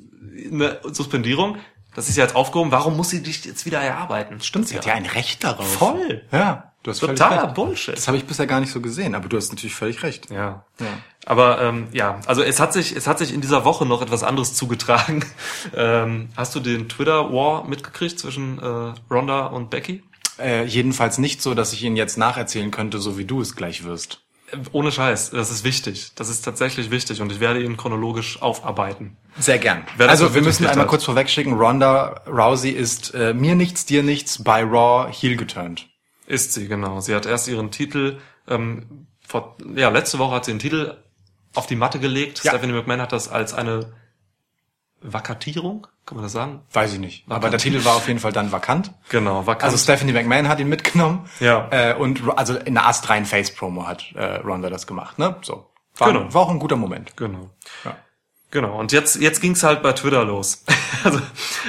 eine 0.50 0.80
Suspendierung. 0.84 1.58
Das 1.96 2.10
ist 2.10 2.16
ja 2.16 2.24
jetzt 2.24 2.36
aufgehoben. 2.36 2.70
Warum 2.70 2.94
muss 2.94 3.08
sie 3.08 3.22
dich 3.22 3.42
jetzt 3.46 3.64
wieder 3.64 3.80
erarbeiten? 3.80 4.38
Stimmt, 4.42 4.68
sie 4.68 4.76
hat 4.76 4.84
ja 4.84 4.92
ein 4.92 5.06
Recht 5.06 5.42
darauf. 5.42 5.66
Voll. 5.66 6.22
Ja, 6.30 6.74
du 6.82 6.90
hast 6.90 7.00
völlig 7.00 7.18
Totaler. 7.18 7.46
Bullshit. 7.46 7.96
Das 7.96 8.06
habe 8.06 8.18
ich 8.18 8.26
bisher 8.26 8.46
gar 8.46 8.60
nicht 8.60 8.70
so 8.70 8.82
gesehen, 8.82 9.14
aber 9.14 9.30
du 9.30 9.38
hast 9.38 9.48
natürlich 9.48 9.74
völlig 9.74 10.02
recht. 10.02 10.30
Ja. 10.30 10.66
Ja. 10.78 10.86
Aber 11.24 11.58
ähm, 11.62 11.88
ja, 11.92 12.20
also 12.26 12.42
es 12.42 12.60
hat 12.60 12.74
sich 12.74 12.94
es 12.94 13.06
hat 13.06 13.18
sich 13.18 13.32
in 13.32 13.40
dieser 13.40 13.64
Woche 13.64 13.86
noch 13.86 14.02
etwas 14.02 14.24
anderes 14.24 14.52
zugetragen. 14.54 15.24
ähm, 15.74 16.28
hast 16.36 16.54
du 16.54 16.60
den 16.60 16.90
Twitter 16.90 17.32
War 17.32 17.64
mitgekriegt 17.64 18.18
zwischen 18.18 18.58
äh, 18.58 18.92
Ronda 19.10 19.46
und 19.46 19.70
Becky? 19.70 20.02
Äh, 20.38 20.66
jedenfalls 20.66 21.16
nicht 21.16 21.40
so, 21.40 21.54
dass 21.54 21.72
ich 21.72 21.82
ihn 21.82 21.96
jetzt 21.96 22.18
nacherzählen 22.18 22.70
könnte, 22.70 22.98
so 22.98 23.16
wie 23.16 23.24
du 23.24 23.40
es 23.40 23.56
gleich 23.56 23.84
wirst. 23.84 24.25
Ohne 24.72 24.92
Scheiß, 24.92 25.30
das 25.30 25.50
ist 25.50 25.64
wichtig. 25.64 26.12
Das 26.14 26.28
ist 26.28 26.42
tatsächlich 26.42 26.90
wichtig 26.90 27.20
und 27.20 27.32
ich 27.32 27.40
werde 27.40 27.62
ihn 27.62 27.76
chronologisch 27.76 28.40
aufarbeiten. 28.40 29.16
Sehr 29.38 29.58
gern. 29.58 29.84
Also 29.98 30.28
so 30.28 30.34
wir 30.34 30.42
müssen 30.42 30.66
einmal 30.66 30.84
hat. 30.84 30.88
kurz 30.88 31.04
vorwegschicken, 31.04 31.54
Ronda 31.54 32.22
Rousey 32.28 32.70
ist 32.70 33.14
äh, 33.14 33.34
mir 33.34 33.56
nichts, 33.56 33.86
dir 33.86 34.02
nichts 34.02 34.42
bei 34.42 34.62
Raw 34.62 35.12
Heel 35.12 35.36
geturnt. 35.36 35.88
Ist 36.26 36.52
sie, 36.52 36.68
genau. 36.68 37.00
Sie 37.00 37.14
hat 37.14 37.26
erst 37.26 37.48
ihren 37.48 37.70
Titel, 37.70 38.18
ähm, 38.48 39.08
vor, 39.26 39.56
ja, 39.74 39.88
letzte 39.88 40.18
Woche 40.18 40.36
hat 40.36 40.44
sie 40.44 40.52
den 40.52 40.60
Titel 40.60 40.96
auf 41.54 41.66
die 41.66 41.76
Matte 41.76 41.98
gelegt. 41.98 42.44
Ja. 42.44 42.52
Stephanie 42.52 42.72
McMahon 42.72 43.00
hat 43.00 43.12
das 43.12 43.28
als 43.28 43.52
eine 43.52 43.92
Vakatierung, 45.00 45.86
kann 46.06 46.16
man 46.16 46.22
das 46.22 46.32
sagen? 46.32 46.62
Weiß 46.72 46.92
ich 46.92 46.98
nicht. 47.00 47.24
Aber 47.28 47.50
der 47.50 47.58
Titel 47.58 47.84
war 47.84 47.96
auf 47.96 48.06
jeden 48.08 48.20
Fall 48.20 48.32
dann 48.32 48.52
vakant. 48.52 48.92
Genau, 49.08 49.44
vakant. 49.46 49.64
Also 49.64 49.76
Stephanie 49.76 50.12
McMahon 50.12 50.48
hat 50.48 50.60
ihn 50.60 50.68
mitgenommen. 50.68 51.28
Ja. 51.40 51.68
Äh, 51.70 51.94
und 51.94 52.22
also 52.36 52.56
in 52.56 52.78
einer 52.78 52.86
astreinen 52.86 53.26
Face-Promo 53.26 53.86
hat 53.86 54.12
äh, 54.14 54.36
Ronda 54.36 54.70
das 54.70 54.86
gemacht. 54.86 55.18
Ne? 55.18 55.34
So. 55.42 55.68
War, 55.98 56.12
Genau. 56.12 56.32
war 56.32 56.42
auch 56.42 56.50
ein 56.50 56.58
guter 56.60 56.76
Moment. 56.76 57.16
Genau. 57.16 57.50
Ja. 57.84 57.96
Genau. 58.52 58.78
Und 58.78 58.92
jetzt, 58.92 59.16
jetzt 59.16 59.40
ging's 59.40 59.62
halt 59.64 59.82
bei 59.82 59.92
Twitter 59.92 60.24
los. 60.24 60.64
also, 61.04 61.20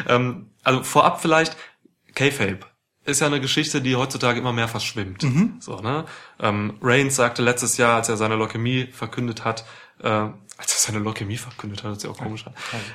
ähm, 0.07 0.51
also 0.63 0.83
vorab 0.83 1.19
vielleicht 1.21 1.57
K-Fape. 2.13 2.59
ist 3.05 3.21
ja 3.21 3.27
eine 3.27 3.41
Geschichte, 3.41 3.81
die 3.81 3.95
heutzutage 3.95 4.39
immer 4.39 4.53
mehr 4.53 4.67
verschwimmt. 4.67 5.23
Mhm. 5.23 5.57
So, 5.59 5.79
ne? 5.79 6.05
ähm, 6.39 6.77
Reigns 6.81 7.15
sagte 7.15 7.41
letztes 7.41 7.77
Jahr, 7.77 7.95
als 7.95 8.09
er 8.09 8.17
seine 8.17 8.35
Leukämie 8.35 8.88
verkündet 8.91 9.45
hat, 9.45 9.65
äh, 10.03 10.25
als 10.58 10.74
er 10.74 10.91
seine 10.91 11.03
Leukämie 11.03 11.38
verkündet 11.38 11.84
hat, 11.84 11.91
ist 11.97 12.03
ja 12.03 12.10
auch 12.10 12.18
komisch. 12.18 12.43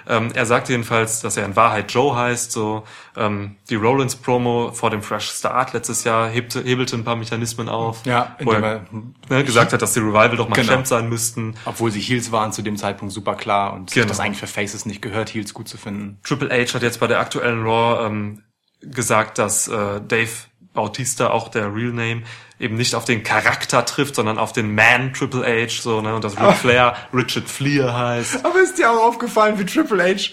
Ähm, 0.09 0.33
er 0.35 0.47
sagte 0.47 0.73
jedenfalls, 0.73 1.21
dass 1.21 1.37
er 1.37 1.45
in 1.45 1.55
Wahrheit 1.55 1.93
Joe 1.93 2.17
heißt. 2.17 2.51
So 2.51 2.83
ähm, 3.17 3.57
die 3.71 3.77
Rollins 3.77 4.17
Promo 4.17 4.73
vor 4.73 4.91
dem 4.91 5.01
Fresh 5.03 5.31
Start 5.31 5.73
letztes 5.73 6.03
Jahr 6.03 6.29
hebte, 6.29 6.63
hebelte 6.65 6.97
ein 6.97 7.05
paar 7.05 7.15
Mechanismen 7.17 7.69
auf, 7.69 8.05
Ja, 8.05 8.37
wo 8.43 8.53
er 8.53 8.79
indem 8.91 9.15
ne, 9.29 9.45
gesagt 9.45 9.73
hat, 9.73 9.81
dass 9.81 9.93
die 9.95 10.01
Revival 10.01 10.37
doch 10.37 10.49
mal 10.49 10.57
Genau. 10.57 10.73
Champ 10.73 10.87
sein 10.89 11.09
müssten. 11.09 11.55
Obwohl 11.65 11.91
sie 11.93 12.01
Heels 12.01 12.33
waren 12.33 12.53
zu 12.53 12.63
dem 12.63 12.77
Zeitpunkt 12.77 13.15
super 13.15 13.37
klar 13.37 13.73
und 13.75 13.93
Genau. 13.93 14.07
das 14.09 14.19
eigentlich 14.19 14.39
für 14.39 14.47
Faces 14.49 14.85
nicht 14.85 15.01
gehört, 15.01 15.33
Heels 15.33 15.55
gut 15.55 15.69
zu 15.69 15.77
finden. 15.79 16.19
Triple 16.25 16.51
H 16.51 16.75
hat 16.75 16.83
jetzt 16.83 16.99
bei 16.99 17.07
der 17.07 17.21
aktuellen 17.21 17.63
Raw 17.63 18.07
ähm, 18.07 18.43
gesagt, 18.81 19.39
dass 19.39 19.69
äh, 19.69 20.01
Dave 20.01 20.31
Bautista, 20.75 21.31
auch 21.31 21.49
der 21.49 21.75
Real 21.75 21.93
Name, 21.93 22.23
eben 22.63 22.77
nicht 22.77 22.95
auf 22.95 23.05
den 23.05 23.23
Charakter 23.23 23.85
trifft, 23.85 24.15
sondern 24.15 24.39
auf 24.39 24.53
den 24.53 24.75
Man 24.75 25.13
Triple 25.13 25.45
H, 25.45 25.83
so, 25.83 26.01
ne, 26.01 26.15
und 26.15 26.23
dass 26.25 26.39
Ric 26.41 26.55
Flair 26.57 26.95
Richard 27.13 27.49
Fleer 27.49 27.93
heißt. 27.97 28.45
Aber 28.45 28.61
ist 28.61 28.79
dir 28.79 28.91
auch 28.91 29.03
aufgefallen, 29.05 29.59
wie 29.59 29.65
Triple 29.67 30.03
H, 30.03 30.31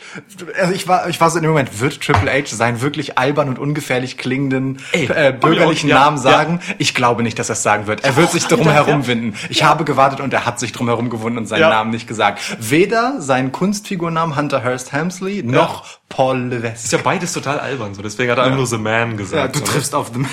also 0.60 0.74
ich 0.74 0.88
war, 0.88 1.10
ich 1.10 1.20
war 1.20 1.30
so 1.32 1.38
in 1.38 1.44
dem 1.44 1.52
Moment, 1.52 1.80
wird 1.80 2.00
Triple 2.02 2.32
H 2.32 2.56
seinen 2.56 2.82
wirklich 2.82 3.18
albern 3.18 3.50
und 3.50 3.58
ungefährlich 3.60 4.18
klingenden 4.18 4.80
Ey, 4.92 5.06
äh, 5.06 5.34
bürgerlichen 5.38 5.90
auch- 5.92 5.96
ja, 5.96 6.00
Namen 6.06 6.18
sagen? 6.20 6.60
Ich 6.78 6.94
glaube 6.94 7.24
nicht, 7.24 7.40
dass 7.40 7.50
er 7.50 7.54
es 7.54 7.64
sagen 7.64 7.88
wird. 7.88 8.04
Er 8.06 8.16
wird 8.16 8.32
sich 8.32 8.46
drum 8.46 8.60
gedacht, 8.60 8.88
herum 8.88 9.04
ja. 9.08 9.32
Ich 9.50 9.64
habe 9.64 9.84
gewartet 9.84 10.20
und 10.20 10.32
er 10.34 10.46
hat 10.46 10.60
sich 10.60 10.72
drum 10.72 10.88
herum 10.88 11.10
gewunden 11.10 11.40
und 11.40 11.48
seinen 11.48 11.62
Ja. 11.62 11.70
Namen 11.70 11.90
nicht 11.90 12.08
gesagt. 12.08 12.40
Weder 12.60 13.20
seinen 13.22 13.52
Kunstfigurnamen 13.52 14.36
Hunter 14.36 14.62
Hearst 14.64 14.92
Helmsley 14.92 15.42
noch 15.44 15.86
Paul 16.10 16.38
Ist 16.46 16.50
Levesque. 16.64 16.96
ja 16.98 17.02
beides 17.04 17.34
total 17.34 17.60
albern, 17.60 17.94
so, 17.96 18.02
deswegen 18.02 18.32
hat 18.32 18.38
er 18.38 18.44
einfach 18.46 18.58
nur 18.58 18.68
The 18.68 18.78
Man 18.78 19.18
gesagt. 19.18 19.42
Ja, 19.42 19.48
du 19.48 19.60
so, 19.60 19.66
ne? 19.66 19.72
triffst 19.72 19.96
auf 19.96 20.12
The 20.14 20.20
Man. 20.20 20.30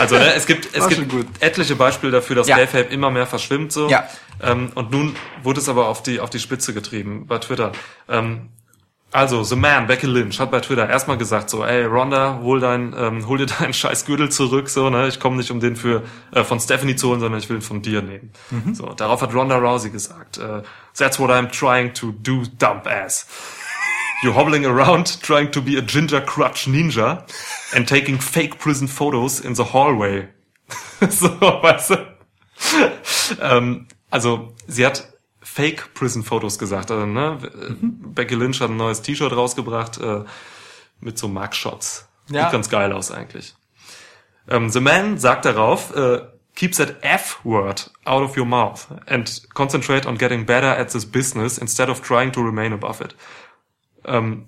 Also 0.00 0.16
ne, 0.16 0.34
es 0.34 0.46
gibt 0.46 0.68
es 0.74 0.88
gibt 0.88 1.12
etliche 1.42 1.76
Beispiele 1.76 2.12
dafür, 2.12 2.36
dass 2.36 2.48
Ja. 2.48 2.56
Kayfabe 2.56 2.84
immer 2.84 3.10
mehr 3.10 3.26
verschwimmt 3.26 3.72
so. 3.72 3.88
Ja. 3.88 4.08
Ähm, 4.42 4.70
und 4.74 4.90
nun 4.90 5.16
wurde 5.42 5.60
es 5.60 5.68
aber 5.68 5.88
auf 5.88 6.02
die 6.02 6.20
auf 6.20 6.30
die 6.30 6.38
Spitze 6.38 6.74
getrieben 6.74 7.26
bei 7.26 7.38
Twitter. 7.38 7.72
Ähm, 8.08 8.50
also 9.10 9.42
The 9.42 9.56
Man 9.56 9.86
Becky 9.86 10.06
Lynch 10.06 10.38
hat 10.38 10.50
bei 10.50 10.60
Twitter 10.60 10.86
erstmal 10.88 11.16
gesagt 11.16 11.48
so, 11.48 11.64
ey 11.64 11.84
Ronda, 11.84 12.40
hol 12.42 12.60
dein 12.60 12.94
ähm, 12.96 13.26
hol 13.26 13.38
dir 13.38 13.46
deinen 13.46 13.72
scheiß 13.80 14.04
Gürtel 14.04 14.28
zurück 14.30 14.68
so, 14.68 14.90
ne? 14.90 15.08
Ich 15.08 15.18
komme 15.18 15.36
nicht 15.36 15.50
um 15.50 15.60
den 15.60 15.76
für 15.76 16.02
äh, 16.32 16.44
von 16.44 16.60
Stephanie 16.60 16.94
zu 16.94 17.08
holen, 17.08 17.20
sondern 17.20 17.40
ich 17.40 17.48
will 17.48 17.56
ihn 17.56 17.62
von 17.62 17.80
dir 17.80 18.02
nehmen. 18.02 18.32
Mhm. 18.50 18.74
So, 18.74 18.92
darauf 18.92 19.22
hat 19.22 19.34
Ronda 19.34 19.56
Rousey 19.56 19.90
gesagt, 19.90 20.36
äh, 20.36 20.62
that's 20.96 21.18
what 21.18 21.30
I'm 21.30 21.50
trying 21.50 21.94
to 21.94 22.12
do, 22.22 22.42
dump 22.58 22.86
ass. 22.86 23.26
You're 24.22 24.34
hobbling 24.34 24.66
around 24.66 25.20
trying 25.22 25.50
to 25.52 25.60
be 25.60 25.76
a 25.76 25.82
ginger 25.82 26.20
crutch 26.20 26.66
ninja 26.66 27.22
and 27.74 27.86
taking 27.86 28.18
fake 28.18 28.58
prison 28.58 28.88
photos 28.88 29.40
in 29.40 29.54
the 29.54 29.64
hallway. 29.64 30.28
so, 31.08 31.28
weißt 31.40 31.90
du? 31.90 32.18
ähm, 33.40 33.86
also, 34.10 34.54
sie 34.66 34.84
hat 34.84 35.12
Fake 35.40 35.94
Prison 35.94 36.22
Photos 36.22 36.58
gesagt. 36.58 36.90
Also, 36.90 37.06
ne? 37.06 37.38
Becky 37.80 38.34
Lynch 38.34 38.60
hat 38.60 38.70
ein 38.70 38.76
neues 38.76 39.02
T-Shirt 39.02 39.32
rausgebracht 39.32 39.98
äh, 39.98 40.24
mit 41.00 41.18
so 41.18 41.28
Mugshots. 41.28 42.08
Ja. 42.30 42.44
Sieht 42.44 42.52
ganz 42.52 42.68
geil 42.68 42.92
aus 42.92 43.10
eigentlich. 43.10 43.54
Ähm, 44.48 44.70
The 44.70 44.80
Man 44.80 45.18
sagt 45.18 45.44
darauf, 45.44 45.94
äh, 45.94 46.20
keep 46.54 46.74
that 46.76 46.96
F-word 47.02 47.90
out 48.04 48.22
of 48.22 48.36
your 48.36 48.46
mouth 48.46 48.88
and 49.06 49.42
concentrate 49.54 50.06
on 50.06 50.18
getting 50.18 50.44
better 50.44 50.76
at 50.76 50.90
this 50.90 51.06
business 51.06 51.56
instead 51.56 51.88
of 51.88 52.02
trying 52.02 52.32
to 52.32 52.40
remain 52.42 52.72
above 52.72 53.00
it. 53.00 53.14
Ähm, 54.08 54.46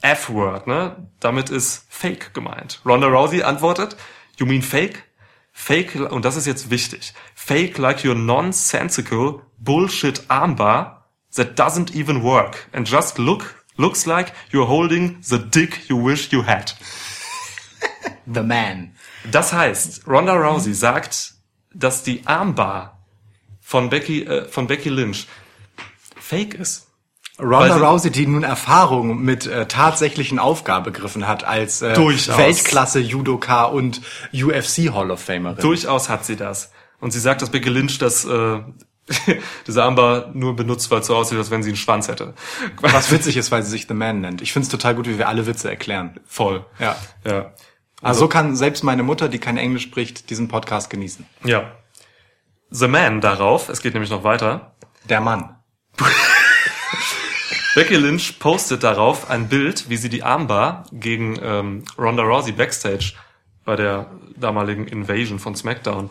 F-Word, 0.00 0.66
ne? 0.66 1.08
Damit 1.20 1.50
ist 1.50 1.86
Fake 1.88 2.32
gemeint. 2.32 2.80
Ronda 2.84 3.08
Rousey 3.08 3.42
antwortet, 3.42 3.96
you 4.36 4.46
mean 4.46 4.62
Fake? 4.62 5.04
Fake, 5.52 5.96
und 5.96 6.24
das 6.24 6.36
ist 6.36 6.46
jetzt 6.46 6.70
wichtig. 6.70 7.14
Fake 7.34 7.78
like 7.78 8.04
your 8.04 8.14
nonsensical 8.14 9.42
bullshit 9.58 10.30
armbar 10.30 11.08
that 11.34 11.58
doesn't 11.58 11.94
even 11.96 12.22
work 12.22 12.68
and 12.72 12.88
just 12.88 13.18
look, 13.18 13.64
looks 13.76 14.06
like 14.06 14.32
you're 14.52 14.68
holding 14.68 15.18
the 15.20 15.38
dick 15.38 15.88
you 15.88 15.96
wish 15.96 16.32
you 16.32 16.46
had. 16.46 16.74
The 18.32 18.42
Man. 18.42 18.94
Das 19.30 19.52
heißt, 19.52 20.06
Ronda 20.06 20.34
Rousey 20.34 20.74
sagt, 20.74 21.34
dass 21.74 22.02
die 22.02 22.26
Armbar 22.26 22.98
von 23.60 23.90
Becky, 23.90 24.24
äh, 24.24 24.48
von 24.48 24.66
Becky 24.66 24.90
Lynch 24.90 25.26
fake 26.20 26.54
ist. 26.54 26.87
Ronda 27.40 27.76
Rousey, 27.76 28.10
die 28.10 28.26
nun 28.26 28.42
Erfahrung 28.42 29.22
mit 29.22 29.46
äh, 29.46 29.66
tatsächlichen 29.66 30.38
Aufgabegriffen 30.38 31.28
hat 31.28 31.44
als 31.44 31.82
äh, 31.82 31.94
Durchaus. 31.94 32.36
Weltklasse 32.36 32.98
Judoka 32.98 33.64
und 33.64 34.00
UFC 34.32 34.92
Hall 34.92 35.10
of 35.10 35.20
Famerin. 35.20 35.60
Durchaus 35.60 36.08
hat 36.08 36.24
sie 36.24 36.36
das. 36.36 36.72
Und 37.00 37.12
sie 37.12 37.20
sagt, 37.20 37.42
dass 37.42 37.50
Becky 37.50 37.68
Lynch 37.68 37.98
das, 37.98 38.24
äh, 38.24 38.58
diese 39.68 39.84
Armbar 39.84 40.30
nur 40.34 40.56
benutzt, 40.56 40.90
weil 40.90 41.00
es 41.00 41.06
so 41.06 41.14
aussieht, 41.14 41.38
als 41.38 41.52
wenn 41.52 41.62
sie 41.62 41.70
einen 41.70 41.76
Schwanz 41.76 42.08
hätte. 42.08 42.34
Was 42.80 43.12
witzig 43.12 43.36
ist, 43.36 43.52
weil 43.52 43.62
sie 43.62 43.70
sich 43.70 43.86
The 43.86 43.94
Man 43.94 44.20
nennt. 44.20 44.42
Ich 44.42 44.52
find's 44.52 44.68
total 44.68 44.96
gut, 44.96 45.06
wie 45.06 45.18
wir 45.18 45.28
alle 45.28 45.46
Witze 45.46 45.70
erklären. 45.70 46.18
Voll. 46.26 46.66
Ja. 46.80 46.96
Ja. 47.24 47.52
Also 48.02 48.20
so 48.20 48.28
kann 48.28 48.56
selbst 48.56 48.82
meine 48.82 49.04
Mutter, 49.04 49.28
die 49.28 49.38
kein 49.38 49.56
Englisch 49.56 49.84
spricht, 49.84 50.30
diesen 50.30 50.48
Podcast 50.48 50.90
genießen. 50.90 51.24
Ja. 51.44 51.72
The 52.70 52.88
Man 52.88 53.20
darauf, 53.20 53.68
es 53.68 53.80
geht 53.80 53.94
nämlich 53.94 54.10
noch 54.10 54.24
weiter. 54.24 54.74
Der 55.08 55.20
Mann. 55.20 55.56
Becky 57.78 57.94
Lynch 57.94 58.40
postet 58.40 58.82
darauf 58.82 59.30
ein 59.30 59.48
Bild, 59.48 59.88
wie 59.88 59.96
sie 59.96 60.08
die 60.08 60.24
Armbar 60.24 60.86
gegen 60.90 61.38
ähm, 61.40 61.84
Ronda 61.96 62.24
Rousey 62.24 62.50
backstage 62.50 63.12
bei 63.64 63.76
der 63.76 64.06
damaligen 64.34 64.88
Invasion 64.88 65.38
von 65.38 65.54
SmackDown 65.54 66.10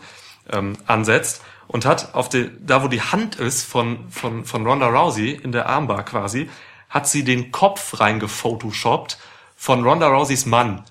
ähm, 0.50 0.78
ansetzt 0.86 1.42
und 1.66 1.84
hat 1.84 2.14
auf 2.14 2.30
die, 2.30 2.50
da 2.58 2.82
wo 2.82 2.88
die 2.88 3.02
Hand 3.02 3.36
ist 3.36 3.70
von, 3.70 4.10
von, 4.10 4.46
von 4.46 4.66
Ronda 4.66 4.88
Rousey 4.88 5.32
in 5.32 5.52
der 5.52 5.68
Armbar 5.68 6.06
quasi, 6.06 6.48
hat 6.88 7.06
sie 7.06 7.22
den 7.22 7.52
Kopf 7.52 8.00
reingefotoshoppt 8.00 9.18
von 9.54 9.84
Ronda 9.84 10.08
Rouseys 10.08 10.46
Mann. 10.46 10.84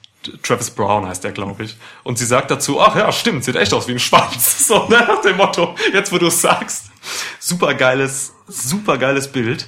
Travis 0.43 0.69
Brown 0.69 1.07
heißt 1.07 1.23
der, 1.23 1.31
glaube 1.31 1.63
ich. 1.63 1.75
Und 2.03 2.19
sie 2.19 2.25
sagt 2.25 2.51
dazu, 2.51 2.79
ach 2.79 2.95
ja, 2.95 3.11
stimmt, 3.11 3.43
sieht 3.43 3.55
echt 3.55 3.73
aus 3.73 3.87
wie 3.87 3.93
ein 3.93 3.99
Schwanz. 3.99 4.59
So, 4.67 4.87
ne, 4.89 5.03
nach 5.07 5.21
dem 5.21 5.37
Motto, 5.37 5.73
jetzt 5.91 6.11
wo 6.11 6.19
du 6.19 6.27
es 6.27 6.39
sagst. 6.39 6.91
Super 7.39 7.73
geiles, 7.73 8.35
super 8.47 8.99
geiles 8.99 9.31
Bild. 9.31 9.67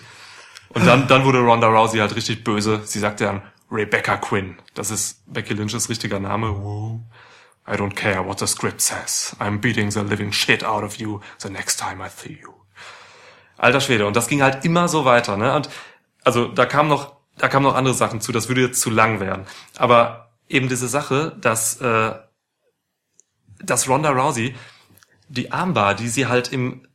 Und 0.70 0.86
dann, 0.86 1.07
dann 1.07 1.26
wurde 1.26 1.39
Ronda 1.39 1.67
Rousey 1.67 1.99
halt 1.99 2.15
richtig 2.15 2.43
böse. 2.43 2.82
Sie 2.86 2.99
sagte 2.99 3.26
dann 3.26 3.41
Rebecca 3.72 4.17
Quinn. 4.17 4.57
Das 4.74 4.91
ist 4.91 5.24
Becky 5.32 5.53
Lynch's 5.53 5.89
richtiger 5.89 6.20
Name. 6.20 6.47
I 7.67 7.74
don't 7.74 7.95
care 7.95 8.26
what 8.26 8.39
the 8.39 8.47
script 8.47 8.82
says. 8.82 9.36
I'm 9.39 9.59
beating 9.59 9.91
the 9.91 10.01
living 10.01 10.32
shit 10.32 10.63
out 10.63 10.84
of 10.84 10.97
you 10.97 11.22
the 11.39 11.49
next 11.49 11.80
time 11.80 12.03
I 12.03 12.09
see 12.09 12.39
you. 12.41 12.53
Alter 13.57 13.82
Schwede. 13.82 14.07
Und 14.07 14.15
das 14.15 14.28
ging 14.28 14.41
halt 14.41 14.65
immer 14.65 14.88
so 14.88 15.05
weiter, 15.05 15.38
ne? 15.38 15.53
Und 15.53 15.70
also 16.24 16.47
da 16.47 16.65
kam 16.65 16.88
noch, 16.88 17.17
da 17.38 17.47
kamen 17.47 17.65
noch 17.65 17.76
andere 17.76 17.93
Sachen 17.93 18.22
zu. 18.22 18.32
Das 18.32 18.47
würde 18.47 18.61
jetzt 18.61 18.82
zu 18.82 18.89
lang 18.89 19.20
werden. 19.20 19.45
Aber 19.78 20.32
eben 20.47 20.67
diese 20.67 20.88
Sache, 20.88 21.36
dass, 21.39 21.80
äh, 21.82 22.13
dass 23.61 23.88
Ronda 23.88 24.09
Rousey 24.09 24.55
die 25.28 25.51
Armbar, 25.51 25.93
die 25.93 26.07
sie 26.07 26.26
halt 26.26 26.51
im 26.51 26.88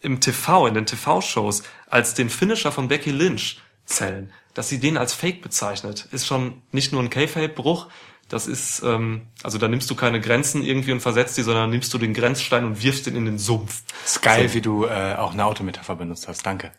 im 0.00 0.20
TV, 0.20 0.66
in 0.66 0.74
den 0.74 0.86
TV-Shows, 0.86 1.62
als 1.88 2.14
den 2.14 2.30
Finisher 2.30 2.72
von 2.72 2.88
Becky 2.88 3.10
Lynch 3.10 3.60
zählen, 3.84 4.32
dass 4.54 4.68
sie 4.68 4.80
den 4.80 4.96
als 4.96 5.12
Fake 5.12 5.42
bezeichnet, 5.42 6.08
ist 6.10 6.26
schon 6.26 6.62
nicht 6.72 6.92
nur 6.92 7.02
ein 7.02 7.10
K-Fape-Bruch, 7.10 7.88
das 8.28 8.46
ist, 8.46 8.82
ähm, 8.82 9.22
also 9.42 9.56
da 9.56 9.68
nimmst 9.68 9.88
du 9.90 9.94
keine 9.94 10.20
Grenzen 10.20 10.62
irgendwie 10.62 10.92
und 10.92 11.00
versetzt 11.00 11.38
die, 11.38 11.42
sondern 11.42 11.70
nimmst 11.70 11.92
du 11.94 11.98
den 11.98 12.12
Grenzstein 12.12 12.64
und 12.64 12.82
wirfst 12.82 13.06
den 13.06 13.16
in 13.16 13.24
den 13.24 13.38
Sumpf. 13.38 13.82
Ist 14.04 14.20
geil, 14.20 14.52
wie 14.52 14.60
du 14.60 14.84
äh, 14.84 15.14
auch 15.16 15.32
eine 15.32 15.46
Autometapher 15.46 15.96
benutzt 15.96 16.28
hast. 16.28 16.44
Danke. 16.44 16.72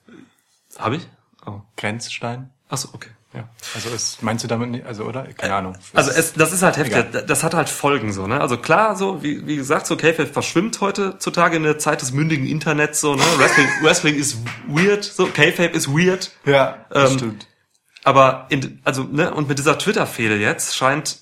Hab 0.77 0.93
ich? 0.93 1.07
Oh. 1.45 1.61
Grenzstein? 1.75 2.51
Achso, 2.69 2.89
okay. 2.93 3.09
Ja. 3.33 3.47
Also 3.75 3.89
ist, 3.89 4.23
meinst 4.23 4.43
du 4.43 4.47
damit 4.47 4.71
nicht, 4.71 4.85
also 4.85 5.03
oder? 5.03 5.23
Keine 5.33 5.53
Ahnung. 5.53 5.77
Also 5.93 6.09
es, 6.09 6.33
das 6.33 6.51
ist 6.51 6.63
halt 6.63 6.77
heftig. 6.77 6.97
Egal. 6.97 7.25
Das 7.27 7.43
hat 7.43 7.53
halt 7.53 7.69
Folgen 7.69 8.11
so, 8.11 8.25
ne? 8.25 8.41
Also 8.41 8.57
klar, 8.57 8.95
so 8.95 9.21
wie, 9.21 9.45
wie 9.45 9.55
gesagt, 9.55 9.85
so 9.85 9.95
K-Fape 9.95 10.25
verschwimmt 10.27 10.81
heutzutage 10.81 11.57
in 11.57 11.63
der 11.63 11.77
Zeit 11.77 12.01
des 12.01 12.11
mündigen 12.11 12.47
Internets 12.47 13.01
so, 13.01 13.13
ne? 13.15 13.23
Wrestling, 13.37 13.67
Wrestling 13.83 14.15
ist 14.15 14.37
weird, 14.67 15.03
so 15.03 15.27
K-Fape 15.27 15.75
ist 15.75 15.87
weird. 15.89 16.31
ja, 16.45 16.85
Ähm, 16.91 17.07
stimmt. 17.11 17.47
Aber 18.03 18.47
in, 18.49 18.79
also 18.83 19.03
ne 19.03 19.31
und 19.33 19.47
mit 19.47 19.59
dieser 19.59 19.77
Twitter-Fehde 19.77 20.37
jetzt 20.37 20.75
scheint 20.75 21.19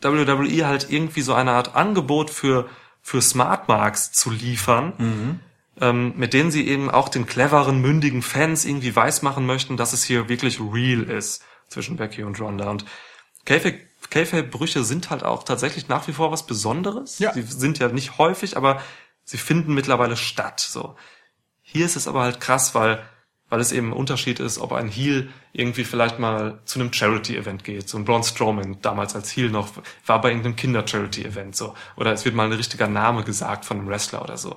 WWE 0.00 0.66
halt 0.66 0.86
irgendwie 0.90 1.20
so 1.20 1.34
eine 1.34 1.52
Art 1.52 1.76
Angebot 1.76 2.30
für 2.30 2.68
für 3.02 3.20
Smart 3.20 3.68
Marks 3.68 4.12
zu 4.12 4.30
liefern, 4.30 5.42
ähm, 5.80 6.14
mit 6.16 6.32
denen 6.32 6.50
sie 6.50 6.66
eben 6.66 6.90
auch 6.90 7.08
den 7.08 7.26
cleveren, 7.26 7.80
mündigen 7.80 8.22
Fans 8.22 8.64
irgendwie 8.64 8.94
weismachen 8.94 9.46
möchten, 9.46 9.76
dass 9.76 9.92
es 9.92 10.04
hier 10.04 10.28
wirklich 10.28 10.60
real 10.60 11.02
ist 11.02 11.42
zwischen 11.68 11.96
Becky 11.96 12.22
und 12.22 12.40
Ronda. 12.40 12.70
Und 12.70 12.84
Kayfabe-Brüche 13.44 14.84
sind 14.84 15.10
halt 15.10 15.24
auch 15.24 15.44
tatsächlich 15.44 15.88
nach 15.88 16.06
wie 16.08 16.12
vor 16.12 16.30
was 16.30 16.46
Besonderes. 16.46 17.18
Ja. 17.18 17.32
Sie 17.32 17.42
sind 17.42 17.78
ja 17.78 17.88
nicht 17.88 18.18
häufig, 18.18 18.56
aber 18.56 18.82
sie 19.24 19.38
finden 19.38 19.74
mittlerweile 19.74 20.16
statt. 20.16 20.60
So. 20.60 20.96
Hier 21.62 21.86
ist 21.86 21.96
es 21.96 22.06
aber 22.06 22.22
halt 22.22 22.40
krass, 22.40 22.74
weil 22.74 23.02
weil 23.52 23.60
es 23.60 23.70
eben 23.70 23.88
ein 23.90 23.92
Unterschied 23.92 24.40
ist, 24.40 24.56
ob 24.56 24.72
ein 24.72 24.88
Heel 24.88 25.28
irgendwie 25.52 25.84
vielleicht 25.84 26.18
mal 26.18 26.60
zu 26.64 26.80
einem 26.80 26.90
Charity-Event 26.90 27.64
geht. 27.64 27.86
So 27.86 27.98
ein 27.98 28.06
Braun 28.06 28.22
Strowman, 28.22 28.78
damals 28.80 29.14
als 29.14 29.30
Heel 29.36 29.50
noch, 29.50 29.68
war 30.06 30.22
bei 30.22 30.30
irgendeinem 30.30 30.56
Kinder-Charity-Event 30.56 31.54
so. 31.54 31.74
Oder 31.96 32.14
es 32.14 32.24
wird 32.24 32.34
mal 32.34 32.46
ein 32.46 32.54
richtiger 32.54 32.88
Name 32.88 33.24
gesagt 33.24 33.66
von 33.66 33.76
einem 33.76 33.88
Wrestler 33.88 34.22
oder 34.22 34.38
so. 34.38 34.56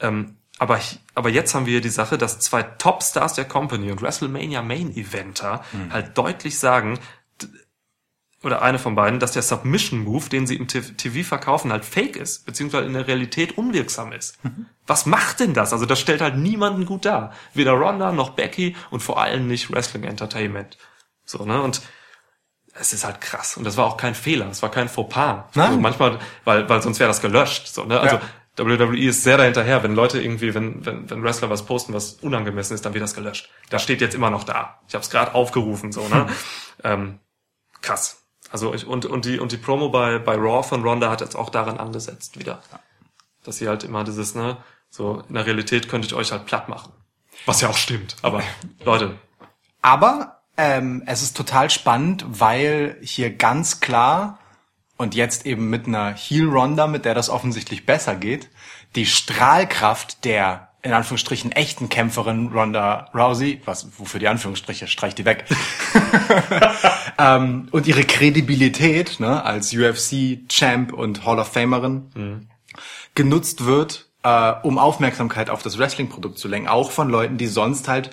Ähm, 0.00 0.36
aber, 0.58 0.78
aber 1.14 1.30
jetzt 1.30 1.54
haben 1.54 1.66
wir 1.66 1.80
die 1.80 1.88
Sache, 1.88 2.18
dass 2.18 2.38
zwei 2.40 2.62
Topstars 2.62 3.34
der 3.34 3.46
Company 3.46 3.90
und 3.90 4.02
WrestleMania 4.02 4.60
Main 4.62 4.94
Eventer 4.94 5.64
Mhm. 5.72 5.92
halt 5.92 6.18
deutlich 6.18 6.58
sagen, 6.58 6.98
oder 8.42 8.62
eine 8.62 8.78
von 8.78 8.94
beiden, 8.94 9.20
dass 9.20 9.32
der 9.32 9.42
Submission 9.42 10.00
Move, 10.02 10.30
den 10.30 10.46
sie 10.46 10.56
im 10.56 10.66
TV 10.66 11.28
verkaufen, 11.28 11.72
halt 11.72 11.84
fake 11.84 12.16
ist, 12.16 12.46
beziehungsweise 12.46 12.86
in 12.86 12.94
der 12.94 13.06
Realität 13.06 13.58
unwirksam 13.58 14.12
ist. 14.12 14.42
Mhm. 14.42 14.64
Was 14.86 15.04
macht 15.04 15.40
denn 15.40 15.52
das? 15.52 15.72
Also 15.74 15.84
das 15.84 16.00
stellt 16.00 16.22
halt 16.22 16.36
niemanden 16.36 16.86
gut 16.86 17.04
dar. 17.04 17.34
Weder 17.52 17.72
Ronda 17.72 18.12
noch 18.12 18.30
Becky 18.30 18.76
und 18.90 19.00
vor 19.02 19.20
allem 19.20 19.46
nicht 19.46 19.70
Wrestling 19.70 20.04
Entertainment. 20.04 20.78
So, 21.26 21.44
ne? 21.44 21.60
Und 21.60 21.82
es 22.72 22.94
ist 22.94 23.04
halt 23.04 23.20
krass. 23.20 23.58
Und 23.58 23.64
das 23.64 23.76
war 23.76 23.84
auch 23.86 23.98
kein 23.98 24.14
Fehler. 24.14 24.48
Es 24.48 24.62
war 24.62 24.70
kein 24.70 24.88
Fauxpas. 24.88 25.44
Nein. 25.54 25.66
Also 25.68 25.80
manchmal, 25.80 26.18
weil, 26.44 26.66
weil 26.68 26.80
sonst 26.80 26.98
wäre 26.98 27.08
das 27.08 27.20
gelöscht. 27.20 27.66
So, 27.68 27.84
ne? 27.84 28.00
Also 28.00 28.16
Ja. 28.16 28.22
WWE 28.66 29.08
ist 29.08 29.22
sehr 29.22 29.36
dahinterher, 29.36 29.82
wenn 29.82 29.94
Leute 29.94 30.20
irgendwie, 30.20 30.54
wenn, 30.54 30.84
wenn, 30.84 31.08
wenn 31.08 31.22
Wrestler 31.22 31.50
was 31.50 31.64
posten, 31.64 31.92
was 31.92 32.14
unangemessen 32.14 32.74
ist, 32.74 32.84
dann 32.84 32.94
wird 32.94 33.02
das 33.02 33.14
gelöscht. 33.14 33.50
Das 33.70 33.82
steht 33.82 34.00
jetzt 34.00 34.14
immer 34.14 34.30
noch 34.30 34.44
da. 34.44 34.80
Ich 34.88 34.94
habe 34.94 35.02
es 35.02 35.10
gerade 35.10 35.34
aufgerufen, 35.34 35.92
so, 35.92 36.06
ne? 36.08 36.28
ähm, 36.84 37.20
krass. 37.80 38.24
Also 38.50 38.74
ich, 38.74 38.86
und, 38.86 39.06
und 39.06 39.24
die 39.24 39.38
und 39.38 39.52
die 39.52 39.56
Promo 39.56 39.90
bei, 39.90 40.18
bei 40.18 40.34
Raw 40.34 40.62
von 40.66 40.82
Ronda 40.82 41.10
hat 41.10 41.20
jetzt 41.20 41.36
auch 41.36 41.50
daran 41.50 41.78
angesetzt 41.78 42.38
wieder. 42.38 42.62
Dass 43.44 43.58
sie 43.58 43.68
halt 43.68 43.84
immer 43.84 44.04
dieses, 44.04 44.34
ne, 44.34 44.56
so 44.90 45.22
in 45.28 45.34
der 45.34 45.46
Realität 45.46 45.88
könntet 45.88 46.12
ihr 46.12 46.18
euch 46.18 46.32
halt 46.32 46.46
platt 46.46 46.68
machen. 46.68 46.92
Was 47.46 47.60
ja 47.60 47.68
auch 47.68 47.76
stimmt. 47.76 48.16
Aber 48.22 48.42
Leute, 48.84 49.18
Aber 49.82 50.42
ähm, 50.56 51.02
es 51.06 51.22
ist 51.22 51.36
total 51.36 51.70
spannend, 51.70 52.24
weil 52.28 52.98
hier 53.00 53.30
ganz 53.30 53.80
klar 53.80 54.39
und 55.00 55.14
jetzt 55.14 55.46
eben 55.46 55.70
mit 55.70 55.86
einer 55.86 56.14
Heel 56.14 56.46
Ronda, 56.46 56.86
mit 56.86 57.06
der 57.06 57.14
das 57.14 57.30
offensichtlich 57.30 57.86
besser 57.86 58.16
geht, 58.16 58.50
die 58.96 59.06
Strahlkraft 59.06 60.26
der 60.26 60.68
in 60.82 60.92
Anführungsstrichen 60.92 61.52
echten 61.52 61.88
Kämpferin 61.88 62.48
Ronda 62.48 63.08
Rousey, 63.14 63.62
was 63.64 63.88
wofür 63.98 64.20
die 64.20 64.28
Anführungsstriche 64.28 64.88
streich 64.88 65.14
die 65.14 65.24
weg, 65.24 65.46
ähm, 67.18 67.68
und 67.70 67.86
ihre 67.86 68.04
Kredibilität 68.04 69.20
ne, 69.20 69.42
als 69.42 69.74
UFC 69.74 70.46
Champ 70.50 70.92
und 70.92 71.24
Hall 71.24 71.38
of 71.38 71.48
Famerin 71.48 72.48
genutzt 73.14 73.64
wird, 73.64 74.06
äh, 74.22 74.52
um 74.62 74.76
Aufmerksamkeit 74.76 75.48
auf 75.48 75.62
das 75.62 75.78
Wrestling-Produkt 75.78 76.38
zu 76.38 76.46
lenken, 76.46 76.68
auch 76.68 76.90
von 76.90 77.08
Leuten, 77.08 77.38
die 77.38 77.46
sonst 77.46 77.88
halt 77.88 78.10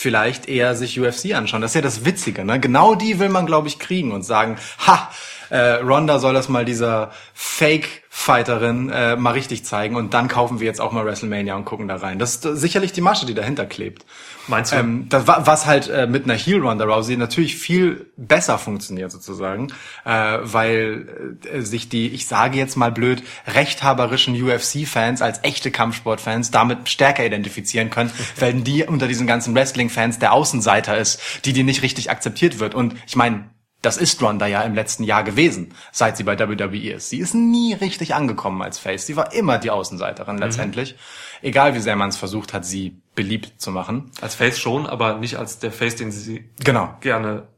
vielleicht 0.00 0.48
eher 0.48 0.76
sich 0.76 1.00
UFC 1.00 1.34
anschauen. 1.34 1.60
Das 1.60 1.72
ist 1.72 1.74
ja 1.74 1.80
das 1.80 2.04
Witzige, 2.04 2.44
ne? 2.44 2.60
Genau 2.60 2.94
die 2.94 3.18
will 3.18 3.30
man, 3.30 3.46
glaube 3.46 3.66
ich, 3.66 3.80
kriegen 3.80 4.12
und 4.12 4.22
sagen, 4.22 4.56
ha, 4.86 5.10
äh, 5.50 5.80
Ronda 5.80 6.20
soll 6.20 6.34
das 6.34 6.48
mal 6.48 6.64
dieser 6.64 7.10
Fake-Fighterin 7.34 8.90
äh, 8.90 9.16
mal 9.16 9.32
richtig 9.32 9.64
zeigen 9.64 9.96
und 9.96 10.14
dann 10.14 10.28
kaufen 10.28 10.60
wir 10.60 10.68
jetzt 10.68 10.80
auch 10.80 10.92
mal 10.92 11.04
WrestleMania 11.04 11.56
und 11.56 11.64
gucken 11.64 11.88
da 11.88 11.96
rein. 11.96 12.20
Das 12.20 12.36
ist 12.36 12.42
sicherlich 12.60 12.92
die 12.92 13.00
Masche, 13.00 13.26
die 13.26 13.34
dahinter 13.34 13.66
klebt. 13.66 14.06
Meinst 14.48 14.72
du? 14.72 14.76
Ähm, 14.76 15.06
das, 15.08 15.26
wa- 15.26 15.42
was 15.44 15.66
halt 15.66 15.88
äh, 15.88 16.06
mit 16.06 16.24
einer 16.24 16.34
Heel 16.34 16.60
Ronda 16.60 16.84
Rousey 16.84 17.16
natürlich 17.16 17.56
viel 17.56 18.06
besser 18.16 18.58
funktioniert 18.58 19.10
sozusagen, 19.12 19.68
äh, 20.04 20.38
weil 20.42 21.38
äh, 21.52 21.60
sich 21.60 21.88
die, 21.88 22.08
ich 22.08 22.26
sage 22.26 22.56
jetzt 22.58 22.76
mal 22.76 22.90
blöd, 22.92 23.22
rechthaberischen 23.46 24.34
UFC-Fans 24.40 25.22
als 25.22 25.40
echte 25.42 25.70
Kampfsportfans 25.70 26.50
damit 26.50 26.88
stärker 26.88 27.24
identifizieren 27.24 27.90
können, 27.90 28.10
weil 28.38 28.54
die 28.54 28.84
unter 28.84 29.08
diesen 29.08 29.26
ganzen 29.26 29.54
Wrestling-Fans 29.54 30.18
der 30.18 30.32
Außenseiter 30.32 30.96
ist, 30.98 31.20
die 31.44 31.52
die 31.52 31.62
nicht 31.64 31.82
richtig 31.82 32.10
akzeptiert 32.10 32.58
wird. 32.60 32.74
Und 32.74 32.94
ich 33.06 33.16
meine, 33.16 33.50
das 33.82 33.96
ist 33.96 34.20
Ronda 34.20 34.46
ja 34.48 34.62
im 34.62 34.74
letzten 34.74 35.04
Jahr 35.04 35.22
gewesen, 35.22 35.72
seit 35.92 36.16
sie 36.16 36.24
bei 36.24 36.36
WWE 36.36 36.94
ist. 36.94 37.10
Sie 37.10 37.18
ist 37.18 37.34
nie 37.34 37.74
richtig 37.74 38.12
angekommen 38.14 38.60
als 38.60 38.76
Face. 38.78 39.06
Sie 39.06 39.14
war 39.14 39.32
immer 39.32 39.58
die 39.58 39.70
Außenseiterin 39.70 40.36
letztendlich. 40.38 40.96
Egal 41.42 41.74
wie 41.74 41.80
sehr 41.80 41.96
man 41.96 42.08
es 42.08 42.16
versucht 42.16 42.52
hat, 42.52 42.64
sie 42.64 43.00
beliebt 43.14 43.60
zu 43.60 43.70
machen. 43.70 44.10
als 44.20 44.34
Face 44.34 44.58
schon, 44.58 44.86
aber 44.86 45.18
nicht 45.18 45.36
als 45.36 45.58
der 45.58 45.72
Face, 45.72 45.96
den 45.96 46.10
sie 46.12 46.48
Genau. 46.64 46.96
gerne, 47.00 47.48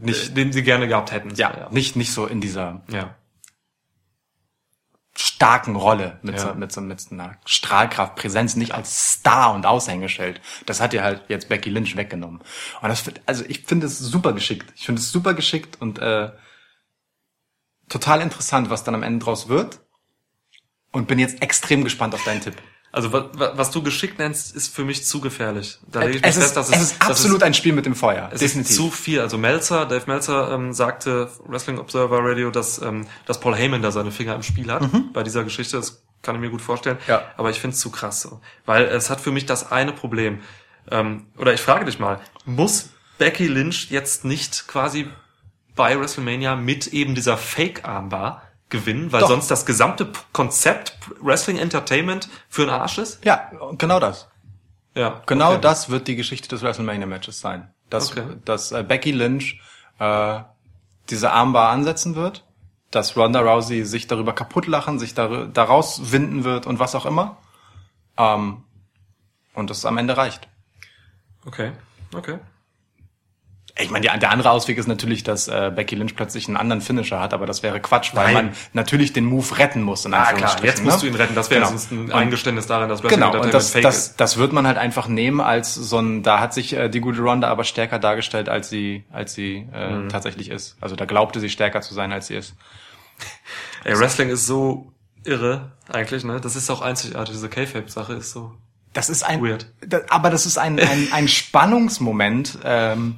Nicht, 0.00 0.36
den 0.36 0.52
sie 0.52 0.62
gerne 0.62 0.88
gehabt 0.88 1.12
hätten. 1.12 1.30
So, 1.34 1.40
ja, 1.42 1.68
nicht, 1.70 1.96
nicht 1.96 2.12
so 2.12 2.26
in 2.26 2.40
dieser 2.40 2.82
ja. 2.88 3.14
starken 5.16 5.76
Rolle 5.76 6.18
mit, 6.22 6.36
Ja. 6.36 6.48
so, 6.48 6.54
mit, 6.54 6.72
so, 6.72 6.80
mit 6.80 7.00
so 7.00 7.10
einer 7.14 7.36
Strahlkraft, 7.44 8.14
Präsenz, 8.16 8.56
nicht 8.56 8.72
als 8.72 9.12
Star 9.14 9.54
und 9.54 9.66
Aushängeschild. 9.66 10.40
Das 10.66 10.80
hat 10.80 10.92
ihr 10.94 11.02
halt 11.02 11.22
jetzt 11.28 11.48
Becky 11.48 11.68
Lynch 11.70 11.96
weggenommen. 11.96 12.40
Und 12.80 12.88
das, 12.88 13.04
also 13.26 13.44
ich 13.48 13.64
finde 13.64 13.86
es 13.86 13.98
super 13.98 14.32
geschickt. 14.32 14.72
Ich 14.76 14.86
finde 14.86 15.00
es 15.00 15.10
super 15.10 15.34
geschickt 15.34 15.80
und 15.80 15.98
äh, 15.98 16.30
total 17.88 18.20
interessant, 18.20 18.70
was 18.70 18.84
dann 18.84 18.94
am 18.94 19.02
Ende 19.02 19.24
draus 19.24 19.48
wird. 19.48 19.80
Und 20.92 21.06
bin 21.06 21.18
jetzt 21.20 21.40
extrem 21.42 21.84
gespannt 21.84 22.14
auf 22.14 22.24
deinen 22.24 22.40
Tipp. 22.40 22.56
Also 22.92 23.12
was, 23.12 23.24
was 23.34 23.70
du 23.70 23.82
geschickt 23.82 24.18
nennst, 24.18 24.54
ist 24.54 24.74
für 24.74 24.84
mich 24.84 25.04
zu 25.04 25.20
gefährlich. 25.20 25.78
Da 25.86 26.00
lege 26.00 26.18
ich 26.18 26.24
Es 26.24 26.36
mich 26.36 26.36
ist, 26.36 26.42
fest, 26.42 26.56
dass 26.56 26.70
es 26.70 26.82
ist 26.82 27.00
dass 27.00 27.10
absolut 27.10 27.42
ein 27.44 27.54
Spiel 27.54 27.72
mit 27.72 27.86
dem 27.86 27.94
Feuer. 27.94 28.30
Es 28.32 28.40
Definitiv. 28.40 28.70
ist 28.70 28.76
zu 28.76 28.90
viel. 28.90 29.20
Also 29.20 29.38
Melzer, 29.38 29.86
Dave 29.86 30.04
Melzer 30.06 30.50
ähm, 30.52 30.72
sagte 30.72 31.30
Wrestling 31.46 31.78
Observer 31.78 32.18
Radio, 32.22 32.50
dass, 32.50 32.82
ähm, 32.82 33.06
dass 33.26 33.38
Paul 33.38 33.54
Heyman 33.54 33.80
da 33.80 33.92
seine 33.92 34.10
Finger 34.10 34.34
im 34.34 34.42
Spiel 34.42 34.72
hat 34.72 34.82
bei 35.12 35.22
dieser 35.22 35.44
Geschichte. 35.44 35.76
Das 35.76 36.02
kann 36.22 36.34
ich 36.34 36.40
mir 36.40 36.50
gut 36.50 36.62
vorstellen. 36.62 36.96
Mhm. 37.06 37.10
Ja. 37.10 37.22
Aber 37.36 37.50
ich 37.50 37.60
finde 37.60 37.74
es 37.74 37.80
zu 37.80 37.90
krass 37.90 38.22
so. 38.22 38.40
Weil 38.66 38.86
es 38.86 39.08
hat 39.08 39.20
für 39.20 39.30
mich 39.30 39.46
das 39.46 39.70
eine 39.70 39.92
Problem. 39.92 40.40
Ähm, 40.90 41.26
oder 41.38 41.54
ich 41.54 41.60
frage 41.60 41.84
dich 41.84 42.00
mal, 42.00 42.20
muss 42.44 42.90
Becky 43.18 43.46
Lynch 43.46 43.90
jetzt 43.90 44.24
nicht 44.24 44.66
quasi 44.66 45.08
bei 45.76 45.98
WrestleMania 45.98 46.56
mit 46.56 46.88
eben 46.88 47.14
dieser 47.14 47.36
Fake-Armbar 47.36 48.42
gewinnen, 48.70 49.12
weil 49.12 49.20
Doch. 49.20 49.28
sonst 49.28 49.50
das 49.50 49.66
gesamte 49.66 50.10
Konzept 50.32 50.96
Wrestling 51.20 51.58
Entertainment 51.58 52.28
für 52.48 52.62
den 52.62 52.70
Arsch 52.70 52.98
ist? 52.98 53.24
ja, 53.24 53.50
genau 53.76 54.00
das. 54.00 54.28
Ja. 54.94 55.22
Genau 55.26 55.52
okay. 55.52 55.60
das 55.60 55.90
wird 55.90 56.08
die 56.08 56.16
Geschichte 56.16 56.48
des 56.48 56.62
WrestleMania-Matches 56.62 57.40
sein. 57.40 57.72
Dass, 57.90 58.10
Okay. 58.12 58.24
dass 58.44 58.72
äh, 58.72 58.82
Becky 58.82 59.12
Lynch 59.12 59.60
äh, 59.98 60.40
diese 61.10 61.32
Armbar 61.32 61.70
ansetzen 61.70 62.14
wird, 62.16 62.44
dass 62.90 63.16
Ronda 63.16 63.40
Rousey 63.40 63.84
sich 63.84 64.06
darüber 64.06 64.32
kaputt 64.32 64.66
lachen, 64.66 64.98
sich 64.98 65.14
dar 65.14 65.46
daraus 65.46 66.12
winden 66.12 66.44
wird 66.44 66.66
und 66.66 66.78
was 66.78 66.94
auch 66.94 67.06
immer. 67.06 67.36
Ähm, 68.16 68.64
und 69.54 69.70
das 69.70 69.84
am 69.84 69.98
Ende 69.98 70.16
reicht. 70.16 70.48
Okay. 71.46 71.72
Okay. 72.14 72.38
Ich 73.78 73.90
meine, 73.90 74.06
der 74.18 74.30
andere 74.30 74.50
Ausweg 74.50 74.76
ist 74.78 74.88
natürlich, 74.88 75.22
dass 75.22 75.48
äh, 75.48 75.70
Becky 75.74 75.94
Lynch 75.94 76.14
plötzlich 76.16 76.48
einen 76.48 76.56
anderen 76.56 76.80
Finisher 76.82 77.20
hat, 77.20 77.32
aber 77.32 77.46
das 77.46 77.62
wäre 77.62 77.80
Quatsch, 77.80 78.14
weil 78.14 78.32
Nein. 78.32 78.46
man 78.46 78.56
natürlich 78.72 79.12
den 79.12 79.24
Move 79.24 79.58
retten 79.58 79.82
muss. 79.82 80.04
In 80.04 80.12
Ah 80.12 80.32
klar, 80.32 80.56
jetzt 80.64 80.82
musst 80.84 80.96
ne? 80.98 81.02
du 81.02 81.06
ihn 81.08 81.14
retten. 81.14 81.34
Das 81.34 81.50
wäre 81.50 81.60
Genau. 81.60 81.70
sonst 81.70 81.92
ein 81.92 82.12
Eingeständnis 82.12 82.66
daran, 82.66 82.88
dass 82.88 83.02
Wrestling 83.02 83.20
Genau, 83.30 83.40
und 83.40 83.54
das, 83.54 83.70
fake 83.70 83.82
das, 83.82 83.96
ist. 84.08 84.20
das 84.20 84.36
wird 84.38 84.52
man 84.52 84.66
halt 84.66 84.76
einfach 84.76 85.08
nehmen 85.08 85.40
als 85.40 85.74
so 85.74 85.98
ein, 85.98 86.22
da 86.22 86.40
hat 86.40 86.52
sich 86.52 86.72
äh, 86.74 86.88
die 86.88 87.00
gute 87.00 87.20
Ronda 87.20 87.48
aber 87.48 87.64
stärker 87.64 87.98
dargestellt, 87.98 88.48
als 88.48 88.68
sie, 88.68 89.04
als 89.12 89.34
sie 89.34 89.66
äh, 89.72 89.90
Mhm. 89.90 90.08
tatsächlich 90.08 90.50
ist. 90.50 90.76
Also 90.80 90.96
da 90.96 91.04
glaubte 91.04 91.40
sie 91.40 91.48
stärker 91.48 91.80
zu 91.80 91.94
sein, 91.94 92.12
als 92.12 92.26
sie 92.26 92.34
ist. 92.36 92.54
Ey, 93.84 93.98
Wrestling 93.98 94.28
ist 94.30 94.46
so 94.46 94.92
irre, 95.24 95.72
eigentlich, 95.92 96.24
ne? 96.24 96.40
Das 96.40 96.56
ist 96.56 96.70
auch 96.70 96.80
einzigartig. 96.82 97.34
Diese 97.34 97.48
K-Fape-Sache 97.48 98.14
ist 98.14 98.32
so. 98.32 98.52
Das 98.92 99.08
ist 99.08 99.22
ein, 99.22 99.42
Weird. 99.42 99.66
Da, 99.86 100.00
aber 100.08 100.30
das 100.30 100.46
ist 100.46 100.58
ein, 100.58 100.78
ein, 100.80 101.08
ein 101.12 101.28
Spannungsmoment, 101.80 102.58
ähm, 102.64 103.16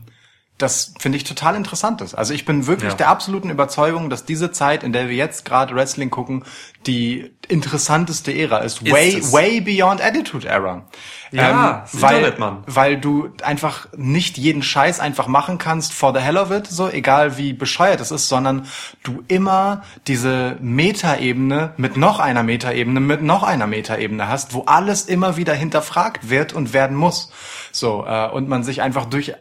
das 0.63 0.95
finde 0.99 1.17
ich 1.19 1.25
total 1.25 1.57
interessant 1.57 2.01
ist. 2.01 2.15
Also 2.15 2.33
ich 2.35 2.45
bin 2.45 2.67
wirklich 2.67 2.93
Ja. 2.93 2.97
der 2.97 3.09
absoluten 3.09 3.51
Überzeugung, 3.51 4.09
dass 4.11 4.25
diese 4.25 4.53
Zeit, 4.53 4.83
in 4.85 4.93
der 4.93 5.09
wir 5.09 5.17
jetzt 5.17 5.45
gerade 5.45 5.75
Wrestling 5.75 6.11
gucken, 6.11 6.45
die 6.87 7.33
interessanteste 7.49 8.33
Ära 8.33 8.59
ist. 8.59 8.83
Ist 8.83 8.93
way, 8.93 9.17
es. 9.19 9.33
way 9.33 9.61
beyond 9.61 10.01
Attitude 10.03 10.49
Era. 10.49 10.85
Ja, 11.33 11.81
das 11.91 12.01
weil, 12.01 12.17
Internet, 12.17 12.39
Mann. 12.39 12.63
weil 12.67 12.99
du 12.99 13.31
einfach 13.43 13.89
nicht 13.97 14.37
jeden 14.39 14.63
Scheiß 14.63 15.01
einfach 15.01 15.27
machen 15.27 15.59
kannst 15.59 15.93
for 15.95 16.15
the 16.15 16.21
hell 16.21 16.37
of 16.37 16.51
it, 16.51 16.67
so 16.67 16.89
egal 16.89 17.39
wie 17.39 17.53
bescheuert 17.55 18.01
es 18.01 18.11
ist, 18.11 18.29
sondern 18.29 18.67
du 19.03 19.23
immer 19.29 19.83
diese 20.07 20.57
Metaebene 20.61 21.73
mit 21.77 21.97
noch 21.97 22.21
einer 22.21 22.43
Metaebene 22.43 23.01
mit 23.01 23.23
noch 23.23 23.43
einer 23.43 23.67
Metaebene 23.67 24.29
hast, 24.29 24.55
wo 24.55 24.65
alles 24.67 25.07
immer 25.07 25.37
wieder 25.37 25.55
hinterfragt 25.55 26.29
wird 26.29 26.53
und 26.53 26.73
werden 26.73 26.97
muss. 26.97 27.33
So 27.73 28.05
äh, 28.07 28.29
und 28.29 28.49
man 28.49 28.63
sich 28.63 28.83
einfach 28.83 29.07
durch 29.07 29.35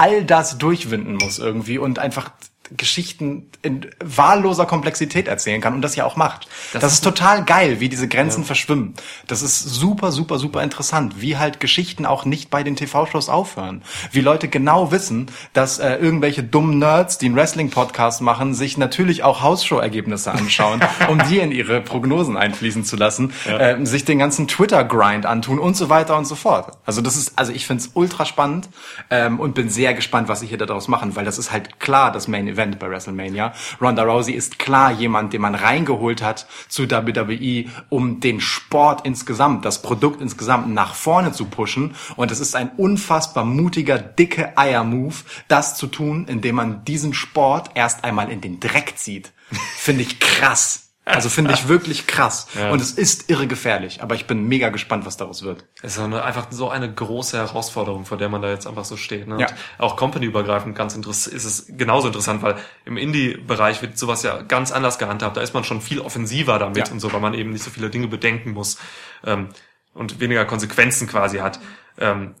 all 0.00 0.24
das 0.24 0.56
durchwinden 0.56 1.16
muss 1.16 1.38
irgendwie 1.38 1.76
und 1.76 1.98
einfach 1.98 2.30
Geschichten 2.76 3.50
in 3.62 3.86
wahlloser 4.02 4.66
Komplexität 4.66 5.28
erzählen 5.28 5.60
kann 5.60 5.74
und 5.74 5.82
das 5.82 5.96
ja 5.96 6.04
auch 6.04 6.16
macht. 6.16 6.48
Das, 6.72 6.92
ist 6.92 7.02
total 7.02 7.44
geil, 7.44 7.80
wie 7.80 7.88
diese 7.88 8.08
Grenzen 8.08 8.44
verschwimmen. 8.44 8.94
Das 9.26 9.42
ist 9.42 9.60
super, 9.60 10.12
super, 10.12 10.38
super 10.38 10.62
interessant, 10.62 11.20
wie 11.20 11.36
halt 11.36 11.60
Geschichten 11.60 12.06
auch 12.06 12.24
nicht 12.24 12.50
bei 12.50 12.62
den 12.62 12.76
TV-Shows 12.76 13.28
aufhören. 13.28 13.82
Wie 14.12 14.20
Leute 14.20 14.48
genau 14.48 14.92
wissen, 14.92 15.26
dass 15.52 15.78
äh, 15.78 15.96
irgendwelche 15.96 16.42
dummen 16.42 16.78
Nerds, 16.78 17.18
die 17.18 17.26
einen 17.26 17.36
Wrestling-Podcast 17.36 18.22
machen, 18.22 18.54
sich 18.54 18.78
natürlich 18.78 19.22
auch 19.24 19.42
Hausshow-Ergebnisse 19.42 20.32
anschauen, 20.32 20.80
um 21.08 21.20
die 21.28 21.38
in 21.38 21.52
ihre 21.52 21.80
Prognosen 21.80 22.36
einfließen 22.36 22.84
zu 22.84 22.96
lassen, 22.96 23.32
äh, 23.46 23.84
sich 23.84 24.04
den 24.04 24.18
ganzen 24.18 24.46
Twitter-Grind 24.48 25.26
antun 25.26 25.58
und 25.58 25.76
so 25.76 25.88
weiter 25.88 26.16
und 26.16 26.24
so 26.24 26.36
fort. 26.36 26.78
Also 26.86 27.00
das 27.00 27.16
ist, 27.16 27.38
also 27.38 27.52
ich 27.52 27.66
find's 27.66 27.90
ultra 27.94 28.24
spannend 28.24 28.68
ähm, 29.10 29.40
und 29.40 29.54
bin 29.54 29.68
sehr 29.68 29.94
gespannt, 29.94 30.28
was 30.28 30.40
sie 30.40 30.46
hier 30.46 30.58
daraus 30.58 30.88
machen, 30.88 31.16
weil 31.16 31.24
das 31.24 31.38
ist 31.38 31.52
halt 31.52 31.80
klar 31.80 32.12
das 32.12 32.28
Main 32.28 32.46
Event 32.46 32.59
bei 32.78 32.90
WrestleMania. 32.90 33.52
Ronda 33.80 34.02
Rousey 34.02 34.32
ist 34.34 34.58
klar 34.58 34.92
jemand, 34.92 35.32
den 35.32 35.40
man 35.40 35.54
reingeholt 35.54 36.22
hat 36.22 36.46
zu 36.68 36.90
WWE, 36.90 37.64
um 37.88 38.20
den 38.20 38.40
Sport 38.40 39.06
insgesamt, 39.06 39.64
das 39.64 39.82
Produkt 39.82 40.20
insgesamt 40.20 40.68
nach 40.68 40.94
vorne 40.94 41.32
zu 41.32 41.46
pushen. 41.46 41.94
Und 42.16 42.30
es 42.30 42.40
ist 42.40 42.54
ein 42.54 42.70
unfassbar 42.76 43.44
mutiger, 43.44 43.98
dicke 43.98 44.56
Eier-Move, 44.56 45.14
das 45.48 45.76
zu 45.76 45.86
tun, 45.86 46.26
indem 46.28 46.56
man 46.56 46.84
diesen 46.84 47.14
Sport 47.14 47.70
erst 47.74 48.04
einmal 48.04 48.30
in 48.30 48.40
den 48.40 48.60
Dreck 48.60 48.94
zieht. 48.96 49.32
Finde 49.76 50.02
ich 50.02 50.20
krass. 50.20 50.89
Also 51.04 51.28
finde 51.28 51.52
ich 51.54 51.66
wirklich 51.66 52.06
krass. 52.06 52.46
Ja. 52.54 52.70
Und 52.70 52.80
es 52.80 52.92
ist 52.92 53.30
irre 53.30 53.46
gefährlich. 53.46 54.02
Aber 54.02 54.14
ich 54.14 54.26
bin 54.26 54.46
mega 54.46 54.68
gespannt, 54.68 55.06
was 55.06 55.16
daraus 55.16 55.42
wird. 55.42 55.64
Es 55.82 55.94
ist 55.94 55.98
eine, 55.98 56.22
einfach 56.22 56.48
so 56.50 56.68
eine 56.68 56.92
große 56.92 57.36
Herausforderung, 57.38 58.04
vor 58.04 58.18
der 58.18 58.28
man 58.28 58.42
da 58.42 58.50
jetzt 58.50 58.66
einfach 58.66 58.84
so 58.84 58.96
steht. 58.96 59.26
Ne? 59.26 59.40
Ja. 59.40 59.46
Und 59.78 59.84
auch 59.84 59.96
company-übergreifend 59.96 60.76
ganz 60.76 60.94
interessant 60.94 61.34
ist 61.34 61.44
es 61.44 61.66
genauso 61.76 62.08
interessant, 62.08 62.42
weil 62.42 62.56
im 62.84 62.96
Indie-Bereich 62.96 63.82
wird 63.82 63.98
sowas 63.98 64.22
ja 64.22 64.42
ganz 64.42 64.72
anders 64.72 64.98
gehandhabt. 64.98 65.36
Da 65.36 65.40
ist 65.40 65.54
man 65.54 65.64
schon 65.64 65.80
viel 65.80 66.00
offensiver 66.00 66.58
damit 66.58 66.88
Ja. 66.88 66.92
und 66.92 67.00
so, 67.00 67.12
weil 67.12 67.20
man 67.20 67.34
eben 67.34 67.50
nicht 67.50 67.64
so 67.64 67.70
viele 67.70 67.90
Dinge 67.90 68.06
bedenken 68.06 68.52
muss 68.52 68.78
ähm, 69.24 69.48
und 69.94 70.20
weniger 70.20 70.44
Konsequenzen 70.44 71.08
quasi 71.08 71.38
hat. 71.38 71.58
Ähm, 71.98 72.34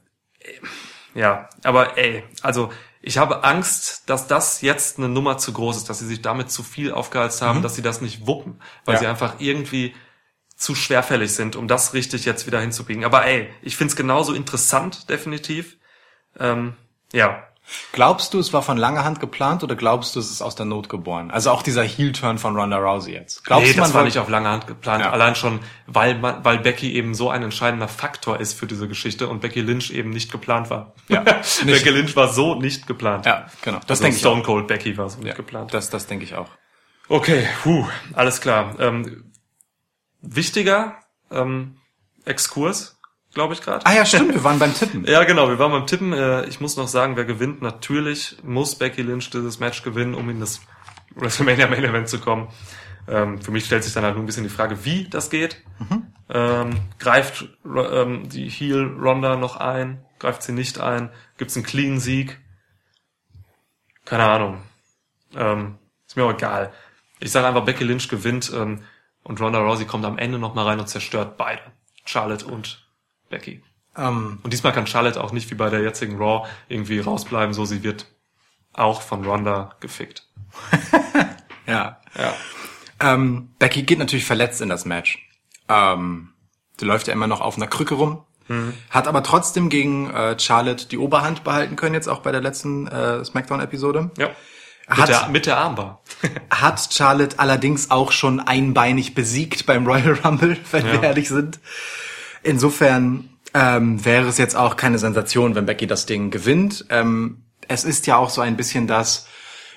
ja, 1.14 1.48
aber 1.64 1.98
ey, 1.98 2.22
also 2.42 2.70
ich 3.02 3.18
habe 3.18 3.44
Angst, 3.44 4.02
dass 4.10 4.26
das 4.26 4.60
jetzt 4.60 4.98
eine 4.98 5.08
Nummer 5.08 5.38
zu 5.38 5.52
groß 5.52 5.76
ist, 5.78 5.88
dass 5.88 5.98
sie 6.00 6.06
sich 6.06 6.20
damit 6.22 6.50
zu 6.50 6.62
viel 6.62 6.92
aufgeheizt 6.92 7.40
haben, 7.42 7.62
dass 7.62 7.74
sie 7.74 7.82
das 7.82 8.00
nicht 8.00 8.26
wuppen, 8.26 8.60
weil 8.84 8.94
Mhm. 8.94 8.96
Ja. 8.96 8.98
sie 9.00 9.06
einfach 9.06 9.34
irgendwie 9.38 9.94
zu 10.56 10.74
schwerfällig 10.74 11.32
sind, 11.34 11.56
um 11.56 11.68
das 11.68 11.94
richtig 11.94 12.26
jetzt 12.26 12.46
wieder 12.46 12.60
hinzubiegen. 12.60 13.04
Aber 13.04 13.24
ey, 13.24 13.48
ich 13.62 13.76
find's 13.76 13.96
genauso 13.96 14.34
interessant, 14.34 15.08
definitiv. 15.08 15.78
Ähm, 16.38 16.74
ja, 17.12 17.42
Glaubst 17.92 18.34
du, 18.34 18.38
es 18.38 18.52
war 18.52 18.62
von 18.62 18.76
langer 18.76 19.04
Hand 19.04 19.20
geplant 19.20 19.62
oder 19.62 19.76
glaubst 19.76 20.14
du, 20.14 20.20
es 20.20 20.30
ist 20.30 20.42
aus 20.42 20.54
der 20.54 20.66
Not 20.66 20.88
geboren? 20.88 21.30
Also 21.30 21.50
auch 21.50 21.62
dieser 21.62 21.82
Heel-Turn 21.82 22.38
von 22.38 22.56
Ronda 22.56 22.78
Rousey 22.78 23.12
jetzt. 23.12 23.44
Glaubst 23.44 23.68
nee, 23.68 23.72
du, 23.74 23.80
das 23.80 23.94
war 23.94 24.04
nicht 24.04 24.18
auf 24.18 24.28
lange 24.28 24.48
Hand 24.48 24.66
geplant. 24.66 25.04
Ja. 25.04 25.10
Allein 25.10 25.34
schon, 25.34 25.60
weil, 25.86 26.18
man, 26.18 26.44
weil 26.44 26.58
Becky 26.58 26.94
eben 26.94 27.14
so 27.14 27.30
ein 27.30 27.42
entscheidender 27.42 27.88
Faktor 27.88 28.40
ist 28.40 28.54
für 28.54 28.66
diese 28.66 28.88
Geschichte 28.88 29.28
und 29.28 29.40
Becky 29.40 29.60
Lynch 29.60 29.90
eben 29.90 30.10
nicht 30.10 30.30
geplant 30.30 30.70
war. 30.70 30.94
Ja, 31.08 31.20
Becky 31.64 31.90
Lynch 31.90 32.14
war 32.16 32.28
so 32.28 32.54
nicht 32.54 32.86
geplant. 32.86 33.26
Ja, 33.26 33.46
genau. 33.62 33.78
Das 33.78 33.86
Das 33.86 34.00
denke 34.00 34.16
ich 34.16 34.26
auch. 34.26 34.30
Stone 34.30 34.42
Cold 34.42 34.68
Becky 34.68 34.96
war 34.96 35.10
so 35.10 35.18
nicht 35.18 35.28
Ja, 35.28 35.34
geplant. 35.34 35.74
Das, 35.74 35.90
das 35.90 36.06
denke 36.06 36.24
ich 36.24 36.34
auch. 36.34 36.48
Okay, 37.08 37.46
puh, 37.62 37.86
alles 38.14 38.40
klar. 38.40 38.76
Ähm, 38.78 39.32
wichtiger 40.20 40.96
ähm, 41.30 41.76
Exkurs, 42.24 42.99
glaube 43.32 43.54
ich 43.54 43.62
gerade. 43.62 43.84
Ah 43.86 43.94
ja, 43.94 44.04
stimmt, 44.04 44.34
wir 44.34 44.44
waren 44.44 44.58
beim 44.58 44.74
Tippen. 44.74 45.04
Ja, 45.08 45.24
genau, 45.24 45.48
wir 45.48 45.58
waren 45.58 45.72
beim 45.72 45.86
Tippen. 45.86 46.12
Äh, 46.12 46.46
ich 46.46 46.60
muss 46.60 46.76
noch 46.76 46.88
sagen, 46.88 47.16
wer 47.16 47.24
gewinnt. 47.24 47.62
Natürlich 47.62 48.36
muss 48.42 48.74
Becky 48.74 49.02
Lynch 49.02 49.30
dieses 49.30 49.60
Match 49.60 49.82
gewinnen, 49.82 50.14
um 50.14 50.28
in 50.30 50.40
das 50.40 50.60
WrestleMania 51.14 51.68
Main 51.68 51.84
Event 51.84 52.08
zu 52.08 52.18
kommen. 52.18 52.48
Ähm, 53.08 53.40
für 53.40 53.50
mich 53.50 53.64
stellt 53.64 53.84
sich 53.84 53.92
dann 53.92 54.04
halt 54.04 54.14
nur 54.14 54.22
ein 54.22 54.26
bisschen 54.26 54.44
die 54.44 54.50
Frage, 54.50 54.84
wie 54.84 55.08
das 55.08 55.30
geht. 55.30 55.62
Ähm, 56.28 56.80
greift 56.98 57.48
ähm, 57.64 58.28
die 58.28 58.48
Heel 58.48 58.96
Ronda 59.00 59.36
noch 59.36 59.56
ein? 59.56 60.04
Greift 60.18 60.42
sie 60.42 60.52
nicht 60.52 60.78
ein? 60.78 61.10
Gibt 61.38 61.50
es 61.50 61.56
einen 61.56 61.66
clean 61.66 61.98
Sieg? 61.98 62.38
Keine 64.04 64.24
Ahnung. 64.24 64.62
Ähm, 65.34 65.78
ist 66.06 66.16
mir 66.16 66.24
auch 66.24 66.32
egal. 66.32 66.72
Ich 67.20 67.32
sage 67.32 67.46
einfach, 67.46 67.64
Becky 67.64 67.84
Lynch 67.84 68.08
gewinnt 68.08 68.52
ähm, 68.54 68.82
und 69.22 69.40
Ronda 69.40 69.60
Rousey 69.60 69.86
kommt 69.86 70.04
am 70.04 70.18
Ende 70.18 70.38
noch 70.38 70.54
mal 70.54 70.66
rein 70.66 70.80
und 70.80 70.88
zerstört 70.88 71.36
beide. 71.36 71.62
Charlotte 72.04 72.46
und 72.46 72.86
Becky. 73.30 73.62
Ähm, 73.96 74.38
Und 74.42 74.52
diesmal 74.52 74.72
kann 74.74 74.86
Charlotte 74.86 75.22
auch 75.22 75.32
nicht 75.32 75.50
wie 75.50 75.54
bei 75.54 75.70
der 75.70 75.80
jetzigen 75.80 76.18
Raw 76.18 76.46
irgendwie 76.68 77.00
rausbleiben, 77.00 77.54
so 77.54 77.64
sie 77.64 77.82
wird 77.82 78.04
auch 78.74 79.00
von 79.02 79.24
Ronda 79.24 79.74
gefickt. 79.80 80.28
ja. 81.66 81.98
Ja. 82.18 82.34
Ähm, 83.00 83.50
Becky 83.58 83.82
geht 83.82 83.98
natürlich 83.98 84.24
verletzt 84.26 84.60
in 84.60 84.68
das 84.68 84.84
Match. 84.84 85.18
Ähm, 85.68 86.34
die 86.80 86.84
läuft 86.84 87.06
ja 87.08 87.12
immer 87.14 87.26
noch 87.26 87.40
auf 87.40 87.56
einer 87.56 87.66
Krücke 87.66 87.94
rum. 87.94 88.24
Hat 88.90 89.06
aber 89.06 89.22
trotzdem 89.22 89.68
gegen 89.68 90.10
äh, 90.10 90.36
Charlotte 90.36 90.88
die 90.88 90.98
Oberhand 90.98 91.44
behalten 91.44 91.76
können, 91.76 91.94
jetzt 91.94 92.08
auch 92.08 92.18
bei 92.18 92.32
der 92.32 92.40
letzten 92.40 92.88
äh, 92.88 93.24
Smackdown-Episode. 93.24 94.10
Ja. 94.18 94.30
Mit 94.88 94.98
Hat- 94.98 95.08
der, 95.08 95.28
mit 95.28 95.46
der 95.46 95.56
Armbar. 95.58 96.02
Hat 96.50 96.92
Charlotte 96.92 97.38
allerdings 97.38 97.92
auch 97.92 98.10
schon 98.10 98.40
einbeinig 98.40 99.14
besiegt 99.14 99.66
beim 99.66 99.86
Royal 99.86 100.14
Rumble, 100.24 100.56
wenn 100.72 100.84
wir 100.84 100.94
Ja. 100.94 101.02
ehrlich 101.02 101.28
sind. 101.28 101.60
Insofern 102.42 103.28
ähm, 103.54 104.04
wäre 104.04 104.28
es 104.28 104.38
jetzt 104.38 104.56
auch 104.56 104.76
keine 104.76 104.98
Sensation, 104.98 105.54
wenn 105.54 105.66
Becky 105.66 105.86
das 105.86 106.06
Ding 106.06 106.30
gewinnt. 106.30 106.86
Ähm, 106.90 107.44
es 107.68 107.84
ist 107.84 108.06
ja 108.06 108.16
auch 108.16 108.30
so 108.30 108.40
ein 108.40 108.56
bisschen 108.56 108.86
das, 108.86 109.26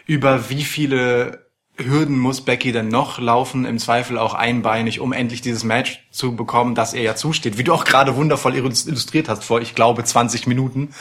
über 0.05 0.49
wie 0.49 0.63
viele 0.63 1.43
Hürden 1.77 2.19
muss 2.19 2.41
Becky 2.41 2.71
denn 2.71 2.89
noch 2.89 3.17
laufen, 3.17 3.65
im 3.65 3.79
Zweifel 3.79 4.19
auch 4.19 4.35
einbeinig, 4.35 4.99
um 4.99 5.11
endlich 5.11 5.41
dieses 5.41 5.63
Match 5.63 6.05
zu 6.11 6.35
bekommen, 6.35 6.75
das 6.75 6.93
ihr 6.93 7.01
ja 7.01 7.15
zusteht. 7.15 7.57
Wie 7.57 7.63
du 7.63 7.73
auch 7.73 7.83
gerade 7.83 8.15
wundervoll 8.15 8.55
illustriert 8.55 9.27
hast 9.27 9.43
vor, 9.43 9.59
ich 9.59 9.73
glaube, 9.73 10.03
20 10.03 10.47
Minuten. 10.47 10.93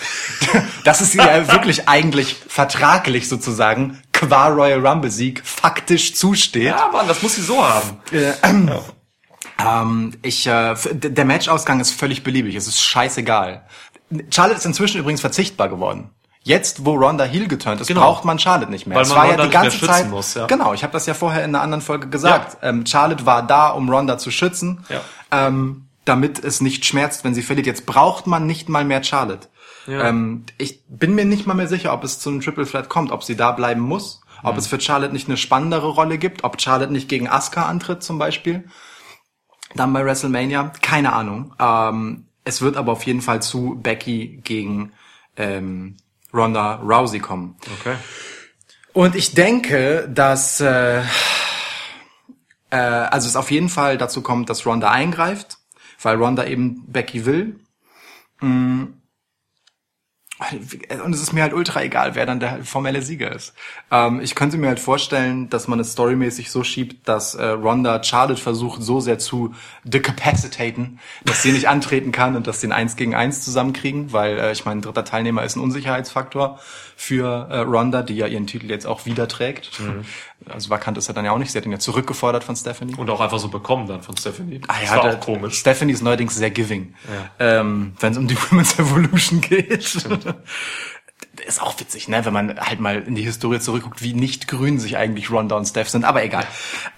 Das 0.84 1.00
ist 1.00 1.14
ja 1.14 1.52
wirklich 1.52 1.88
eigentlich 1.88 2.34
vertraglich 2.48 3.28
sozusagen 3.28 4.02
qua 4.12 4.48
Royal 4.48 4.84
Rumble 4.84 5.12
Sieg 5.12 5.40
faktisch 5.44 6.16
zusteht. 6.16 6.64
Ja, 6.64 6.90
Mann, 6.92 7.06
das 7.06 7.22
muss 7.22 7.36
sie 7.36 7.42
so 7.42 7.62
haben. 7.64 7.98
Ähm, 8.42 8.70
ich, 10.22 10.46
äh, 10.46 10.74
der 10.92 11.24
Matchausgang 11.24 11.80
ist 11.80 11.92
völlig 11.92 12.22
beliebig. 12.24 12.54
Es 12.54 12.66
ist 12.66 12.80
scheißegal. 12.82 13.62
Charlotte 14.30 14.58
ist 14.58 14.66
inzwischen 14.66 14.98
übrigens 15.00 15.20
verzichtbar 15.20 15.68
geworden. 15.68 16.10
Jetzt, 16.44 16.84
wo 16.84 16.94
Ronda 16.94 17.24
Heel 17.24 17.46
geturnt 17.46 17.80
ist, 17.80 17.86
Genau. 17.86 18.00
braucht 18.00 18.24
man 18.24 18.38
Charlotte 18.38 18.70
nicht 18.70 18.86
mehr. 18.86 18.96
Weil 18.96 19.02
es 19.04 19.10
man 19.10 19.18
war 19.18 19.24
Ronda 19.26 19.42
ja 19.44 19.48
die 19.48 19.52
ganze 19.52 19.80
Zeit. 19.86 20.10
muss, 20.10 20.34
ja. 20.34 20.46
Genau, 20.46 20.74
ich 20.74 20.82
habe 20.82 20.92
das 20.92 21.06
ja 21.06 21.14
vorher 21.14 21.44
in 21.44 21.54
einer 21.54 21.62
anderen 21.62 21.82
Folge 21.82 22.08
gesagt. 22.08 22.56
Ähm, 22.62 22.84
Charlotte 22.84 23.24
war 23.26 23.46
da, 23.46 23.68
um 23.68 23.88
Ronda 23.88 24.18
zu 24.18 24.30
schützen, 24.32 24.84
Ja. 24.88 25.00
ähm, 25.30 25.86
damit 26.04 26.42
es 26.42 26.60
nicht 26.60 26.84
schmerzt, 26.84 27.22
wenn 27.24 27.32
sie 27.34 27.42
verliert. 27.42 27.66
Jetzt 27.68 27.86
braucht 27.86 28.26
man 28.26 28.46
nicht 28.46 28.68
mal 28.68 28.84
mehr 28.84 29.04
Charlotte. 29.04 29.48
Ja. 29.86 30.08
Ähm, 30.08 30.44
ich 30.58 30.80
bin 30.88 31.14
mir 31.14 31.24
nicht 31.24 31.46
mal 31.46 31.54
mehr 31.54 31.68
sicher, 31.68 31.92
ob 31.92 32.02
es 32.02 32.18
zu 32.18 32.28
einem 32.30 32.40
Triple 32.40 32.66
Threat 32.66 32.88
kommt, 32.88 33.12
ob 33.12 33.22
sie 33.22 33.36
da 33.36 33.52
bleiben 33.52 33.80
muss, 33.80 34.20
ob 34.42 34.56
es 34.58 34.66
für 34.66 34.80
Charlotte 34.80 35.12
nicht 35.12 35.28
eine 35.28 35.36
spannendere 35.36 35.86
Rolle 35.88 36.18
gibt, 36.18 36.42
ob 36.42 36.60
Charlotte 36.60 36.92
nicht 36.92 37.08
gegen 37.08 37.28
Asuka 37.28 37.66
antritt 37.66 38.02
zum 38.02 38.18
Beispiel 38.18 38.64
dann 39.74 39.92
bei 39.92 40.04
WrestleMania. 40.04 40.72
Keine 40.80 41.12
Ahnung. 41.12 41.54
Ähm, 41.58 42.26
es 42.44 42.60
wird 42.62 42.76
aber 42.76 42.92
auf 42.92 43.04
jeden 43.04 43.22
Fall 43.22 43.42
zu 43.42 43.78
Becky 43.82 44.40
gegen 44.42 44.92
ähm, 45.36 45.96
Ronda 46.32 46.76
Rousey 46.76 47.20
kommen. 47.20 47.56
Okay. 47.80 47.96
Und 48.92 49.14
ich 49.14 49.34
denke, 49.34 50.08
dass 50.12 50.60
äh, 50.60 51.02
äh, 52.70 52.76
also 52.76 53.28
es 53.28 53.36
auf 53.36 53.50
jeden 53.50 53.68
Fall 53.68 53.98
dazu 53.98 54.22
kommt, 54.22 54.50
dass 54.50 54.66
Ronda 54.66 54.90
eingreift, 54.90 55.58
weil 56.00 56.16
Ronda 56.16 56.44
eben 56.44 56.84
Becky 56.86 57.24
will. 57.24 57.60
Mm. 58.40 58.84
Und 61.04 61.14
es 61.14 61.22
ist 61.22 61.32
mir 61.32 61.42
halt 61.42 61.52
ultra 61.52 61.82
egal, 61.82 62.14
wer 62.14 62.26
dann 62.26 62.40
der 62.40 62.64
formelle 62.64 63.02
Sieger 63.02 63.32
ist. 63.32 63.54
Ähm, 63.90 64.20
ich 64.20 64.34
könnte 64.34 64.58
mir 64.58 64.68
halt 64.68 64.80
vorstellen, 64.80 65.48
dass 65.50 65.68
man 65.68 65.80
es 65.80 65.92
storymäßig 65.92 66.50
so 66.50 66.64
schiebt, 66.64 67.08
dass 67.08 67.34
äh, 67.34 67.44
Ronda 67.44 68.02
Charlotte 68.02 68.40
versucht, 68.40 68.82
so 68.82 69.00
sehr 69.00 69.18
zu 69.18 69.54
decapacitaten, 69.84 70.98
dass 71.24 71.42
sie 71.42 71.52
nicht 71.52 71.68
antreten 71.68 72.12
kann 72.12 72.36
und 72.36 72.46
dass 72.46 72.60
sie 72.60 72.68
ein 72.68 72.72
Eins 72.72 72.96
gegen 72.96 73.14
Eins 73.14 73.42
zusammenkriegen, 73.42 74.12
weil 74.12 74.38
äh, 74.38 74.52
ich 74.52 74.64
meine, 74.64 74.80
ein 74.80 74.82
dritter 74.82 75.04
Teilnehmer 75.04 75.44
ist 75.44 75.56
ein 75.56 75.60
Unsicherheitsfaktor 75.60 76.58
für 76.96 77.48
äh, 77.50 77.58
Ronda, 77.58 78.02
die 78.02 78.16
ja 78.16 78.26
ihren 78.26 78.46
Titel 78.46 78.70
jetzt 78.70 78.86
auch 78.86 79.06
wieder 79.06 79.28
trägt. 79.28 79.70
Also 80.48 80.70
vakant 80.70 80.98
ist 80.98 81.08
er 81.08 81.14
dann 81.14 81.24
ja 81.24 81.32
auch 81.32 81.38
nicht. 81.38 81.52
Sie 81.52 81.58
hat 81.58 81.64
ihn 81.66 81.72
ja 81.72 81.78
zurückgefordert 81.78 82.44
von 82.44 82.56
Stephanie. 82.56 82.94
Und 82.96 83.08
auch 83.10 83.20
einfach 83.20 83.38
so 83.38 83.48
bekommen 83.48 83.86
dann 83.86 84.02
von 84.02 84.16
Stephanie. 84.16 84.60
Ah, 84.68 84.74
das 84.80 84.90
ja, 84.90 84.96
war 84.96 85.02
der- 85.04 85.14
auch 85.16 85.20
komisch. 85.20 85.58
Stephanie 85.58 85.92
ist 85.92 86.02
neuerdings 86.02 86.34
sehr 86.34 86.50
giving, 86.50 86.94
ähm, 87.38 87.92
wenn 88.00 88.12
es 88.12 88.18
um 88.18 88.26
die 88.28 88.36
Women's 88.50 88.78
Evolution 88.78 89.40
geht. 89.40 90.06
Ist 91.46 91.62
auch 91.62 91.78
witzig, 91.80 92.08
ne, 92.08 92.24
wenn 92.24 92.32
man 92.32 92.60
halt 92.60 92.78
mal 92.78 93.00
in 93.02 93.14
die 93.14 93.22
Historie 93.22 93.58
zurückguckt, 93.58 94.02
wie 94.02 94.12
nicht 94.12 94.48
grün 94.48 94.78
sich 94.78 94.96
eigentlich 94.96 95.30
Ronda 95.30 95.56
und 95.56 95.64
Steph 95.66 95.88
sind, 95.88 96.04
aber 96.04 96.22
egal. 96.22 96.44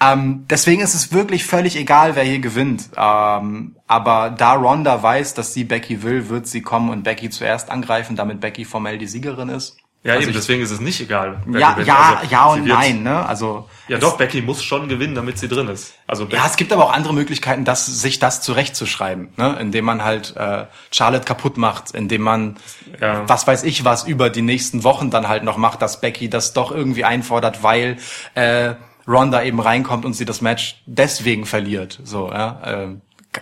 Ähm, 0.01 0.45
deswegen 0.49 0.81
ist 0.81 0.93
es 0.93 1.13
wirklich 1.13 1.45
völlig 1.45 1.75
egal, 1.77 2.15
wer 2.15 2.23
hier 2.23 2.39
gewinnt. 2.39 2.89
Ähm, 2.97 3.75
aber 3.87 4.29
da 4.31 4.53
Ronda 4.53 5.01
weiß, 5.01 5.35
dass 5.35 5.53
sie 5.53 5.63
Becky 5.63 6.03
will, 6.03 6.29
wird 6.29 6.47
sie 6.47 6.61
kommen 6.61 6.89
und 6.89 7.03
Becky 7.03 7.29
zuerst 7.29 7.69
angreifen, 7.71 8.15
damit 8.15 8.39
Becky 8.41 8.65
formell 8.65 8.97
die 8.97 9.07
Siegerin 9.07 9.49
ist. 9.49 9.77
Ja, 10.05 10.13
Also 10.13 10.21
eben, 10.21 10.29
ich- 10.31 10.37
deswegen 10.37 10.61
ist 10.61 10.69
es 10.69 10.79
nicht 10.79 11.01
egal. 11.01 11.41
Ja, 11.51 11.71
gewinnt. 11.71 11.87
ja, 11.87 12.15
Also, 12.21 12.31
ja 12.31 12.45
und 12.45 12.65
nein, 12.67 13.01
ne? 13.01 13.25
Also 13.25 13.67
Ja, 13.87 13.97
doch, 13.97 14.17
Becky 14.17 14.41
muss 14.43 14.63
schon 14.63 14.87
gewinnen, 14.87 15.15
damit 15.15 15.39
sie 15.39 15.47
drin 15.47 15.67
ist. 15.67 15.95
Also 16.05 16.27
Ja, 16.29 16.45
es 16.45 16.57
gibt 16.57 16.71
aber 16.71 16.85
auch 16.85 16.93
andere 16.93 17.13
Möglichkeiten, 17.13 17.65
das, 17.65 17.87
sich 17.87 18.19
das 18.19 18.39
zurechtzuschreiben, 18.41 19.29
ne? 19.35 19.57
indem 19.59 19.85
man 19.85 20.03
halt 20.03 20.35
äh, 20.37 20.65
Charlotte 20.91 21.25
kaputt 21.25 21.57
macht, 21.57 21.91
indem 21.95 22.21
man, 22.21 22.57
Ja. 23.01 23.27
was 23.27 23.47
weiß 23.47 23.63
ich 23.63 23.83
was, 23.83 24.03
über 24.03 24.29
die 24.29 24.43
nächsten 24.43 24.83
Wochen 24.83 25.09
dann 25.09 25.27
halt 25.27 25.43
noch 25.43 25.57
macht, 25.57 25.81
dass 25.81 26.01
Becky 26.01 26.29
das 26.29 26.53
doch 26.53 26.71
irgendwie 26.71 27.03
einfordert, 27.03 27.63
weil 27.63 27.97
äh, 28.35 28.75
Ronda 29.07 29.41
eben 29.41 29.59
reinkommt 29.59 30.05
und 30.05 30.13
sie 30.13 30.25
das 30.25 30.39
Match 30.41 30.81
deswegen 30.85 31.47
verliert. 31.47 31.99
So, 32.03 32.29
ja, 32.31 32.61
äh, 32.63 32.87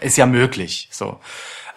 ist 0.05 0.17
ja 0.17 0.25
möglich. 0.25 0.87
So. 0.91 1.19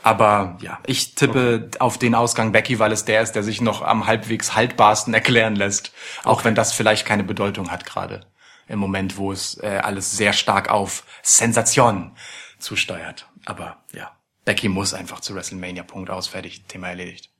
Aber 0.07 0.57
ja, 0.61 0.79
ich 0.87 1.17
tippe 1.17 1.69
auf 1.81 1.99
den 1.99 2.15
Ausgang 2.15 2.53
Becky, 2.53 2.79
weil 2.79 2.93
es 2.93 3.05
der 3.05 3.23
ist, 3.23 3.33
der 3.33 3.43
sich 3.43 3.61
noch 3.61 3.83
am 3.83 4.07
halbwegs 4.07 4.55
haltbarsten 4.55 5.13
erklären 5.13 5.57
lässt. 5.57 5.91
Auch 6.23 6.45
wenn 6.45 6.55
das 6.55 6.73
vielleicht 6.73 7.05
keine 7.05 7.25
Bedeutung 7.25 7.73
hat 7.73 7.85
gerade 7.85 8.25
im 8.69 8.79
Moment, 8.79 9.17
wo 9.17 9.33
es 9.33 9.61
äh, 9.65 9.81
alles 9.83 10.17
sehr 10.17 10.33
stark 10.33 10.71
auf 10.71 11.03
Sensation 11.25 12.17
zusteuert. 12.61 13.29
Aber 13.47 13.83
ja, 13.93 14.13
Becky 14.45 14.69
muss 14.69 14.95
einfach 14.95 15.19
zu 15.19 15.35
WrestleMania. 15.35 15.83
Punkt 15.83 16.09
aus, 16.09 16.29
fertig, 16.29 16.67
Thema 16.69 16.91
erledigt. 16.91 17.31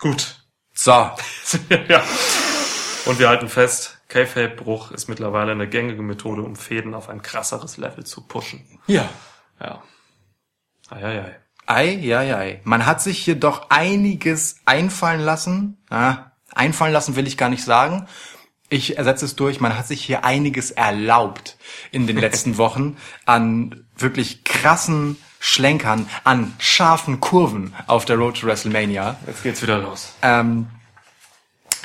gut. 0.00 0.46
So, 0.72 0.92
ja. 1.88 2.02
Und 3.04 3.18
wir 3.18 3.28
halten 3.28 3.50
fest, 3.50 3.98
K-Fape-Bruch 4.08 4.92
ist 4.92 5.08
mittlerweile 5.08 5.52
eine 5.52 5.68
gängige 5.68 6.00
Methode, 6.00 6.40
um 6.40 6.56
Fäden 6.56 6.94
auf 6.94 7.10
ein 7.10 7.20
krasseres 7.20 7.76
Level 7.76 8.06
zu 8.06 8.26
pushen. 8.26 8.80
ja. 8.86 9.10
Ja. 9.60 9.82
Eieiei. 10.94 11.36
Ei, 11.66 11.88
ja, 11.94 12.22
ja. 12.22 12.56
Man 12.64 12.84
hat 12.86 13.00
sich 13.00 13.18
hier 13.24 13.36
doch 13.36 13.70
einiges 13.70 14.56
einfallen 14.66 15.20
lassen. 15.20 15.78
Ah, 15.90 16.32
einfallen 16.54 16.92
lassen 16.92 17.16
will 17.16 17.26
ich 17.26 17.36
gar 17.36 17.48
nicht 17.48 17.64
sagen. 17.64 18.06
Ich 18.68 18.98
ersetze 18.98 19.24
es 19.24 19.36
durch. 19.36 19.60
Man 19.60 19.76
hat 19.76 19.86
sich 19.86 20.04
hier 20.04 20.24
einiges 20.24 20.70
erlaubt 20.70 21.56
in 21.90 22.06
den 22.06 22.18
letzten 22.18 22.58
Wochen 22.58 22.96
an 23.24 23.86
wirklich 23.96 24.44
krassen 24.44 25.16
Schlenkern, 25.40 26.08
an 26.24 26.54
scharfen 26.58 27.20
Kurven 27.20 27.74
auf 27.86 28.04
der 28.04 28.16
Road 28.16 28.40
to 28.40 28.46
WrestleMania, 28.46 29.16
Jetzt 29.26 29.42
geht's 29.42 29.62
wieder 29.62 29.78
los. 29.78 30.14
ähm, 30.22 30.68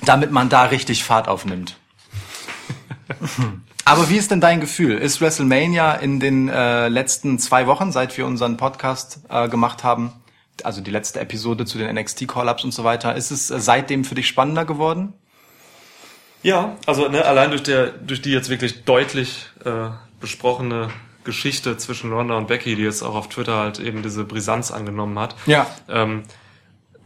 damit 0.04 0.32
man 0.32 0.48
da 0.50 0.64
richtig 0.64 1.04
Fahrt 1.04 1.28
aufnimmt. 1.28 1.78
Aber 3.90 4.10
wie 4.10 4.18
ist 4.18 4.30
denn 4.30 4.40
dein 4.40 4.60
Gefühl? 4.62 4.98
Ist 4.98 5.20
WrestleMania 5.20 5.94
in 5.96 6.20
den 6.20 6.48
äh, 6.48 6.88
letzten 6.90 7.40
zwei 7.40 7.66
Wochen, 7.66 7.92
seit 7.92 8.16
wir 8.18 8.26
unseren 8.28 8.56
Podcast 8.56 9.22
äh, 9.30 9.50
gemacht 9.50 9.84
haben, 9.84 10.14
also 10.64 10.82
die 10.82 10.92
letzte 10.92 11.20
Episode 11.20 11.66
zu 11.66 11.78
den 11.80 11.96
NXT 11.96 12.28
Call-ups 12.28 12.64
und 12.64 12.72
so 12.74 12.84
weiter, 12.84 13.16
ist 13.16 13.32
es 13.32 13.50
äh, 13.50 13.60
seitdem 13.60 14.04
für 14.06 14.14
dich 14.16 14.28
spannender 14.28 14.66
geworden? 14.66 15.14
Ja, 16.44 16.76
also 16.86 17.08
ne, 17.10 17.26
allein 17.26 17.50
durch 17.50 17.64
der, 17.64 17.88
durch 17.88 18.22
die 18.22 18.32
jetzt 18.32 18.50
wirklich 18.50 18.84
deutlich 18.86 19.48
äh, 19.66 19.90
besprochene 20.22 20.90
Geschichte 21.24 21.76
zwischen 21.78 22.14
Ronda 22.14 22.38
und 22.38 22.48
Becky, 22.48 22.76
die 22.76 22.84
jetzt 22.84 23.02
auch 23.02 23.16
auf 23.16 23.28
Twitter 23.30 23.58
halt 23.58 23.80
eben 23.80 24.04
diese 24.04 24.24
Brisanz 24.24 24.72
angenommen 24.72 25.18
hat, 25.18 25.36
Ja. 25.48 25.66
ähm, 25.90 26.24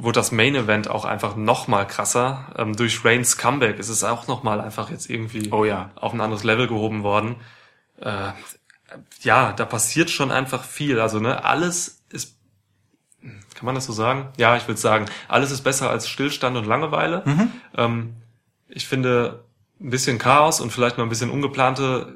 wurde 0.04 0.20
das 0.20 0.32
Main 0.32 0.54
Event 0.56 0.90
auch 0.90 1.06
einfach 1.06 1.36
noch 1.36 1.68
mal 1.68 1.86
krasser. 1.86 2.54
Ähm, 2.58 2.76
durch 2.76 3.04
Reigns 3.06 3.38
Comeback 3.38 3.80
ist 3.80 3.90
es 3.90 4.04
auch 4.04 4.28
noch 4.28 4.44
mal 4.44 4.60
einfach 4.60 4.90
jetzt 4.90 5.10
irgendwie 5.10 5.50
Oh 5.52 5.64
ja. 5.64 5.92
auf 5.96 6.14
ein 6.14 6.22
anderes 6.22 6.44
Level 6.44 6.68
gehoben 6.68 7.04
worden. 7.04 7.38
Äh, 8.02 8.32
ja, 9.22 9.54
da 9.54 9.66
passiert 9.66 10.10
schon 10.10 10.32
einfach 10.32 10.64
viel. 10.64 11.00
Also 11.00 11.20
ne, 11.20 11.44
alles 11.44 12.04
ist, 12.10 12.38
kann 13.22 13.66
man 13.66 13.76
das 13.76 13.86
so 13.86 13.94
sagen? 13.94 14.28
Ja, 14.38 14.58
ich 14.58 14.68
würde 14.68 14.80
sagen, 14.80 15.06
alles 15.28 15.52
ist 15.52 15.62
besser 15.62 15.90
als 15.90 16.10
Stillstand 16.10 16.58
und 16.58 16.66
Langeweile. 16.66 17.24
Ähm, 17.76 18.16
ich 18.68 18.88
finde 18.88 19.46
ein 19.80 19.90
bisschen 19.90 20.18
Chaos 20.18 20.60
und 20.60 20.72
vielleicht 20.72 20.98
noch 20.98 21.06
ein 21.06 21.10
bisschen 21.10 21.30
ungeplante, 21.32 22.16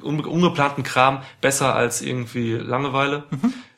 unge 0.00 0.28
ungeplanten 0.28 0.84
Kram 0.84 1.22
besser 1.40 1.74
als 1.74 2.02
irgendwie 2.02 2.52
Langeweile. 2.52 3.24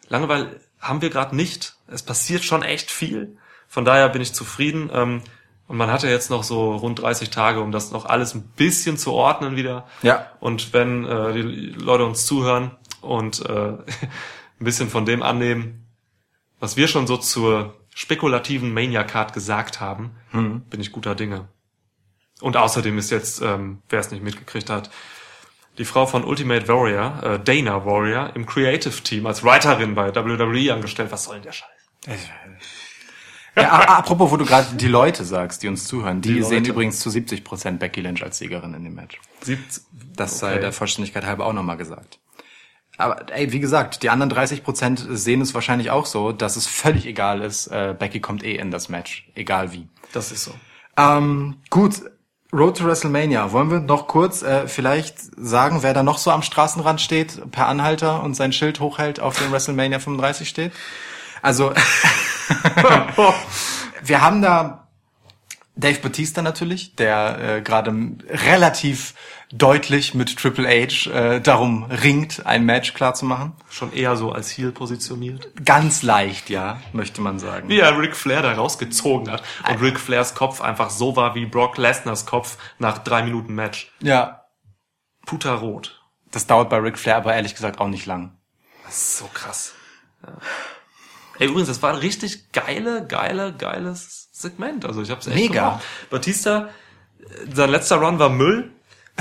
Langeweile 0.08 0.60
haben 0.80 1.02
wir 1.02 1.10
gerade 1.10 1.36
nicht. 1.36 1.76
Es 1.86 2.02
passiert 2.02 2.44
schon 2.44 2.62
echt 2.62 2.90
viel. 2.90 3.36
Von 3.66 3.84
daher 3.84 4.08
bin 4.08 4.22
ich 4.22 4.32
zufrieden. 4.32 4.90
Ähm, 4.92 5.22
und 5.66 5.76
man 5.76 5.92
hatte 5.92 6.08
jetzt 6.08 6.30
noch 6.30 6.44
so 6.44 6.76
rund 6.76 7.02
30 7.02 7.28
Tage, 7.28 7.60
um 7.60 7.72
das 7.72 7.90
noch 7.90 8.06
alles 8.06 8.34
ein 8.34 8.42
bisschen 8.56 8.96
zu 8.96 9.12
ordnen 9.12 9.54
wieder. 9.54 9.86
Ja. 10.02 10.30
Und 10.40 10.72
wenn 10.72 11.04
äh, 11.04 11.34
die 11.34 11.42
Leute 11.42 12.06
uns 12.06 12.24
zuhören 12.24 12.70
und 13.02 13.44
äh, 13.44 13.72
ein 13.72 14.64
bisschen 14.64 14.88
von 14.88 15.04
dem 15.04 15.22
annehmen, 15.22 15.86
was 16.58 16.76
wir 16.76 16.88
schon 16.88 17.06
so 17.06 17.18
zur 17.18 17.74
spekulativen 17.94 18.72
Mania-Card 18.72 19.32
gesagt 19.32 19.80
haben, 19.80 20.12
bin 20.32 20.80
ich 20.80 20.92
guter 20.92 21.14
Dinge. 21.14 21.48
Und 22.40 22.56
außerdem 22.56 22.96
ist 22.98 23.10
jetzt, 23.10 23.42
ähm, 23.42 23.82
wer 23.88 24.00
es 24.00 24.10
nicht 24.10 24.22
mitgekriegt 24.22 24.70
hat, 24.70 24.90
die 25.78 25.84
Frau 25.84 26.06
von 26.06 26.24
Ultimate 26.24 26.66
Warrior, 26.68 27.22
äh, 27.22 27.38
Dana 27.40 27.84
Warrior, 27.86 28.32
im 28.34 28.44
Creative 28.46 29.02
Team 29.02 29.26
als 29.26 29.42
Writerin 29.44 29.94
bei 29.94 30.14
WWE 30.14 30.74
angestellt. 30.74 31.10
Was 31.12 31.24
soll 31.24 31.36
denn 31.36 31.44
der 31.44 31.52
Scheiß? 31.52 31.68
ja 33.56 33.70
a- 33.72 33.98
apropos, 33.98 34.30
wo 34.30 34.36
du 34.36 34.44
gerade 34.44 34.74
die 34.76 34.88
Leute 34.88 35.24
sagst, 35.24 35.62
die 35.62 35.68
uns 35.68 35.86
zuhören, 35.86 36.20
die, 36.20 36.34
Die 36.34 36.42
sehen 36.42 36.64
übrigens 36.64 37.00
zu 37.00 37.10
70 37.10 37.44
Prozent 37.44 37.80
Becky 37.80 38.00
Lynch 38.00 38.22
als 38.22 38.38
Siegerin 38.38 38.74
in 38.74 38.84
dem 38.84 38.94
Match. 38.94 39.20
Siebt, 39.42 39.80
Das 40.16 40.38
sei 40.38 40.52
Okay. 40.52 40.60
der 40.62 40.72
Vollständigkeit 40.72 41.24
halber 41.26 41.46
auch 41.46 41.52
nochmal 41.52 41.76
gesagt. 41.76 42.18
Aber 42.96 43.32
ey, 43.32 43.52
wie 43.52 43.60
gesagt, 43.60 44.02
die 44.02 44.10
anderen 44.10 44.30
30 44.30 44.64
Prozent 44.64 45.04
sehen 45.08 45.40
es 45.40 45.54
wahrscheinlich 45.54 45.90
auch 45.92 46.04
so, 46.06 46.32
dass 46.32 46.56
es 46.56 46.66
völlig 46.66 47.06
egal 47.06 47.42
ist. 47.42 47.68
Äh, 47.68 47.94
Becky 47.96 48.18
kommt 48.20 48.42
eh 48.42 48.56
in 48.56 48.70
das 48.72 48.88
Match, 48.88 49.28
egal 49.36 49.72
wie. 49.72 49.86
das 50.12 50.32
ist 50.32 50.42
so. 50.44 50.52
Ähm, 50.96 51.58
gut, 51.70 52.02
Road 52.52 52.78
to 52.78 52.86
WrestleMania. 52.86 53.52
Wollen 53.52 53.70
wir 53.70 53.80
noch 53.80 54.06
kurz 54.06 54.42
äh, 54.42 54.66
vielleicht 54.68 55.18
sagen, 55.36 55.82
wer 55.82 55.92
da 55.92 56.02
noch 56.02 56.18
so 56.18 56.30
am 56.30 56.42
Straßenrand 56.42 57.00
steht, 57.00 57.50
per 57.50 57.68
Anhalter 57.68 58.22
und 58.22 58.34
sein 58.34 58.52
Schild 58.52 58.80
hochhält, 58.80 59.20
auf 59.20 59.38
dem 59.38 59.52
WrestleMania 59.52 59.98
35 59.98 60.48
steht? 60.48 60.72
Also, 61.42 61.72
wir 64.02 64.22
haben 64.22 64.40
da 64.40 64.87
Dave 65.78 66.00
Batista 66.00 66.42
natürlich, 66.42 66.96
der 66.96 67.38
äh, 67.38 67.62
gerade 67.62 67.94
relativ 68.28 69.14
deutlich 69.52 70.12
mit 70.12 70.36
Triple 70.36 70.68
H 70.68 71.08
äh, 71.08 71.40
darum 71.40 71.84
ringt, 71.84 72.44
ein 72.46 72.64
Match 72.64 72.94
klar 72.94 73.14
zu 73.14 73.24
machen. 73.24 73.52
Schon 73.70 73.92
eher 73.92 74.16
so 74.16 74.32
als 74.32 74.50
Heel 74.50 74.72
positioniert. 74.72 75.48
Ganz 75.64 76.02
leicht, 76.02 76.50
ja, 76.50 76.80
möchte 76.92 77.20
man 77.20 77.38
sagen. 77.38 77.68
Wie 77.68 77.78
er 77.78 77.96
Ric 77.96 78.16
Flair 78.16 78.42
da 78.42 78.54
rausgezogen 78.54 79.30
hat. 79.30 79.44
Und 79.68 79.80
Ric 79.80 80.00
Flairs 80.00 80.34
Kopf 80.34 80.60
einfach 80.60 80.90
so 80.90 81.14
war 81.14 81.36
wie 81.36 81.46
Brock 81.46 81.78
Lesners 81.78 82.26
Kopf 82.26 82.58
nach 82.80 82.98
drei 82.98 83.22
Minuten 83.22 83.54
Match. 83.54 83.92
Ja, 84.00 84.46
Puterrot. 85.26 86.02
das 86.32 86.48
dauert 86.48 86.70
bei 86.70 86.78
Ric 86.78 86.98
Flair 86.98 87.18
aber 87.18 87.34
ehrlich 87.34 87.54
gesagt 87.54 87.80
auch 87.80 87.88
nicht 87.88 88.06
lang. 88.06 88.36
Das 88.84 88.96
ist 88.96 89.18
so 89.18 89.30
krass. 89.32 89.74
Ja. 90.26 90.38
Ey, 91.38 91.46
übrigens, 91.46 91.68
das 91.68 91.82
war 91.82 92.00
richtig 92.00 92.50
geile, 92.50 93.06
geile, 93.06 93.54
geiles 93.56 94.27
Segment. 94.40 94.84
Also 94.84 95.02
ich 95.02 95.10
hab's 95.10 95.26
echt 95.26 95.36
Mega. 95.36 95.68
gemacht. 95.70 95.84
Batista, 96.10 96.68
äh, 97.20 97.54
sein 97.54 97.70
letzter 97.70 97.96
Run 97.96 98.18
war 98.18 98.28
Müll. 98.28 98.70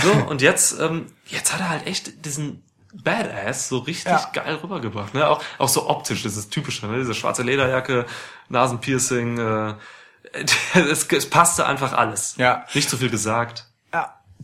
So, 0.01 0.11
und 0.29 0.41
jetzt, 0.41 0.79
ähm, 0.79 1.07
jetzt 1.25 1.53
hat 1.53 1.59
er 1.61 1.69
halt 1.69 1.87
echt 1.87 2.25
diesen 2.25 2.63
Badass 2.93 3.67
so 3.69 3.79
richtig 3.79 4.11
Ja. 4.11 4.29
geil 4.33 4.55
rübergebracht. 4.55 5.13
Ne? 5.13 5.27
Auch, 5.27 5.43
auch 5.57 5.69
so 5.69 5.89
optisch, 5.89 6.23
das 6.23 6.37
ist 6.37 6.51
typisch, 6.51 6.81
ne? 6.81 6.97
Diese 6.97 7.13
schwarze 7.13 7.43
Lederjacke, 7.43 8.05
Nasenpiercing, 8.49 9.37
äh, 9.37 9.73
es, 10.73 11.05
es 11.07 11.29
passte 11.29 11.65
einfach 11.65 11.93
alles. 11.93 12.35
Ja. 12.37 12.65
Nicht 12.73 12.89
zu 12.89 12.97
viel 12.97 13.09
gesagt. 13.09 13.66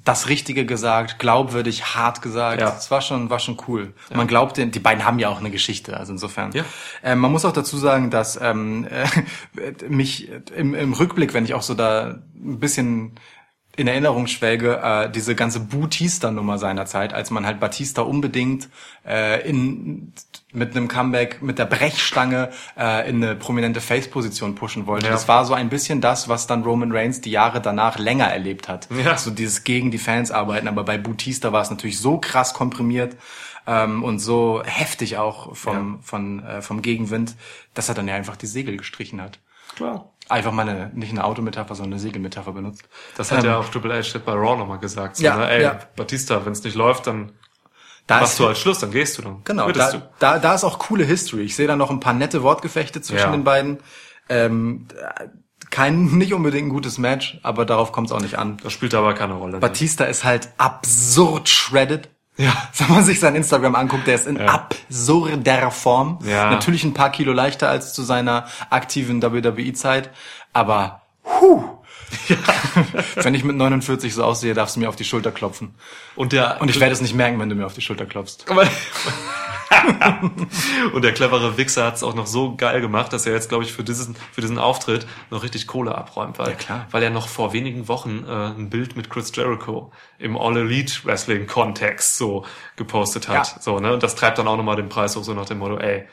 Ja. 0.04 0.14
Das 0.14 0.28
Richtige 0.28 0.66
gesagt, 0.66 1.18
glaubwürdig, 1.20 1.96
hart 1.96 2.22
gesagt. 2.22 2.62
Ja. 2.62 2.76
Es 2.78 2.92
war 2.92 3.02
schon, 3.02 3.30
war 3.30 3.40
schon 3.40 3.58
cool. 3.68 3.94
Man 4.14 4.28
glaubt, 4.28 4.58
den, 4.58 4.72
die 4.72 4.80
beiden 4.80 5.06
haben 5.06 5.18
ja 5.18 5.30
auch 5.30 5.40
eine 5.40 5.50
Geschichte, 5.50 5.98
also 5.98 6.12
insofern. 6.12 6.52
Ja. 6.52 6.66
Ähm, 7.04 7.20
man 7.20 7.32
muss 7.32 7.46
auch 7.46 7.54
dazu 7.54 7.78
sagen, 7.78 8.10
dass 8.10 8.40
ähm, 8.42 8.86
äh, 8.90 9.08
mich 9.88 10.30
im, 10.56 10.74
im 10.74 10.94
Rückblick, 10.94 11.34
wenn 11.34 11.46
ich 11.46 11.54
auch 11.54 11.62
so 11.62 11.74
da 11.74 12.20
ein 12.36 12.60
bisschen 12.60 13.14
in 13.76 13.88
Erinnerung 13.88 14.28
schwelge, 14.28 14.80
äh, 14.84 15.10
diese 15.10 15.36
ganze 15.36 15.60
Batista-Nummer 15.62 16.60
seiner 16.60 16.86
Zeit, 16.86 17.14
als 17.14 17.32
man 17.32 17.46
halt 17.46 17.60
Batista 17.60 18.04
unbedingt 18.04 18.70
äh, 19.06 19.48
in 19.48 20.14
mit 20.54 20.76
einem 20.76 20.88
Comeback, 20.88 21.42
mit 21.42 21.58
der 21.58 21.66
Brechstange 21.66 22.52
äh, 22.78 23.10
in 23.10 23.24
eine 23.24 23.36
prominente 23.36 23.82
Face-Position 23.82 24.54
pushen 24.54 24.86
wollte. 24.86 25.08
Ja. 25.08 25.12
Das 25.12 25.28
war 25.28 25.46
so 25.46 25.56
ein 25.56 25.70
bisschen 25.70 26.00
das, 26.00 26.30
was 26.30 26.46
dann 26.46 26.62
Roman 26.62 26.92
Reigns 26.92 27.22
die 27.22 27.32
Jahre 27.32 27.60
danach 27.60 27.98
länger 27.98 28.28
erlebt 28.28 28.70
hat. 28.70 28.88
Ja. 28.92 29.18
So 29.18 29.32
dieses 29.32 29.64
gegen 29.64 29.90
die 29.90 29.98
Fans 29.98 30.30
arbeiten, 30.30 30.68
aber 30.68 30.84
bei 30.84 31.00
Batista 31.00 31.52
war 31.52 31.64
es 31.64 31.72
natürlich 31.72 32.00
so 32.00 32.20
krass 32.20 32.54
komprimiert 32.54 33.18
ähm, 33.66 34.04
und 34.04 34.20
so 34.20 34.62
heftig 34.64 35.18
auch 35.18 35.56
vom, 35.56 36.04
von, 36.04 36.44
äh, 36.44 36.62
vom 36.62 36.84
Gegenwind, 36.84 37.36
dass 37.74 37.90
er 37.90 37.96
dann 37.96 38.08
ja 38.08 38.14
einfach 38.14 38.36
die 38.36 38.48
Segel 38.48 38.78
gestrichen 38.78 39.22
hat. 39.22 39.40
Klar. 39.76 40.13
Einfach 40.30 40.52
mal 40.52 40.68
eine, 40.68 40.90
nicht 40.94 41.12
eine 41.12 41.24
Autometapher, 41.24 41.76
sondern 41.76 41.94
eine 41.94 42.00
Segelmetapher 42.02 42.54
benutzt. 42.54 42.84
Das 43.18 43.32
hat 43.32 43.40
Ähm, 43.40 43.46
ja 43.46 43.58
auch 43.58 43.68
Triple 43.70 43.94
H 44.02 44.20
bei 44.26 44.32
Raw 44.34 44.56
nochmal 44.58 44.80
gesagt. 44.80 45.18
So, 45.18 45.24
Ja, 45.24 45.38
ne? 45.38 45.50
Ey, 45.50 45.64
ja. 45.64 45.80
Batista, 45.96 46.46
wenn 46.46 46.54
es 46.54 46.64
nicht 46.64 46.76
läuft, 46.76 47.08
dann 47.08 47.34
da 48.08 48.20
machst 48.20 48.34
ist, 48.34 48.40
du 48.40 48.48
halt 48.48 48.58
Schluss, 48.58 48.80
dann 48.80 48.92
gehst 48.92 49.18
du 49.18 49.22
dann. 49.22 49.42
Genau, 49.44 49.72
da, 49.72 49.92
du. 49.92 50.02
da, 50.20 50.40
da 50.40 50.56
ist 50.56 50.64
auch 50.64 50.80
coole 50.80 51.04
History. 51.06 51.42
Ich 51.44 51.56
sehe 51.56 51.68
da 51.68 51.76
noch 51.76 51.90
ein 51.90 52.00
paar 52.00 52.14
nette 52.14 52.42
Wortgefechte 52.44 53.02
zwischen 53.02 53.26
Ja. 53.26 53.32
den 53.32 53.44
beiden. 53.44 53.80
Ähm, 54.30 54.88
kein, 55.70 56.06
nicht 56.18 56.34
unbedingt 56.34 56.68
ein 56.68 56.72
gutes 56.74 56.98
Match, 56.98 57.40
aber 57.44 57.66
darauf 57.66 57.92
kommt 57.92 58.08
es 58.08 58.14
auch 58.14 58.22
nicht 58.22 58.38
an. 58.40 58.58
Das 58.64 58.72
spielt 58.74 58.94
aber 58.94 59.14
keine 59.14 59.34
Rolle. 59.34 59.60
Batista 59.60 60.06
ist 60.06 60.24
halt 60.24 60.50
absurd 60.58 61.50
shredded. 61.50 62.10
Ja. 62.38 62.70
Wenn 62.78 62.96
man 62.96 63.04
sich 63.04 63.20
sein 63.20 63.36
Instagram 63.36 63.76
anguckt, 63.76 64.08
der 64.08 64.16
ist 64.16 64.28
in 64.28 64.40
absurder 64.40 65.72
Form. 65.72 66.20
Ja. 66.26 66.50
Natürlich 66.50 66.84
ein 66.84 66.94
paar 66.94 67.12
Kilo 67.12 67.34
leichter 67.34 67.70
als 67.70 67.94
zu 67.94 68.04
seiner 68.04 68.48
aktiven 68.70 69.22
WWE-Zeit, 69.22 70.10
aber 70.52 71.02
huh. 71.26 71.64
Wenn 73.16 73.34
ich 73.34 73.44
mit 73.44 73.56
49 73.56 74.14
so 74.14 74.24
aussehe, 74.24 74.54
darfst 74.54 74.76
du 74.76 74.80
mir 74.80 74.90
auf 74.90 74.96
die 74.96 75.04
Schulter 75.04 75.32
klopfen. 75.32 75.74
Und 76.16 76.32
der, 76.32 76.62
Und 76.62 76.70
ich 76.70 76.80
werde 76.80 76.94
es 76.94 77.02
nicht 77.02 77.16
merken, 77.16 77.40
wenn 77.40 77.50
du 77.50 77.56
mir 77.56 77.66
auf 77.66 77.74
die 77.74 77.82
Schulter 77.82 78.06
klopfst. 78.06 78.46
und 80.94 81.04
der 81.04 81.14
clevere 81.14 81.58
Wichser 81.58 81.86
hat 81.86 81.96
es 81.96 82.04
auch 82.04 82.16
noch 82.16 82.28
so 82.28 82.56
geil 82.56 82.82
gemacht, 82.82 83.14
dass 83.14 83.26
er 83.26 83.34
jetzt, 83.34 83.50
glaube 83.50 83.64
ich, 83.64 83.74
für 83.74 83.84
diesen, 83.84 84.16
für 84.32 84.42
diesen 84.42 84.58
Auftritt 84.60 85.06
noch 85.30 85.44
richtig 85.44 85.68
Kohle 85.68 85.96
abräumt, 85.96 86.40
weil, 86.40 86.50
Ja, 86.50 86.56
klar. 86.56 86.88
weil 86.92 87.04
er 87.04 87.10
noch 87.10 87.28
vor 87.28 87.54
wenigen 87.54 87.88
Wochen 87.88 88.26
äh, 88.28 88.32
ein 88.32 88.70
Bild 88.70 88.96
mit 88.96 89.10
Chris 89.10 89.32
Jericho 89.36 89.92
im 90.20 90.38
All 90.38 90.58
Elite 90.58 90.94
Wrestling 91.06 91.48
Kontext 91.48 92.18
so 92.18 92.46
gepostet 92.76 93.28
hat. 93.28 93.48
Ja. 93.56 93.62
So, 93.62 93.80
ne? 93.80 93.94
Und 93.94 94.04
das 94.04 94.16
treibt 94.16 94.38
dann 94.38 94.48
auch 94.48 94.58
nochmal 94.58 94.76
den 94.76 94.90
Preis 94.90 95.16
hoch, 95.16 95.24
so 95.24 95.34
nach 95.34 95.46
dem 95.46 95.60
Motto, 95.60 95.78
ey, 95.78 96.04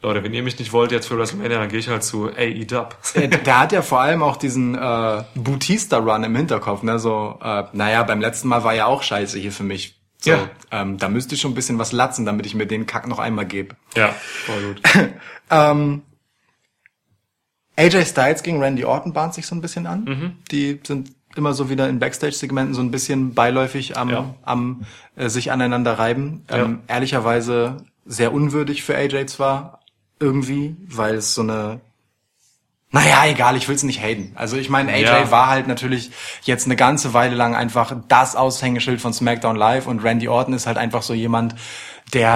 Leute, 0.00 0.22
wenn 0.22 0.32
ihr 0.32 0.44
mich 0.44 0.56
nicht 0.60 0.72
wollt 0.72 0.92
jetzt 0.92 1.08
für 1.08 1.18
WrestleMania, 1.18 1.58
dann 1.58 1.68
gehe 1.68 1.80
ich 1.80 1.88
halt 1.88 2.04
zu 2.04 2.28
AEW. 2.28 2.86
Äh, 3.14 3.28
Der 3.28 3.58
hat 3.58 3.72
ja 3.72 3.82
vor 3.82 3.98
allem 3.98 4.22
auch 4.22 4.36
diesen 4.36 4.76
äh, 4.76 5.24
Bautista-Run 5.34 6.22
im 6.22 6.36
Hinterkopf, 6.36 6.84
ne? 6.84 7.00
So, 7.00 7.36
äh, 7.42 7.64
naja, 7.72 8.04
beim 8.04 8.20
letzten 8.20 8.46
Mal 8.46 8.62
war 8.62 8.74
ja 8.74 8.86
auch 8.86 9.02
scheiße 9.02 9.38
hier 9.40 9.50
für 9.50 9.64
mich. 9.64 9.97
So, 10.20 10.30
Ja. 10.30 10.50
ähm, 10.72 10.98
da 10.98 11.08
müsste 11.08 11.34
ich 11.36 11.40
schon 11.40 11.52
ein 11.52 11.54
bisschen 11.54 11.78
was 11.78 11.92
latzen, 11.92 12.26
damit 12.26 12.44
ich 12.46 12.54
mir 12.54 12.66
den 12.66 12.86
Kack 12.86 13.06
noch 13.06 13.18
einmal 13.20 13.46
gebe. 13.46 13.76
ja, 13.96 14.08
voll 14.10 14.74
gut. 14.74 14.82
Ähm, 15.50 16.02
AJ 17.76 18.04
Styles 18.06 18.42
gegen 18.42 18.60
Randy 18.60 18.84
Orton 18.84 19.12
bahnt 19.12 19.34
sich 19.34 19.46
so 19.46 19.54
ein 19.54 19.60
bisschen 19.60 19.86
an. 19.86 20.04
Mhm. 20.04 20.32
Die 20.50 20.80
sind 20.84 21.12
immer 21.36 21.54
so 21.54 21.70
wieder 21.70 21.88
in 21.88 22.00
Backstage-Segmenten 22.00 22.74
so 22.74 22.80
ein 22.82 22.90
bisschen 22.90 23.34
beiläufig 23.34 23.96
am, 23.96 24.10
Ja. 24.10 24.34
am 24.42 24.84
äh, 25.16 25.28
sich 25.28 25.52
aneinander 25.52 25.98
reiben. 25.98 26.44
Ähm, 26.48 26.80
ehrlicherweise 26.88 27.76
sehr 28.04 28.32
unwürdig 28.32 28.82
für 28.82 28.96
AJ 28.96 29.26
zwar 29.26 29.80
irgendwie, 30.18 30.76
weil 30.88 31.14
es 31.14 31.34
so 31.34 31.42
eine 31.42 31.80
naja, 32.90 33.26
egal, 33.26 33.56
ich 33.56 33.68
will's 33.68 33.82
nicht 33.82 34.00
haten. 34.02 34.32
Also 34.34 34.56
ich 34.56 34.70
meine, 34.70 34.92
AJ 34.92 35.02
Ja. 35.02 35.30
war 35.30 35.48
halt 35.48 35.66
natürlich 35.66 36.10
jetzt 36.42 36.64
eine 36.66 36.76
ganze 36.76 37.12
Weile 37.12 37.34
lang 37.34 37.54
einfach 37.54 37.94
das 38.08 38.34
Aushängeschild 38.34 39.00
von 39.00 39.12
SmackDown 39.12 39.56
Live 39.56 39.86
und 39.86 40.02
Randy 40.02 40.28
Orton 40.28 40.54
ist 40.54 40.66
halt 40.66 40.78
einfach 40.78 41.02
so 41.02 41.12
jemand, 41.12 41.54
der 42.14 42.32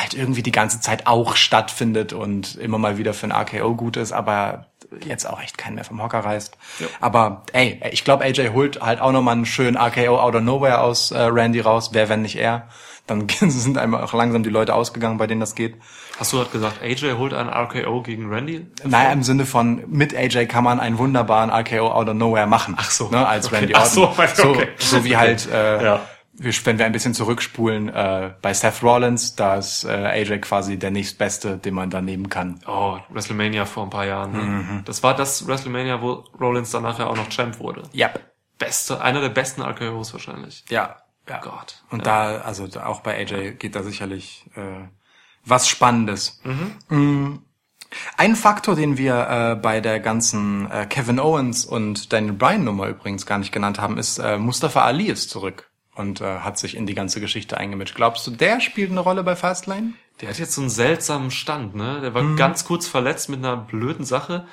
halt 0.00 0.14
irgendwie 0.14 0.42
die 0.42 0.50
ganze 0.50 0.80
Zeit 0.80 1.06
auch 1.06 1.36
stattfindet 1.36 2.12
und 2.12 2.56
immer 2.56 2.78
mal 2.78 2.98
wieder 2.98 3.14
für 3.14 3.26
ein 3.26 3.32
RKO 3.32 3.76
gut 3.76 3.96
ist, 3.96 4.10
aber 4.10 4.66
jetzt 5.04 5.26
auch 5.28 5.40
echt 5.40 5.56
keinen 5.58 5.76
mehr 5.76 5.84
vom 5.84 6.02
Hocker 6.02 6.20
reißt. 6.20 6.56
Aber 7.00 7.42
ey, 7.52 7.80
ich 7.92 8.02
glaube, 8.02 8.24
AJ 8.24 8.48
holt 8.54 8.80
halt 8.80 9.00
auch 9.00 9.12
nochmal 9.12 9.36
einen 9.36 9.46
schönen 9.46 9.76
RKO 9.76 10.18
out 10.18 10.34
of 10.34 10.42
nowhere 10.42 10.80
aus 10.80 11.12
äh, 11.12 11.18
Randy 11.20 11.60
raus. 11.60 11.90
Wer, 11.92 12.08
wenn 12.08 12.22
nicht 12.22 12.36
er? 12.36 12.68
Dann 13.06 13.28
sind 13.40 13.78
einmal 13.78 14.02
auch 14.02 14.14
langsam 14.14 14.42
die 14.42 14.50
Leute 14.50 14.74
ausgegangen, 14.74 15.18
bei 15.18 15.26
denen 15.28 15.40
das 15.40 15.54
geht. 15.54 15.76
Hast 16.18 16.32
du 16.32 16.38
gerade 16.38 16.50
gesagt, 16.50 16.82
AJ 16.82 17.12
holt 17.18 17.32
einen 17.32 17.48
RKO 17.48 18.02
gegen 18.02 18.28
Randy? 18.28 18.66
Naja, 18.84 19.12
im 19.12 19.22
Sinne 19.22 19.46
von, 19.46 19.84
mit 19.88 20.14
AJ 20.16 20.46
kann 20.46 20.64
man 20.64 20.80
einen 20.80 20.98
wunderbaren 20.98 21.50
RKO 21.50 21.90
out 21.92 22.08
of 22.08 22.14
nowhere 22.14 22.46
machen. 22.46 22.74
Ach 22.76 22.90
so. 22.90 23.08
Ne, 23.10 23.26
als 23.26 23.46
Okay. 23.46 23.56
Randy 23.56 23.74
Ach 23.74 23.82
Orton. 23.82 23.92
so, 24.34 24.48
okay. 24.50 24.68
so, 24.78 24.96
so 24.98 25.04
wie 25.04 25.16
halt, 25.16 25.48
äh, 25.50 25.84
Ja. 25.84 26.00
wenn 26.34 26.78
wir 26.78 26.86
ein 26.86 26.92
bisschen 26.92 27.14
zurückspulen, 27.14 27.88
äh, 27.88 28.32
bei 28.42 28.52
Seth 28.52 28.82
Rollins, 28.82 29.36
da 29.36 29.56
ist 29.56 29.84
äh, 29.84 29.88
AJ 29.90 30.38
quasi 30.40 30.76
der 30.78 30.90
nächstbeste, 30.90 31.56
den 31.56 31.74
man 31.74 31.90
da 31.90 32.00
nehmen 32.00 32.28
kann. 32.28 32.60
Oh, 32.66 32.98
WrestleMania 33.10 33.64
vor 33.64 33.84
ein 33.84 33.90
paar 33.90 34.04
Jahren. 34.06 34.32
Ne? 34.32 34.38
Mhm. 34.42 34.82
Das 34.84 35.02
war 35.02 35.14
das 35.14 35.46
WrestleMania, 35.46 36.02
wo 36.02 36.24
Rollins 36.40 36.70
dann 36.72 36.82
nachher 36.82 37.08
auch 37.08 37.16
noch 37.16 37.28
Champ 37.28 37.58
wurde. 37.60 37.82
Ja. 37.92 38.10
Beste, 38.58 39.00
einer 39.00 39.20
der 39.20 39.28
besten 39.28 39.62
RKOs 39.62 40.12
wahrscheinlich. 40.12 40.64
Ja. 40.68 40.96
ja. 41.28 41.38
Gott. 41.38 41.82
Und 41.90 42.06
da, 42.06 42.38
also 42.38 42.66
auch 42.84 43.00
bei 43.02 43.16
AJ 43.18 43.52
geht 43.58 43.76
da 43.76 43.82
sicherlich 43.84 44.46
äh, 44.56 44.88
was 45.48 45.68
Spannendes. 45.68 46.40
Mm. 46.88 47.36
Ein 48.18 48.36
Faktor, 48.36 48.76
den 48.76 48.98
wir 48.98 49.28
äh, 49.28 49.54
bei 49.56 49.80
der 49.80 49.98
ganzen 50.00 50.70
äh, 50.70 50.84
Kevin 50.86 51.18
Owens 51.18 51.64
und 51.64 52.12
Daniel 52.12 52.34
Bryan 52.34 52.64
Nummer 52.64 52.86
übrigens 52.88 53.24
gar 53.24 53.38
nicht 53.38 53.50
genannt 53.52 53.80
haben, 53.80 53.96
ist 53.96 54.18
äh, 54.18 54.36
Mustafa 54.36 54.84
Ali 54.84 55.06
ist 55.06 55.30
zurück 55.30 55.70
und 55.94 56.20
äh, 56.20 56.40
hat 56.40 56.58
sich 56.58 56.76
in 56.76 56.86
die 56.86 56.94
ganze 56.94 57.20
Geschichte 57.20 57.56
eingemischt. 57.56 57.94
Glaubst 57.94 58.26
du, 58.26 58.30
der 58.30 58.60
spielt 58.60 58.90
eine 58.90 59.00
Rolle 59.00 59.24
bei 59.24 59.36
Fastlane? 59.36 59.94
Der 60.20 60.28
hat 60.28 60.38
jetzt 60.38 60.52
so 60.54 60.60
einen 60.60 60.70
seltsamen 60.70 61.30
Stand, 61.30 61.76
ne? 61.76 62.00
Der 62.02 62.12
war 62.12 62.22
Mhm. 62.22 62.36
ganz 62.36 62.64
kurz 62.64 62.86
verletzt 62.86 63.30
mit 63.30 63.38
einer 63.38 63.56
blöden 63.56 64.04
Sache, 64.04 64.46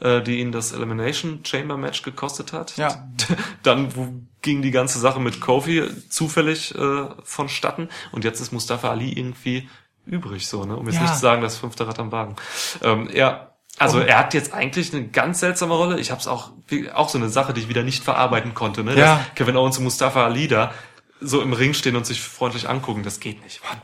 äh, 0.00 0.20
die 0.20 0.40
ihn 0.40 0.50
das 0.50 0.72
Elimination 0.72 1.44
Chamber 1.44 1.76
Match 1.76 2.02
gekostet 2.02 2.52
hat. 2.52 2.76
Ja. 2.76 3.08
Dann 3.62 3.94
wo 3.94 4.08
ging 4.42 4.62
die 4.62 4.70
ganze 4.72 4.98
Sache 4.98 5.20
mit 5.20 5.40
Kofi 5.40 5.84
zufällig 6.08 6.74
äh, 6.74 7.04
vonstatten 7.22 7.88
und 8.10 8.24
jetzt 8.24 8.40
ist 8.40 8.52
Mustafa 8.52 8.90
Ali 8.90 9.12
irgendwie 9.12 9.68
übrig, 10.10 10.46
so, 10.46 10.64
ne? 10.64 10.76
Um 10.76 10.86
jetzt 10.86 10.96
Ja. 10.96 11.02
nicht 11.02 11.14
zu 11.14 11.20
sagen, 11.20 11.42
das 11.42 11.56
fünfte 11.56 11.86
Rad 11.86 11.98
am 11.98 12.12
Wagen. 12.12 12.36
Ähm, 12.82 13.08
er, 13.12 13.54
also 13.78 13.98
Oh. 13.98 14.02
er 14.02 14.18
hat 14.18 14.34
jetzt 14.34 14.52
eigentlich 14.52 14.92
eine 14.94 15.06
ganz 15.08 15.40
seltsame 15.40 15.74
Rolle. 15.74 15.98
Ich 16.00 16.10
habe 16.10 16.20
es 16.20 16.26
auch, 16.26 16.50
auch 16.94 17.08
so 17.08 17.18
eine 17.18 17.28
Sache, 17.28 17.52
die 17.54 17.60
ich 17.62 17.68
wieder 17.68 17.82
nicht 17.82 18.04
verarbeiten 18.04 18.54
konnte, 18.54 18.84
ne? 18.84 18.94
Ja. 18.98 19.16
Dass 19.16 19.34
Kevin 19.36 19.56
Owens 19.56 19.78
und 19.78 19.84
Mustafa 19.84 20.24
Ali 20.24 20.48
da 20.48 20.72
so 21.20 21.40
im 21.42 21.52
Ring 21.52 21.74
stehen 21.74 21.96
und 21.96 22.06
sich 22.06 22.20
freundlich 22.20 22.68
angucken, 22.68 23.02
das 23.02 23.20
geht 23.20 23.42
nicht, 23.42 23.60
Mann. 23.64 23.82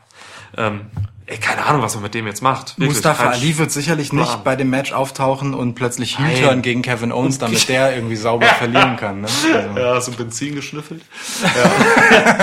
Ähm, 0.59 0.91
ey, 1.27 1.37
keine 1.39 1.67
Ahnung, 1.67 1.83
was 1.83 1.95
man 1.95 2.05
mit 2.05 2.15
dem 2.15 2.27
jetzt 2.27 2.41
macht. 2.41 2.79
Wirklich, 2.79 2.91
Mustafa 2.97 3.29
Ali 3.31 3.59
wird 3.59 3.71
sicherlich 3.71 4.13
nicht 4.13 4.43
bei 4.45 4.57
dem 4.57 4.71
Match 4.71 4.93
auftauchen 4.93 5.53
und 5.53 5.75
plötzlich. 5.75 6.19
Heel-Turn 6.19 6.63
gegen 6.63 6.81
Kevin 6.83 7.13
Owens, 7.13 7.39
damit 7.39 7.69
der 7.69 7.95
irgendwie 7.95 8.17
sauber 8.17 8.47
verlieren 8.59 8.97
kann. 8.97 9.21
Ne? 9.23 9.29
Also, 9.53 9.79
Ja, 9.81 10.01
so 10.01 10.13
Benzin 10.13 10.55
geschnüffelt. 10.55 11.03
Ja. 11.43 12.39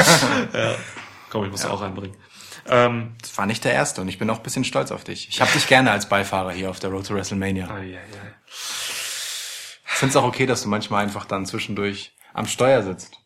ja. 0.60 0.76
Komm, 1.32 1.46
ich 1.46 1.52
muss 1.52 1.66
auch 1.66 1.82
einbringen. 1.82 2.16
Ähm, 2.68 3.16
das 3.22 3.38
war 3.38 3.46
nicht 3.46 3.64
der 3.66 3.74
erste 3.74 4.02
und 4.02 4.08
ich 4.08 4.18
bin 4.20 4.30
auch 4.30 4.38
ein 4.38 4.44
bisschen 4.44 4.64
stolz 4.64 4.92
auf 4.92 5.04
dich. 5.04 5.28
Ich 5.30 5.42
habe 5.42 5.52
dich 5.52 5.68
gerne 5.68 5.92
als 5.92 6.08
Beifahrer 6.08 6.52
hier 6.52 6.70
auf 6.70 6.80
der 6.80 6.90
Road 6.90 7.08
to 7.08 7.16
WrestleMania. 7.16 7.68
ai, 7.68 7.72
ai, 7.72 7.98
ai. 7.98 8.34
Ich 9.86 10.00
finde 10.00 10.12
es 10.12 10.16
auch 10.16 10.24
okay, 10.24 10.46
dass 10.46 10.64
du 10.64 10.70
manchmal 10.70 11.04
einfach 11.04 11.26
dann 11.26 11.46
zwischendurch 11.46 12.14
am 12.34 12.48
Steuer 12.48 12.82
sitzt. 12.84 13.18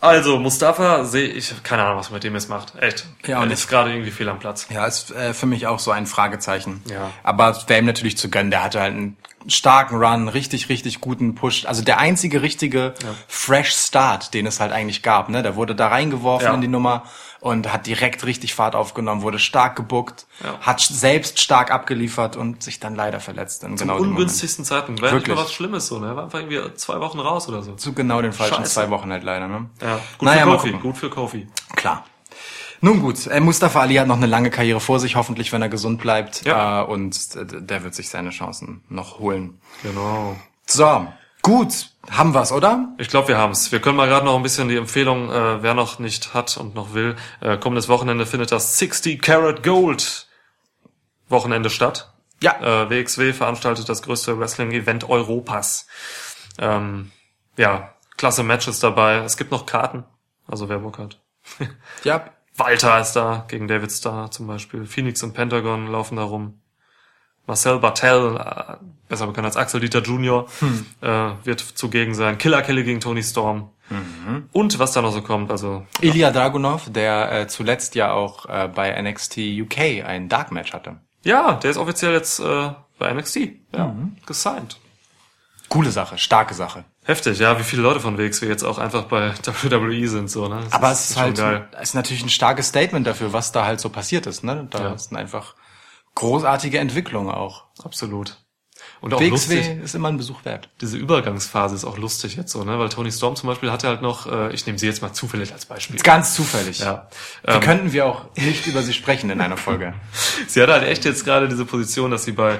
Also, 0.00 0.38
Mustafa 0.38 1.04
sehe 1.04 1.28
ich, 1.28 1.62
keine 1.62 1.82
Ahnung, 1.82 1.98
was 1.98 2.10
man 2.10 2.16
mit 2.16 2.24
dem 2.24 2.34
jetzt 2.34 2.48
macht. 2.48 2.74
Echt. 2.76 3.06
Ja, 3.26 3.38
er 3.38 3.42
und 3.42 3.50
ist 3.50 3.68
gerade 3.68 3.90
irgendwie 3.90 4.10
fehl 4.10 4.28
am 4.28 4.38
Platz. 4.38 4.66
Ja, 4.70 4.86
ist 4.86 5.10
äh, 5.10 5.32
für 5.32 5.46
mich 5.46 5.66
auch 5.66 5.78
so 5.78 5.90
ein 5.90 6.06
Fragezeichen. 6.06 6.82
Ja. 6.88 7.10
Aber 7.22 7.50
es 7.50 7.68
wäre 7.68 7.80
ihm 7.80 7.86
natürlich 7.86 8.16
zu 8.16 8.28
gönnen. 8.28 8.50
Der 8.50 8.62
hatte 8.62 8.80
halt 8.80 8.94
einen 8.94 9.16
starken 9.48 9.96
Run, 9.96 10.28
richtig, 10.28 10.68
richtig 10.68 11.00
guten 11.00 11.34
Push. 11.34 11.66
Also 11.66 11.82
der 11.82 11.98
einzige 11.98 12.42
richtige 12.42 12.94
Fresh 13.28 13.72
Start, 13.72 14.34
den 14.34 14.46
es 14.46 14.60
halt 14.60 14.72
eigentlich 14.72 15.02
gab. 15.02 15.28
Ne? 15.28 15.42
Der 15.42 15.56
wurde 15.56 15.74
da 15.74 15.88
reingeworfen 15.88 16.46
Ja. 16.48 16.54
in 16.54 16.60
die 16.60 16.68
Nummer 16.68 17.04
und 17.40 17.72
hat 17.72 17.86
direkt 17.86 18.24
richtig 18.26 18.54
Fahrt 18.54 18.74
aufgenommen, 18.74 19.22
wurde 19.22 19.38
stark 19.38 19.76
gebuckt, 19.76 20.26
Ja. 20.42 20.58
hat 20.60 20.80
selbst 20.80 21.38
stark 21.40 21.70
abgeliefert 21.70 22.34
und 22.36 22.62
sich 22.62 22.80
dann 22.80 22.94
leider 22.96 23.20
verletzt. 23.20 23.62
In 23.62 23.76
Zum 23.76 23.88
genau 23.88 24.00
ungünstigsten 24.00 24.64
Zeitpunkt. 24.64 25.00
Wäre 25.02 25.14
nicht 25.14 25.26
mal 25.28 25.34
Wirklich. 25.34 25.46
was 25.46 25.52
Schlimmes 25.52 25.86
so, 25.86 25.98
ne? 25.98 26.08
Er 26.08 26.16
war 26.16 26.24
einfach 26.24 26.40
irgendwie 26.40 26.74
zwei 26.74 26.98
Wochen 27.00 27.20
raus 27.20 27.48
oder 27.48 27.62
so. 27.62 27.74
Zu 27.74 27.92
genau 27.92 28.20
den 28.22 28.32
falschen 28.32 28.56
Scheiße. 28.56 28.72
zwei 28.74 28.90
Wochen 28.90 29.12
halt 29.12 29.22
leider. 29.22 29.46
Ne? 29.48 29.66
Ja, 29.80 30.00
gut 30.18 30.26
Naja, 30.26 30.44
für 30.44 30.50
Kofi, 30.50 30.72
gut 30.72 30.96
für 30.96 31.10
Kofi. 31.10 31.46
Klar. 31.76 32.04
Nun 32.80 33.00
gut, 33.00 33.26
äh, 33.26 33.40
Mustafa 33.40 33.80
Ali 33.80 33.94
hat 33.94 34.06
noch 34.06 34.16
eine 34.16 34.26
lange 34.26 34.50
Karriere 34.50 34.80
vor 34.80 35.00
sich, 35.00 35.16
hoffentlich, 35.16 35.52
wenn 35.52 35.62
er 35.62 35.68
gesund 35.68 36.00
bleibt. 36.00 36.44
Ja. 36.44 36.82
Äh, 36.82 36.84
und 36.84 37.16
äh, 37.36 37.46
der 37.46 37.84
wird 37.84 37.94
sich 37.94 38.08
seine 38.08 38.30
Chancen 38.30 38.84
noch 38.88 39.18
holen. 39.18 39.60
Genau. 39.82 40.36
So, 40.66 41.06
gut, 41.42 41.90
haben 42.10 42.34
wir's, 42.34 42.52
oder? 42.52 42.94
Ich 42.98 43.08
glaube, 43.08 43.28
wir 43.28 43.38
haben's. 43.38 43.72
Wir 43.72 43.80
können 43.80 43.96
mal 43.96 44.08
gerade 44.08 44.26
noch 44.26 44.36
ein 44.36 44.42
bisschen 44.42 44.68
die 44.68 44.76
Empfehlung, 44.76 45.30
äh, 45.30 45.62
wer 45.62 45.74
noch 45.74 45.98
nicht 45.98 46.34
hat 46.34 46.56
und 46.56 46.74
noch 46.74 46.94
will. 46.94 47.16
Äh, 47.40 47.56
kommendes 47.56 47.88
Wochenende 47.88 48.26
findet 48.26 48.52
das 48.52 48.78
60 48.78 49.20
Karat 49.22 49.62
Gold 49.62 50.28
Wochenende 51.28 51.70
statt. 51.70 52.12
Ja. 52.42 52.84
Äh, 52.84 52.90
WXW 52.90 53.32
veranstaltet 53.32 53.88
das 53.88 54.02
größte 54.02 54.38
Wrestling-Event 54.38 55.08
Europas. 55.08 55.86
Ähm, 56.58 57.10
ja, 57.56 57.94
klasse 58.16 58.42
Matches 58.42 58.80
dabei. 58.80 59.16
Es 59.18 59.36
gibt 59.36 59.50
noch 59.50 59.66
Karten. 59.66 60.04
Also 60.46 60.68
wer 60.68 60.78
Bock 60.78 60.98
hat. 60.98 61.20
Ja. 62.04 62.30
Walter 62.56 63.00
ist 63.00 63.12
da 63.12 63.44
gegen 63.48 63.68
David 63.68 63.92
Starr 63.92 64.30
zum 64.30 64.46
Beispiel. 64.46 64.86
Phoenix 64.86 65.22
und 65.22 65.32
Pentagon 65.32 65.88
laufen 65.88 66.16
da 66.16 66.24
rum. 66.24 66.60
Marcel 67.46 67.78
Bartel, 67.78 68.36
äh, 68.36 68.76
besser 69.08 69.26
bekannt 69.26 69.46
als 69.46 69.56
Axel 69.56 69.80
Dieter 69.80 70.02
Jr., 70.02 70.46
äh, 71.00 71.30
wird 71.44 71.60
zugegen 71.60 72.14
sein. 72.14 72.38
Killer 72.38 72.62
Kelly 72.62 72.82
gegen 72.82 73.00
Tony 73.00 73.22
Storm. 73.22 73.70
Und 74.52 74.78
was 74.80 74.92
da 74.92 75.00
noch 75.00 75.12
so 75.12 75.22
kommt, 75.22 75.52
also 75.52 75.86
Ilya 76.00 76.32
Dragunov, 76.32 76.90
der 76.90 77.30
äh, 77.30 77.46
zuletzt 77.46 77.94
ja 77.94 78.10
auch 78.12 78.46
äh, 78.46 78.66
bei 78.66 79.00
NXT 79.00 79.38
UK 79.60 80.04
ein 80.04 80.28
Dark 80.28 80.50
Match 80.50 80.72
hatte. 80.72 80.96
ja, 81.22 81.54
der 81.54 81.70
ist 81.70 81.76
offiziell 81.76 82.12
jetzt 82.12 82.40
äh, 82.40 82.70
bei 82.98 83.12
NXT. 83.12 83.36
Ja, 83.72 83.94
gesigned. 84.26 84.80
Coole 85.68 85.92
Sache, 85.92 86.18
starke 86.18 86.54
Sache. 86.54 86.84
Heftig, 87.06 87.38
ja, 87.38 87.58
wie 87.58 87.62
viele 87.62 87.82
Leute 87.82 88.00
von 88.00 88.18
WXW 88.18 88.46
jetzt 88.48 88.64
auch 88.64 88.78
einfach 88.78 89.04
bei 89.04 89.32
WWE 89.46 90.08
sind, 90.08 90.28
so, 90.30 90.48
ne? 90.48 90.60
Das 90.64 90.72
Aber 90.72 90.90
es 90.90 91.10
ist 91.10 91.16
halt 91.16 91.36
geil. 91.38 91.68
ist 91.80 91.94
natürlich 91.94 92.22
ein 92.24 92.28
starkes 92.30 92.68
Statement 92.68 93.06
dafür, 93.06 93.32
was 93.32 93.52
da 93.52 93.64
halt 93.64 93.78
so 93.80 93.88
passiert 93.90 94.26
ist. 94.26 94.42
Ne? 94.42 94.66
Da 94.70 94.80
Ja. 94.80 94.92
ist 94.94 95.14
einfach 95.14 95.54
großartige 96.16 96.78
Entwicklung 96.78 97.30
auch. 97.30 97.64
Absolut. 97.84 98.36
Und 99.00 99.14
auch 99.14 99.20
WXW 99.20 99.30
lustig. 99.56 99.78
ist 99.84 99.94
immer 99.94 100.08
ein 100.08 100.16
Besuch 100.16 100.44
wert. 100.44 100.68
Diese 100.80 100.96
Übergangsphase 100.96 101.74
ist 101.74 101.84
auch 101.84 101.96
lustig 101.98 102.36
jetzt 102.36 102.52
so, 102.52 102.64
ne? 102.64 102.78
Weil 102.78 102.88
Tony 102.88 103.10
Storm 103.12 103.36
zum 103.36 103.48
Beispiel 103.48 103.70
hatte 103.70 103.88
halt 103.88 104.02
noch, 104.02 104.26
äh, 104.30 104.52
ich 104.52 104.66
nehme 104.66 104.78
sie 104.78 104.86
jetzt 104.86 105.00
mal 105.02 105.12
zufällig 105.12 105.52
als 105.52 105.66
Beispiel. 105.66 105.98
Ganz 106.00 106.34
zufällig. 106.34 106.80
Ja. 106.80 107.08
Wie 107.44 107.52
Ähm, 107.52 107.60
könnten 107.60 107.92
wir 107.92 108.06
auch 108.06 108.26
nicht 108.36 108.66
über 108.66 108.82
sie 108.82 108.92
sprechen 108.92 109.30
in 109.30 109.40
einer 109.40 109.56
Folge? 109.56 109.94
Sie 110.48 110.60
hat 110.62 110.68
halt 110.70 110.84
echt 110.84 111.04
jetzt 111.04 111.24
gerade 111.24 111.48
diese 111.48 111.64
Position, 111.64 112.10
dass 112.10 112.24
sie 112.24 112.32
bei, 112.32 112.58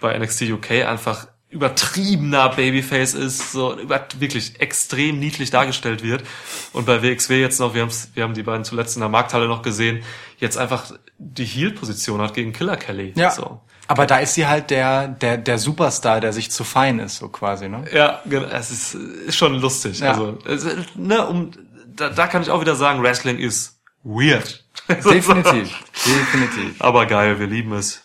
bei 0.00 0.18
NXT 0.18 0.42
UK 0.50 0.70
einfach 0.86 1.26
übertriebener 1.54 2.48
Babyface 2.48 3.14
ist, 3.14 3.52
so 3.52 3.78
über, 3.78 4.06
wirklich 4.18 4.60
extrem 4.60 5.20
niedlich 5.20 5.50
dargestellt 5.50 6.02
wird. 6.02 6.24
Und 6.72 6.84
bei 6.84 7.00
WXW 7.00 7.40
jetzt 7.40 7.60
noch, 7.60 7.74
wir, 7.74 7.82
haben's, 7.82 8.10
wir 8.14 8.24
haben 8.24 8.34
die 8.34 8.42
beiden 8.42 8.64
zuletzt 8.64 8.96
in 8.96 9.00
der 9.00 9.08
Markthalle 9.08 9.46
noch 9.46 9.62
gesehen, 9.62 10.02
jetzt 10.38 10.58
einfach 10.58 10.90
die 11.16 11.44
Heel-Position 11.44 12.20
hat 12.20 12.34
gegen 12.34 12.52
Killer 12.52 12.76
Kelly. 12.76 13.12
Ja. 13.16 13.30
So. 13.30 13.60
Aber 13.86 14.06
da 14.06 14.18
ist 14.18 14.34
sie 14.34 14.46
halt 14.46 14.70
der, 14.70 15.06
der, 15.08 15.36
der 15.36 15.58
Superstar, 15.58 16.20
der 16.20 16.32
sich 16.32 16.50
zu 16.50 16.64
fein 16.64 16.98
ist, 16.98 17.18
so 17.18 17.28
quasi, 17.28 17.68
ne? 17.68 17.84
Ja, 17.92 18.20
genau, 18.24 18.46
es 18.46 18.70
ist, 18.70 18.94
ist 18.94 19.36
schon 19.36 19.54
lustig. 19.54 20.00
Ja. 20.00 20.10
Also, 20.10 20.38
es, 20.46 20.66
ne, 20.96 21.24
um, 21.24 21.52
da, 21.86 22.08
da 22.08 22.26
kann 22.26 22.42
ich 22.42 22.50
auch 22.50 22.60
wieder 22.60 22.74
sagen, 22.74 23.02
Wrestling 23.02 23.38
ist 23.38 23.78
weird. 24.02 24.64
Definitiv. 24.88 25.72
Definitiv. 26.04 26.80
Aber 26.80 27.06
geil, 27.06 27.38
wir 27.38 27.46
lieben 27.46 27.72
es. 27.74 28.02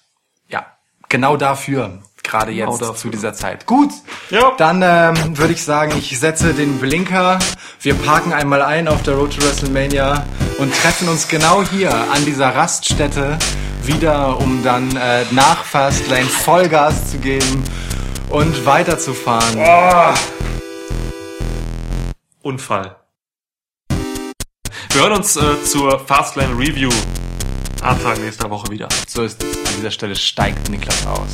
Ja. 0.50 0.68
Genau 1.08 1.36
dafür. 1.36 2.04
Gerade 2.24 2.54
Genau 2.54 2.72
jetzt 2.72 2.82
dafür. 2.82 2.96
zu 2.96 3.10
dieser 3.10 3.34
Zeit. 3.34 3.66
Gut. 3.66 3.92
Ja. 4.30 4.52
Dann 4.58 4.82
ähm, 4.84 5.38
würde 5.38 5.54
ich 5.54 5.64
sagen, 5.64 5.94
ich 5.98 6.20
setze 6.20 6.54
den 6.54 6.78
Blinker. 6.80 7.40
Wir 7.82 7.96
parken 7.96 8.34
einmal 8.34 8.62
ein 8.62 8.88
auf 8.88 9.02
der 9.04 9.16
Road 9.16 9.36
to 9.36 9.42
WrestleMania 9.42 10.26
und 10.60 10.74
treffen 10.74 11.08
uns 11.10 11.28
genau 11.28 11.64
hier 11.64 11.94
an 11.94 12.26
dieser 12.26 12.56
Raststätte 12.56 13.38
wieder, 13.84 14.38
um 14.40 14.64
dann 14.64 14.96
äh, 14.96 15.24
nach 15.32 15.64
Fastlane 15.64 16.26
Vollgas 16.26 17.12
zu 17.12 17.18
geben 17.18 17.64
und 18.30 18.66
weiterzufahren. 18.66 19.58
Unfall. 22.42 22.96
Wir 24.92 25.02
hören 25.02 25.14
uns 25.14 25.36
äh, 25.36 25.64
zur 25.64 26.00
Fastlane 26.00 26.58
Review 26.58 26.90
Anfang 27.82 28.20
nächster 28.22 28.50
Woche 28.50 28.70
wieder. 28.70 28.90
So 29.08 29.24
ist 29.24 29.42
es. 29.42 29.58
An 29.58 29.74
dieser 29.78 29.92
Stelle 29.92 30.16
steigt 30.16 30.70
Niklas 30.70 31.08
aus. 31.08 31.30